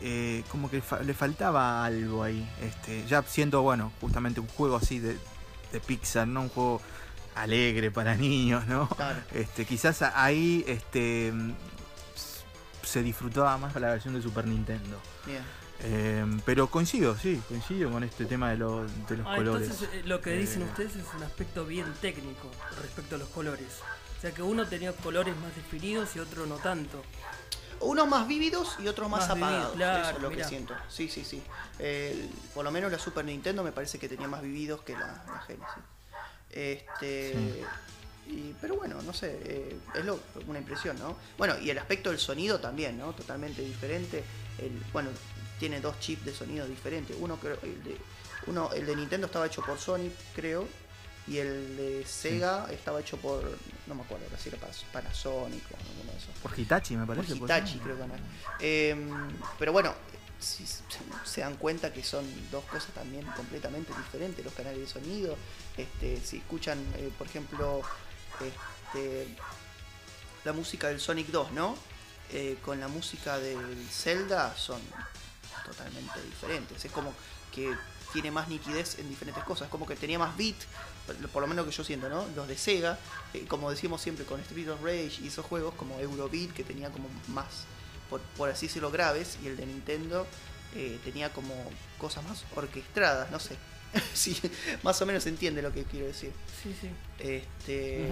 eh, 0.00 0.44
como 0.50 0.70
que 0.70 0.80
fa- 0.80 1.00
le 1.00 1.12
faltaba 1.14 1.84
algo 1.84 2.22
ahí, 2.22 2.48
este, 2.62 3.04
ya 3.06 3.22
siendo, 3.22 3.62
bueno, 3.62 3.92
justamente 4.00 4.40
un 4.40 4.46
juego 4.48 4.76
así 4.76 5.00
de, 5.00 5.18
de 5.72 5.80
Pixar, 5.80 6.26
¿no? 6.28 6.42
Un 6.42 6.48
juego 6.50 6.80
alegre 7.42 7.90
para 7.90 8.14
niños, 8.16 8.66
¿no? 8.66 8.88
Claro. 8.88 9.20
Este, 9.32 9.64
quizás 9.64 10.02
ahí 10.02 10.64
este, 10.66 11.32
se 12.82 13.02
disfrutaba 13.02 13.56
más 13.58 13.74
la 13.76 13.90
versión 13.90 14.14
de 14.14 14.22
Super 14.22 14.46
Nintendo. 14.46 14.98
Bien. 15.26 15.42
Eh, 15.80 16.24
pero 16.44 16.68
coincido, 16.68 17.16
sí, 17.16 17.40
coincido 17.48 17.90
con 17.90 18.02
este 18.02 18.24
tema 18.24 18.50
de, 18.50 18.56
lo- 18.56 18.84
de 18.84 19.16
los 19.16 19.26
Ah, 19.28 19.36
colores. 19.36 19.70
entonces 19.70 19.88
eh, 19.94 20.02
lo 20.06 20.20
que 20.20 20.32
dicen 20.32 20.62
Eh, 20.62 20.64
ustedes 20.64 20.96
es 20.96 21.04
un 21.16 21.22
aspecto 21.22 21.64
bien 21.64 21.86
técnico 22.00 22.50
respecto 22.82 23.14
a 23.14 23.18
los 23.18 23.28
colores. 23.28 23.78
O 24.16 24.20
sea 24.20 24.32
que 24.32 24.42
uno 24.42 24.66
tenía 24.66 24.92
colores 24.92 25.36
más 25.36 25.54
definidos 25.54 26.16
y 26.16 26.18
otro 26.18 26.46
no 26.46 26.56
tanto. 26.56 27.00
Unos 27.80 28.08
más 28.08 28.26
vívidos 28.26 28.76
y 28.80 28.88
otros 28.88 29.08
más, 29.08 29.30
apagados. 29.30 29.76
claro, 29.76 30.02
eso 30.08 30.16
es 30.16 30.22
lo 30.22 30.30
mirá. 30.30 30.42
que 30.42 30.48
siento. 30.48 30.74
Sí, 30.88 31.08
sí, 31.08 31.24
sí. 31.24 31.40
Por 32.52 32.64
lo 32.64 32.72
menos 32.72 32.90
la 32.90 32.98
Super 32.98 33.24
Nintendo 33.24 33.62
me 33.62 33.70
parece 33.70 34.00
que 34.00 34.08
tenía 34.08 34.26
más 34.26 34.42
vívidos 34.42 34.80
que 34.82 34.94
la, 34.94 35.22
la 35.28 35.40
Genesis. 35.46 35.84
Este. 36.52 37.34
y- 38.26 38.54
pero 38.60 38.76
bueno, 38.76 39.00
no 39.02 39.12
sé, 39.12 39.38
eh, 39.44 39.76
es 39.94 40.04
lo, 40.04 40.18
una 40.46 40.58
impresión, 40.58 40.98
¿no? 40.98 41.16
Bueno, 41.38 41.58
y 41.58 41.70
el 41.70 41.78
aspecto 41.78 42.10
del 42.10 42.18
sonido 42.18 42.58
también, 42.60 42.98
¿no? 42.98 43.12
Totalmente 43.12 43.62
diferente. 43.62 44.22
El, 44.58 44.70
bueno, 44.92 45.10
tiene 45.58 45.80
dos 45.80 45.98
chips 46.00 46.24
de 46.24 46.34
sonido 46.34 46.66
diferentes. 46.66 47.16
Uno, 47.18 47.36
creo, 47.36 47.58
el 47.62 47.82
de, 47.84 47.96
uno, 48.46 48.70
el 48.72 48.84
de 48.86 48.96
Nintendo 48.96 49.26
estaba 49.26 49.46
hecho 49.46 49.62
por 49.62 49.78
Sony, 49.78 50.10
creo. 50.34 50.66
Y 51.26 51.36
el 51.38 51.76
de 51.76 52.06
Sega 52.06 52.66
estaba 52.72 53.00
hecho 53.00 53.18
por, 53.18 53.42
no 53.86 53.94
me 53.94 54.00
acuerdo, 54.00 54.24
si 54.38 54.48
era 54.48 54.56
Panasonic 54.92 55.62
o 55.72 55.76
alguno 55.76 56.10
de 56.12 56.16
esos. 56.18 56.30
Por 56.42 56.58
Hitachi, 56.58 56.96
me 56.96 57.04
Por 57.04 57.16
parece. 57.16 57.36
¿puede 57.36 57.52
Hitachi, 57.52 57.72
ser? 57.74 57.82
creo 57.82 57.96
que 57.98 58.02
era. 58.04 58.18
Eh, 58.60 58.96
pero 59.58 59.72
bueno, 59.72 59.94
si 60.38 60.64
se- 60.66 61.40
dan 61.40 61.56
cuenta 61.56 61.92
que 61.92 62.02
son 62.04 62.24
dos 62.50 62.64
cosas 62.64 62.92
también 62.94 63.24
completamente 63.36 63.92
diferentes, 63.96 64.44
los 64.44 64.54
canales 64.54 64.80
de 64.80 64.86
sonido. 64.86 65.36
Este, 65.76 66.20
si 66.24 66.38
escuchan, 66.38 66.78
eh, 66.96 67.10
por 67.16 67.26
ejemplo, 67.26 67.82
este, 68.40 69.28
la 70.44 70.52
música 70.52 70.88
del 70.88 71.00
Sonic 71.00 71.28
2, 71.28 71.52
¿no? 71.52 71.76
Eh, 72.30 72.58
con 72.64 72.78
la 72.80 72.88
música 72.88 73.38
del 73.38 73.86
Zelda 73.90 74.54
son 74.56 74.80
totalmente 75.64 76.20
diferentes. 76.22 76.84
Es 76.84 76.92
como 76.92 77.12
que 77.54 77.74
tiene 78.12 78.30
más 78.30 78.48
nitidez 78.48 78.98
en 78.98 79.08
diferentes 79.08 79.42
cosas, 79.44 79.68
como 79.68 79.86
que 79.86 79.96
tenía 79.96 80.18
más 80.18 80.36
beat, 80.36 80.56
por 81.32 81.42
lo 81.42 81.46
menos 81.48 81.66
que 81.66 81.72
yo 81.72 81.84
siento, 81.84 82.08
¿no? 82.08 82.26
Los 82.36 82.48
de 82.48 82.56
Sega, 82.56 82.98
eh, 83.34 83.44
como 83.48 83.70
decimos 83.70 84.00
siempre 84.00 84.24
con 84.24 84.40
Street 84.40 84.70
of 84.70 84.82
Rage 84.82 85.18
y 85.22 85.28
esos 85.28 85.44
juegos 85.44 85.74
como 85.74 85.98
Eurobeat 86.00 86.52
que 86.52 86.64
tenía 86.64 86.90
como 86.90 87.08
más, 87.28 87.64
por, 88.10 88.20
por 88.36 88.48
así 88.50 88.66
decirlo, 88.66 88.90
graves, 88.90 89.38
y 89.42 89.46
el 89.48 89.56
de 89.56 89.66
Nintendo 89.66 90.26
eh, 90.74 90.98
tenía 91.04 91.32
como 91.32 91.54
cosas 91.98 92.24
más 92.24 92.44
orquestadas, 92.54 93.30
no 93.30 93.38
sé. 93.40 93.56
sí, 94.14 94.38
más 94.82 95.00
o 95.00 95.06
menos 95.06 95.22
se 95.22 95.30
entiende 95.30 95.62
lo 95.62 95.72
que 95.72 95.84
quiero 95.84 96.06
decir. 96.06 96.30
Sí, 96.62 96.76
sí. 96.78 96.90
Este. 97.18 98.06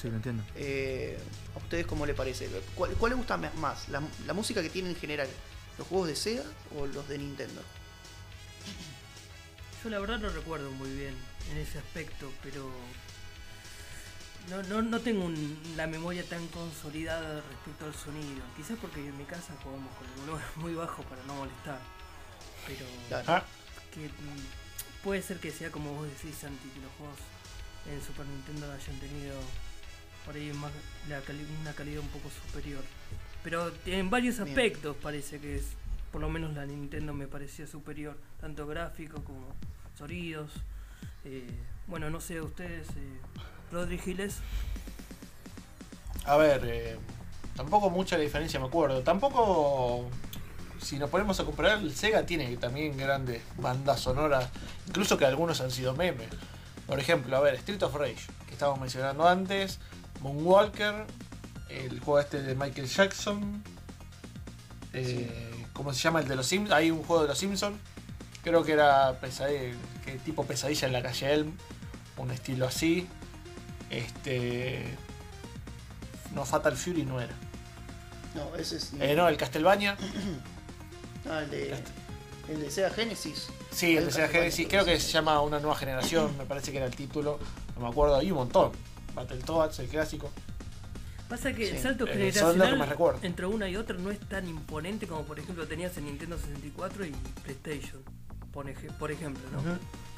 Sí, 0.00 0.08
lo 0.08 0.16
entiendo. 0.16 0.44
eh, 0.54 1.18
¿A 1.54 1.58
ustedes 1.58 1.86
cómo 1.86 2.04
le 2.06 2.14
parece? 2.14 2.48
¿Cuál, 2.74 2.92
cuál 2.92 3.10
les 3.10 3.16
gusta 3.18 3.36
más? 3.36 3.88
La, 3.88 4.02
la 4.26 4.32
música 4.34 4.62
que 4.62 4.68
tienen 4.70 4.92
en 4.92 4.98
general? 4.98 5.28
¿Los 5.78 5.86
juegos 5.88 6.08
de 6.08 6.16
Sega 6.16 6.44
o 6.76 6.86
los 6.86 7.08
de 7.08 7.18
Nintendo? 7.18 7.62
Yo 9.82 9.90
la 9.90 9.98
verdad 10.00 10.18
no 10.18 10.28
recuerdo 10.28 10.70
muy 10.72 10.90
bien 10.90 11.14
en 11.52 11.58
ese 11.58 11.78
aspecto, 11.78 12.30
pero 12.42 12.68
no, 14.50 14.62
no, 14.64 14.82
no 14.82 15.00
tengo 15.00 15.24
un- 15.24 15.58
la 15.76 15.86
memoria 15.86 16.22
tan 16.24 16.46
consolidada 16.48 17.40
respecto 17.48 17.86
al 17.86 17.94
sonido. 17.94 18.42
Quizás 18.56 18.78
porque 18.80 19.06
en 19.06 19.16
mi 19.16 19.24
casa 19.24 19.54
jugamos 19.62 19.94
con 19.96 20.06
el 20.08 20.20
volumen 20.20 20.44
muy 20.56 20.74
bajo 20.74 21.02
para 21.04 21.22
no 21.24 21.34
molestar. 21.34 21.78
Pero. 22.66 22.86
Ah, 23.26 23.42
que 23.94 24.06
mm, 24.08 25.02
puede 25.04 25.22
ser 25.22 25.38
que 25.38 25.50
sea 25.50 25.70
como 25.70 25.92
vos 25.94 26.06
decís, 26.08 26.36
Santi, 26.36 26.68
que 26.70 26.80
los 26.80 26.92
juegos 26.98 27.16
en 27.90 28.02
Super 28.04 28.26
Nintendo 28.26 28.70
hayan 28.72 28.98
tenido 29.00 29.34
por 30.26 30.34
ahí 30.34 30.52
más 30.52 30.70
la 31.08 31.20
cali- 31.22 31.46
una 31.60 31.72
calidad 31.72 32.00
un 32.00 32.08
poco 32.08 32.28
superior. 32.46 32.82
Pero 33.42 33.72
en 33.86 34.10
varios 34.10 34.36
Bien. 34.36 34.48
aspectos 34.48 34.96
parece 35.00 35.38
que 35.40 35.56
es, 35.56 35.64
por 36.12 36.20
lo 36.20 36.28
menos 36.28 36.54
la 36.54 36.66
Nintendo 36.66 37.14
me 37.14 37.26
parecía 37.28 37.66
superior, 37.66 38.16
tanto 38.40 38.66
gráfico 38.66 39.22
como 39.24 39.54
sonidos. 39.96 40.50
Eh, 41.24 41.46
bueno, 41.86 42.10
no 42.10 42.20
sé, 42.20 42.40
ustedes, 42.42 42.88
eh, 42.90 43.20
Rodri 43.72 43.98
Giles, 43.98 44.36
A 46.24 46.36
ver, 46.36 46.62
eh, 46.64 46.98
tampoco 47.56 47.90
mucha 47.90 48.16
diferencia 48.16 48.60
me 48.60 48.66
acuerdo. 48.66 49.02
Tampoco, 49.02 50.08
si 50.80 50.98
nos 50.98 51.10
ponemos 51.10 51.38
a 51.40 51.44
comparar, 51.44 51.78
el 51.78 51.94
Sega 51.94 52.24
tiene 52.26 52.56
también 52.56 52.96
grandes 52.96 53.42
bandas 53.56 54.00
sonoras, 54.00 54.48
incluso 54.86 55.16
que 55.18 55.24
algunos 55.24 55.60
han 55.60 55.70
sido 55.70 55.94
memes. 55.94 56.28
Por 56.86 56.98
ejemplo, 56.98 57.36
a 57.36 57.40
ver, 57.40 57.54
Street 57.56 57.82
of 57.82 57.94
Rage, 57.94 58.26
que 58.46 58.52
estábamos 58.52 58.80
mencionando 58.80 59.28
antes, 59.28 59.78
Moonwalker, 60.20 61.06
el 61.68 62.00
juego 62.00 62.20
este 62.20 62.42
de 62.42 62.54
Michael 62.54 62.88
Jackson, 62.88 63.62
eh, 64.94 65.66
¿cómo 65.74 65.92
se 65.92 66.00
llama 66.00 66.20
el 66.20 66.28
de 66.28 66.36
los 66.36 66.46
Simpsons? 66.46 66.74
Hay 66.74 66.90
un 66.90 67.02
juego 67.02 67.22
de 67.22 67.28
los 67.28 67.38
Simpsons, 67.38 67.76
creo 68.42 68.64
que 68.64 68.72
era 68.72 69.18
que 69.20 70.12
tipo 70.24 70.44
pesadilla 70.44 70.86
en 70.86 70.92
la 70.92 71.02
calle 71.02 71.34
Elm, 71.34 71.52
un 72.16 72.30
estilo 72.30 72.66
así. 72.66 73.06
Este. 73.90 74.84
No, 76.34 76.44
Fatal 76.44 76.76
Fury 76.76 77.04
no 77.04 77.20
era. 77.20 77.32
No, 78.34 78.54
ese 78.56 78.76
es. 78.76 78.92
Eh, 79.00 79.14
no, 79.16 79.28
el 79.28 79.36
Castlevania. 79.36 79.96
Ah, 81.30 81.42
el 81.42 81.50
de. 81.50 81.74
El 82.48 82.60
de 82.60 82.70
Sega 82.70 82.88
Genesis. 82.90 83.48
Sí, 83.70 83.92
el 83.92 83.98
El 83.98 84.04
de 84.06 84.12
Sega 84.12 84.28
Genesis. 84.28 84.66
Creo 84.68 84.84
que 84.84 84.98
se 84.98 85.10
llama 85.12 85.42
Una 85.42 85.58
Nueva 85.58 85.76
Generación. 85.76 86.34
Me 86.38 86.46
parece 86.46 86.70
que 86.70 86.78
era 86.78 86.86
el 86.86 86.94
título. 86.96 87.38
No 87.76 87.82
me 87.82 87.88
acuerdo. 87.88 88.16
Hay 88.16 88.30
un 88.30 88.38
montón. 88.38 88.72
Battletoads, 89.14 89.78
el 89.80 89.88
clásico. 89.88 90.30
pasa 91.28 91.52
que 91.52 91.68
el 91.68 91.76
Sí, 91.76 91.82
salto 91.82 92.04
eh, 92.04 92.12
que 92.12 92.32
generacional 92.32 93.18
entre 93.22 93.44
una 93.46 93.68
y 93.68 93.76
otra 93.76 93.98
no 93.98 94.10
es 94.10 94.18
tan 94.20 94.48
imponente 94.48 95.06
como 95.06 95.24
por 95.24 95.38
ejemplo 95.38 95.66
tenías 95.66 95.94
en 95.98 96.06
Nintendo 96.06 96.38
64 96.38 97.04
y 97.04 97.10
PlayStation, 97.42 98.00
por, 98.52 98.66
ej- 98.70 98.92
por 98.98 99.10
ejemplo, 99.12 99.42
¿no? 99.52 99.60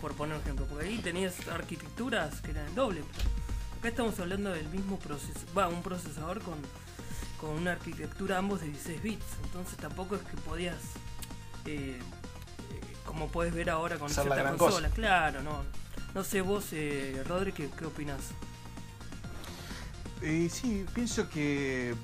Por 0.00 0.12
poner 0.14 0.36
un 0.36 0.42
ejemplo, 0.42 0.66
porque 0.66 0.86
ahí 0.86 0.98
tenías 0.98 1.34
arquitecturas 1.48 2.40
que 2.42 2.52
eran 2.52 2.66
el 2.66 2.74
doble. 2.76 3.02
Acá 3.80 3.88
estamos 3.88 4.18
hablando 4.20 4.50
del 4.50 4.68
mismo 4.68 4.98
proceso, 4.98 5.40
va, 5.56 5.68
un 5.68 5.82
procesador 5.82 6.42
con, 6.42 6.56
con 7.40 7.50
una 7.50 7.72
arquitectura 7.72 8.36
ambos 8.38 8.60
de 8.60 8.66
16 8.68 9.02
bits, 9.02 9.24
entonces 9.44 9.76
tampoco 9.78 10.16
es 10.16 10.22
que 10.22 10.36
podías, 10.38 10.76
eh, 11.64 11.98
eh, 11.98 12.00
como 13.06 13.28
puedes 13.28 13.54
ver 13.54 13.70
ahora 13.70 13.98
con 13.98 14.08
gran 14.42 14.56
consolas, 14.58 14.92
claro, 14.92 15.42
no. 15.42 15.62
No 16.14 16.24
sé 16.24 16.42
vos, 16.42 16.66
eh, 16.72 17.22
Rodri, 17.26 17.52
¿qué, 17.52 17.70
qué 17.70 17.86
opinas? 17.86 18.20
Eh, 20.20 20.50
sí, 20.52 20.84
pienso 20.92 21.30
que, 21.30 21.94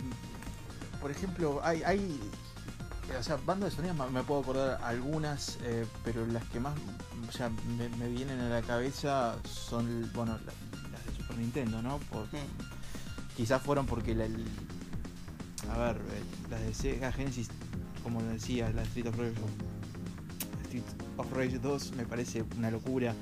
por 1.02 1.10
ejemplo, 1.10 1.60
hay, 1.62 1.82
hay 1.82 2.18
o 3.18 3.22
sea, 3.22 3.36
bandas 3.44 3.70
de 3.70 3.76
sonido 3.76 3.94
me- 3.94 4.10
me 4.10 4.22
puedo 4.22 4.40
acordar 4.40 4.80
algunas, 4.82 5.58
eh, 5.62 5.84
pero 6.04 6.24
las 6.26 6.44
que 6.44 6.58
más 6.60 6.74
o 7.28 7.32
sea, 7.32 7.50
me, 7.76 7.88
me 7.90 8.08
vienen 8.08 8.40
a 8.40 8.48
la 8.48 8.62
cabeza 8.62 9.36
son, 9.44 10.10
bueno, 10.14 10.38
Nintendo, 11.36 11.82
¿no? 11.82 11.98
Por- 12.10 12.24
Mm. 12.26 13.36
quizás 13.36 13.62
fueron 13.62 13.86
porque 13.86 14.14
la, 14.14 14.24
el- 14.26 14.44
a 15.70 15.78
ver, 15.78 15.96
eh, 15.96 16.22
las 16.50 16.60
de 16.60 16.74
Sega 16.74 17.12
Genesis, 17.12 17.48
como 18.02 18.22
decía, 18.22 18.70
la 18.70 18.82
Street 18.82 19.06
of 19.08 19.16
Rage, 19.18 19.32
Street 20.64 20.82
of 21.16 21.32
Rage 21.32 21.58
2 21.58 21.92
me 21.96 22.04
parece 22.06 22.44
una 22.56 22.70
locura, 22.70 23.14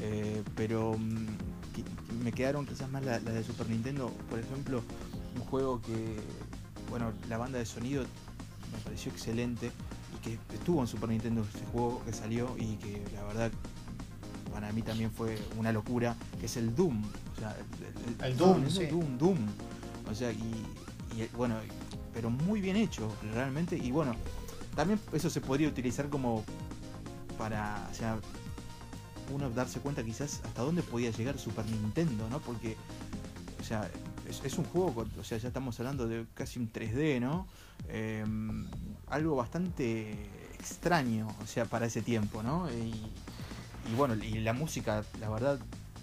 eh, 0.00 0.42
pero 0.56 0.96
mm, 0.98 1.26
me 2.24 2.32
quedaron 2.32 2.66
quizás 2.66 2.90
más 2.90 3.04
las 3.04 3.22
la 3.22 3.30
de 3.32 3.44
Super 3.44 3.68
Nintendo, 3.68 4.10
por 4.30 4.38
ejemplo, 4.38 4.82
un 5.36 5.42
juego 5.42 5.80
que, 5.82 6.16
bueno, 6.90 7.12
la 7.28 7.36
banda 7.38 7.58
de 7.58 7.66
sonido 7.66 8.04
me 8.72 8.78
pareció 8.84 9.12
excelente 9.12 9.70
y 10.16 10.22
que 10.22 10.38
estuvo 10.54 10.80
en 10.80 10.86
Super 10.88 11.08
Nintendo 11.10 11.44
ese 11.54 11.64
juego 11.66 12.02
que 12.04 12.12
salió 12.12 12.56
y 12.58 12.76
que 12.76 13.02
la 13.14 13.22
verdad 13.24 13.50
para 14.56 14.72
mí 14.72 14.80
también 14.80 15.10
fue 15.10 15.36
una 15.58 15.70
locura, 15.70 16.16
que 16.40 16.46
es 16.46 16.56
el 16.56 16.74
Doom. 16.74 17.02
O 17.04 17.38
sea, 17.38 17.54
el, 18.18 18.24
El 18.24 18.36
Doom, 18.38 18.70
sí. 18.70 18.86
Doom, 18.86 19.18
Doom. 19.18 19.36
O 20.10 20.14
sea, 20.14 20.32
y, 20.32 20.64
y, 21.14 21.28
bueno, 21.36 21.56
pero 22.14 22.30
muy 22.30 22.62
bien 22.62 22.76
hecho 22.76 23.12
realmente. 23.34 23.76
Y 23.76 23.90
bueno, 23.90 24.16
también 24.74 24.98
eso 25.12 25.28
se 25.28 25.42
podría 25.42 25.68
utilizar 25.68 26.08
como 26.08 26.42
para, 27.36 27.86
o 27.90 27.94
sea, 27.94 28.18
uno 29.30 29.50
darse 29.50 29.78
cuenta 29.80 30.02
quizás 30.02 30.40
hasta 30.42 30.62
dónde 30.62 30.82
podía 30.82 31.10
llegar 31.10 31.38
Super 31.38 31.66
Nintendo, 31.66 32.26
¿no? 32.30 32.38
Porque, 32.40 32.78
o 33.60 33.62
sea, 33.62 33.90
es, 34.26 34.42
es 34.42 34.56
un 34.56 34.64
juego, 34.64 35.04
o 35.20 35.22
sea, 35.22 35.36
ya 35.36 35.48
estamos 35.48 35.78
hablando 35.80 36.08
de 36.08 36.24
casi 36.32 36.58
un 36.58 36.72
3D, 36.72 37.20
¿no? 37.20 37.46
Eh, 37.88 38.24
algo 39.08 39.36
bastante 39.36 40.12
extraño, 40.54 41.28
o 41.42 41.46
sea, 41.46 41.66
para 41.66 41.84
ese 41.84 42.00
tiempo, 42.00 42.42
¿no? 42.42 42.70
Y, 42.70 42.94
y 43.90 43.94
bueno, 43.94 44.14
y 44.22 44.40
la 44.40 44.52
música, 44.52 45.04
la 45.20 45.28
verdad, 45.28 45.58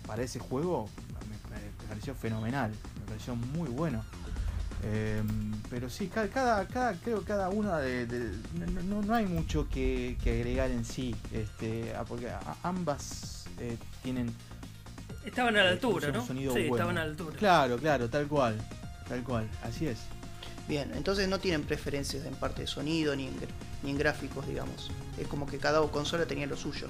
para 0.08 0.24
ese 0.24 0.40
juego 0.40 0.90
me, 1.30 1.56
me 1.56 1.88
pareció 1.88 2.14
fenomenal, 2.16 2.72
me 3.00 3.06
pareció 3.08 3.36
muy 3.36 3.70
bueno. 3.70 4.04
Eh, 4.86 5.24
pero 5.70 5.90
sí, 5.90 6.08
cada, 6.08 6.28
cada, 6.28 6.68
cada- 6.68 6.94
creo 6.96 7.20
que 7.22 7.26
cada 7.28 7.50
una 7.50 7.78
de, 7.80 8.06
de- 8.06 8.38
no, 8.54 8.82
no- 8.84 9.02
no 9.02 9.16
hay 9.16 9.26
mucho 9.26 9.70
que, 9.70 10.18
que 10.24 10.34
agregar 10.34 10.72
en 10.72 10.84
sí, 10.84 11.16
este, 11.32 11.94
porque 12.08 12.30
ambas 12.64 13.46
eh, 13.60 13.78
tienen 14.04 14.34
Estaban 15.26 15.56
a 15.56 15.64
la 15.64 15.70
Eh, 15.70 15.74
altura, 15.74 16.12
¿no? 16.12 16.26
sonido 16.26 16.54
sí, 16.54 16.62
bueno. 16.68 16.76
estaban 16.76 16.98
a 16.98 17.06
la 17.06 17.12
altura. 17.12 17.38
Claro, 17.38 17.78
claro, 17.78 18.10
tal 18.10 18.28
cual, 18.28 18.58
tal 19.08 19.24
cual, 19.24 19.48
así 19.64 19.88
es. 19.88 20.00
Bien, 20.68 20.92
entonces 20.96 21.30
no 21.30 21.40
tienen 21.40 21.64
preferencias 21.64 22.26
en 22.26 22.36
parte 22.36 22.62
de 22.64 22.68
sonido 22.68 23.16
ni 23.16 23.28
en, 23.28 23.34
ni 23.84 23.92
en 23.92 23.98
gráficos, 23.98 24.46
digamos. 24.48 24.92
Es 25.18 25.28
como 25.30 25.46
que 25.46 25.60
cada 25.60 25.82
consola 25.88 26.26
tenía 26.26 26.46
lo 26.46 26.58
suyo. 26.58 26.88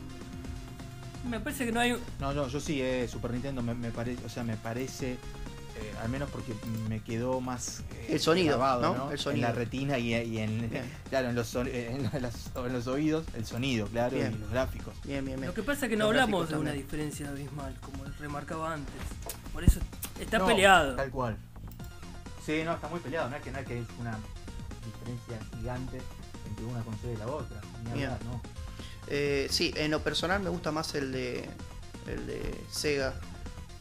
Me 1.30 1.39
parece 1.39 1.65
que 1.65 1.71
no 1.71 1.80
hay. 1.80 1.97
No, 2.19 2.34
no, 2.34 2.47
yo 2.47 2.59
sí, 2.59 2.82
eh, 2.82 3.07
Super 3.07 3.32
Nintendo 3.32 3.61
me, 3.61 3.74
me 3.74 3.91
parece, 3.91 4.26
o 4.26 4.30
sea, 4.30 4.43
me 4.43 4.57
parece, 4.57 5.13
eh, 5.13 5.17
al 6.01 6.09
menos 6.09 6.30
porque 6.30 6.53
me 6.89 7.01
quedó 7.01 7.39
más 7.39 7.80
eh, 7.95 8.07
El 8.09 8.19
sonido, 8.19 8.57
grabado, 8.57 8.93
¿no? 8.95 9.05
El 9.07 9.13
En 9.13 9.17
sonido. 9.17 9.47
la 9.47 9.53
retina 9.53 9.97
y, 9.97 10.13
y 10.13 10.38
en, 10.39 10.69
Bien. 10.69 10.84
claro, 11.09 11.30
en 11.30 11.36
los, 11.36 11.47
son- 11.47 11.67
en, 11.71 12.09
las- 12.21 12.51
en 12.55 12.74
los 12.74 12.88
oídos, 12.88 13.26
el 13.36 13.45
sonido, 13.45 13.88
claro, 13.88 14.15
Bien. 14.18 14.34
y 14.34 14.38
los 14.39 14.49
gráficos. 14.52 14.93
Bien, 15.06 15.23
bien, 15.23 15.38
bien. 15.38 15.48
Lo 15.48 15.53
que 15.53 15.64
pasa 15.64 15.85
es 15.85 15.89
que 15.89 15.95
no 15.95 16.06
Los 16.11 16.22
hablamos 16.22 16.49
de 16.49 16.56
una 16.57 16.65
también. 16.72 16.85
diferencia 16.85 17.30
abismal, 17.30 17.73
como 17.80 18.03
remarcaba 18.19 18.73
antes. 18.73 18.93
Por 19.53 19.64
eso 19.64 19.80
está 20.19 20.39
No, 20.39 20.45
peleado. 20.48 20.95
Tal 20.95 21.10
cual. 21.10 21.38
Sí, 22.45 22.61
no, 22.65 22.73
está 22.73 22.89
muy 22.89 22.99
peleado, 22.99 23.30
no 23.30 23.38
es 23.38 23.41
que, 23.41 23.52
no 23.52 23.60
es, 23.60 23.65
que 23.65 23.80
es 23.80 23.88
una 23.99 24.18
diferencia 24.85 25.57
gigante 25.57 26.02
entre 26.49 26.65
una 26.65 26.81
consola 26.81 27.14
y 27.14 27.18
la 27.18 27.27
otra. 27.27 27.61
Ni 27.85 27.91
Bien. 27.93 28.10
hablar, 28.11 28.26
¿no? 28.26 28.41
Eh, 29.07 29.47
sí, 29.51 29.73
en 29.75 29.91
lo 29.91 30.01
personal 30.01 30.41
me 30.41 30.49
gusta 30.49 30.71
más 30.71 30.93
el 30.95 31.11
de 31.11 31.47
el 32.07 32.27
de 32.27 32.61
Sega. 32.71 33.13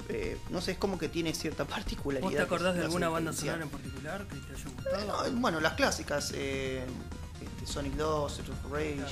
Eh, 0.09 0.37
no 0.51 0.61
sé, 0.61 0.73
es 0.73 0.79
como 0.79 0.99
que 0.99 1.09
tiene 1.09 1.33
cierta 1.35 1.65
particularidad. 1.67 2.29
¿Vos 2.29 2.37
te 2.37 2.43
acordás 2.43 2.75
de 2.75 2.83
alguna 2.83 3.09
banda 3.09 3.33
sonora 3.33 3.63
en 3.63 3.69
particular 3.71 4.27
que 4.27 4.37
te 4.37 4.55
haya 4.55 4.65
gustado? 4.77 5.31
No, 5.31 5.41
bueno, 5.41 5.61
las 5.61 5.75
clásicas. 5.75 6.33
eh, 6.35 6.85
este, 7.41 7.67
Sonic 7.73 7.95
2, 7.95 8.33
Street 8.39 8.51
of 8.51 8.73
Rage. 8.73 8.95
Claro. 8.97 9.11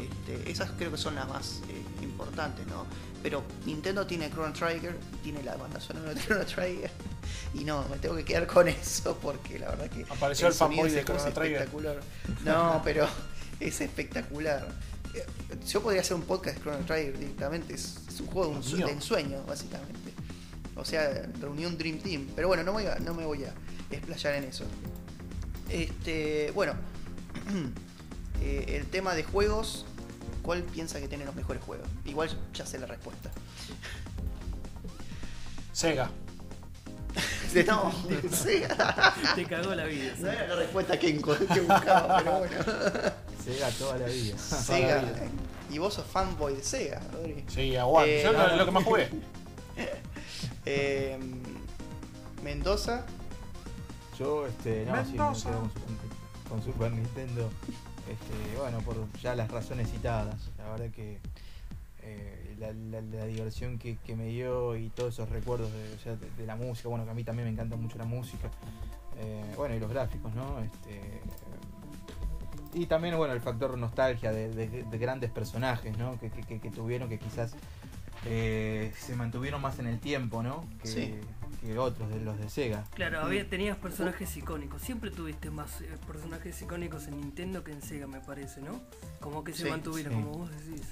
este, 0.00 0.50
esas 0.50 0.70
creo 0.72 0.90
que 0.90 0.96
son 0.98 1.14
las 1.14 1.28
más 1.28 1.60
eh, 1.68 2.02
importantes, 2.02 2.66
¿no? 2.66 2.86
Pero 3.22 3.44
Nintendo 3.66 4.06
tiene 4.06 4.30
Chrono 4.30 4.52
Trigger, 4.52 4.98
tiene 5.22 5.42
la 5.44 5.56
banda 5.56 5.80
sonora 5.80 6.14
de 6.14 6.20
Chrono 6.20 6.44
Trigger. 6.44 6.90
Y 7.54 7.64
no, 7.64 7.86
me 7.90 7.98
tengo 7.98 8.16
que 8.16 8.24
quedar 8.24 8.46
con 8.46 8.66
eso 8.66 9.16
porque 9.20 9.58
la 9.58 9.68
verdad 9.68 9.90
que. 9.90 10.06
Apareció 10.08 10.46
el 10.48 10.54
sonido 10.54 10.84
fanboy 10.84 10.96
de 10.96 11.04
Chrono 11.04 11.32
Trigger. 11.32 11.52
espectacular. 11.52 12.00
No, 12.44 12.80
pero 12.82 13.06
es 13.60 13.80
espectacular. 13.80 14.68
Yo 15.68 15.82
podría 15.82 16.00
hacer 16.00 16.14
un 16.16 16.22
podcast 16.22 16.56
de 16.56 16.62
Chrono 16.62 16.84
Trigger 16.84 17.18
directamente. 17.18 17.74
Es, 17.74 17.96
es 18.08 18.20
un 18.20 18.26
juego 18.28 18.58
de, 18.58 18.74
un 18.74 18.80
de 18.86 18.92
ensueño, 18.92 19.42
básicamente. 19.46 20.12
O 20.76 20.84
sea, 20.84 21.28
reunión 21.40 21.76
Dream 21.76 21.98
Team. 21.98 22.28
Pero 22.34 22.48
bueno, 22.48 22.62
no, 22.64 22.72
voy 22.72 22.86
a- 22.86 22.98
no 22.98 23.14
me 23.14 23.24
voy 23.24 23.44
a 23.44 23.52
explayar 23.90 24.34
en 24.34 24.44
eso. 24.44 24.64
Este, 25.68 26.50
bueno, 26.52 26.74
eh, 28.42 28.64
el 28.68 28.86
tema 28.86 29.14
de 29.14 29.22
juegos, 29.24 29.84
¿cuál 30.42 30.62
piensa 30.62 30.98
que 31.00 31.08
tiene 31.08 31.24
los 31.24 31.34
mejores 31.34 31.62
juegos? 31.62 31.86
Igual 32.04 32.30
ya 32.54 32.64
sé 32.66 32.78
la 32.78 32.86
respuesta. 32.86 33.30
Sega. 35.72 36.10
No, 37.66 37.92
Sega. 38.32 39.14
Te 39.34 39.44
cagó 39.44 39.74
la 39.74 39.84
vida. 39.84 40.14
No 40.18 40.30
era 40.30 40.46
la 40.48 40.56
respuesta 40.56 40.98
que, 40.98 41.08
que 41.18 41.60
buscaba, 41.60 42.16
pero 42.18 42.38
bueno. 42.38 42.56
Sega 43.44 43.70
toda 43.70 43.98
la 43.98 44.06
vida. 44.06 44.38
Sega. 44.38 45.02
Y 45.70 45.78
vos 45.78 45.94
sos 45.94 46.06
fanboy 46.06 46.54
de 46.54 46.62
Sega, 46.62 47.00
Rodri. 47.12 47.44
Sí, 47.48 47.76
aguante. 47.76 48.20
Eh, 48.20 48.24
Yo 48.24 48.32
no. 48.32 48.56
lo, 48.56 48.64
que 48.64 48.70
más 48.70 48.84
jugué. 48.84 49.08
Eh, 50.64 51.18
Mendoza. 52.42 53.04
Yo, 54.18 54.46
este, 54.46 54.84
no, 54.84 54.96
sí, 55.04 55.12
me 55.12 55.18
Mendoza. 55.18 55.48
quedo 55.50 55.60
con, 55.60 55.70
Super- 55.70 56.48
con 56.48 56.62
Super 56.62 56.92
Nintendo. 56.92 57.50
Este, 58.08 58.58
bueno, 58.58 58.78
por 58.80 58.96
ya 59.20 59.34
las 59.34 59.50
razones 59.50 59.90
citadas. 59.90 60.36
La 60.58 60.70
verdad 60.70 60.90
que 60.94 61.18
eh, 62.02 62.56
la, 62.58 62.72
la- 62.72 63.00
la 63.00 63.24
diversión 63.26 63.78
que, 63.78 63.96
que 64.04 64.14
me 64.16 64.26
dio 64.26 64.76
y 64.76 64.88
todos 64.90 65.14
esos 65.14 65.28
recuerdos 65.30 65.72
de, 65.72 65.94
o 65.94 65.98
sea, 65.98 66.16
de- 66.16 66.30
de 66.30 66.46
la 66.46 66.56
música, 66.56 66.88
bueno, 66.88 67.04
que 67.04 67.10
a 67.10 67.14
mí 67.14 67.24
también 67.24 67.46
me 67.46 67.52
encanta 67.52 67.76
mucho 67.76 67.96
la 67.98 68.04
música. 68.04 68.50
Eh, 69.18 69.44
bueno, 69.56 69.74
y 69.74 69.80
los 69.80 69.90
gráficos, 69.90 70.32
¿no? 70.34 70.60
Este, 70.60 71.20
y 72.72 72.86
también, 72.86 73.16
bueno, 73.16 73.34
el 73.34 73.40
factor 73.40 73.76
nostalgia 73.78 74.32
de, 74.32 74.48
de- 74.50 74.84
de 74.84 74.98
grandes 74.98 75.30
personajes, 75.30 75.96
¿no? 75.98 76.18
Que, 76.18 76.30
que- 76.30 76.70
tuvieron, 76.70 77.08
que 77.08 77.18
quizás 77.18 77.54
eh, 78.24 78.92
se 78.98 79.16
mantuvieron 79.16 79.60
más 79.60 79.78
en 79.78 79.86
el 79.86 79.98
tiempo, 79.98 80.42
¿no? 80.42 80.64
Que, 80.80 80.88
Sí. 80.88 81.14
que 81.60 81.78
otros 81.78 82.08
de 82.10 82.20
los 82.20 82.38
de 82.38 82.48
Sega. 82.48 82.84
Claro, 82.94 83.20
había, 83.20 83.48
tenías 83.48 83.76
personajes 83.76 84.36
icónicos. 84.36 84.80
Siempre 84.82 85.10
tuviste 85.10 85.50
más 85.50 85.80
eh, 85.80 85.88
personajes 86.06 86.60
icónicos 86.62 87.06
en 87.08 87.20
Nintendo 87.20 87.64
que 87.64 87.72
en 87.72 87.82
Sega, 87.82 88.06
me 88.06 88.20
parece, 88.20 88.60
¿no? 88.60 88.80
Como 89.20 89.42
que 89.44 89.52
se 89.52 89.64
Sí, 89.64 89.70
mantuvieron, 89.70 90.12
sí. 90.14 90.20
como 90.22 90.38
vos 90.38 90.50
decís. 90.50 90.82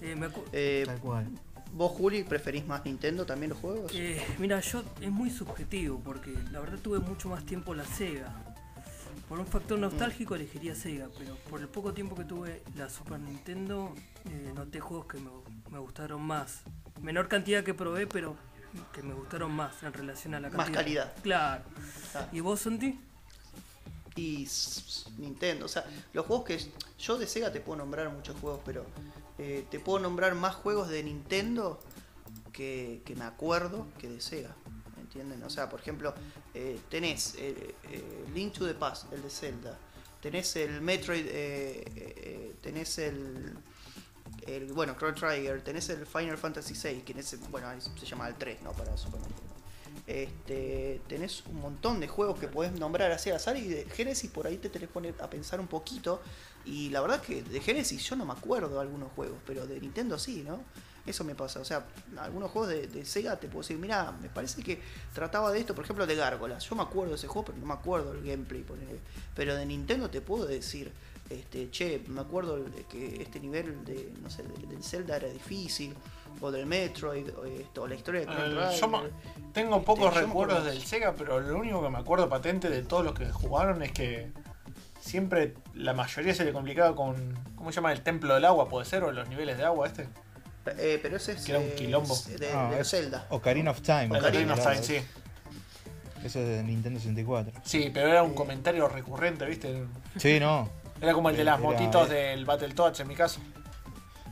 Eh, 0.00 0.16
me 0.16 0.28
Eh, 0.52 0.82
Tal 0.86 0.98
cual. 0.98 1.28
¿Vos, 1.72 1.92
Juli, 1.92 2.22
preferís 2.24 2.66
más 2.66 2.84
Nintendo 2.84 3.26
también 3.26 3.50
los 3.50 3.58
juegos? 3.58 3.92
eh, 3.94 4.20
mira, 4.38 4.60
yo 4.60 4.82
es 5.00 5.10
muy 5.10 5.30
subjetivo 5.30 6.00
porque 6.04 6.32
la 6.52 6.60
verdad 6.60 6.78
tuve 6.80 7.00
mucho 7.00 7.28
más 7.28 7.44
tiempo 7.44 7.74
la 7.74 7.84
Sega. 7.84 8.32
Por 9.28 9.40
un 9.40 9.46
factor 9.46 9.78
nostálgico 9.78 10.34
elegiría 10.36 10.74
Sega, 10.74 11.08
pero 11.18 11.34
por 11.50 11.60
el 11.60 11.68
poco 11.68 11.92
tiempo 11.92 12.14
que 12.14 12.24
tuve 12.24 12.62
la 12.76 12.88
Super 12.88 13.18
Nintendo 13.18 13.92
eh, 14.24 14.52
noté 14.54 14.78
juegos 14.78 15.06
que 15.06 15.18
me, 15.18 15.30
me 15.70 15.78
gustaron 15.80 16.22
más. 16.22 16.60
Menor 17.00 17.26
cantidad 17.28 17.64
que 17.64 17.74
probé, 17.74 18.06
pero 18.06 18.36
que 18.92 19.02
me 19.02 19.14
gustaron 19.14 19.50
más 19.52 19.82
en 19.82 19.92
relación 19.92 20.34
a 20.34 20.40
la 20.40 20.48
Más 20.50 20.70
cantidad. 20.70 20.74
calidad. 20.82 21.14
Claro. 21.22 21.64
¿Y 22.32 22.40
vos, 22.40 22.60
Santi? 22.60 23.00
y 24.16 24.48
Nintendo. 25.18 25.66
O 25.66 25.68
sea, 25.68 25.84
los 26.12 26.24
juegos 26.26 26.46
que. 26.46 26.58
Yo 26.98 27.18
de 27.18 27.26
Sega 27.26 27.52
te 27.52 27.60
puedo 27.60 27.76
nombrar 27.78 28.08
muchos 28.10 28.38
juegos, 28.40 28.60
pero 28.64 28.86
eh, 29.38 29.66
te 29.70 29.78
puedo 29.78 29.98
nombrar 29.98 30.34
más 30.34 30.54
juegos 30.54 30.88
de 30.88 31.02
Nintendo 31.02 31.78
que, 32.52 33.02
que 33.04 33.14
me 33.14 33.24
acuerdo 33.24 33.86
que 33.98 34.08
de 34.08 34.20
Sega. 34.20 34.54
¿me 34.96 35.02
¿Entienden? 35.02 35.42
O 35.42 35.50
sea, 35.50 35.68
por 35.68 35.80
ejemplo, 35.80 36.14
eh, 36.56 36.80
tenés 36.88 37.34
eh, 37.36 37.74
eh, 37.90 38.24
Link 38.34 38.54
to 38.54 38.66
the 38.66 38.74
Past, 38.74 39.12
el 39.12 39.22
de 39.22 39.30
Zelda. 39.30 39.78
Tenés 40.22 40.56
el 40.56 40.80
Metroid. 40.80 41.26
eh, 41.28 42.54
tenés 42.62 42.98
el. 42.98 43.54
el 44.46 44.72
bueno, 44.72 44.94
Chrono 44.98 45.14
Trigger. 45.14 45.62
Tenés 45.62 45.88
el 45.90 46.06
Final 46.06 46.38
Fantasy 46.38 46.72
VI, 46.74 47.02
que 47.02 47.12
en 47.12 47.18
ese, 47.18 47.36
bueno, 47.50 47.68
se 47.80 48.06
llama 48.06 48.26
el 48.28 48.34
3, 48.36 48.62
¿no? 48.62 48.72
Para 48.72 48.96
Super 48.96 49.20
Nintendo. 49.20 49.42
Este, 50.06 51.00
tenés 51.08 51.44
un 51.46 51.60
montón 51.60 52.00
de 52.00 52.08
juegos 52.08 52.38
que 52.38 52.48
podés 52.48 52.72
nombrar 52.72 53.10
así 53.10 53.30
al 53.30 53.36
azar 53.36 53.56
y 53.56 53.66
de 53.66 53.84
Genesis 53.86 54.30
por 54.30 54.46
ahí 54.46 54.56
te 54.56 54.68
tenés 54.68 54.88
que 54.88 54.94
poner 54.94 55.14
a 55.20 55.28
pensar 55.28 55.60
un 55.60 55.66
poquito. 55.66 56.22
Y 56.64 56.90
la 56.90 57.00
verdad 57.00 57.20
que 57.20 57.42
de 57.42 57.60
Genesis 57.60 58.02
yo 58.02 58.16
no 58.16 58.24
me 58.24 58.32
acuerdo 58.32 58.68
de 58.74 58.80
algunos 58.80 59.12
juegos, 59.12 59.38
pero 59.46 59.66
de 59.66 59.78
Nintendo 59.80 60.18
sí, 60.18 60.42
¿no? 60.46 60.64
Eso 61.06 61.24
me 61.24 61.34
pasa. 61.34 61.60
O 61.60 61.64
sea, 61.64 61.86
algunos 62.18 62.50
juegos 62.50 62.70
de, 62.70 62.86
de 62.86 63.04
Sega 63.04 63.36
te 63.36 63.48
puedo 63.48 63.62
decir, 63.62 63.78
mira, 63.78 64.12
me 64.20 64.28
parece 64.28 64.62
que 64.62 64.80
trataba 65.14 65.52
de 65.52 65.60
esto, 65.60 65.74
por 65.74 65.84
ejemplo, 65.84 66.06
de 66.06 66.16
Gárgolas. 66.16 66.68
Yo 66.68 66.74
me 66.76 66.82
acuerdo 66.82 67.10
de 67.10 67.16
ese 67.16 67.28
juego, 67.28 67.46
pero 67.46 67.58
no 67.58 67.66
me 67.66 67.74
acuerdo 67.74 68.12
del 68.12 68.24
gameplay. 68.24 68.62
ponele. 68.62 68.98
Pero 69.34 69.54
de 69.54 69.64
Nintendo 69.66 70.10
te 70.10 70.20
puedo 70.20 70.46
decir, 70.46 70.92
este, 71.30 71.70
che, 71.70 72.02
me 72.08 72.20
acuerdo 72.20 72.62
de 72.62 72.84
que 72.84 73.22
este 73.22 73.40
nivel 73.40 73.84
de, 73.84 74.12
no 74.22 74.30
sé, 74.30 74.42
del, 74.42 74.82
Zelda 74.82 75.16
era 75.16 75.28
difícil, 75.28 75.94
o 76.40 76.50
del 76.50 76.66
Metroid, 76.66 77.28
o, 77.36 77.44
esto, 77.44 77.82
o 77.82 77.88
la 77.88 77.94
historia 77.94 78.20
de 78.20 78.26
Eh, 78.26 78.78
yo 78.80 79.10
tengo 79.52 79.76
Este, 79.76 79.86
pocos 79.86 80.14
recuerdos 80.14 80.64
del 80.64 80.82
Sega, 80.82 81.14
pero 81.16 81.40
lo 81.40 81.58
único 81.58 81.82
que 81.82 81.90
me 81.90 81.98
acuerdo 81.98 82.28
patente 82.28 82.68
de 82.68 82.82
todos 82.82 83.04
los 83.04 83.14
que 83.14 83.30
jugaron 83.30 83.82
es 83.82 83.92
que 83.92 84.30
siempre 85.00 85.54
la 85.74 85.94
mayoría 85.94 86.34
se 86.34 86.44
le 86.44 86.52
complicaba 86.52 86.94
con. 86.94 87.34
¿Cómo 87.56 87.72
se 87.72 87.76
llama? 87.76 87.92
El 87.92 88.02
templo 88.02 88.34
del 88.34 88.44
agua, 88.44 88.68
puede 88.68 88.84
ser, 88.84 89.02
o 89.02 89.12
los 89.12 89.28
niveles 89.28 89.56
de 89.56 89.64
agua 89.64 89.86
este. 89.86 90.08
Eh, 90.78 90.98
pero 91.02 91.16
ese 91.16 91.32
es 91.32 91.44
Que 91.44 91.52
era 91.52 91.60
un 91.60 91.66
eh, 91.66 91.74
quilombo. 91.76 92.14
es 92.14 92.38
de, 92.38 92.50
Ah, 92.52 92.70
de 92.70 92.80
es 92.80 92.90
Zelda. 92.90 93.26
Ocarina 93.30 93.70
of 93.70 93.80
Time. 93.82 94.06
Ocarina 94.06 94.18
Ocarina 94.28 94.54
of 94.54 94.62
Time, 94.62 94.82
sí. 94.82 94.96
Eso 96.24 96.40
es 96.40 96.48
de 96.48 96.62
Nintendo 96.64 96.98
64. 96.98 97.52
Sí, 97.64 97.90
pero 97.94 98.08
era 98.08 98.22
un 98.22 98.34
comentario 98.34 98.88
recurrente, 98.88 99.44
¿viste? 99.46 99.84
Sí, 100.16 100.40
no. 100.40 100.68
Era 101.00 101.12
como 101.12 101.30
el 101.30 101.36
de 101.36 101.44
las 101.44 101.58
Era- 101.60 101.68
motitos 101.70 102.10
era- 102.10 102.18
del 102.18 102.44
Battletoads 102.44 103.00
en 103.00 103.08
mi 103.08 103.14
caso. 103.14 103.40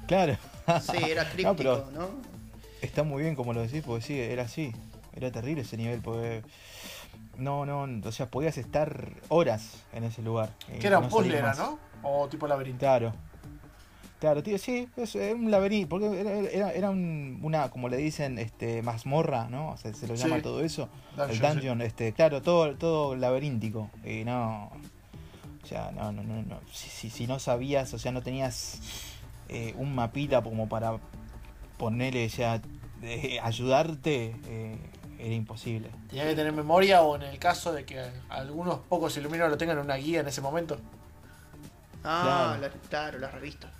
Claro. 0.08 0.36
Sí, 0.80 1.10
era 1.10 1.24
críptico, 1.30 1.54
pero- 1.56 1.90
¿no? 1.92 2.08
Está 2.82 3.02
muy 3.02 3.22
bien 3.22 3.34
como 3.34 3.52
lo 3.52 3.62
decís, 3.62 3.82
porque 3.86 4.04
sí, 4.04 4.20
era 4.20 4.42
así. 4.44 4.72
Era 5.14 5.30
terrible 5.30 5.62
ese 5.62 5.76
nivel, 5.76 6.00
porque. 6.00 6.42
No, 7.36 7.64
no, 7.66 7.86
o 8.06 8.12
sea, 8.12 8.26
podías 8.30 8.58
estar 8.58 9.10
horas 9.28 9.70
en 9.92 10.04
ese 10.04 10.22
lugar. 10.22 10.50
y 10.74 10.78
Que 10.78 10.86
era 10.88 10.98
un 10.98 11.04
no 11.04 11.10
puzzle. 11.10 11.42
¿no? 11.42 11.78
O 12.02 12.28
tipo 12.28 12.46
laberinto. 12.46 12.78
Claro. 12.80 13.12
Claro, 14.24 14.42
tío, 14.42 14.56
sí, 14.56 14.88
es 14.96 15.16
un 15.16 15.50
laberinto, 15.50 15.86
porque 15.90 16.18
era, 16.18 16.30
era, 16.38 16.72
era 16.72 16.88
un- 16.88 17.40
una, 17.42 17.68
como 17.68 17.90
le 17.90 17.98
dicen, 17.98 18.38
este, 18.38 18.80
mazmorra, 18.80 19.48
¿no? 19.50 19.72
O 19.72 19.76
sea, 19.76 19.92
se 19.92 20.06
lo 20.08 20.16
Sí. 20.16 20.22
llama 20.22 20.40
todo 20.40 20.62
eso. 20.64 20.88
Dungeon, 21.14 21.28
el 21.30 21.36
sí. 21.36 21.42
dungeon, 21.42 21.82
este, 21.82 22.12
claro, 22.14 22.40
todo, 22.40 22.74
todo 22.74 23.16
laberíntico. 23.16 23.90
Y 24.02 24.24
no. 24.24 24.70
O 25.62 25.66
sea, 25.66 25.90
no, 25.92 26.10
no, 26.10 26.22
no, 26.22 26.42
no. 26.42 26.58
Si, 26.72 26.88
si, 26.88 27.10
si 27.10 27.26
no 27.26 27.38
sabías, 27.38 27.92
o 27.92 27.98
sea, 27.98 28.12
no 28.12 28.22
tenías 28.22 28.80
eh, 29.50 29.74
un 29.76 29.94
mapita 29.94 30.40
como 30.42 30.70
para 30.70 30.96
ponerle 31.76 32.26
ya, 32.30 32.62
eh, 33.02 33.38
ayudarte, 33.42 34.36
eh, 34.46 34.78
era 35.18 35.34
imposible. 35.34 35.90
Tenía 36.08 36.24
que 36.24 36.34
tener 36.34 36.52
memoria 36.54 37.02
o 37.02 37.14
en 37.16 37.24
el 37.24 37.38
caso 37.38 37.74
de 37.74 37.84
que 37.84 38.02
algunos 38.30 38.78
pocos 38.88 39.14
iluminados 39.18 39.50
lo 39.50 39.58
tengan 39.58 39.76
en 39.76 39.84
una 39.84 39.96
guía 39.96 40.20
en 40.20 40.28
ese 40.28 40.40
momento. 40.40 40.78
Ah, 42.02 42.56
Claro. 42.56 42.60
la- 42.62 42.88
claro, 42.88 43.18
la 43.18 43.30
revista. 43.30 43.70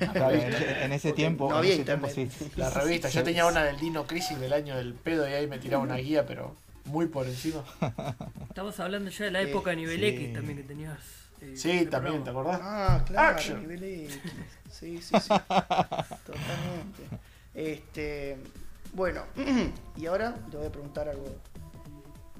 En, 0.00 0.82
en 0.82 0.92
ese 0.92 1.12
tiempo, 1.12 1.48
no 1.50 1.56
había 1.56 1.82
tiempo 1.84 2.08
sí. 2.08 2.28
La 2.56 2.70
revista. 2.70 3.08
Yo 3.08 3.22
tenía 3.22 3.46
una 3.46 3.64
del 3.64 3.78
Dino 3.78 4.06
Crisis 4.06 4.38
del 4.40 4.52
año 4.52 4.76
del 4.76 4.94
pedo 4.94 5.28
y 5.28 5.32
ahí 5.32 5.46
me 5.46 5.58
tiraba 5.58 5.82
una 5.82 5.96
guía, 5.96 6.26
pero 6.26 6.54
muy 6.84 7.06
por 7.06 7.26
encima. 7.26 7.62
Estamos 8.48 8.78
hablando 8.80 9.10
ya 9.10 9.24
de 9.26 9.30
la 9.30 9.40
Eh, 9.42 9.50
época 9.50 9.70
de 9.70 9.76
nivel 9.76 10.00
sí. 10.00 10.06
X 10.06 10.32
también 10.34 10.56
que 10.58 10.64
tenías. 10.64 10.98
eh, 11.40 11.54
Sí, 11.56 11.70
el 11.70 11.90
también, 11.90 12.22
¿te 12.24 12.30
acordás? 12.30 12.60
Ah, 12.62 13.02
claro, 13.06 13.36
Action. 13.36 13.60
nivel 13.60 13.82
X. 13.82 14.18
Sí, 14.70 15.00
sí, 15.02 15.14
sí. 15.20 15.28
Totalmente. 15.28 17.02
Este, 17.54 18.36
bueno, 18.92 19.22
y 19.96 20.06
ahora 20.06 20.34
te 20.50 20.56
voy 20.56 20.66
a 20.66 20.70
preguntar 20.70 21.08
algo 21.08 21.34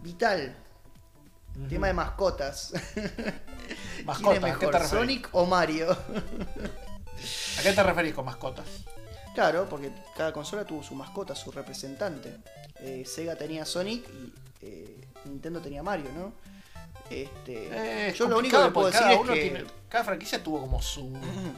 vital. 0.03 0.55
Tema 1.71 1.87
de 1.87 1.95
mascotas. 1.95 2.75
¿Quién 2.95 4.05
Mascotas, 4.05 4.37
es 4.37 4.45
¿a 4.45 4.59
qué 4.59 4.67
mejor? 4.67 4.85
Sonic 4.87 5.29
o 5.33 5.47
Mario? 5.47 5.97
¿A 7.59 7.63
qué 7.63 7.73
te 7.73 7.83
referís 7.83 8.15
con 8.15 8.25
mascotas? 8.25 8.67
Claro, 9.35 9.67
porque 9.69 9.91
cada 10.17 10.33
consola 10.33 10.65
tuvo 10.65 10.83
su 10.83 10.95
mascota, 10.95 11.35
su 11.35 11.51
representante. 11.53 12.37
Eh, 12.81 13.05
Sega 13.07 13.37
tenía 13.37 13.65
Sonic 13.65 14.07
y 14.09 14.33
eh, 14.63 14.97
Nintendo 15.27 15.61
tenía 15.61 15.83
Mario, 15.83 16.11
¿no? 16.17 16.33
Este, 17.11 17.69
Eh, 18.09 18.15
yo 18.17 18.27
lo 18.29 18.39
único 18.39 18.63
que 18.65 18.71
puedo 18.71 18.87
decir 18.91 19.07
es 19.09 19.21
que 19.21 19.33
tiene- 19.41 19.65
cada 19.89 20.05
franquicia 20.05 20.43
tuvo 20.43 20.61
como 20.61 20.83
su 20.83 21.03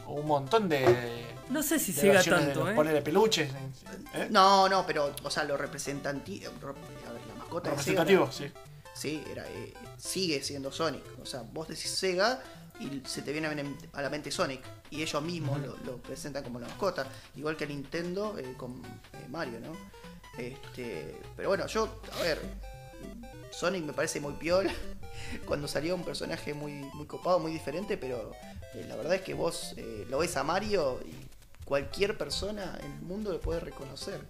un 0.06 0.26
montón 0.26 0.68
de, 0.68 1.24
No 1.48 1.62
sé 1.62 1.78
si 1.78 1.93
versiones 1.93 2.47
tanto, 2.47 2.64
de 2.66 2.72
¿eh? 2.72 2.74
ponerle 2.74 3.01
peluches. 3.02 3.51
¿eh? 4.14 4.28
no, 4.30 4.68
no, 4.68 4.85
pero 4.86 5.14
o 5.22 5.30
sea, 5.30 5.44
lo 5.44 5.56
representativo, 5.56 6.51
a 6.51 7.12
ver, 7.12 7.22
la 7.28 7.35
mascota 7.39 7.70
de 7.70 7.82
Sega 7.82 8.05
Representativo, 8.05 8.30
sí. 8.30 8.52
Sí, 8.94 9.24
era, 9.30 9.47
eh, 9.48 9.72
sigue 9.97 10.43
siendo 10.43 10.70
Sonic. 10.72 11.05
O 11.22 11.24
sea, 11.26 11.43
vos 11.52 11.68
decís 11.68 11.90
Sega 11.90 12.40
y 12.80 13.02
se 13.06 13.22
te 13.22 13.32
viene 13.32 13.48
a 13.92 14.02
la 14.02 14.10
mente 14.10 14.30
Sonic. 14.30 14.60
Y 14.90 15.02
ellos 15.02 15.22
mismos 15.22 15.60
lo, 15.60 15.76
lo 15.84 15.98
presentan 15.98 16.44
como 16.44 16.60
la 16.60 16.68
mascota. 16.68 17.06
Igual 17.36 17.56
que 17.56 17.66
Nintendo 17.66 18.36
eh, 18.38 18.55
con 18.56 18.82
eh, 19.12 19.26
Mario, 19.28 19.60
¿no? 19.60 19.72
Este, 20.38 21.16
pero 21.36 21.48
bueno, 21.48 21.66
yo, 21.66 22.00
a 22.18 22.22
ver, 22.22 22.40
Sonic 23.50 23.84
me 23.84 23.92
parece 23.92 24.20
muy 24.20 24.34
piola. 24.34 24.72
Cuando 25.46 25.66
salió 25.66 25.94
un 25.94 26.05
personaje 26.05 26.55
muy, 26.55 26.72
muy 26.72 27.06
copado, 27.06 27.38
muy 27.38 27.52
diferente, 27.52 27.96
pero 27.96 28.32
eh, 28.74 28.86
la 28.88 28.96
verdad 28.96 29.14
es 29.14 29.22
que 29.22 29.34
vos 29.34 29.74
eh, 29.76 30.06
lo 30.09 30.18
ves 30.18 30.36
a 30.36 30.44
Mario 30.44 31.00
y 31.05 31.64
cualquier 31.64 32.16
persona 32.16 32.78
en 32.82 32.92
el 32.92 33.02
mundo 33.02 33.32
lo 33.32 33.40
puede 33.40 33.60
reconocer. 33.60 34.20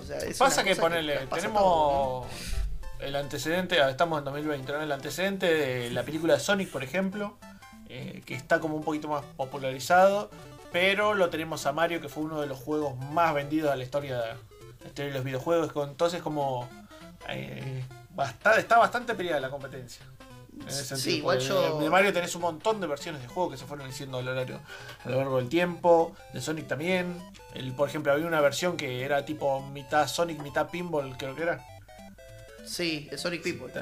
O 0.00 0.04
sea, 0.04 0.18
es 0.18 0.38
Pasa 0.38 0.64
que 0.64 0.74
traspasa 0.74 1.36
tenemos 1.36 1.62
todo, 1.62 2.26
¿no? 2.26 3.06
el 3.06 3.16
antecedente, 3.16 3.78
estamos 3.88 4.18
en 4.18 4.24
2020, 4.24 4.72
¿no? 4.72 4.82
el 4.82 4.92
antecedente 4.92 5.46
de 5.46 5.90
la 5.90 6.02
película 6.02 6.34
de 6.34 6.40
Sonic, 6.40 6.70
por 6.70 6.82
ejemplo, 6.82 7.38
eh, 7.90 8.22
que 8.24 8.34
está 8.34 8.60
como 8.60 8.76
un 8.76 8.82
poquito 8.84 9.08
más 9.08 9.24
popularizado, 9.36 10.30
pero 10.72 11.14
lo 11.14 11.28
tenemos 11.30 11.66
a 11.66 11.72
Mario, 11.72 12.00
que 12.00 12.08
fue 12.08 12.22
uno 12.22 12.40
de 12.40 12.46
los 12.46 12.58
juegos 12.58 12.96
más 12.96 13.34
vendidos 13.34 13.70
de 13.72 13.76
la 13.76 13.82
historia 13.84 14.18
de, 14.20 14.26
la 14.80 14.86
historia 14.86 15.10
de 15.10 15.16
los 15.16 15.24
videojuegos, 15.24 15.72
entonces 15.88 16.22
como 16.22 16.68
eh, 17.28 17.84
basta- 18.14 18.56
está 18.58 18.78
bastante 18.78 19.14
peleada 19.14 19.40
la 19.40 19.50
competencia. 19.50 20.04
En 20.62 20.68
ese 20.68 20.96
Sí, 20.96 21.16
igual 21.18 21.38
yo- 21.40 21.78
De 21.80 21.88
Mario 21.88 22.12
tenés 22.12 22.34
un 22.34 22.42
montón 22.42 22.80
de 22.80 22.86
versiones 22.86 23.22
de 23.22 23.28
juego 23.28 23.50
que 23.50 23.56
se 23.56 23.64
fueron 23.66 23.88
haciendo 23.88 24.18
a 24.18 24.22
lo 24.22 24.34
largo, 24.34 24.58
a 25.04 25.08
lo 25.08 25.16
largo 25.16 25.36
del 25.38 25.48
tiempo. 25.48 26.14
De 26.34 26.40
Sonic 26.40 26.66
también. 26.66 27.16
El, 27.54 27.72
por 27.72 27.88
ejemplo, 27.88 28.12
había 28.12 28.26
una 28.26 28.40
versión 28.40 28.76
que 28.76 29.02
era 29.04 29.24
tipo 29.24 29.60
mitad 29.72 30.06
Sonic, 30.06 30.40
mitad 30.42 30.68
Pinball, 30.68 31.16
creo 31.16 31.34
que 31.34 31.42
era. 31.44 31.64
Sí, 32.64 33.08
el 33.10 33.18
Sonic 33.18 33.42
People. 33.42 33.72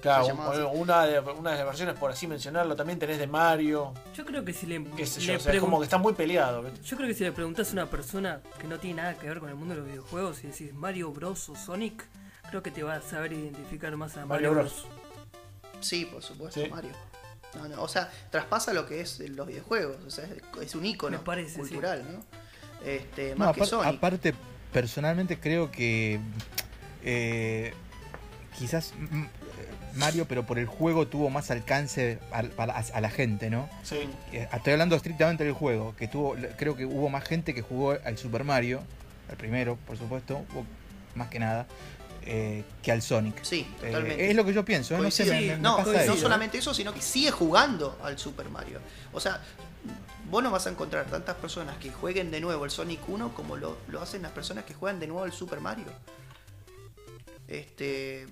Claro, 0.00 0.26
una 0.72 1.06
de, 1.06 1.18
una 1.20 1.50
de 1.50 1.56
las 1.56 1.66
versiones, 1.66 1.96
por 1.98 2.10
así 2.10 2.26
mencionarlo, 2.26 2.76
también 2.76 2.98
tenés 2.98 3.18
de 3.18 3.26
Mario. 3.26 3.94
Yo 4.14 4.24
creo 4.24 4.44
que 4.44 4.52
si 4.52 4.66
le, 4.66 4.84
Qué 4.96 5.06
sé 5.06 5.20
le 5.20 5.26
yo, 5.26 5.36
o 5.36 5.40
sea, 5.40 5.52
es 5.52 5.60
como 5.60 5.78
que 5.78 5.84
está 5.84 5.98
muy 5.98 6.12
peleado. 6.12 6.64
Yo 6.84 6.96
creo 6.96 7.08
que 7.08 7.14
si 7.14 7.24
le 7.24 7.32
preguntas 7.32 7.70
a 7.70 7.72
una 7.72 7.86
persona 7.86 8.40
que 8.60 8.68
no 8.68 8.78
tiene 8.78 9.02
nada 9.02 9.14
que 9.14 9.28
ver 9.28 9.40
con 9.40 9.48
el 9.48 9.56
mundo 9.56 9.74
de 9.74 9.80
los 9.80 9.88
videojuegos 9.88 10.44
y 10.44 10.48
decís 10.48 10.72
Mario 10.72 11.10
Bros 11.10 11.48
o 11.48 11.56
Sonic, 11.56 12.04
creo 12.48 12.62
que 12.62 12.70
te 12.70 12.82
va 12.82 12.94
a 12.94 13.02
saber 13.02 13.32
identificar 13.32 13.96
más 13.96 14.16
a 14.16 14.24
Mario 14.24 14.52
Mario, 14.52 14.68
Bros. 14.70 14.82
Bros. 14.84 14.98
Sí, 15.80 16.04
por 16.04 16.22
supuesto, 16.22 16.60
Sí. 16.60 16.68
Mario. 16.68 16.90
No, 17.54 17.66
no, 17.68 17.82
o 17.82 17.88
sea, 17.88 18.10
traspasa 18.30 18.72
lo 18.72 18.86
que 18.86 19.00
es 19.00 19.18
los 19.20 19.46
videojuegos. 19.46 19.96
O 20.06 20.10
sea, 20.10 20.24
es, 20.26 20.42
es 20.62 20.74
un 20.74 20.84
sí. 20.84 20.96
cultural, 21.58 22.04
¿no? 22.12 22.24
Este, 22.86 23.30
No, 23.30 23.46
más 23.46 23.56
que 23.56 23.64
Sonic. 23.66 23.96
aparte, 23.96 24.34
personalmente 24.72 25.40
creo 25.40 25.70
que 25.70 26.20
eh, 27.02 27.72
quizás 28.56 28.92
Mario, 29.98 30.26
pero 30.26 30.46
por 30.46 30.58
el 30.58 30.66
juego 30.66 31.06
tuvo 31.06 31.30
más 31.30 31.50
alcance 31.50 32.18
a, 32.32 33.00
la 33.00 33.10
gente, 33.10 33.50
¿no? 33.50 33.68
Sí. 33.82 34.08
Eh, 34.32 34.48
Estoy 34.52 34.72
hablando 34.72 34.96
estrictamente 34.96 35.44
del 35.44 35.52
juego, 35.52 35.94
que 35.96 36.08
tuvo, 36.08 36.36
creo 36.56 36.76
que 36.76 36.86
hubo 36.86 37.08
más 37.08 37.24
gente 37.24 37.54
que 37.54 37.62
jugó 37.62 37.96
al 38.04 38.16
Super 38.16 38.44
Mario, 38.44 38.82
al 39.28 39.36
primero, 39.36 39.76
por 39.86 39.98
supuesto, 39.98 40.44
más 41.14 41.28
que 41.28 41.38
nada, 41.38 41.66
eh, 42.22 42.64
que 42.82 42.92
al 42.92 43.02
Sonic. 43.02 43.42
Sí, 43.42 43.66
Eh, 43.82 43.86
totalmente. 43.86 44.30
es 44.30 44.36
lo 44.36 44.44
que 44.44 44.52
yo 44.52 44.64
pienso, 44.64 44.94
¿eh? 44.94 45.00
no 45.00 45.10
sé, 45.10 45.24
me, 45.24 45.56
no, 45.56 45.78
pasa 45.78 46.04
no 46.06 46.16
solamente 46.16 46.58
eso, 46.58 46.74
sino 46.74 46.92
que 46.92 47.00
sigue 47.00 47.30
jugando 47.30 47.98
al 48.02 48.18
Super 48.18 48.48
Mario. 48.48 48.80
O 49.12 49.20
sea, 49.20 49.40
vos 50.30 50.42
no 50.42 50.50
vas 50.50 50.66
a 50.66 50.70
encontrar 50.70 51.06
tantas 51.06 51.36
personas 51.36 51.76
que 51.78 51.90
jueguen 51.90 52.30
de 52.30 52.40
nuevo 52.40 52.64
el 52.64 52.70
Sonic 52.70 53.00
1 53.08 53.34
como 53.34 53.56
lo, 53.56 53.78
lo 53.88 54.02
hacen 54.02 54.22
las 54.22 54.32
personas 54.32 54.64
que 54.64 54.74
juegan 54.74 55.00
de 55.00 55.06
nuevo 55.06 55.24
el 55.24 55.32
Super 55.32 55.60
Mario. 55.60 55.86
Este, 57.48 58.26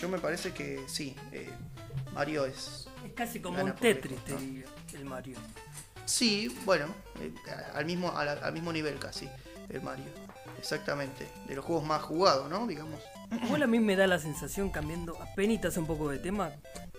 yo 0.00 0.08
me 0.08 0.18
parece 0.18 0.52
que 0.52 0.82
sí, 0.88 1.14
eh, 1.32 1.50
Mario 2.12 2.44
es... 2.44 2.88
Es 3.06 3.12
casi 3.14 3.40
como 3.40 3.62
un 3.62 3.72
Tetris, 3.74 4.22
te 4.24 4.36
diría, 4.36 4.64
el 4.94 5.04
Mario. 5.04 5.38
Sí, 6.04 6.54
bueno, 6.64 6.86
eh, 7.20 7.32
al, 7.74 7.84
mismo, 7.86 8.10
al, 8.16 8.28
al 8.28 8.52
mismo 8.52 8.72
nivel 8.72 8.98
casi, 8.98 9.28
el 9.68 9.80
Mario. 9.82 10.06
Exactamente, 10.58 11.28
de 11.46 11.54
los 11.54 11.64
juegos 11.64 11.84
más 11.84 12.02
jugados, 12.02 12.50
¿no? 12.50 12.66
Digamos. 12.66 13.00
Igual 13.44 13.62
a 13.62 13.66
mí 13.68 13.78
me 13.78 13.94
da 13.94 14.06
la 14.08 14.18
sensación, 14.18 14.70
cambiando 14.70 15.16
apenas 15.22 15.76
un 15.76 15.86
poco 15.86 16.08
de 16.08 16.18
tema, 16.18 16.50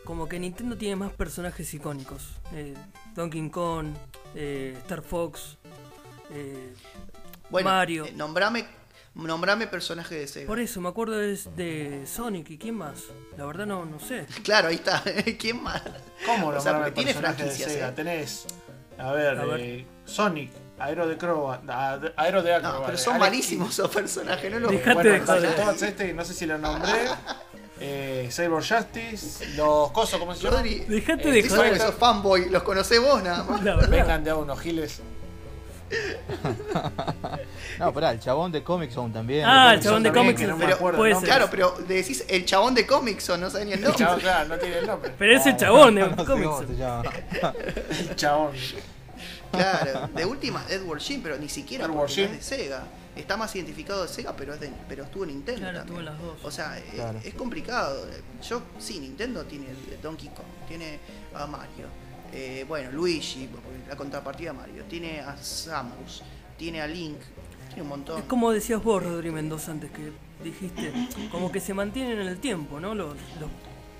como 0.05 0.29
que 0.29 0.39
Nintendo 0.39 0.77
tiene 0.77 0.95
más 0.95 1.11
personajes 1.11 1.73
icónicos. 1.73 2.35
Eh, 2.53 2.73
Donkey 3.15 3.49
Kong, 3.49 3.87
eh, 4.35 4.75
Star 4.83 5.01
Fox, 5.01 5.57
eh, 6.31 6.73
Bueno, 7.49 7.69
Mario. 7.69 8.05
nombrame, 8.15 8.65
nombrame 9.27 9.67
personaje 9.67 10.15
de 10.15 10.27
Sega. 10.27 10.47
Por 10.47 10.59
eso, 10.59 10.79
me 10.81 10.89
acuerdo 10.89 11.17
de, 11.17 11.37
de 11.55 12.05
Sonic 12.07 12.49
y 12.51 12.57
quién 12.57 12.75
más. 12.75 13.03
La 13.37 13.45
verdad 13.45 13.65
no, 13.65 13.85
no 13.85 13.99
sé. 13.99 14.25
Claro, 14.43 14.67
ahí 14.69 14.75
está. 14.75 15.03
¿Quién 15.39 15.61
más? 15.63 15.81
¿Cómo 16.25 16.47
O 16.47 16.51
lo 16.53 16.61
sea, 16.61 16.71
el 16.71 16.77
porque 16.77 16.91
tiene 16.91 17.13
personaje 17.13 17.43
de 17.43 17.51
Sega? 17.51 17.89
¿eh? 17.89 17.93
Tenés, 17.95 18.45
a 18.97 19.11
ver, 19.11 19.37
A 19.39 19.45
ver. 19.45 19.59
eh, 19.59 19.85
Sonic, 20.05 20.51
Aero 20.79 21.07
de 21.07 21.17
Crobat, 21.17 21.61
Aero 22.17 22.41
de 22.43 22.53
Acrobat. 22.55 22.79
No, 22.79 22.85
pero 22.85 22.97
son 22.97 23.13
Alex 23.15 23.25
malísimos 23.29 23.69
esos 23.71 23.89
personajes, 23.93 24.51
no 24.51 24.59
los 24.59 24.71
Dejate 24.71 24.93
Bueno, 24.93 25.09
de 25.11 25.19
joder. 25.21 25.83
Este, 25.89 26.13
no 26.13 26.23
sé 26.25 26.33
si 26.33 26.45
lo 26.45 26.57
nombré. 26.57 26.91
Eh, 27.81 28.27
Saber 28.29 28.51
Justice, 28.61 29.55
los 29.55 29.91
cosos, 29.91 30.19
¿cómo 30.19 30.35
se 30.35 30.43
llama? 30.43 30.57
Rodri, 30.57 30.79
Dejate 30.81 31.29
Eh, 31.29 31.31
de 31.31 31.47
joder. 31.49 31.73
esos 31.75 31.95
fanboy, 31.95 32.49
los 32.49 32.61
conocés 32.63 32.99
vos 33.01 33.23
nada 33.23 33.41
más. 33.45 33.63
La 33.63 33.77
verdad. 33.77 33.89
Vengan 33.89 34.21
de 34.21 34.31
a 34.31 34.35
unos 34.35 34.59
giles. 34.59 34.99
No, 37.79 37.93
pará, 37.93 38.11
el 38.11 38.19
chabón 38.19 38.51
de 38.51 38.63
Comic 38.63 38.91
Zone 38.91 39.13
también. 39.13 39.45
Ah, 39.45 39.73
el 39.73 39.79
de 39.79 39.85
chabón 39.85 40.03
de 40.03 40.11
cómics. 40.11 40.39
que 40.41 40.47
no 40.47 40.57
Pero- 40.57 40.89
el 40.89 40.95
puede 40.95 41.15
ser. 41.15 41.23
Claro, 41.25 41.47
pero 41.49 41.75
decís 41.87 42.23
el 42.27 42.45
chabón 42.45 42.73
de 42.75 42.85
cómics 42.85 43.29
o 43.29 43.37
no 43.37 43.49
sabés 43.49 43.67
ni 43.67 43.73
el 43.73 43.79
El 43.79 43.85
nombre. 43.85 44.05
chabón, 44.05 44.19
claro, 44.19 44.49
no 44.49 44.57
tiene 44.57 44.77
el 44.79 44.87
nombre. 44.87 45.13
Pero 45.17 45.35
ese 45.37 45.55
chabón 45.55 45.95
de 45.95 46.01
No 46.01 46.09
sé 46.09 46.15
cómo 46.25 46.51
cómics. 46.51 46.71
se 46.71 46.77
llama. 46.77 47.03
El 48.09 48.15
chabón. 48.15 48.51
Claro, 49.51 50.07
de 50.13 50.25
última 50.25 50.63
Edward 50.69 50.99
Sheen, 50.99 51.23
pero 51.23 51.37
ni 51.37 51.49
siquiera 51.49 51.85
Edward 51.85 52.09
es 52.09 52.15
de 52.31 52.41
Sega. 52.41 52.83
Está 53.15 53.35
más 53.35 53.53
identificado 53.55 54.03
de 54.03 54.07
Sega, 54.07 54.33
pero 54.35 54.53
es 54.53 54.59
de, 54.59 54.71
pero 54.87 55.03
estuvo 55.03 55.23
en 55.23 55.29
Nintendo 55.31 55.61
Claro, 55.61 55.77
también. 55.79 55.97
estuvo 55.97 55.99
en 55.99 56.05
las 56.05 56.21
dos. 56.21 56.45
O 56.45 56.51
sea, 56.51 56.77
eh, 56.77 56.83
Claro. 56.93 57.19
es 57.23 57.33
complicado. 57.33 58.05
Yo, 58.47 58.61
sí, 58.77 58.99
Nintendo 58.99 59.43
tiene 59.45 59.65
el 59.69 60.01
Donkey 60.01 60.29
Kong, 60.29 60.45
tiene 60.67 60.99
a 61.33 61.47
Mario, 61.47 61.87
eh, 62.33 62.65
bueno, 62.67 62.91
Luigi, 62.91 63.49
la 63.87 63.95
contrapartida 63.95 64.53
Mario, 64.53 64.83
tiene 64.85 65.19
a 65.21 65.37
Samus, 65.37 66.21
tiene 66.57 66.81
a 66.81 66.87
Link, 66.87 67.17
tiene 67.67 67.81
un 67.83 67.87
montón. 67.89 68.19
Es 68.19 68.25
como 68.25 68.51
decías 68.51 68.83
vos, 68.83 69.03
Rodri 69.03 69.31
Mendoza, 69.31 69.71
antes 69.71 69.91
que 69.91 70.11
dijiste, 70.43 70.91
como 71.31 71.51
que 71.51 71.59
se 71.59 71.73
mantienen 71.73 72.19
en 72.19 72.27
el 72.27 72.39
tiempo, 72.39 72.79
¿no? 72.79 72.93
Los, 72.95 73.13
los- 73.39 73.49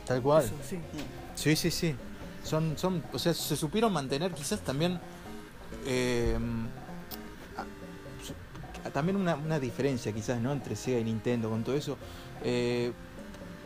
Tal 0.05 0.21
cual. 0.21 0.43
eso, 0.45 0.55
sí. 0.67 0.77
Sí, 1.35 1.55
sí, 1.55 1.71
sí. 1.71 1.95
Son, 2.43 2.77
son, 2.77 3.03
o 3.13 3.19
sea, 3.19 3.33
se 3.33 3.55
supieron 3.55 3.91
mantener 3.93 4.31
quizás 4.33 4.61
también 4.61 4.99
eh, 5.85 6.37
también 8.93 9.17
una, 9.17 9.35
una 9.35 9.59
diferencia 9.59 10.11
quizás, 10.11 10.39
¿no? 10.41 10.51
Entre 10.51 10.75
Sega 10.75 10.99
y 10.99 11.03
Nintendo 11.03 11.49
con 11.49 11.63
todo 11.63 11.75
eso. 11.75 11.97
Eh, 12.43 12.91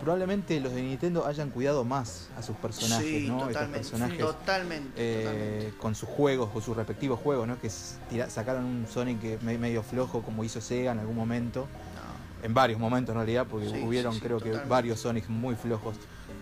probablemente 0.04 0.60
los 0.60 0.74
de 0.74 0.82
Nintendo 0.82 1.26
hayan 1.26 1.50
cuidado 1.50 1.84
más 1.84 2.30
a 2.38 2.42
sus 2.44 2.56
personajes, 2.58 3.06
sí, 3.06 3.26
¿no? 3.28 3.38
Estos 3.38 3.54
totalmente, 3.54 3.78
personajes 3.80 4.20
totalmente, 4.20 4.92
eh, 4.98 5.24
totalmente. 5.24 5.78
con 5.80 5.96
sus 5.96 6.10
juegos 6.10 6.50
o 6.54 6.62
sus 6.62 6.76
respectivos 6.78 7.20
juegos, 7.20 7.48
¿no? 7.48 7.60
Que 7.60 7.70
tira- 8.10 8.30
sacaron 8.30 8.66
un 8.66 8.88
Sonic 8.88 9.42
medio 9.42 9.84
flojo 9.84 10.22
como 10.22 10.44
hizo 10.44 10.62
Sega 10.62 10.92
en 10.92 11.00
algún 11.00 11.16
momento. 11.16 11.68
No. 11.96 12.46
En 12.46 12.54
varios 12.54 12.80
momentos 12.80 13.14
en 13.14 13.18
realidad, 13.20 13.48
porque 13.50 13.70
Sí, 13.70 13.82
hubieron 13.86 14.14
sí, 14.14 14.20
sí, 14.20 14.26
creo 14.26 14.40
que 14.40 14.52
varios 14.68 15.00
Sonics 15.00 15.30
muy 15.30 15.56
flojos. 15.56 15.96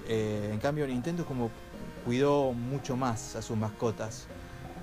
Eh, 0.07 0.49
en 0.51 0.59
cambio 0.59 0.87
Nintendo 0.87 1.25
como 1.25 1.51
cuidó 2.03 2.53
mucho 2.53 2.97
más 2.97 3.35
a 3.35 3.41
sus 3.41 3.55
mascotas. 3.57 4.25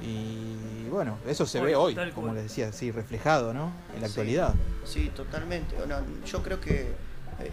Y 0.01 0.89
bueno, 0.91 1.19
eso 1.27 1.45
se 1.45 1.59
ve 1.61 1.75
Bueno, 1.75 2.03
hoy, 2.05 2.13
como 2.15 2.33
les 2.33 2.45
decía, 2.45 2.73
sí, 2.73 2.93
reflejado, 2.93 3.53
¿no? 3.53 3.73
En 3.97 4.01
la 4.01 4.07
Sí. 4.07 4.13
actualidad. 4.13 4.55
Sí, 4.85 5.11
totalmente. 5.15 5.75
No, 5.89 5.97
yo 6.25 6.41
creo 6.45 6.61
que 6.61 6.93
eh, 7.41 7.51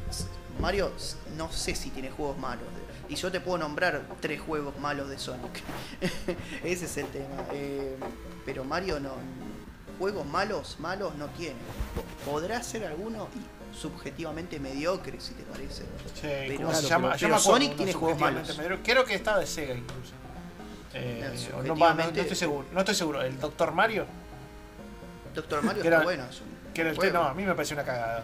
Mario, 0.59 0.91
no 1.37 1.51
sé 1.51 1.75
si 1.75 1.89
tiene 1.89 2.09
juegos 2.11 2.37
malos. 2.37 2.63
Y 3.07 3.15
yo 3.15 3.31
te 3.31 3.39
puedo 3.39 3.57
nombrar 3.59 4.01
tres 4.19 4.41
juegos 4.41 4.77
malos 4.79 5.09
de 5.09 5.19
Sonic. 5.19 5.61
Ese 6.63 6.85
es 6.85 6.97
el 6.97 7.07
tema. 7.07 7.43
Eh, 7.53 7.97
pero 8.45 8.63
Mario 8.63 8.99
no. 8.99 9.13
Juegos 9.99 10.25
malos, 10.25 10.75
malos 10.79 11.15
no 11.15 11.27
tiene. 11.27 11.55
Po- 12.25 12.31
Podrá 12.31 12.61
ser 12.63 12.85
alguno 12.85 13.27
y 13.35 13.75
subjetivamente 13.77 14.59
mediocre, 14.59 15.19
si 15.21 15.33
te 15.35 15.43
parece. 15.43 15.83
Sí, 15.83 16.21
Pero- 16.23 16.55
¿cómo 16.57 16.69
claro, 16.69 16.81
se 16.83 16.89
llama? 16.89 17.07
pero- 17.09 17.17
Yo 17.19 17.27
me 17.27 17.33
pero 17.33 17.35
acuerdo, 17.35 17.39
Sonic 17.39 17.77
tiene 17.77 17.93
juegos 17.93 18.19
malos. 18.19 18.59
Creo 18.83 19.05
que 19.05 19.15
está 19.15 19.37
de 19.39 19.45
Sega 19.47 19.73
incluso. 19.75 20.11
Eh, 20.93 21.19
no, 21.21 21.27
estoy 22.21 22.35
seguro. 22.35 22.65
No 22.73 22.79
estoy 22.79 22.95
seguro. 22.95 23.21
¿El 23.21 23.39
Doctor 23.39 23.71
Mario? 23.73 24.05
Doctor 25.35 25.61
Mario 25.63 25.83
era- 25.83 25.97
está 25.97 26.03
bueno. 26.05 26.23
es 26.29 26.41
un 26.41 26.47
Que 26.73 26.81
era 26.81 26.89
el 26.91 26.95
juego. 26.95 27.13
no, 27.13 27.23
a 27.25 27.33
mí 27.33 27.43
me 27.43 27.53
pareció 27.53 27.75
una 27.75 27.83
cagada. 27.85 28.23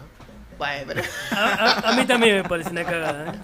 Bueno, 0.62 0.84
pero- 0.86 1.02
A, 1.32 1.44
a- 1.44 1.90
a 1.90 1.96
mí 1.96 2.04
también 2.06 2.36
me 2.36 2.44
parece 2.48 2.70
una 2.70 2.84
cagada, 2.84 3.32
¿eh? 3.32 3.38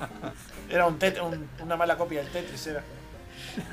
Era 0.70 0.86
un 0.86 0.98
tet- 1.00 1.20
un- 1.20 1.48
una 1.62 1.76
mala 1.76 1.96
copia 1.96 2.22
del 2.22 2.30
Tetris, 2.30 2.66
era. 2.68 2.82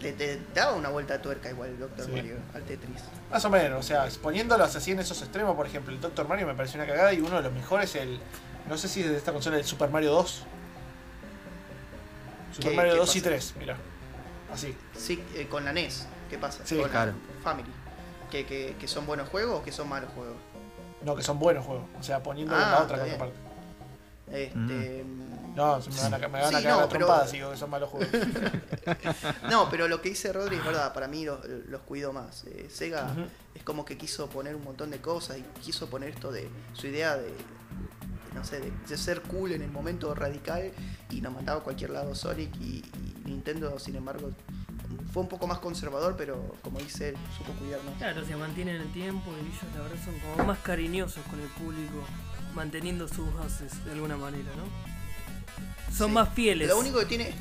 le, 0.00 0.12
le 0.16 0.40
daba 0.54 0.74
una 0.74 0.88
vuelta 0.88 1.14
de 1.14 1.20
tuerca 1.20 1.50
igual 1.50 1.70
el 1.70 1.78
Doctor 1.78 2.06
Sí. 2.06 2.12
Mario 2.12 2.36
al 2.54 2.62
Tetris. 2.62 3.02
Más 3.30 3.44
o 3.44 3.50
menos, 3.50 3.78
o 3.78 3.82
sea, 3.82 4.08
poniéndolos 4.22 4.74
así 4.74 4.92
en 4.92 5.00
esos 5.00 5.20
extremos, 5.22 5.54
por 5.54 5.66
ejemplo, 5.66 5.92
el 5.92 6.00
Doctor 6.00 6.26
Mario 6.26 6.46
me 6.46 6.54
pareció 6.54 6.80
una 6.80 6.88
cagada 6.90 7.12
y 7.12 7.20
uno 7.20 7.36
de 7.36 7.42
los 7.42 7.52
mejores, 7.52 7.94
el. 7.96 8.18
No 8.68 8.76
sé 8.76 8.88
si 8.88 9.02
es 9.02 9.10
de 9.10 9.16
esta 9.16 9.32
consola, 9.32 9.58
el 9.58 9.64
Super 9.64 9.90
Mario 9.90 10.10
2. 10.12 10.42
Super 12.54 12.70
¿Qué- 12.70 12.76
Mario 12.76 12.92
qué 12.94 12.98
2 12.98 13.16
y 13.16 13.20
pasa? 13.20 13.30
3, 13.30 13.54
mira. 13.60 13.76
Así. 14.52 14.76
Sí, 14.96 15.22
eh, 15.34 15.46
con 15.48 15.64
la 15.64 15.72
NES. 15.72 16.06
¿Qué 16.30 16.38
pasa? 16.38 16.62
Sí, 16.64 16.76
con 16.80 16.88
claro. 16.88 17.12
la 17.12 17.42
Family. 17.44 17.68
¿Que, 18.30 18.44
que, 18.44 18.74
que 18.80 18.88
son 18.88 19.06
buenos 19.06 19.28
juegos 19.28 19.60
o 19.60 19.62
que 19.64 19.70
son 19.70 19.88
malos 19.88 20.10
juegos? 20.14 20.34
No, 21.06 21.16
que 21.16 21.22
son 21.22 21.38
buenos 21.38 21.64
juegos. 21.64 21.84
O 21.98 22.02
sea, 22.02 22.22
poniéndolo 22.22 22.60
en 22.60 22.66
Ah, 22.66 22.70
la 22.72 22.82
otra 22.82 22.98
contraparte. 22.98 23.36
Este, 24.30 25.04
No, 25.54 25.80
se 25.80 25.88
me 25.90 26.00
van 26.00 26.14
a, 26.14 26.18
me 26.18 26.40
van 26.40 26.44
a 26.44 26.50
cagar 26.50 26.72
no, 26.74 26.80
la 26.80 26.88
pero- 26.88 27.06
trompada 27.06 27.26
si 27.28 27.36
digo 27.36 27.50
que 27.52 27.56
son 27.56 27.70
malos 27.70 27.88
juegos. 27.90 28.08
No, 29.50 29.68
pero 29.70 29.88
lo 29.88 30.02
que 30.02 30.08
dice 30.10 30.32
Rodri 30.32 30.56
es 30.56 30.64
verdad, 30.64 30.92
para 30.92 31.06
mí 31.08 31.24
los, 31.24 31.38
los 31.68 31.80
cuido 31.82 32.12
más. 32.12 32.44
Eh, 32.44 32.66
Sega 32.70 33.14
es 33.54 33.62
como 33.62 33.84
que 33.84 33.96
quiso 33.96 34.28
poner 34.28 34.54
un 34.56 34.64
montón 34.64 34.90
de 34.90 34.98
cosas 35.00 35.38
y 35.38 35.42
quiso 35.62 35.88
poner 35.88 36.10
esto 36.10 36.30
de 36.32 36.48
su 36.74 36.88
idea 36.88 37.16
de, 37.16 37.32
no 38.34 38.44
sé, 38.44 38.60
de, 38.60 38.72
de 38.88 38.98
ser 38.98 39.22
cool 39.22 39.52
en 39.52 39.62
el 39.62 39.70
momento 39.70 40.14
radical 40.14 40.72
y 41.10 41.20
nos 41.20 41.32
mandaba 41.32 41.60
a 41.60 41.62
cualquier 41.64 41.90
lado 41.90 42.14
Sonic 42.14 42.54
y, 42.60 42.78
y 42.78 43.22
Nintendo, 43.24 43.78
sin 43.78 43.94
embargo, 43.96 44.30
fue 45.12 45.22
un 45.22 45.28
poco 45.28 45.46
más 45.46 45.58
conservador, 45.58 46.14
pero 46.16 46.54
como 46.62 46.78
dice 46.78 47.10
él, 47.10 47.16
supo 47.36 47.52
cuidarnos. 47.54 47.94
Claro, 47.98 48.24
se 48.24 48.36
mantienen 48.36 48.76
en 48.76 48.82
el 48.82 48.92
tiempo 48.92 49.30
y 49.32 49.46
ellos 49.46 49.62
la 49.74 49.82
verdad 49.82 49.96
son 50.04 50.14
como 50.20 50.44
más 50.44 50.58
cariñosos 50.58 51.24
con 51.30 51.40
el 51.40 51.48
público, 51.48 52.04
manteniendo 52.54 53.08
sus 53.08 53.32
bases 53.34 53.84
de 53.84 53.92
alguna 53.92 54.16
manera, 54.16 54.50
¿no? 54.56 54.96
Son 55.94 56.08
Sí. 56.08 56.14
más 56.14 56.28
fieles. 56.34 56.68
Lo 56.68 56.78
único 56.78 56.98
que 56.98 57.06
tiene. 57.06 57.34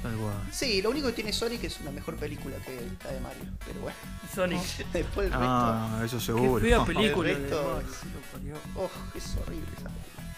Sí, 0.52 0.82
lo 0.82 0.92
único 0.92 1.08
que 1.08 1.14
tiene 1.14 1.34
Sonic 1.34 1.64
es 1.66 1.80
una 1.82 1.92
mejor 1.92 2.16
película 2.16 2.56
que 2.58 2.80
la 3.04 3.12
de 3.12 3.20
Mario. 3.20 3.44
Pero 3.66 3.82
bueno, 3.82 3.98
Sonic. 4.34 4.62
después 4.94 5.26
el 5.28 5.34
resto. 5.34 5.46
Ah, 5.46 6.02
eso 6.06 6.18
Qué 6.18 6.24
seguro. 6.24 6.62
fea 6.62 6.86
película 6.86 7.30
El 7.32 7.44
de 7.50 7.56
Mario. 7.56 8.56
Oh, 8.76 8.90
es 9.16 9.36
horrible 9.38 9.68
esa 9.78 9.90
película. 9.90 10.34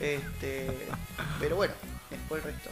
Este, 0.00 0.88
pero 1.38 1.56
bueno, 1.56 1.72
después 2.10 2.44
el 2.44 2.52
resto. 2.52 2.70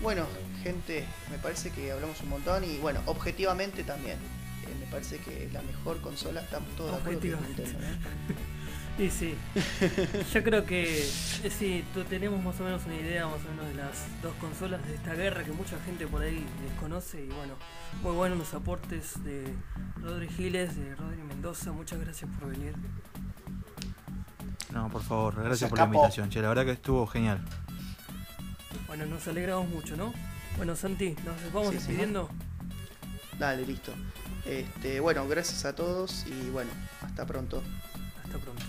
Bueno, 0.00 0.26
gente, 0.62 1.04
me 1.30 1.38
parece 1.38 1.70
que 1.70 1.92
hablamos 1.92 2.20
un 2.22 2.30
montón 2.30 2.64
y 2.64 2.78
bueno, 2.78 3.00
objetivamente 3.06 3.84
también. 3.84 4.16
eh, 4.16 4.74
me 4.78 4.86
parece 4.86 5.18
que 5.18 5.48
la 5.52 5.62
mejor 5.62 6.00
consola, 6.00 6.40
estamos 6.40 6.68
todos 6.76 6.92
de 6.92 6.96
acuerdo 6.98 7.20
que 7.20 7.28
es 7.28 7.34
Objetivamente. 7.34 7.62
Nintendo, 7.64 7.88
¿no? 8.98 9.04
Y 9.04 9.10
sí. 9.18 9.34
Yo 10.34 10.42
creo 10.42 10.64
que 10.64 11.00
eh, 11.02 11.50
sí, 11.50 11.84
tú 11.94 12.04
tenemos 12.04 12.42
más 12.42 12.58
o 12.60 12.64
menos 12.64 12.82
una 12.86 12.94
idea 12.96 13.26
más 13.26 13.40
o 13.44 13.50
menos 13.50 13.66
de 13.66 13.74
las 13.74 14.06
dos 14.22 14.34
consolas 14.40 14.86
de 14.86 14.94
esta 14.94 15.14
guerra 15.14 15.44
que 15.44 15.52
mucha 15.52 15.78
gente 15.80 16.06
por 16.06 16.22
ahí 16.22 16.46
desconoce 16.66 17.24
y 17.24 17.28
bueno, 17.28 17.54
muy 18.02 18.12
buenos 18.12 18.38
los 18.38 18.54
aportes 18.54 19.22
de 19.24 19.52
Rodri 20.02 20.28
Giles, 20.28 20.76
de 20.76 20.94
Rodri 20.94 21.22
Mendoza, 21.22 21.72
muchas 21.72 22.00
gracias 22.00 22.30
por 22.38 22.48
venir. 22.50 22.74
No, 24.72 24.88
por 24.88 25.02
favor, 25.02 25.42
gracias 25.42 25.68
por 25.68 25.78
la 25.78 25.84
invitación. 25.86 26.30
Che, 26.30 26.40
la 26.40 26.48
verdad 26.48 26.64
que 26.64 26.72
estuvo 26.72 27.06
genial. 27.06 27.40
Bueno, 28.86 29.06
nos 29.06 29.26
alegramos 29.28 29.68
mucho, 29.68 29.96
¿no? 29.96 30.12
Bueno, 30.56 30.74
Santi, 30.76 31.14
nos 31.24 31.52
vamos 31.52 31.70
Sí, 31.70 31.74
sí. 31.74 31.78
despidiendo. 31.78 32.28
Dale, 33.38 33.64
listo. 33.66 33.92
Este, 34.44 35.00
bueno, 35.00 35.26
gracias 35.28 35.64
a 35.64 35.74
todos 35.74 36.26
y 36.26 36.50
bueno, 36.50 36.70
hasta 37.02 37.26
pronto. 37.26 37.62
Hasta 38.24 38.38
pronto. 38.38 38.62